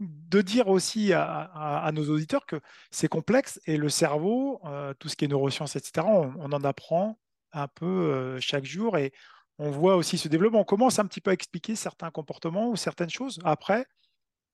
de 0.00 0.42
dire 0.42 0.68
aussi 0.68 1.12
à, 1.12 1.90
nos 1.94 2.10
auditeurs 2.10 2.46
que 2.46 2.60
c'est 2.90 3.08
complexe 3.08 3.60
et 3.66 3.76
le 3.76 3.88
cerveau, 3.88 4.60
euh, 4.64 4.92
tout 4.98 5.08
ce 5.08 5.16
qui 5.16 5.24
est 5.24 5.28
neurosciences, 5.28 5.76
etc., 5.76 6.06
on, 6.06 6.52
en 6.52 6.64
apprend 6.64 7.18
un 7.52 7.68
peu 7.68 7.86
euh, 7.86 8.40
chaque 8.40 8.64
jour 8.64 8.98
et 8.98 9.12
on 9.58 9.70
voit 9.70 9.96
aussi 9.96 10.18
ce 10.18 10.28
développement. 10.28 10.60
On 10.60 10.64
commence 10.64 10.98
un 10.98 11.06
petit 11.06 11.20
peu 11.22 11.30
à 11.30 11.34
expliquer 11.34 11.76
certains 11.76 12.10
comportements 12.10 12.68
ou 12.68 12.76
certaines 12.76 13.08
choses. 13.08 13.38
Après, 13.44 13.86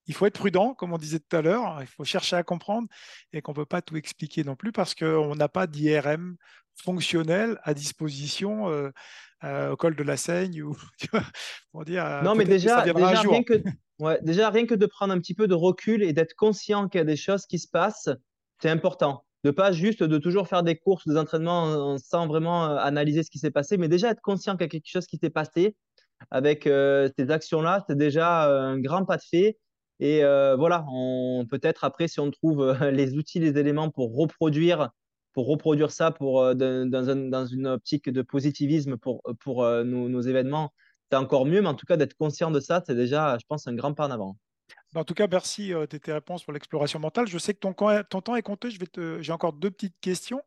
il 0.07 0.15
faut 0.15 0.27
être 0.27 0.39
prudent, 0.39 0.75
comme 0.75 0.93
on 0.93 0.99
disait 0.99 1.21
tout 1.21 1.37
à 1.37 1.43
l'heure, 1.43 1.79
il 1.81 1.87
faut 1.87 2.05
chercher 2.05 2.37
à 2.37 2.43
comprendre 2.43 2.89
et 3.33 3.43
qu'on 3.43 3.53
ne 3.53 3.57
peut 3.57 3.67
pas 3.67 3.83
tout 3.83 3.97
expliquer 3.97 4.45
non 4.45 4.57
plus 4.57 4.73
parce 4.73 4.95
qu'on 4.95 5.35
n'a 5.35 5.49
pas 5.49 5.67
d'IRM 5.67 6.37
fonctionnel 6.77 7.59
à 7.63 7.75
disposition 7.75 8.69
euh, 9.45 9.71
au 9.71 9.77
col 9.77 9.97
de 9.97 10.03
la 10.03 10.17
Seigne 10.17 10.63
ou 10.63 10.77
pour 11.73 11.85
dire. 11.85 12.23
Non, 12.23 12.35
mais 12.35 12.45
déjà, 12.45 12.83
déjà 12.83 13.21
rien 13.21 13.43
que 13.43 13.63
Ouais, 14.03 14.19
déjà, 14.21 14.51
rien 14.51 14.67
que 14.67 14.75
de 14.75 14.87
prendre 14.87 15.13
un 15.13 15.19
petit 15.19 15.33
peu 15.35 15.47
de 15.47 15.55
recul 15.55 16.03
et 16.03 16.13
d'être 16.13 16.35
conscient 16.35 16.89
qu'il 16.89 16.99
y 16.99 17.03
a 17.03 17.05
des 17.05 17.15
choses 17.15 17.47
qui 17.47 17.61
se 17.61 17.69
passent, 17.69 18.09
c'est 18.61 18.69
important. 18.69 19.25
De 19.45 19.53
pas 19.53 19.71
juste 19.71 20.03
de 20.03 20.19
toujours 20.19 20.49
faire 20.49 20.65
des 20.65 20.77
courses, 20.77 21.07
des 21.07 21.17
entraînements 21.17 21.99
sans 21.99 22.27
vraiment 22.27 22.65
euh, 22.65 22.77
analyser 22.79 23.23
ce 23.23 23.31
qui 23.31 23.39
s'est 23.39 23.53
passé, 23.53 23.77
mais 23.77 23.87
déjà 23.87 24.11
être 24.11 24.21
conscient 24.21 24.55
qu'il 24.55 24.63
y 24.63 24.65
a 24.65 24.69
quelque 24.71 24.89
chose 24.89 25.07
qui 25.07 25.19
s'est 25.19 25.31
passé 25.31 25.77
avec 26.33 26.67
euh, 26.67 27.09
ces 27.17 27.31
actions-là, 27.31 27.85
c'est 27.89 27.97
déjà 27.97 28.49
euh, 28.49 28.61
un 28.61 28.81
grand 28.81 29.05
pas 29.05 29.19
de 29.19 29.23
fait. 29.23 29.59
Et 30.01 30.23
voilà, 30.23 30.85
on 30.91 31.47
peut-être 31.49 31.85
après, 31.85 32.09
si 32.09 32.19
on 32.19 32.33
trouve 32.33 32.73
les 32.93 33.15
outils, 33.15 33.39
les 33.39 33.57
éléments 33.57 33.89
pour 33.89 34.17
reproduire, 34.17 34.91
pour 35.33 35.47
reproduire 35.47 35.91
ça 35.91 36.11
pour, 36.11 36.55
dans, 36.55 37.47
une 37.47 37.67
optique 37.67 38.11
de 38.11 38.23
positivisme 38.23 38.97
pour, 38.97 39.23
pour 39.41 39.65
nos 39.65 40.21
événements, 40.21 40.73
c'est 41.11 41.17
encore 41.17 41.45
mieux, 41.45 41.61
mais 41.61 41.69
en 41.69 41.75
tout 41.75 41.85
cas, 41.85 41.99
d'être 41.99 42.15
conscient 42.15 42.51
de 42.51 42.59
ça, 42.59 42.83
c'est 42.87 42.95
déjà, 42.95 43.37
je 43.39 43.45
pense, 43.47 43.67
un 43.67 43.75
grand 43.75 43.93
pas 43.93 44.07
en 44.07 44.11
avant. 44.11 44.37
En 44.95 45.05
tout 45.05 45.15
cas, 45.15 45.27
merci 45.31 45.73
euh, 45.73 45.87
de 45.87 45.99
tes 45.99 46.13
réponses 46.13 46.45
pour 46.45 46.53
l'exploration 46.53 46.99
mentale. 46.99 47.27
Je 47.27 47.39
sais 47.39 47.55
que 47.55 47.59
ton, 47.59 47.75
ton 47.75 48.21
temps 48.21 48.37
est 48.37 48.43
compté. 48.43 48.69
J'ai 49.21 49.33
encore 49.33 49.53
deux 49.53 49.71
petites 49.71 49.97
questions. 50.01 50.43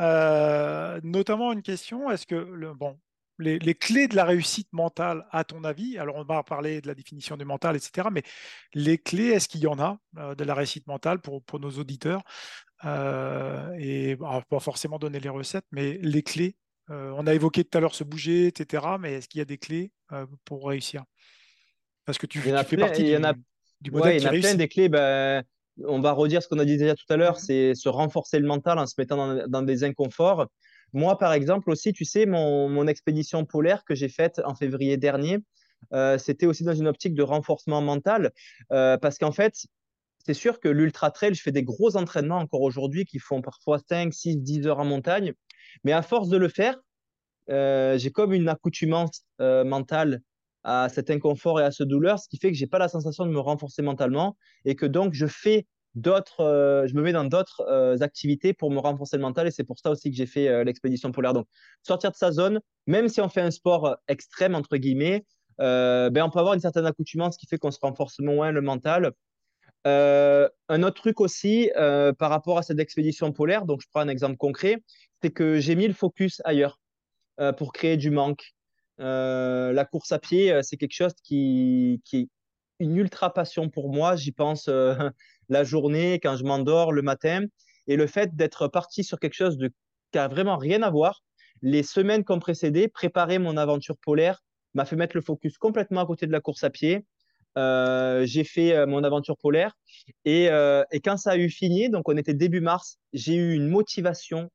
Euh, 0.00 1.00
notamment 1.02 1.52
une 1.52 1.62
question, 1.62 2.10
est-ce 2.10 2.26
que 2.26 2.34
le, 2.34 2.74
bon, 2.74 2.98
les, 3.38 3.74
clés 3.74 4.08
de 4.08 4.16
la 4.16 4.24
réussite 4.24 4.70
mentale, 4.72 5.26
à 5.30 5.44
ton 5.44 5.64
avis, 5.64 5.98
alors 5.98 6.16
on 6.16 6.24
va 6.24 6.42
parler 6.42 6.80
de 6.80 6.86
la 6.86 6.94
définition 6.94 7.36
du 7.36 7.44
mental, 7.44 7.76
etc., 7.76 8.08
mais 8.12 8.22
les 8.74 8.98
clés, 8.98 9.28
est-ce 9.28 9.48
qu'il 9.48 9.60
y 9.60 9.66
en 9.66 9.78
a 9.78 9.98
euh, 10.18 10.34
de 10.34 10.44
la 10.44 10.54
réussite 10.54 10.86
mentale 10.86 11.20
pour, 11.20 11.42
pour 11.42 11.60
nos 11.60 11.70
auditeurs? 11.70 12.22
Et 12.84 14.16
pas 14.16 14.60
forcément 14.60 14.98
donner 14.98 15.20
les 15.20 15.28
recettes, 15.28 15.66
mais 15.72 15.98
les 16.02 16.22
clés 16.22 16.56
euh, 16.90 17.12
on 17.16 17.26
a 17.26 17.34
évoqué 17.34 17.64
tout 17.64 17.76
à 17.76 17.80
l'heure 17.80 17.94
se 17.94 18.04
bouger, 18.04 18.46
etc. 18.46 18.84
Mais 19.00 19.14
est-ce 19.14 19.28
qu'il 19.28 19.38
y 19.38 19.42
a 19.42 19.44
des 19.44 19.58
clés 19.58 19.90
euh, 20.12 20.26
pour 20.44 20.68
réussir? 20.68 21.04
Parce 22.04 22.18
que 22.18 22.26
tu, 22.26 22.38
fais 22.40 22.52
partie 22.52 22.76
du, 23.02 23.14
a, 23.16 23.34
du 23.80 23.90
modèle 23.90 24.16
il 24.16 24.22
y 24.22 24.26
en 24.26 24.28
a 24.28 24.38
plein 24.38 24.54
des 24.54 24.68
clés. 24.68 24.88
Ben, 24.88 25.42
on 25.84 26.00
va 26.00 26.12
redire 26.12 26.42
ce 26.42 26.48
qu'on 26.48 26.58
a 26.60 26.64
dit 26.64 26.76
déjà 26.76 26.94
tout 26.94 27.04
à 27.12 27.16
l'heure, 27.16 27.36
mm-hmm. 27.36 27.44
c'est 27.44 27.74
se 27.74 27.88
renforcer 27.88 28.38
le 28.38 28.46
mental 28.46 28.78
en 28.78 28.86
se 28.86 28.94
mettant 28.98 29.48
dans, 29.48 29.62
des 29.62 29.82
inconforts. 29.82 30.46
Moi, 30.92 31.18
par 31.18 31.32
exemple, 31.32 31.70
aussi, 31.70 31.92
tu 31.92 32.04
sais, 32.04 32.24
mon, 32.24 32.86
expédition 32.86 33.44
polaire 33.44 33.84
que 33.84 33.96
j'ai 33.96 34.08
faite 34.08 34.40
en 34.44 34.54
février 34.54 34.96
dernier, 34.96 35.38
c'était 36.16 36.46
aussi 36.46 36.62
dans 36.62 36.74
une 36.74 36.86
optique 36.86 37.14
de 37.14 37.22
renforcement 37.22 37.82
mental, 37.82 38.30
parce 38.70 39.18
qu'en 39.18 39.32
fait, 39.32 39.66
c'est 40.26 40.34
sûr 40.34 40.58
que 40.58 40.68
l'ultra 40.68 41.12
trail, 41.12 41.34
je 41.34 41.40
fais 41.40 41.52
des 41.52 41.62
gros 41.62 41.96
entraînements 41.96 42.38
encore 42.38 42.62
aujourd'hui 42.62 43.04
qui 43.04 43.20
font 43.20 43.42
parfois 43.42 43.78
5, 43.78 44.12
6, 44.12 44.38
10 44.38 44.66
heures 44.66 44.80
en 44.80 44.84
montagne. 44.84 45.34
Mais 45.84 45.92
à 45.92 46.02
force 46.02 46.28
de 46.28 46.36
le 46.36 46.48
faire, 46.48 46.74
euh, 47.48 47.96
j'ai 47.96 48.10
comme 48.10 48.32
une 48.32 48.48
accoutumance 48.48 49.22
euh, 49.40 49.62
mentale 49.62 50.22
à 50.64 50.88
cet 50.88 51.10
inconfort 51.10 51.60
et 51.60 51.62
à 51.62 51.70
ce 51.70 51.84
douleur, 51.84 52.18
ce 52.18 52.28
qui 52.28 52.38
fait 52.38 52.50
que 52.50 52.58
j'ai 52.58 52.66
pas 52.66 52.80
la 52.80 52.88
sensation 52.88 53.24
de 53.24 53.30
me 53.30 53.38
renforcer 53.38 53.82
mentalement 53.82 54.36
et 54.64 54.74
que 54.74 54.84
donc 54.84 55.14
je 55.14 55.28
fais 55.28 55.68
d'autres, 55.94 56.40
euh, 56.40 56.88
je 56.88 56.94
me 56.94 57.02
mets 57.02 57.12
dans 57.12 57.24
d'autres 57.24 58.02
activités 58.02 58.52
pour 58.52 58.72
me 58.72 58.80
renforcer 58.80 59.18
le 59.18 59.22
mental 59.22 59.46
et 59.46 59.52
c'est 59.52 59.62
pour 59.62 59.78
ça 59.78 59.92
aussi 59.92 60.10
que 60.10 60.16
j'ai 60.16 60.26
fait 60.26 60.64
l'expédition 60.64 61.12
polaire. 61.12 61.34
Donc 61.34 61.46
sortir 61.84 62.10
de 62.10 62.16
sa 62.16 62.32
zone, 62.32 62.60
même 62.88 63.08
si 63.08 63.20
on 63.20 63.28
fait 63.28 63.42
un 63.42 63.52
sport 63.52 63.96
extrême 64.08 64.56
entre 64.56 64.76
guillemets, 64.76 65.24
ben 65.58 66.22
on 66.24 66.30
peut 66.30 66.40
avoir 66.40 66.54
une 66.54 66.60
certaine 66.60 66.84
accoutumance 66.84 67.36
qui 67.36 67.46
fait 67.46 67.58
qu'on 67.58 67.70
se 67.70 67.78
renforce 67.80 68.18
moins 68.18 68.50
le 68.50 68.60
mental 68.60 69.12
euh, 69.86 70.48
un 70.68 70.82
autre 70.82 71.00
truc 71.00 71.20
aussi 71.20 71.70
euh, 71.76 72.12
par 72.12 72.30
rapport 72.30 72.58
à 72.58 72.62
cette 72.62 72.80
expédition 72.80 73.32
polaire, 73.32 73.66
donc 73.66 73.80
je 73.82 73.86
prends 73.88 74.00
un 74.00 74.08
exemple 74.08 74.36
concret, 74.36 74.82
c'est 75.22 75.30
que 75.30 75.60
j'ai 75.60 75.76
mis 75.76 75.86
le 75.86 75.94
focus 75.94 76.42
ailleurs 76.44 76.80
euh, 77.38 77.52
pour 77.52 77.72
créer 77.72 77.96
du 77.96 78.10
manque. 78.10 78.54
la 78.98 79.86
course 79.90 80.10
à 80.10 80.18
pied, 80.18 80.60
c'est 80.62 80.76
quelque 80.76 80.94
chose 80.94 81.12
qui, 81.22 82.02
est 82.12 82.28
une 82.80 82.96
ultra 82.96 83.32
passion 83.32 83.68
pour 83.70 83.92
moi. 83.92 84.16
J'y 84.16 84.32
pense 84.32 84.68
la 85.48 85.64
journée, 85.64 86.14
quand 86.14 86.36
je 86.36 86.44
m'endors, 86.44 86.92
le 86.92 87.02
matin. 87.02 87.44
Et 87.86 87.96
le 87.96 88.06
fait 88.08 88.34
d'être 88.34 88.68
parti 88.68 89.04
sur 89.04 89.20
quelque 89.20 89.34
chose 89.34 89.56
qui 90.12 90.18
a 90.18 90.26
vraiment 90.28 90.56
rien 90.56 90.82
à 90.82 90.90
voir, 90.90 91.22
les 91.62 91.84
semaines 91.84 92.24
qui 92.24 92.32
ont 92.32 92.40
précédé, 92.40 92.88
préparer 92.88 93.38
mon 93.38 93.56
aventure 93.56 93.96
polaire 93.98 94.42
m'a 94.74 94.84
fait 94.84 94.96
mettre 94.96 95.16
le 95.16 95.22
focus 95.22 95.56
complètement 95.58 96.00
à 96.00 96.06
côté 96.06 96.26
de 96.26 96.32
la 96.32 96.40
course 96.40 96.64
à 96.64 96.70
pied 96.70 97.04
j'ai 97.56 98.44
fait 98.44 98.74
euh, 98.74 98.86
mon 98.86 99.02
aventure 99.04 99.36
polaire. 99.36 99.72
Et, 100.24 100.48
euh, 100.50 100.84
et, 100.92 101.00
quand 101.00 101.16
ça 101.16 101.32
a 101.32 101.36
eu 101.36 101.48
fini, 101.48 101.88
donc 101.88 102.08
on 102.08 102.16
était 102.16 102.34
début 102.34 102.60
mars, 102.60 102.98
j'ai 103.12 103.34
eu 103.34 103.54
une 103.54 103.68
motivation 103.68 104.50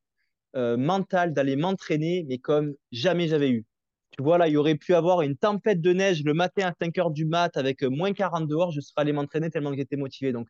mentale 0.54 1.34
d'aller 1.34 1.56
m'entraîner, 1.56 2.26
mais 2.28 2.38
comme 2.38 2.74
jamais 2.92 3.30
j'avais 3.30 3.50
eu. 3.50 3.66
Tu 4.12 4.22
vois, 4.22 4.38
là, 4.38 4.50
il 4.50 4.52
y 4.52 4.58
aurait 4.58 4.76
pu 4.76 4.94
avoir 4.94 5.22
une 5.22 5.38
tempête 5.38 5.80
de 5.80 5.94
neige 5.94 6.24
le 6.26 6.34
matin 6.34 6.68
à 6.68 6.74
5 6.78 6.98
heures 6.98 7.12
du 7.12 7.24
mat 7.24 7.56
avec 7.56 7.84
moins 7.84 8.12
40 8.12 8.50
dehors, 8.50 8.72
je 8.72 8.82
serais 8.82 9.04
allé 9.04 9.14
m'entraîner 9.14 9.50
tellement 9.50 9.72
que 9.72 9.78
j'étais 9.78 9.96
motivé. 9.96 10.34
Donc, 10.34 10.50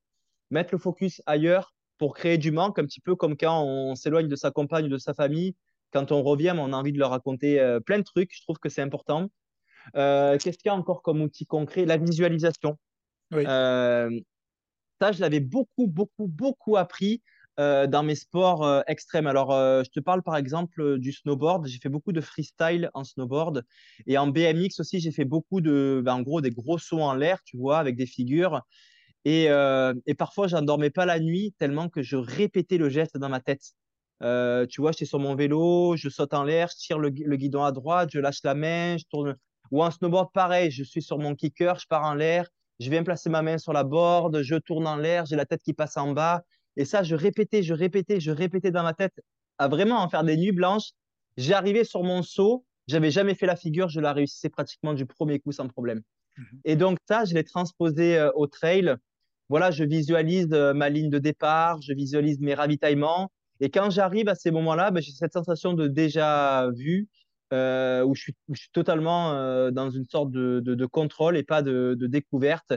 mettre 0.50 0.74
le 0.74 0.80
focus 0.80 1.22
ailleurs 1.28 1.76
pour 2.00 2.16
créer 2.16 2.40
du 2.40 2.52
manque, 2.52 2.80
un 2.80 2.86
petit 2.86 3.00
peu 3.00 3.16
comme 3.16 3.38
quand 3.38 3.64
on 3.64 3.94
s'éloigne 3.94 4.28
de 4.28 4.36
sa 4.36 4.50
compagne 4.50 4.90
de 4.90 4.98
sa 4.98 5.14
famille. 5.14 5.56
Quand 5.94 6.12
on 6.12 6.24
revient, 6.24 6.56
on 6.58 6.74
a 6.74 6.76
envie 6.76 6.94
de 6.94 6.98
leur 6.98 7.12
raconter 7.12 7.78
plein 7.86 8.00
de 8.00 8.04
trucs. 8.04 8.32
Je 8.34 8.42
trouve 8.42 8.58
que 8.58 8.70
c'est 8.70 8.82
important. 8.82 9.30
Euh, 9.96 10.38
qu'est-ce 10.38 10.58
qu'il 10.58 10.70
y 10.70 10.70
a 10.70 10.76
encore 10.76 11.02
comme 11.02 11.22
outil 11.22 11.46
concret? 11.46 11.86
La 11.86 11.98
visualisation. 11.98 12.78
Euh, 13.34 14.10
ça, 15.00 15.12
je 15.12 15.22
l'avais 15.22 15.40
beaucoup, 15.40 15.88
beaucoup, 15.88 16.28
beaucoup 16.28 16.78
appris 16.78 17.22
euh, 17.60 17.88
dans 17.88 18.04
mes 18.04 18.16
sports 18.16 18.84
extrêmes. 18.88 19.28
Alors, 19.28 19.52
je 19.52 19.90
te 19.90 20.00
parle 20.00 20.22
par 20.24 20.38
exemple 20.38 21.00
du 21.00 21.12
snowboard. 21.12 21.68
J'ai 21.68 21.80
fait 21.80 21.90
beaucoup 21.90 22.12
de 22.12 22.22
freestyle 22.22 22.90
en 22.94 23.04
snowboard. 23.04 23.64
Et 24.08 24.18
en 24.18 24.28
BMX 24.28 24.80
aussi, 24.80 25.00
j'ai 25.00 25.12
fait 25.12 25.26
beaucoup 25.26 25.62
de, 25.62 26.02
ben, 26.04 26.16
en 26.16 26.22
gros, 26.22 26.42
des 26.42 26.52
gros 26.52 26.78
sauts 26.78 27.02
en 27.02 27.14
l'air, 27.14 27.42
tu 27.44 27.58
vois, 27.58 27.80
avec 27.80 27.96
des 27.96 28.06
figures. 28.06 28.62
Et, 29.24 29.46
et 29.46 30.16
parfois, 30.16 30.48
j'endormais 30.48 30.90
pas 30.90 31.06
la 31.06 31.20
nuit 31.20 31.54
tellement 31.58 31.90
que 31.90 32.02
je 32.02 32.18
répétais 32.18 32.78
le 32.78 32.90
geste 32.90 33.18
dans 33.18 33.30
ma 33.30 33.40
tête. 33.40 33.74
tu 34.70 34.82
vois, 34.82 34.92
j'étais 34.92 35.06
sur 35.06 35.20
mon 35.20 35.36
vélo, 35.36 35.96
je 35.96 36.10
saute 36.10 36.34
en 36.34 36.44
l'air, 36.44 36.70
je 36.70 36.78
tire 36.78 37.00
le, 37.00 37.10
le, 37.10 37.36
guidon 37.38 37.64
à 37.64 37.72
droite, 37.72 38.10
je 38.12 38.20
lâche 38.20 38.42
la 38.44 38.56
main, 38.56 38.98
je 38.98 39.06
tourne 39.10 39.36
ou 39.72 39.84
en 39.84 39.92
snowboard, 39.92 40.32
pareil, 40.34 40.70
je 40.70 40.84
suis 40.84 41.02
sur 41.02 41.18
mon 41.18 41.36
kicker, 41.36 41.80
je 41.80 41.88
pars 41.88 42.04
en 42.04 42.14
l'air, 42.14 42.48
je 42.80 42.90
viens 42.90 43.04
placer 43.04 43.30
ma 43.30 43.42
main 43.42 43.58
sur 43.58 43.74
la 43.74 43.84
board, 43.84 44.42
je 44.42 44.56
tourne 44.56 44.88
en 44.88 44.98
l'air, 44.98 45.26
j'ai 45.26 45.36
la 45.36 45.46
tête 45.46 45.62
qui 45.64 45.74
passe 45.74 45.98
en 45.98 46.12
bas. 46.12 46.44
Et 46.78 46.86
ça, 46.86 47.04
je 47.04 47.16
répétais, 47.16 47.64
je 47.64 47.74
répétais, 47.74 48.20
je 48.20 48.32
répétais 48.32 48.72
dans 48.72 48.84
ma 48.84 48.94
tête 48.94 49.20
à 49.58 49.68
vraiment 49.68 50.00
en 50.02 50.10
faire 50.10 50.24
des 50.24 50.38
nuits 50.38 50.52
blanches. 50.52 50.92
J'arrivais 51.38 51.84
sur 51.84 52.04
mon 52.04 52.24
saut, 52.24 52.66
j'avais 52.88 53.12
jamais 53.12 53.36
fait 53.36 53.46
la 53.46 53.56
figure, 53.56 53.90
je 53.90 54.00
la 54.00 54.14
réussissais 54.14 54.50
pratiquement 54.50 54.94
du 54.94 55.06
premier 55.06 55.40
coup 55.40 55.52
sans 55.52 55.68
problème. 55.68 56.02
Mhm. 56.38 56.62
Et 56.66 56.76
donc 56.76 56.98
ça, 57.08 57.26
je 57.26 57.34
l'ai 57.34 57.44
transposé 57.44 58.18
euh, 58.18 58.32
au 58.36 58.48
trail. 58.48 58.96
Voilà, 59.50 59.72
je 59.72 59.84
visualise 59.84 60.48
euh, 60.54 60.74
ma 60.74 60.90
ligne 60.90 61.10
de 61.10 61.20
départ, 61.20 61.82
je 61.82 61.94
visualise 61.94 62.40
mes 62.40 62.54
ravitaillements. 62.54 63.32
Et 63.60 63.70
quand 63.70 63.90
j'arrive 63.92 64.28
à 64.28 64.36
ces 64.36 64.50
moments-là, 64.50 64.92
ben, 64.92 65.02
j'ai 65.02 65.12
cette 65.12 65.34
sensation 65.34 65.74
de 65.74 65.88
déjà 65.88 66.70
vu, 66.76 67.08
euh, 67.54 68.04
où, 68.04 68.16
je 68.16 68.22
suis, 68.22 68.70
totalement 68.72 69.34
euh, 69.34 69.72
dans 69.72 69.90
une 69.90 70.06
sorte 70.06 70.32
de, 70.32 70.86
contrôle 70.86 71.36
et 71.36 71.44
pas 71.44 71.62
de, 71.62 71.98
découverte. 72.00 72.74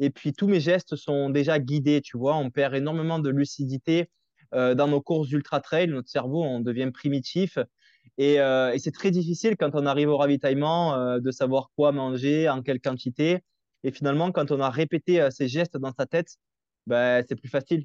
Et 0.00 0.10
puis 0.10 0.32
tous 0.32 0.48
mes 0.48 0.60
gestes 0.60 0.96
sont 0.96 1.30
déjà 1.30 1.58
guidés, 1.58 2.00
tu 2.00 2.18
vois. 2.18 2.36
On 2.36 2.50
perd 2.50 2.74
énormément 2.74 3.18
de 3.20 3.30
lucidité 3.30 4.10
euh, 4.54 4.74
dans 4.74 4.88
nos 4.88 5.00
courses 5.00 5.30
ultra 5.30 5.60
trail. 5.60 5.88
Notre 5.88 6.08
cerveau, 6.08 6.42
on 6.42 6.60
devient 6.60 6.90
primitif. 6.92 7.58
Et, 8.18 8.38
c'est 8.78 8.92
très 8.92 9.10
difficile 9.10 9.56
quand 9.56 9.70
on 9.74 9.86
arrive 9.86 10.08
au 10.08 10.16
ravitaillement 10.16 11.18
de 11.18 11.30
savoir 11.30 11.70
quoi 11.76 11.92
manger, 11.92 12.48
en 12.48 12.62
quelle 12.62 12.80
quantité. 12.80 13.40
Et 13.84 13.92
finalement, 13.92 14.32
quand 14.32 14.50
on 14.50 14.60
a 14.60 14.70
répété 14.70 15.28
ces 15.30 15.48
gestes 15.48 15.76
dans 15.76 15.92
sa 15.92 16.06
tête, 16.06 16.36
ben, 16.86 17.22
c'est 17.28 17.36
plus 17.36 17.48
facile. 17.48 17.84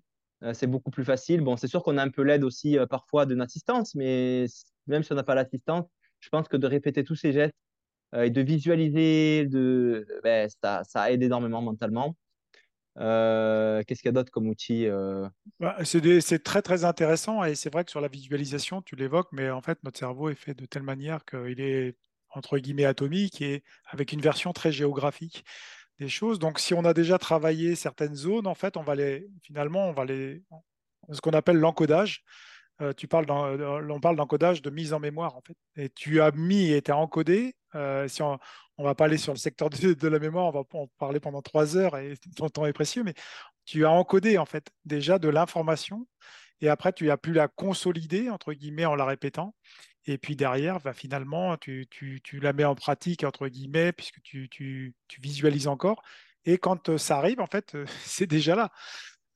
c'est 0.54 0.68
beaucoup 0.68 0.90
plus 0.90 1.04
facile. 1.04 1.42
Bon, 1.42 1.58
c'est 1.58 1.68
sûr 1.68 1.84
qu'on 1.84 1.98
a 1.98 2.04
un 2.04 2.10
peu 2.10 2.22
l'aide 2.24 2.44
aussi 2.44 2.78
parfois 2.90 3.26
d'une 3.26 3.42
assistance, 3.42 3.94
mais 3.94 4.46
même 4.88 5.04
si 5.04 5.12
on 5.12 5.16
n'a 5.16 5.24
pas 5.24 5.36
l'assistance, 5.36 5.86
je 6.22 6.30
pense 6.30 6.48
que 6.48 6.58
de 6.58 6.68
répéter 6.68 7.04
tous 7.04 7.16
ces 7.16 7.34
gestes 7.34 7.56
euh, 8.16 8.24
et 8.24 8.30
de 8.30 8.42
visualiser, 8.42 9.46
de, 9.48 10.08
ben, 10.24 10.50
ça, 10.64 10.84
ça, 10.86 11.12
aide 11.12 11.24
énormément 11.24 11.62
mentalement. 11.62 12.16
Euh, 12.98 13.82
qu'est-ce 13.84 14.02
qu'il 14.02 14.10
y 14.10 14.10
a 14.10 14.14
d'autre 14.14 14.32
comme 14.32 14.48
outil 14.48 14.86
euh? 14.86 15.28
bah, 15.60 15.78
C'est 15.84 16.44
très 16.44 16.62
très 16.62 16.84
intéressant 16.84 17.44
et 17.44 17.56
c'est 17.56 17.72
vrai 17.72 17.86
que 17.86 17.92
sur 17.92 18.02
la 18.02 18.10
visualisation, 18.10 18.82
tu 18.82 18.96
l'évoques, 18.96 19.30
mais 19.32 19.50
en 19.50 19.62
fait 19.62 19.82
notre 19.84 19.98
cerveau 19.98 20.30
est 20.30 20.36
fait 20.36 20.54
de 20.54 20.66
telle 20.66 20.84
manière 20.84 21.24
qu'il 21.24 21.62
est 21.62 21.96
entre 22.32 22.58
guillemets 22.58 22.86
atomique 22.86 23.42
et 23.42 23.64
avec 23.88 24.12
une 24.12 24.22
version 24.22 24.52
très 24.52 24.72
géographique 24.72 25.46
des 26.00 26.10
choses. 26.10 26.40
Donc 26.40 26.60
si 26.60 26.74
on 26.74 26.84
a 26.84 26.94
déjà 26.94 27.18
travaillé 27.18 27.76
certaines 27.76 28.16
zones, 28.16 28.48
en 28.48 28.56
fait, 28.56 28.76
on 28.76 28.84
va 28.84 28.96
les 28.96 29.28
finalement 29.42 29.88
on 29.88 29.94
va 29.94 30.06
les 30.06 30.44
ce 31.12 31.22
qu'on 31.22 31.32
appelle 31.32 31.58
l'encodage. 31.58 32.24
Euh, 32.82 32.94
tu 32.94 33.08
parles 33.08 33.26
euh, 33.30 33.88
on 33.90 34.00
parle 34.00 34.16
d'encodage 34.16 34.62
de 34.62 34.70
mise 34.70 34.94
en 34.94 35.00
mémoire 35.00 35.36
en 35.36 35.42
fait. 35.42 35.56
Et 35.76 35.90
tu 35.90 36.22
as 36.22 36.32
mis 36.32 36.72
et 36.72 36.82
tu 36.82 36.92
as 36.92 36.98
encodé. 36.98 37.56
Euh, 37.76 38.08
si 38.08 38.22
on, 38.22 38.40
ne 38.78 38.84
va 38.84 38.96
pas 38.96 39.06
aller 39.06 39.18
sur 39.18 39.34
le 39.34 39.38
secteur 39.38 39.70
de, 39.70 40.08
la 40.08 40.20
mémoire, 40.20 40.48
on 40.48 40.52
va 40.52 40.64
en 40.74 40.88
parler 40.98 41.20
pendant 41.20 41.42
trois 41.42 41.78
heures 41.78 41.98
et 41.98 42.16
ton 42.36 42.50
temps 42.50 42.66
est 42.66 42.74
précieux, 42.74 43.04
mais 43.04 43.14
tu 43.66 43.86
as 43.86 43.92
encodé 43.92 44.38
en 44.38 44.46
fait 44.46 44.72
déjà 44.86 45.20
de 45.20 45.30
l'information 45.30 46.08
et 46.62 46.70
après 46.70 46.92
tu 46.92 47.12
as 47.12 47.18
pu 47.18 47.34
la 47.34 47.48
consolider 47.48 48.30
entre 48.30 48.54
guillemets 48.54 48.86
en 48.86 48.96
la 48.96 49.06
répétant. 49.06 49.56
Et 50.08 50.18
puis 50.18 50.36
derrière, 50.36 50.80
bah, 50.80 50.94
finalement, 50.94 51.58
tu, 51.58 51.88
la 52.42 52.54
mets 52.54 52.64
en 52.66 52.74
pratique 52.74 53.24
entre 53.24 53.48
guillemets 53.48 53.92
puisque 53.92 54.20
tu, 54.24 54.50
tu 54.50 54.94
visualises 55.22 55.68
encore. 55.68 56.02
Et 56.46 56.58
quand 56.58 56.98
ça 56.98 57.18
arrive, 57.18 57.40
en 57.40 57.46
fait, 57.46 57.78
c'est 58.04 58.28
déjà 58.28 58.56
là. 58.56 58.72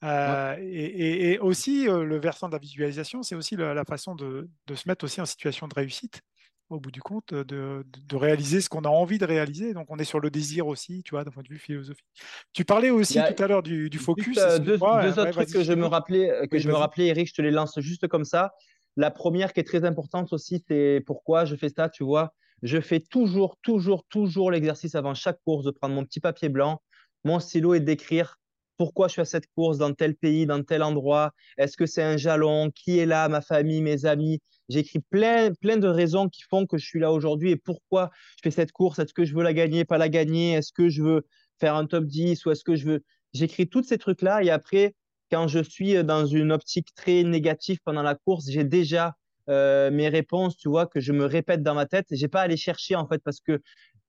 Euh, 0.05 0.55
et, 0.59 1.39
aussi, 1.39 1.89
euh, 1.89 2.03
le 2.03 2.17
versant 2.17 2.47
de 2.47 2.53
la 2.53 2.59
visualisation, 2.59 3.23
c'est 3.23 3.35
aussi 3.35 3.55
la, 3.55 3.83
façon 3.85 4.15
de, 4.15 4.47
se 4.73 4.87
mettre 4.87 5.05
aussi 5.05 5.19
en 5.19 5.25
situation 5.25 5.67
de 5.67 5.73
réussite, 5.73 6.21
au 6.69 6.79
bout 6.79 6.91
du 6.91 7.01
compte, 7.01 7.33
de, 7.33 7.83
réaliser 8.13 8.61
ce 8.61 8.69
qu'on 8.69 8.83
a 8.83 8.89
envie 8.89 9.17
de 9.17 9.25
réaliser. 9.25 9.73
Donc, 9.73 9.87
on 9.89 9.97
est 9.97 10.05
sur 10.05 10.19
le 10.19 10.29
désir 10.29 10.67
aussi, 10.67 11.01
tu 11.03 11.11
vois, 11.11 11.23
d'un 11.23 11.31
point 11.31 11.43
de 11.43 11.49
vue 11.49 11.57
philosophique. 11.57 12.05
Tu 12.53 12.65
parlais 12.65 12.91
aussi 12.91 13.19
tout 13.19 13.43
à 13.43 13.47
l'heure 13.47 13.63
du, 13.63 13.89
focus. 13.97 14.37
Euh, 14.37 14.59
deux, 14.59 14.75
autres 14.75 15.31
trucs 15.31 15.51
que 15.51 15.63
je 15.63 15.73
me 15.73 15.85
rappelais, 15.85 16.47
que 16.49 16.59
je 16.59 16.67
me 16.67 16.75
rappelais, 16.75 17.07
Eric, 17.07 17.27
je 17.27 17.33
te 17.33 17.41
les 17.41 17.51
lance 17.51 17.79
juste 17.79 18.07
comme 18.07 18.25
ça. 18.25 18.53
La 18.97 19.11
première 19.11 19.51
qui 19.53 19.59
est 19.59 19.65
très 19.65 19.83
importante 19.83 20.31
aussi, 20.31 20.63
c'est 20.67 21.03
pourquoi 21.05 21.45
je 21.45 21.55
fais 21.55 21.69
ça, 21.69 21.89
tu 21.89 22.03
vois. 22.03 22.33
Je 22.63 22.79
fais 22.79 23.01
toujours, 23.01 23.57
toujours, 23.61 24.05
toujours 24.07 24.51
l'exercice 24.51 24.95
avant 24.95 25.13
chaque 25.13 25.41
course 25.43 25.65
de 25.65 25.71
prendre 25.71 25.93
mon 25.93 26.05
petit 26.05 26.21
papier 26.21 26.47
blanc, 26.47 26.81
mon 27.25 27.41
stylo 27.41 27.73
et 27.73 27.81
d'écrire 27.81 28.37
pourquoi 28.77 29.07
je 29.07 29.13
suis 29.13 29.21
à 29.21 29.25
cette 29.25 29.47
course 29.55 29.77
dans 29.77 29.93
tel 29.93 30.15
pays, 30.15 30.45
dans 30.45 30.61
tel 30.63 30.83
endroit, 30.83 31.33
est-ce 31.57 31.77
que 31.77 31.85
c'est 31.85 32.03
un 32.03 32.17
jalon, 32.17 32.71
qui 32.71 32.99
est 32.99 33.05
là, 33.05 33.27
ma 33.29 33.41
famille, 33.41 33.81
mes 33.81 34.05
amis? 34.05 34.39
J'écris 34.69 34.99
plein, 34.99 35.53
plein 35.53 35.77
de 35.77 35.87
raisons 35.87 36.27
qui 36.27 36.41
font 36.49 36.65
que 36.65 36.77
je 36.77 36.85
suis 36.85 36.99
là 36.99 37.11
aujourd'hui 37.11 37.51
et 37.51 37.55
pourquoi 37.55 38.09
je 38.37 38.41
fais 38.43 38.51
cette 38.51 38.71
course. 38.71 38.99
Est-ce 38.99 39.13
que 39.13 39.25
je 39.25 39.35
veux 39.35 39.43
la 39.43 39.53
gagner, 39.53 39.85
pas 39.85 39.97
la 39.97 40.09
gagner? 40.09 40.53
Est-ce 40.53 40.73
que 40.73 40.89
je 40.89 41.03
veux 41.03 41.27
faire 41.59 41.75
un 41.75 41.85
top 41.85 42.05
10 42.05 42.45
ou 42.45 42.51
est-ce 42.51 42.63
que 42.63 42.75
je 42.75 42.85
veux? 42.85 43.03
J'écris 43.33 43.67
tous 43.67 43.83
ces 43.83 43.97
trucs-là 43.97 44.43
et 44.43 44.49
après, 44.49 44.95
quand 45.31 45.47
je 45.47 45.59
suis 45.59 46.03
dans 46.03 46.25
une 46.25 46.51
optique 46.51 46.93
très 46.95 47.23
négative 47.23 47.79
pendant 47.83 48.01
la 48.01 48.15
course, 48.15 48.49
j'ai 48.49 48.63
déjà 48.63 49.15
euh, 49.49 49.91
mes 49.91 50.09
réponses, 50.09 50.57
tu 50.57 50.69
vois, 50.69 50.87
que 50.87 50.99
je 50.99 51.11
me 51.11 51.25
répète 51.25 51.61
dans 51.61 51.75
ma 51.75 51.85
tête. 51.85 52.07
J'ai 52.11 52.27
pas 52.27 52.41
à 52.41 52.43
aller 52.43 52.57
chercher 52.57 52.95
en 52.95 53.07
fait 53.07 53.21
parce 53.23 53.39
que 53.39 53.61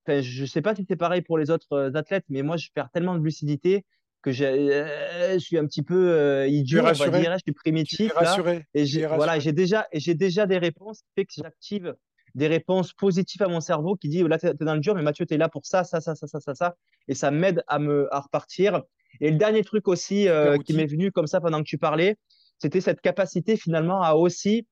je 0.08 0.44
sais 0.44 0.62
pas 0.62 0.74
si 0.74 0.84
c'est 0.88 0.96
pareil 0.96 1.22
pour 1.22 1.36
les 1.36 1.50
autres 1.50 1.72
euh, 1.72 1.94
athlètes, 1.94 2.24
mais 2.28 2.42
moi, 2.42 2.56
je 2.56 2.68
perds 2.72 2.90
tellement 2.92 3.16
de 3.16 3.24
lucidité 3.24 3.84
que 4.26 4.42
euh, 4.42 5.34
je 5.34 5.38
suis 5.38 5.56
un 5.56 5.66
petit 5.66 5.82
peu 5.82 6.10
euh, 6.10 6.48
idiot, 6.48 6.80
on 6.80 6.84
va 6.84 6.92
dire, 6.92 7.32
je 7.32 7.38
suis 7.38 7.52
primitif. 7.52 8.12
Là, 8.20 8.36
et 8.74 8.84
j'ai 8.84 9.06
voilà, 9.06 9.38
j'ai 9.38 9.52
déjà, 9.52 9.86
j'ai 9.92 10.14
déjà 10.14 10.46
des 10.46 10.58
réponses 10.58 11.02
qui 11.02 11.08
fait 11.14 11.24
que 11.24 11.32
j'active 11.36 11.94
des 12.34 12.48
réponses 12.48 12.92
positives 12.92 13.42
à 13.42 13.48
mon 13.48 13.60
cerveau 13.60 13.94
qui 13.94 14.08
dit 14.08 14.22
là, 14.22 14.38
tu 14.38 14.46
es, 14.46 14.54
dans 14.54 14.74
le 14.74 14.80
dur, 14.80 14.94
mais 14.94 15.02
Mathieu, 15.02 15.24
tu 15.26 15.34
es 15.34 15.36
là 15.38 15.48
pour 15.48 15.64
ça, 15.64 15.84
ça, 15.84 16.00
ça, 16.00 16.14
ça, 16.14 16.26
ça, 16.26 16.40
ça, 16.40 16.54
ça. 16.54 16.76
Et 17.08 17.14
ça 17.14 17.30
m'aide 17.30 17.62
à, 17.68 17.78
me, 17.78 18.12
à 18.12 18.20
repartir. 18.20 18.82
Et 19.20 19.30
le 19.30 19.38
dernier 19.38 19.62
truc 19.62 19.88
aussi 19.88 20.28
euh, 20.28 20.58
qui 20.58 20.74
m'est 20.74 20.86
venu 20.86 21.12
comme 21.12 21.26
ça 21.26 21.40
pendant 21.40 21.58
que 21.58 21.68
tu 21.68 21.78
parlais, 21.78 22.16
c'était 22.58 22.80
cette 22.80 23.00
capacité 23.00 23.56
finalement 23.56 24.02
à 24.02 24.14
aussi 24.14 24.66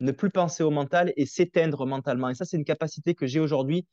ne 0.00 0.12
plus 0.12 0.30
penser 0.30 0.62
au 0.62 0.70
mental 0.70 1.12
et 1.16 1.26
s'éteindre 1.26 1.86
mentalement. 1.86 2.28
Et 2.28 2.34
ça, 2.34 2.44
c'est 2.44 2.56
une 2.56 2.64
capacité 2.64 3.14
que 3.14 3.26
j'ai 3.26 3.40
aujourd'hui, 3.40 3.86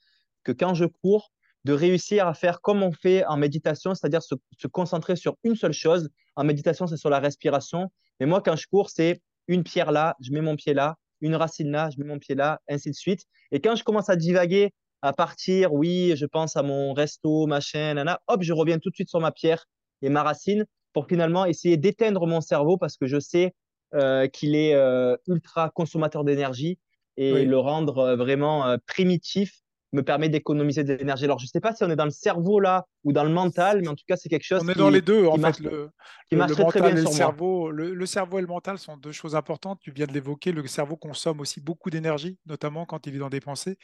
que 0.43 0.51
quand 0.51 0.75
je 0.75 0.85
cours, 0.85 1.31
de 1.65 1.73
réussir 1.73 2.27
à 2.27 2.33
faire 2.33 2.61
comme 2.61 2.83
on 2.83 2.91
fait 2.91 3.25
en 3.25 3.37
méditation, 3.37 3.95
c'est-à-dire 3.95 4.21
se, 4.21 4.35
se, 4.57 4.67
concentrer 4.67 5.15
sur 5.15 5.35
une 5.43 5.55
seule 5.55 5.73
chose. 5.73 6.09
En 6.35 6.43
méditation, 6.43 6.85
c'est 6.85 6.97
sur 6.97 7.09
la 7.09 7.19
respiration. 7.19 7.91
Mais 8.19 8.27
moi, 8.27 8.41
quand 8.41 8.55
je 8.55 8.67
cours, 8.67 8.91
c'est 8.91 9.19
une 9.47 9.63
pierre 9.63 9.91
là, 9.91 10.15
je 10.21 10.31
mets 10.31 10.41
mon 10.41 10.55
pied 10.55 10.73
là, 10.73 10.95
une 11.21 11.35
racine 11.35 11.71
là, 11.71 11.89
je 11.89 11.99
mets 11.99 12.07
mon 12.07 12.19
pied 12.19 12.35
là, 12.35 12.59
ainsi 12.69 12.91
de 12.91 12.95
suite. 12.95 13.23
Et 13.51 13.61
quand 13.61 13.75
je 13.75 13.83
commence 13.83 14.09
à 14.09 14.15
divaguer, 14.15 14.73
à 15.01 15.11
partir, 15.11 15.73
oui, 15.73 16.13
je 16.15 16.25
pense 16.27 16.55
à 16.55 16.61
mon 16.61 16.93
resto, 16.93 17.47
machin, 17.47 17.95
nana, 17.95 18.19
hop, 18.27 18.43
je 18.43 18.53
reviens 18.53 18.77
tout 18.77 18.91
de 18.91 18.95
suite 18.95 19.09
sur 19.09 19.19
ma 19.19 19.31
pierre 19.31 19.65
et 20.03 20.09
ma 20.09 20.21
racine 20.21 20.65
pour 20.93 21.07
finalement 21.07 21.45
essayer 21.45 21.77
d'éteindre 21.77 22.27
mon 22.27 22.41
cerveau 22.41 22.77
parce 22.77 22.95
que 22.95 23.07
je 23.07 23.19
sais 23.19 23.53
euh, 23.95 24.27
qu'il 24.27 24.55
est 24.55 24.75
euh, 24.75 25.17
ultra 25.27 25.71
consommateur 25.71 26.23
d'énergie 26.23 26.79
et 27.17 27.45
le 27.45 27.57
rendre 27.57 27.99
euh, 27.99 28.15
vraiment 28.15 28.77
primitif 28.87 29.61
me 29.95 30.03
permet 30.03 30.29
d'économiser 30.29 30.83
de 30.83 30.93
l'énergie. 30.93 31.25
Alors, 31.25 31.39
je 31.39 31.45
ne 31.45 31.47
sais 31.47 31.59
pas 31.59 31.73
si 31.73 31.83
on 31.83 31.89
est 31.89 31.95
dans 31.95 32.05
le 32.05 32.11
cerveau 32.11 32.59
là 32.59 32.85
ou 33.03 33.13
dans 33.13 33.23
le 33.23 33.29
mental, 33.29 33.81
mais 33.81 33.87
en 33.87 33.95
tout 33.95 34.03
cas, 34.07 34.15
c'est 34.17 34.29
quelque 34.29 34.43
chose. 34.43 34.61
On 34.63 34.69
est 34.69 34.77
dans 34.77 34.89
les 34.89 35.01
deux, 35.01 35.25
en 35.25 35.37
fait. 35.37 35.59
Le, 35.59 35.89
qui 36.29 36.35
marche 36.35 36.53
très, 36.53 36.81
bien 36.81 36.91
le 36.91 37.05
cerveau. 37.05 37.71
Le, 37.71 38.05
cerveau 38.05 38.37
et 38.37 38.41
le 38.41 38.47
mental 38.47 38.77
sont 38.77 38.97
deux 38.97 39.11
choses 39.11 39.35
importantes. 39.35 39.79
Tu 39.81 39.91
viens 39.91 40.05
de 40.05 40.13
l'évoquer. 40.13 40.51
Le 40.51 40.65
cerveau 40.67 40.97
consomme 40.97 41.39
aussi 41.39 41.61
beaucoup 41.61 41.89
d'énergie, 41.89 42.37
notamment 42.45 42.85
quand 42.85 43.07
il 43.07 43.15
est 43.15 43.19
dans 43.19 43.29
des 43.29 43.41
pensées. 43.41 43.77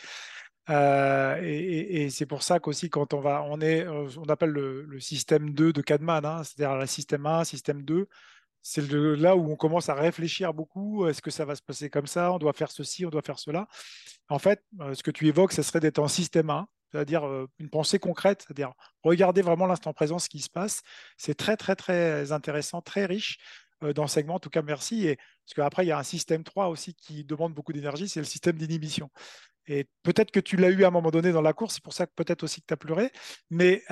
Euh, 0.69 1.39
et, 1.41 2.09
c'est 2.09 2.27
pour 2.27 2.43
ça 2.43 2.59
qu'aussi, 2.59 2.89
quand 2.89 3.13
on 3.13 3.19
va, 3.19 3.43
on 3.47 3.59
est, 3.61 3.87
on 3.87 4.29
appelle 4.29 4.51
le, 4.51 4.99
système 4.99 5.51
2 5.51 5.73
de 5.73 5.81
Kahneman, 5.81 6.25
hein, 6.25 6.43
c'est-à-dire 6.43 6.77
le 6.77 6.85
système 6.85 7.25
1, 7.25 7.43
système 7.45 7.83
2 7.83 8.07
c'est 8.61 8.87
là 8.91 9.35
où 9.35 9.51
on 9.51 9.55
commence 9.55 9.89
à 9.89 9.95
réfléchir 9.95 10.53
beaucoup. 10.53 11.07
Est-ce 11.07 11.21
que 11.21 11.31
ça 11.31 11.45
va 11.45 11.55
se 11.55 11.61
passer 11.61 11.89
comme 11.89 12.07
ça 12.07 12.31
On 12.31 12.37
doit 12.37 12.53
faire 12.53 12.71
ceci, 12.71 13.05
on 13.05 13.09
doit 13.09 13.21
faire 13.21 13.39
cela. 13.39 13.67
En 14.29 14.39
fait, 14.39 14.63
euh, 14.79 14.93
ce 14.93 15.03
que 15.03 15.11
tu 15.11 15.27
évoques, 15.27 15.51
ce 15.51 15.63
serait 15.63 15.79
d'être 15.79 15.99
en 15.99 16.07
système 16.07 16.49
1, 16.49 16.67
c'est-à-dire 16.91 17.25
euh, 17.25 17.47
une 17.59 17.69
pensée 17.69 17.99
concrète, 17.99 18.43
c'est-à-dire 18.45 18.73
regarder 19.03 19.41
vraiment 19.41 19.65
l'instant 19.65 19.93
présent, 19.93 20.19
ce 20.19 20.29
qui 20.29 20.39
se 20.39 20.49
passe. 20.49 20.81
C'est 21.17 21.33
très, 21.33 21.57
très, 21.57 21.75
très 21.75 22.31
intéressant, 22.31 22.81
très 22.81 23.05
riche 23.05 23.39
euh, 23.83 23.93
d'enseignement. 23.93 24.35
En 24.35 24.39
tout 24.39 24.49
cas, 24.49 24.61
merci. 24.61 25.07
Et, 25.07 25.15
parce 25.15 25.55
qu'après, 25.55 25.85
il 25.85 25.87
y 25.89 25.91
a 25.91 25.97
un 25.97 26.03
système 26.03 26.43
3 26.43 26.67
aussi 26.67 26.93
qui 26.93 27.23
demande 27.25 27.53
beaucoup 27.53 27.73
d'énergie, 27.73 28.07
c'est 28.07 28.19
le 28.19 28.25
système 28.25 28.57
d'inhibition. 28.57 29.09
Et 29.67 29.87
peut-être 30.03 30.31
que 30.31 30.39
tu 30.39 30.55
l'as 30.55 30.69
eu 30.69 30.83
à 30.83 30.87
un 30.87 30.91
moment 30.91 31.11
donné 31.11 31.31
dans 31.31 31.41
la 31.41 31.53
course, 31.53 31.75
c'est 31.75 31.83
pour 31.83 31.93
ça 31.93 32.05
que 32.05 32.11
peut-être 32.15 32.43
aussi 32.43 32.61
que 32.61 32.67
tu 32.67 32.73
as 32.73 32.77
pleuré. 32.77 33.11
Mais 33.49 33.83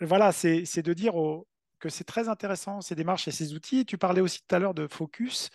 voilà, 0.00 0.32
c'est 0.32 0.82
de 0.82 0.92
dire 0.92 1.16
aux, 1.16 1.46
que 1.80 1.88
c'est 1.88 2.04
très 2.04 2.28
intéressant, 2.28 2.80
ces 2.80 2.94
démarches 2.94 3.26
et 3.26 3.32
ces 3.32 3.54
outils. 3.54 3.84
Tu 3.84 3.98
parlais 3.98 4.20
aussi 4.20 4.40
tout 4.46 4.54
à 4.54 4.58
l'heure 4.58 4.74
de 4.74 4.86
focus. 4.86 5.50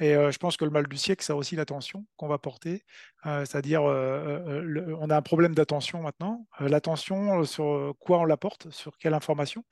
Et 0.00 0.14
euh, 0.14 0.30
je 0.32 0.38
pense 0.38 0.56
que 0.56 0.64
le 0.64 0.70
mal 0.70 0.86
du 0.88 0.96
siècle, 0.96 1.24
ça 1.24 1.36
aussi 1.36 1.56
l'attention 1.56 2.04
qu'on 2.16 2.28
va 2.28 2.38
porter. 2.38 2.84
Euh, 3.26 3.44
c'est-à-dire, 3.44 3.82
euh, 3.84 4.96
on 5.00 5.08
a 5.10 5.16
un 5.16 5.22
problème 5.22 5.54
d'attention 5.54 6.02
maintenant. 6.02 6.46
l'attention, 6.60 7.44
sur 7.44 7.94
quoi 8.00 8.18
on 8.18 8.24
la 8.24 8.36
porte, 8.36 8.70
sur 8.70 8.98
quelle 8.98 9.14
information. 9.14 9.64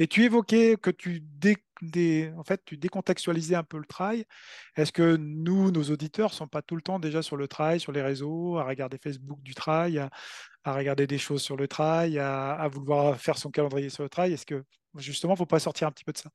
Et 0.00 0.06
tu 0.06 0.22
évoquais 0.24 0.76
que 0.76 0.90
tu, 0.90 1.24
en 2.36 2.44
fait, 2.44 2.62
tu 2.64 2.76
décontextualisais 2.76 3.56
un 3.56 3.64
peu 3.64 3.78
le 3.78 3.84
travail. 3.84 4.24
Est-ce 4.76 4.92
que 4.92 5.16
nous, 5.16 5.72
nos 5.72 5.82
auditeurs, 5.90 6.30
ne 6.30 6.34
sont 6.34 6.46
pas 6.46 6.62
tout 6.62 6.76
le 6.76 6.82
temps 6.82 7.00
déjà 7.00 7.20
sur 7.20 7.36
le 7.36 7.48
travail, 7.48 7.80
sur 7.80 7.90
les 7.90 8.00
réseaux, 8.00 8.58
à 8.58 8.64
regarder 8.64 8.96
Facebook 8.96 9.42
du 9.42 9.54
travail, 9.54 10.00
regarder 10.72 11.06
des 11.06 11.18
choses 11.18 11.42
sur 11.42 11.56
le 11.56 11.68
travail, 11.68 12.18
à, 12.18 12.52
à, 12.52 12.68
vouloir 12.68 13.18
faire 13.18 13.38
son 13.38 13.50
calendrier 13.50 13.90
sur 13.90 14.02
le 14.02 14.08
travail 14.08 14.32
Est-ce 14.32 14.46
que 14.46 14.64
justement, 14.96 15.32
il 15.32 15.34
ne 15.34 15.38
faut 15.38 15.46
pas 15.46 15.58
sortir 15.58 15.88
un 15.88 15.92
petit 15.92 16.04
peu 16.04 16.12
de 16.12 16.18
ça? 16.18 16.30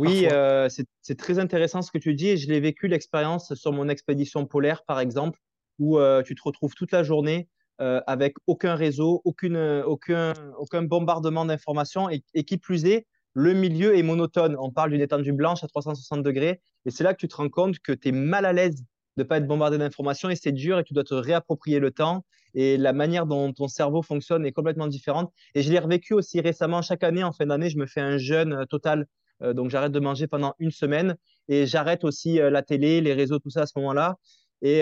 Oui, 0.00 0.26
euh, 0.32 0.68
c'est 1.02 1.18
très 1.18 1.38
intéressant 1.38 1.82
ce 1.82 1.90
que 1.90 1.98
tu 1.98 2.14
dis 2.14 2.28
et 2.28 2.36
je 2.38 2.48
l'ai 2.48 2.60
vécu 2.60 2.88
l'expérience 2.88 3.52
sur 3.54 3.72
mon 3.72 3.88
expédition 3.88 4.46
polaire, 4.46 4.82
par 4.84 4.98
exemple, 4.98 5.38
où 5.78 5.98
euh, 5.98 6.22
tu 6.22 6.34
te 6.34 6.40
retrouves 6.42 6.74
toute 6.74 6.92
la 6.92 7.02
journée 7.02 7.48
euh, 7.82 8.00
avec 8.06 8.34
aucun 8.46 8.74
réseau, 8.76 9.20
aucune, 9.24 9.58
aucun, 9.84 10.32
aucun 10.58 10.82
bombardement 10.82 11.44
d'informations 11.44 12.08
et, 12.08 12.24
et, 12.32 12.44
qui 12.44 12.56
plus 12.56 12.86
est, 12.86 13.06
le 13.34 13.52
milieu 13.52 13.96
est 13.96 14.02
monotone. 14.02 14.56
On 14.58 14.70
parle 14.70 14.90
d'une 14.90 15.02
étendue 15.02 15.32
blanche 15.32 15.62
à 15.64 15.68
360 15.68 16.22
degrés 16.22 16.62
et 16.86 16.90
c'est 16.90 17.04
là 17.04 17.12
que 17.12 17.20
tu 17.20 17.28
te 17.28 17.36
rends 17.36 17.50
compte 17.50 17.78
que 17.78 17.92
tu 17.92 18.08
es 18.08 18.12
mal 18.12 18.46
à 18.46 18.54
l'aise 18.54 18.76
de 19.16 19.22
ne 19.22 19.24
pas 19.24 19.36
être 19.36 19.46
bombardé 19.46 19.76
d'informations 19.76 20.30
et 20.30 20.36
c'est 20.36 20.52
dur 20.52 20.78
et 20.78 20.84
tu 20.84 20.94
dois 20.94 21.04
te 21.04 21.14
réapproprier 21.14 21.78
le 21.78 21.90
temps 21.90 22.24
et 22.54 22.76
la 22.76 22.92
manière 22.92 23.26
dont 23.26 23.52
ton 23.52 23.68
cerveau 23.68 24.02
fonctionne 24.02 24.44
est 24.46 24.52
complètement 24.52 24.86
différente. 24.86 25.32
Et 25.54 25.62
je 25.62 25.70
l'ai 25.70 25.78
revécu 25.78 26.14
aussi 26.14 26.40
récemment. 26.40 26.82
Chaque 26.82 27.04
année, 27.04 27.22
en 27.22 27.32
fin 27.32 27.46
d'année, 27.46 27.70
je 27.70 27.78
me 27.78 27.86
fais 27.86 28.00
un 28.00 28.18
jeûne 28.18 28.52
euh, 28.52 28.64
total. 28.64 29.06
Euh, 29.42 29.52
donc, 29.54 29.70
j'arrête 29.70 29.92
de 29.92 30.00
manger 30.00 30.26
pendant 30.26 30.54
une 30.58 30.70
semaine 30.70 31.16
et 31.48 31.66
j'arrête 31.66 32.04
aussi 32.04 32.40
euh, 32.40 32.50
la 32.50 32.62
télé, 32.62 33.00
les 33.00 33.14
réseaux, 33.14 33.38
tout 33.38 33.50
ça 33.50 33.62
à 33.62 33.66
ce 33.66 33.72
moment-là. 33.76 34.16
Et, 34.62 34.80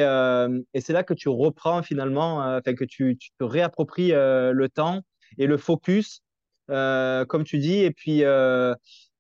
c'est 0.80 0.92
là 0.92 1.04
que 1.04 1.14
tu 1.14 1.28
reprends 1.28 1.82
finalement, 1.82 2.60
que 2.64 2.84
tu, 2.84 3.16
te 3.16 3.44
réappropries 3.44 4.10
le 4.10 4.66
temps 4.66 5.02
et 5.38 5.46
le 5.46 5.56
focus, 5.56 6.24
comme 6.66 7.44
tu 7.44 7.58
dis. 7.58 7.84
Et 7.84 7.92
puis, 7.92 8.24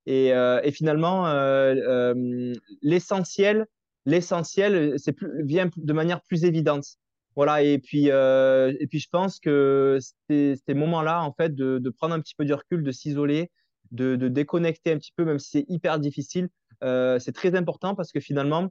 et, 0.06 0.72
finalement, 0.72 1.32
l'essentiel, 2.82 3.66
l'essentiel, 4.04 4.94
c'est 4.96 5.14
vient 5.44 5.70
de 5.76 5.92
manière 5.92 6.22
plus 6.22 6.42
évidente. 6.44 6.98
Voilà, 7.38 7.62
et 7.62 7.78
puis, 7.78 8.10
euh, 8.10 8.74
et 8.80 8.88
puis 8.88 8.98
je 8.98 9.08
pense 9.08 9.38
que 9.38 9.98
ces, 10.28 10.56
ces 10.56 10.74
moments-là, 10.74 11.22
en 11.22 11.32
fait, 11.32 11.54
de, 11.54 11.78
de, 11.78 11.90
prendre 11.90 12.12
un 12.12 12.20
petit 12.20 12.34
peu 12.34 12.44
du 12.44 12.52
recul, 12.52 12.82
de 12.82 12.90
s'isoler, 12.90 13.52
de, 13.92 14.16
de, 14.16 14.26
déconnecter 14.26 14.90
un 14.90 14.98
petit 14.98 15.12
peu, 15.14 15.24
même 15.24 15.38
si 15.38 15.50
c'est 15.50 15.64
hyper 15.68 16.00
difficile, 16.00 16.48
euh, 16.82 17.20
c'est 17.20 17.30
très 17.30 17.54
important 17.54 17.94
parce 17.94 18.10
que 18.10 18.18
finalement, 18.18 18.70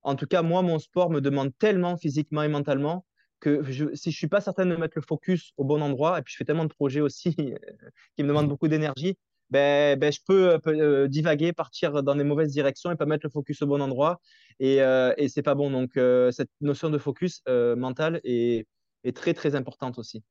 en 0.00 0.14
tout 0.14 0.24
cas, 0.26 0.40
moi, 0.40 0.62
mon 0.62 0.78
sport 0.78 1.10
me 1.10 1.20
demande 1.20 1.52
tellement 1.58 1.98
physiquement 1.98 2.42
et 2.42 2.48
mentalement 2.48 3.04
que 3.38 3.62
je, 3.70 3.94
si 3.94 4.10
je 4.10 4.16
suis 4.16 4.28
pas 4.28 4.40
certain 4.40 4.64
de 4.64 4.76
mettre 4.76 4.96
le 4.96 5.02
focus 5.02 5.52
au 5.58 5.64
bon 5.64 5.82
endroit, 5.82 6.18
et 6.18 6.22
puis 6.22 6.32
je 6.32 6.38
fais 6.38 6.46
tellement 6.46 6.64
de 6.64 6.72
projets 6.72 7.02
aussi 7.02 7.36
qui 8.16 8.22
me 8.22 8.28
demandent 8.28 8.48
beaucoup 8.48 8.68
d'énergie, 8.68 9.18
ben, 9.50 9.98
ben, 9.98 10.12
je 10.12 10.20
peux 10.26 10.54
euh, 10.54 10.58
euh, 10.66 11.08
divaguer, 11.08 11.52
partir 11.52 12.02
dans 12.02 12.16
des 12.16 12.24
mauvaises 12.24 12.52
directions 12.52 12.90
et 12.90 12.96
pas 12.96 13.06
mettre 13.06 13.26
le 13.26 13.30
focus 13.30 13.62
au 13.62 13.66
bon 13.66 13.80
endroit. 13.80 14.20
Et, 14.58 14.82
euh, 14.82 15.14
et 15.16 15.28
c'est 15.28 15.42
pas 15.42 15.54
bon. 15.54 15.70
Donc, 15.70 15.96
euh, 15.96 16.30
cette 16.32 16.50
notion 16.60 16.90
de 16.90 16.98
focus 16.98 17.42
mental 17.46 18.20
est, 18.24 18.66
est, 19.04 19.16
très, 19.16 19.34
très 19.34 19.54
importante 19.54 19.98
aussi. 19.98 20.22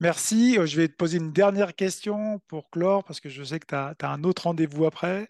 Merci. 0.00 0.58
Je 0.64 0.76
vais 0.80 0.88
te 0.88 0.94
poser 0.94 1.18
une 1.18 1.32
dernière 1.32 1.74
question 1.74 2.40
pour 2.48 2.70
clore, 2.70 3.04
parce 3.04 3.20
que 3.20 3.28
je 3.28 3.42
sais 3.44 3.58
que 3.60 3.66
tu 3.66 3.74
as, 3.74 3.94
as, 4.00 4.12
un 4.12 4.24
autre 4.24 4.44
rendez-vous 4.44 4.86
après. 4.86 5.28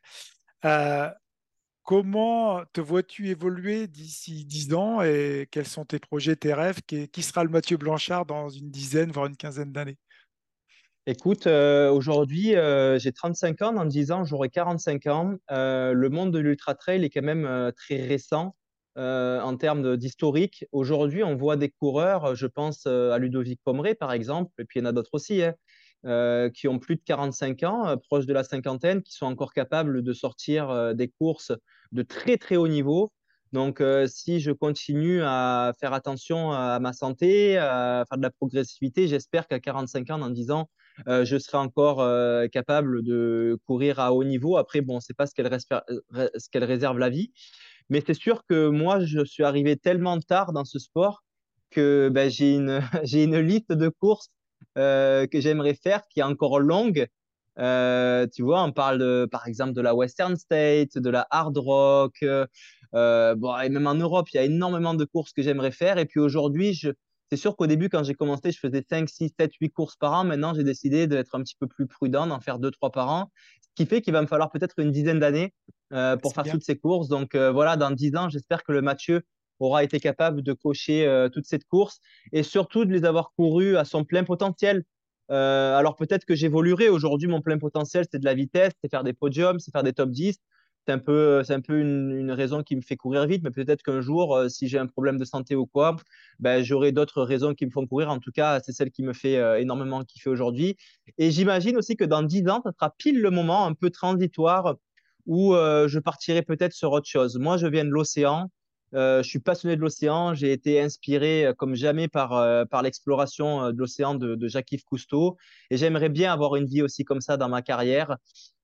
comment 1.83 2.63
te 2.73 2.81
vois-tu 2.81 3.29
évoluer 3.29 3.87
d'ici 3.89 4.45
10 4.45 4.75
ans 4.75 5.03
et 5.03 5.49
quels 5.51 5.67
sont 5.67 5.85
tes 5.85 5.99
projets, 5.99 6.37
tes 6.37 6.55
rêves? 6.55 6.81
Qui, 6.87 7.09
qui 7.09 7.23
sera 7.23 7.45
le 7.45 7.51
Mathieu 7.51 7.77
Blanchard 7.77 8.27
dans 8.27 8.49
une 8.49 8.71
dizaine, 8.71 9.11
voire 9.11 9.27
une 9.27 9.37
quinzaine 9.37 9.73
d'années? 9.73 9.99
Écoute, 11.11 11.47
euh, 11.47 11.91
aujourd'hui, 11.91 12.55
euh, 12.55 12.99
j'ai 12.99 13.13
35 13.13 13.63
ans. 13.63 13.73
Dans 13.73 13.87
10 13.87 14.13
ans, 14.13 14.25
j'aurai 14.25 14.51
45 14.51 15.07
ans. 15.07 15.37
Euh, 15.51 15.95
le 15.95 16.11
monde 16.11 16.35
de 16.35 16.39
l'ultra 16.39 16.75
trail 16.75 17.03
est 17.03 17.09
quand 17.09 17.23
même 17.23 17.73
très 17.75 18.07
récent 18.07 18.55
en 18.95 19.57
termes 19.57 19.97
d'historique. 19.97 20.67
Aujourd'hui, 20.71 21.25
on 21.25 21.35
voit 21.35 21.57
des 21.57 21.71
coureurs, 21.71 22.35
je 22.35 22.47
pense 22.47 22.85
à 22.87 23.17
Ludovic 23.17 23.59
Pomeray, 23.65 23.95
par 23.95 24.13
exemple, 24.13 24.53
et 24.61 24.65
puis 24.67 24.81
il 24.81 24.83
y 24.83 24.87
en 24.87 24.91
a 24.91 24.93
d'autres 24.93 25.15
aussi, 25.15 25.41
hein, 25.43 26.51
qui 26.51 26.67
ont 26.67 26.81
plus 26.81 26.97
de 26.97 27.03
45 27.07 27.63
ans, 27.63 27.97
proches 27.97 28.27
de 28.27 28.33
la 28.35 28.43
cinquantaine, 28.43 29.03
qui 29.03 29.15
sont 29.15 29.27
encore 29.27 29.55
capables 29.55 30.03
de 30.03 30.13
sortir 30.13 30.97
des 30.97 31.09
courses 31.09 31.53
de 31.93 32.03
très, 32.03 32.39
très 32.39 32.57
haut 32.57 32.67
niveau. 32.67 33.13
Donc, 33.53 33.81
si 34.09 34.41
je 34.41 34.51
continue 34.51 35.23
à 35.23 35.73
faire 35.81 35.93
attention 35.93 36.51
à 36.51 36.81
ma 36.81 36.93
santé, 36.93 37.57
à 37.57 38.05
faire 38.09 38.19
de 38.19 38.23
la 38.23 38.31
progressivité, 38.31 39.07
j'espère 39.07 39.47
qu'à 39.47 39.61
45 39.61 40.11
ans, 40.11 40.19
dans 40.19 40.31
10 40.31 40.51
ans, 40.51 40.69
euh, 41.07 41.25
je 41.25 41.39
serai 41.39 41.59
encore 41.59 42.01
euh, 42.01 42.49
capable 42.49 43.03
de 43.03 43.59
courir 43.67 44.01
à 44.01 44.13
haut 44.13 44.25
niveau. 44.25 44.57
Après, 44.57 44.81
bon, 44.81 45.01
c'est 45.01 45.15
pas 45.15 45.27
ce 45.27 45.35
qu'elle 45.35 45.49
ce 45.61 46.49
qu'elle 46.51 46.65
réserve 46.65 46.99
la 46.99 47.09
vie, 47.09 47.33
mais 47.89 48.03
c'est 48.05 48.15
sûr 48.15 48.45
que 48.47 48.69
moi, 48.69 49.01
je 49.01 49.25
suis 49.25 49.45
arrivé 49.45 49.77
tellement 49.77 50.19
tard 50.21 50.53
dans 50.53 50.65
ce 50.65 50.79
sport 50.79 51.23
que 51.71 52.09
ben, 52.13 52.31
j'ai 52.31 52.55
une 52.55 52.81
j'ai 53.05 53.27
liste 53.27 53.73
de 53.73 53.89
courses 53.89 54.31
euh, 54.77 55.27
que 55.27 55.41
j'aimerais 55.41 55.75
faire 55.75 56.03
qui 56.09 56.21
est 56.21 56.25
encore 56.25 56.61
longue. 56.61 57.07
tu 57.57 58.43
vois, 58.43 58.63
on 58.63 58.73
parle 58.73 59.29
par 59.31 59.47
exemple 59.47 59.73
de 59.73 59.81
la 59.81 59.95
Western 59.95 60.37
State, 60.37 60.99
de 60.99 61.11
la 61.11 61.27
Hard 61.31 61.57
Rock. 61.59 62.25
bon, 62.93 63.59
et 63.61 63.69
même 63.69 63.87
en 63.87 63.95
Europe, 63.95 64.29
il 64.33 64.37
y 64.37 64.41
a 64.41 64.45
énormément 64.45 64.95
de 64.95 65.05
courses 65.05 65.33
que 65.33 65.43
j'aimerais 65.43 65.73
faire. 65.73 65.99
Et 65.99 66.07
puis 66.07 66.21
aujourd'hui, 66.21 66.75
je, 66.75 66.91
c'est 67.31 67.37
sûr 67.37 67.57
qu'au 67.57 67.67
début, 67.67 67.89
quand 67.89 68.03
j'ai 68.05 68.15
commencé, 68.15 68.51
je 68.51 68.59
faisais 68.59 68.85
5, 68.89 69.09
6, 69.09 69.35
7, 69.39 69.53
8 69.61 69.71
courses 69.71 69.97
par 69.97 70.13
an. 70.13 70.25
Maintenant, 70.25 70.55
j'ai 70.55 70.65
décidé 70.65 71.07
d'être 71.07 71.35
un 71.35 71.43
petit 71.43 71.57
peu 71.59 71.67
plus 71.67 71.87
prudent, 71.87 72.27
d'en 72.27 72.41
faire 72.41 72.59
2, 72.59 72.71
3 72.71 72.91
par 72.91 73.11
an. 73.11 73.31
Ce 73.63 73.69
qui 73.75 73.87
fait 73.87 74.01
qu'il 74.01 74.13
va 74.13 74.23
me 74.23 74.27
falloir 74.27 74.51
peut-être 74.51 74.79
une 74.79 74.91
dizaine 74.91 75.21
d'années 75.21 75.53
euh, 75.93 76.17
pour 76.17 76.35
faire 76.35 76.45
toutes 76.45 76.65
ces 76.65 76.77
courses. 76.77 77.09
Donc 77.09 77.35
euh, 77.35 77.51
voilà, 77.51 77.77
dans 77.77 77.91
10 77.91 78.17
ans, 78.17 78.29
j'espère 78.29 78.65
que 78.65 78.73
le 78.73 78.83
Mathieu 78.83 79.23
aura 79.61 79.85
été 79.85 80.01
capable 80.01 80.43
de 80.43 80.53
cocher 80.53 81.07
euh, 81.07 81.29
toute 81.29 81.47
cette 81.47 81.65
course 81.65 82.01
et 82.33 82.43
surtout 82.43 82.85
de 82.85 82.93
les 82.93 83.05
avoir 83.05 83.33
courus 83.37 83.77
à 83.77 83.85
son 83.85 84.05
plein 84.05 84.25
potentiel. 84.25 84.85
Euh, 85.31 85.77
alors 85.77 85.97
peut-être 85.97 86.25
que 86.25 86.35
j'évoluerai. 86.35 86.89
Aujourd'hui, 86.89 87.29
mon 87.29 87.43
plein 87.43 87.59
potentiel, 87.59 88.07
c'est 88.11 88.19
de 88.19 88.25
la 88.25 88.35
vitesse, 88.35 88.73
c'est 88.81 88.91
faire 88.91 89.05
des 89.05 89.13
podiums, 89.13 89.59
c'est 89.59 89.71
faire 89.71 89.83
des 89.83 89.93
top 89.93 90.11
10. 90.11 90.39
C'est 90.89 90.95
un 90.95 90.99
peu, 90.99 91.45
c'est 91.45 91.53
un 91.53 91.61
peu 91.61 91.79
une, 91.81 92.31
raison 92.31 92.63
qui 92.63 92.75
me 92.75 92.81
fait 92.81 92.97
courir 92.97 93.27
vite, 93.27 93.43
mais 93.45 93.51
peut-être 93.51 93.83
qu'un 93.83 94.01
jour, 94.01 94.35
euh, 94.35 94.49
si 94.49 94.69
j'ai 94.69 94.79
un 94.79 94.87
problème 94.87 95.19
de 95.19 95.25
santé 95.27 95.55
ou 95.55 95.67
quoi, 95.67 95.97
ben, 96.39 96.63
j'aurai 96.65 96.93
d'autres 96.93 97.23
raisons 97.25 97.53
qui 97.53 97.67
me 97.67 97.71
font 97.71 97.87
courir. 97.87 98.09
En 98.09 98.19
tout 98.19 98.33
cas, 98.33 98.61
c'est 98.61 98.73
celle 98.73 98.91
qui 98.91 99.03
me 99.03 99.13
fait 99.13 99.37
euh, 99.37 99.61
énormément 99.61 100.03
kiffer 100.03 100.31
aujourd'hui. 100.31 100.77
Et 101.19 101.31
j'imagine 101.31 101.77
aussi 101.77 101.95
que 101.95 102.05
dans 102.05 102.23
10 102.23 102.49
ans, 102.49 102.63
ça 102.65 102.73
sera 102.73 102.95
pile 102.97 103.21
le 103.21 103.31
moment 103.31 103.67
un 103.67 103.75
peu 103.75 103.91
transitoire 103.91 104.77
où 105.27 105.53
je 105.53 105.99
partirai 105.99 106.41
peut-être 106.41 106.73
sur 106.73 106.93
autre 106.93 107.07
chose. 107.07 107.37
Moi, 107.39 107.59
je 107.59 107.67
viens 107.67 107.85
de 107.85 107.91
l'océan. 107.91 108.51
Euh, 108.95 109.23
je 109.23 109.29
suis 109.29 109.39
passionné 109.39 109.77
de 109.77 109.81
l'océan. 109.81 110.35
J'ai 110.35 110.53
été 110.53 110.81
inspiré 110.81 111.47
euh, 111.47 111.53
comme 111.55 111.75
jamais 111.75 112.09
par, 112.09 112.33
euh, 112.33 112.65
par 112.65 112.83
l'exploration 112.83 113.71
de 113.73 113.79
l'océan 113.79 114.15
de, 114.15 114.49
Jacques-Yves 114.49 114.85
Cousteau. 114.85 115.37
Et 115.71 115.77
j'aimerais 115.77 116.09
bien 116.09 116.33
avoir 116.33 116.57
une 116.57 116.67
vie 116.67 116.83
aussi 116.83 117.05
comme 117.05 117.21
ça 117.21 117.37
dans 117.37 117.49
ma 117.49 117.63
carrière. 117.63 118.17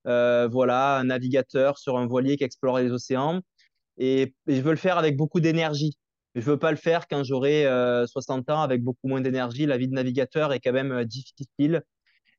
voilà, 0.05 0.99
un 0.99 1.05
navigateur 1.05 1.79
sur 1.79 1.99
un 1.99 2.07
voilier 2.07 2.37
qui 2.37 2.45
explore 2.45 2.79
les 2.79 2.91
océans. 2.91 3.41
Et, 3.99 4.35
je 4.47 4.61
veux 4.61 4.73
le 4.73 4.77
faire 4.77 4.99
avec 4.99 5.17
beaucoup 5.17 5.41
d'énergie. 5.41 5.97
Je 6.35 6.41
veux 6.43 6.59
pas 6.59 6.73
le 6.73 6.77
faire 6.77 7.07
quand 7.09 7.23
j'aurai 7.25 7.65
60 8.07 8.51
ans 8.51 8.61
avec 8.63 8.83
beaucoup 8.83 9.09
moins 9.09 9.21
d'énergie. 9.21 9.67
La 9.67 9.79
vie 9.79 9.89
de 9.89 9.95
navigateur 9.95 10.53
est 10.53 10.61
quand 10.61 10.73
même 10.73 11.05
difficile. 11.05 11.83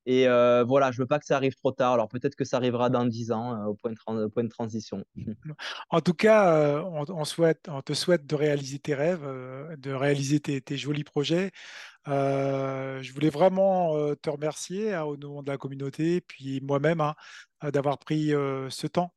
Et 0.05 0.27
euh, 0.27 0.63
voilà, 0.63 0.91
je 0.91 0.99
veux 0.99 1.07
pas 1.07 1.19
que 1.19 1.25
ça 1.25 1.35
arrive 1.35 1.55
trop 1.55 1.71
tard. 1.71 1.93
Alors 1.93 2.09
peut-être 2.09 2.35
que 2.35 2.45
ça 2.45 2.57
arrivera 2.57 2.89
dans 2.89 3.05
10 3.05 3.31
ans 3.31 3.55
euh, 3.55 3.65
au, 3.65 3.73
point 3.73 3.91
de 3.91 4.27
point 4.27 4.43
de 4.43 4.49
transition. 4.49 5.03
En 5.89 6.01
tout 6.01 6.13
cas, 6.13 6.51
euh, 6.53 6.81
on, 6.83 7.81
te 7.81 7.93
souhaite 7.93 8.25
de 8.27 8.35
réaliser 8.35 8.79
tes 8.79 8.93
rêves, 8.93 9.25
de 9.77 9.91
réaliser 9.91 10.39
tes, 10.39 10.77
jolis 10.77 11.03
projets. 11.03 11.51
je 12.05 13.13
voulais 13.13 13.29
vraiment 13.29 13.93
te 14.15 14.29
remercier 14.29 14.93
hein, 14.93 15.03
au 15.03 15.17
nom 15.17 15.41
de 15.41 15.51
la 15.51 15.57
communauté, 15.57 16.21
puis 16.21 16.61
moi-même, 16.61 17.01
hein, 17.01 17.15
d'avoir 17.71 17.97
pris 17.97 18.29
ce 18.29 18.87
temps 18.87 19.13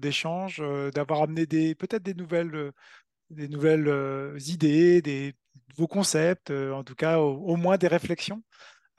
d'échange, 0.00 0.62
d'avoir 0.94 1.22
amené 1.22 1.46
peut-être 1.74 2.02
des 2.02 2.14
nouvelles, 2.14 2.72
des 3.30 3.48
nouvelles 3.48 4.36
idées, 4.46 5.02
des 5.02 5.34
nouveaux 5.70 5.88
concepts, 5.88 6.50
en 6.50 6.82
tout 6.82 6.96
cas 6.96 7.18
au 7.18 7.56
moins 7.56 7.78
des 7.78 7.88
réflexions. 7.88 8.42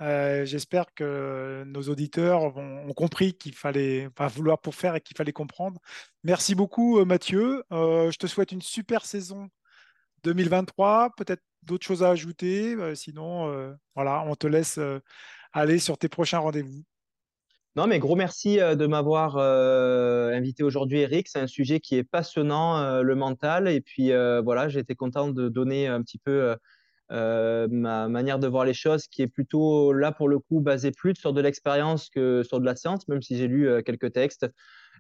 Euh, 0.03 0.43
j'espère 0.45 0.93
que 0.93 1.63
nos 1.65 1.83
auditeurs 1.83 2.57
ont, 2.57 2.93
compris 2.93 3.33
qu'il 3.33 3.55
fallait 3.55 4.09
vouloir 4.35 4.59
pour 4.59 4.75
faire 4.75 4.95
et 4.95 5.01
qu'il 5.01 5.15
fallait 5.15 5.31
comprendre. 5.31 5.79
Merci 6.23 6.55
beaucoup, 6.55 6.99
euh, 6.99 7.05
Mathieu. 7.05 7.63
Euh, 7.71 8.11
je 8.11 8.17
te 8.17 8.27
souhaite 8.27 8.51
une 8.51 8.61
super 8.61 9.05
saison 9.05 9.47
2023. 10.25 11.11
Peut-être 11.15 11.41
d'autres 11.61 11.85
choses 11.85 12.03
à 12.03 12.09
ajouter. 12.09 12.75
sinon, 12.95 13.75
voilà, 13.95 14.23
on 14.27 14.35
te 14.35 14.47
laisse 14.47 14.79
aller 15.53 15.79
sur 15.79 15.97
tes 15.97 16.09
prochains 16.09 16.39
rendez-vous. 16.39 16.83
Non, 17.77 17.87
mais 17.87 17.99
gros 17.99 18.17
merci 18.17 18.57
de 18.57 18.85
m'avoir 18.85 19.37
invité 19.37 20.63
aujourd'hui, 20.63 20.99
Eric. 20.99 21.29
C'est 21.29 21.39
un 21.39 21.47
sujet 21.47 21.79
qui 21.79 21.95
est 21.95 22.03
passionnant, 22.03 23.01
le 23.01 23.15
mental. 23.15 23.69
Et 23.69 23.79
puis 23.79 24.09
voilà, 24.43 24.67
j'ai 24.67 24.81
été 24.81 24.95
content 24.95 25.29
de 25.29 25.47
donner 25.47 25.87
un 25.87 26.01
petit 26.01 26.17
peu 26.17 26.57
euh, 27.13 27.67
ma 27.69 28.07
manière 28.07 28.39
de 28.39 28.47
voir 28.47 28.65
les 28.65 28.73
choses 28.73 29.07
qui 29.07 29.21
est 29.21 29.27
plutôt 29.27 29.93
là 29.93 30.11
pour 30.11 30.27
le 30.27 30.39
coup 30.39 30.61
basée 30.61 30.91
plus 30.91 31.15
sur 31.15 31.31
de 31.31 31.41
l'expérience 31.41 32.09
que 32.09 32.41
sur 32.43 32.59
de 32.59 32.65
la 32.65 32.75
science, 32.75 33.07
même 33.07 33.21
si 33.21 33.37
j'ai 33.37 33.47
lu 33.47 33.67
euh, 33.67 33.81
quelques 33.81 34.13
textes. 34.13 34.47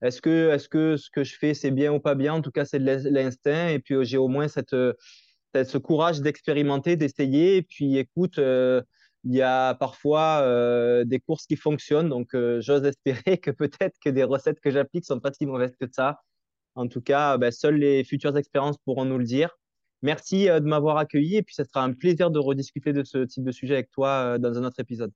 Est-ce 0.03 0.21
que, 0.21 0.49
est 0.51 0.57
-ce 0.57 0.69
que 0.69 0.97
ce 0.97 1.09
que 1.09 1.23
je 1.23 1.35
fais 1.37 1.53
c'est 1.53 1.71
bien 1.71 1.91
ou 1.93 1.99
pas 1.99 2.15
bien? 2.15 2.33
En 2.33 2.41
tout 2.41 2.51
cas, 2.51 2.65
c'est 2.65 2.79
de 2.79 3.09
l'instinct 3.09 3.69
et 3.69 3.79
puis 3.79 3.95
j'ai 4.05 4.17
au 4.17 4.27
moins 4.27 4.47
cette, 4.47 4.75
ce 4.75 5.77
courage 5.77 6.21
d'expérimenter, 6.21 6.95
d'essayer. 6.97 7.57
Et 7.57 7.63
puis 7.63 7.97
écoute, 7.97 8.37
euh, 8.37 8.81
il 9.23 9.33
y 9.33 9.41
a 9.41 9.73
parfois 9.75 10.45
des 11.05 11.19
courses 11.19 11.45
qui 11.47 11.55
fonctionnent, 11.55 12.09
donc 12.09 12.35
j'ose 12.59 12.83
espérer 12.85 13.37
que 13.39 13.51
peut-être 13.51 13.97
que 14.03 14.09
des 14.09 14.23
recettes 14.25 14.59
que 14.59 14.71
j'applique 14.71 15.05
sont 15.05 15.19
pas 15.19 15.31
si 15.33 15.45
mauvaises 15.45 15.75
que 15.79 15.87
ça. 15.91 16.19
En 16.75 16.87
tout 16.87 17.01
cas, 17.01 17.37
ben, 17.37 17.51
seules 17.51 17.77
les 17.77 18.03
futures 18.03 18.35
expériences 18.37 18.77
pourront 18.85 19.05
nous 19.05 19.17
le 19.19 19.25
dire. 19.25 19.57
Merci 20.03 20.49
euh, 20.49 20.59
de 20.59 20.67
m'avoir 20.67 20.97
accueilli 20.97 21.37
et 21.37 21.43
puis 21.43 21.55
ce 21.55 21.63
sera 21.63 21.83
un 21.83 21.93
plaisir 21.93 22.29
de 22.29 22.37
rediscuter 22.37 22.93
de 22.93 23.03
ce 23.03 23.19
type 23.19 23.43
de 23.43 23.51
sujet 23.51 23.75
avec 23.75 23.89
toi 23.89 24.09
euh, 24.09 24.37
dans 24.37 24.57
un 24.57 24.63
autre 24.65 24.79
épisode. 24.79 25.11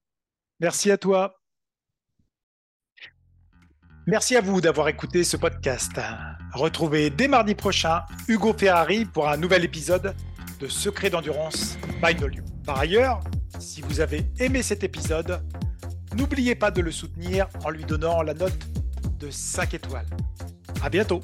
Merci 0.59 0.89
à 0.89 0.97
toi. 0.97 1.35
Merci 4.07 4.38
à 4.38 4.41
vous 4.41 4.61
d'avoir 4.61 4.88
écouté 4.88 5.26
ce 5.26 5.35
podcast. 5.35 5.91
Retrouvez 6.53 7.09
dès 7.09 7.27
mardi 7.27 7.53
prochain 7.53 8.03
Hugo 8.30 8.53
Ferrari 8.53 9.03
pour 9.03 9.27
un 9.27 9.35
nouvel 9.35 9.65
épisode 9.65 10.15
de 10.61 10.68
Secret 10.68 11.09
d'endurance 11.09 11.77
by 12.01 12.15
Nolio. 12.15 12.43
Par 12.65 12.80
ailleurs, 12.80 13.19
si 13.59 13.81
vous 13.81 13.99
avez 13.99 14.23
aimé 14.39 14.64
cet 14.64 14.85
épisode, 14.85 15.41
n'oubliez 16.15 16.55
pas 16.55 16.72
de 16.72 16.80
le 16.80 16.91
soutenir 16.91 17.47
en 17.65 17.69
lui 17.69 17.84
donnant 17.84 18.22
la 18.22 18.34
note 18.34 18.57
de 19.19 19.30
5 19.30 19.73
étoiles. 19.73 20.07
À 20.81 20.89
bientôt! 20.89 21.22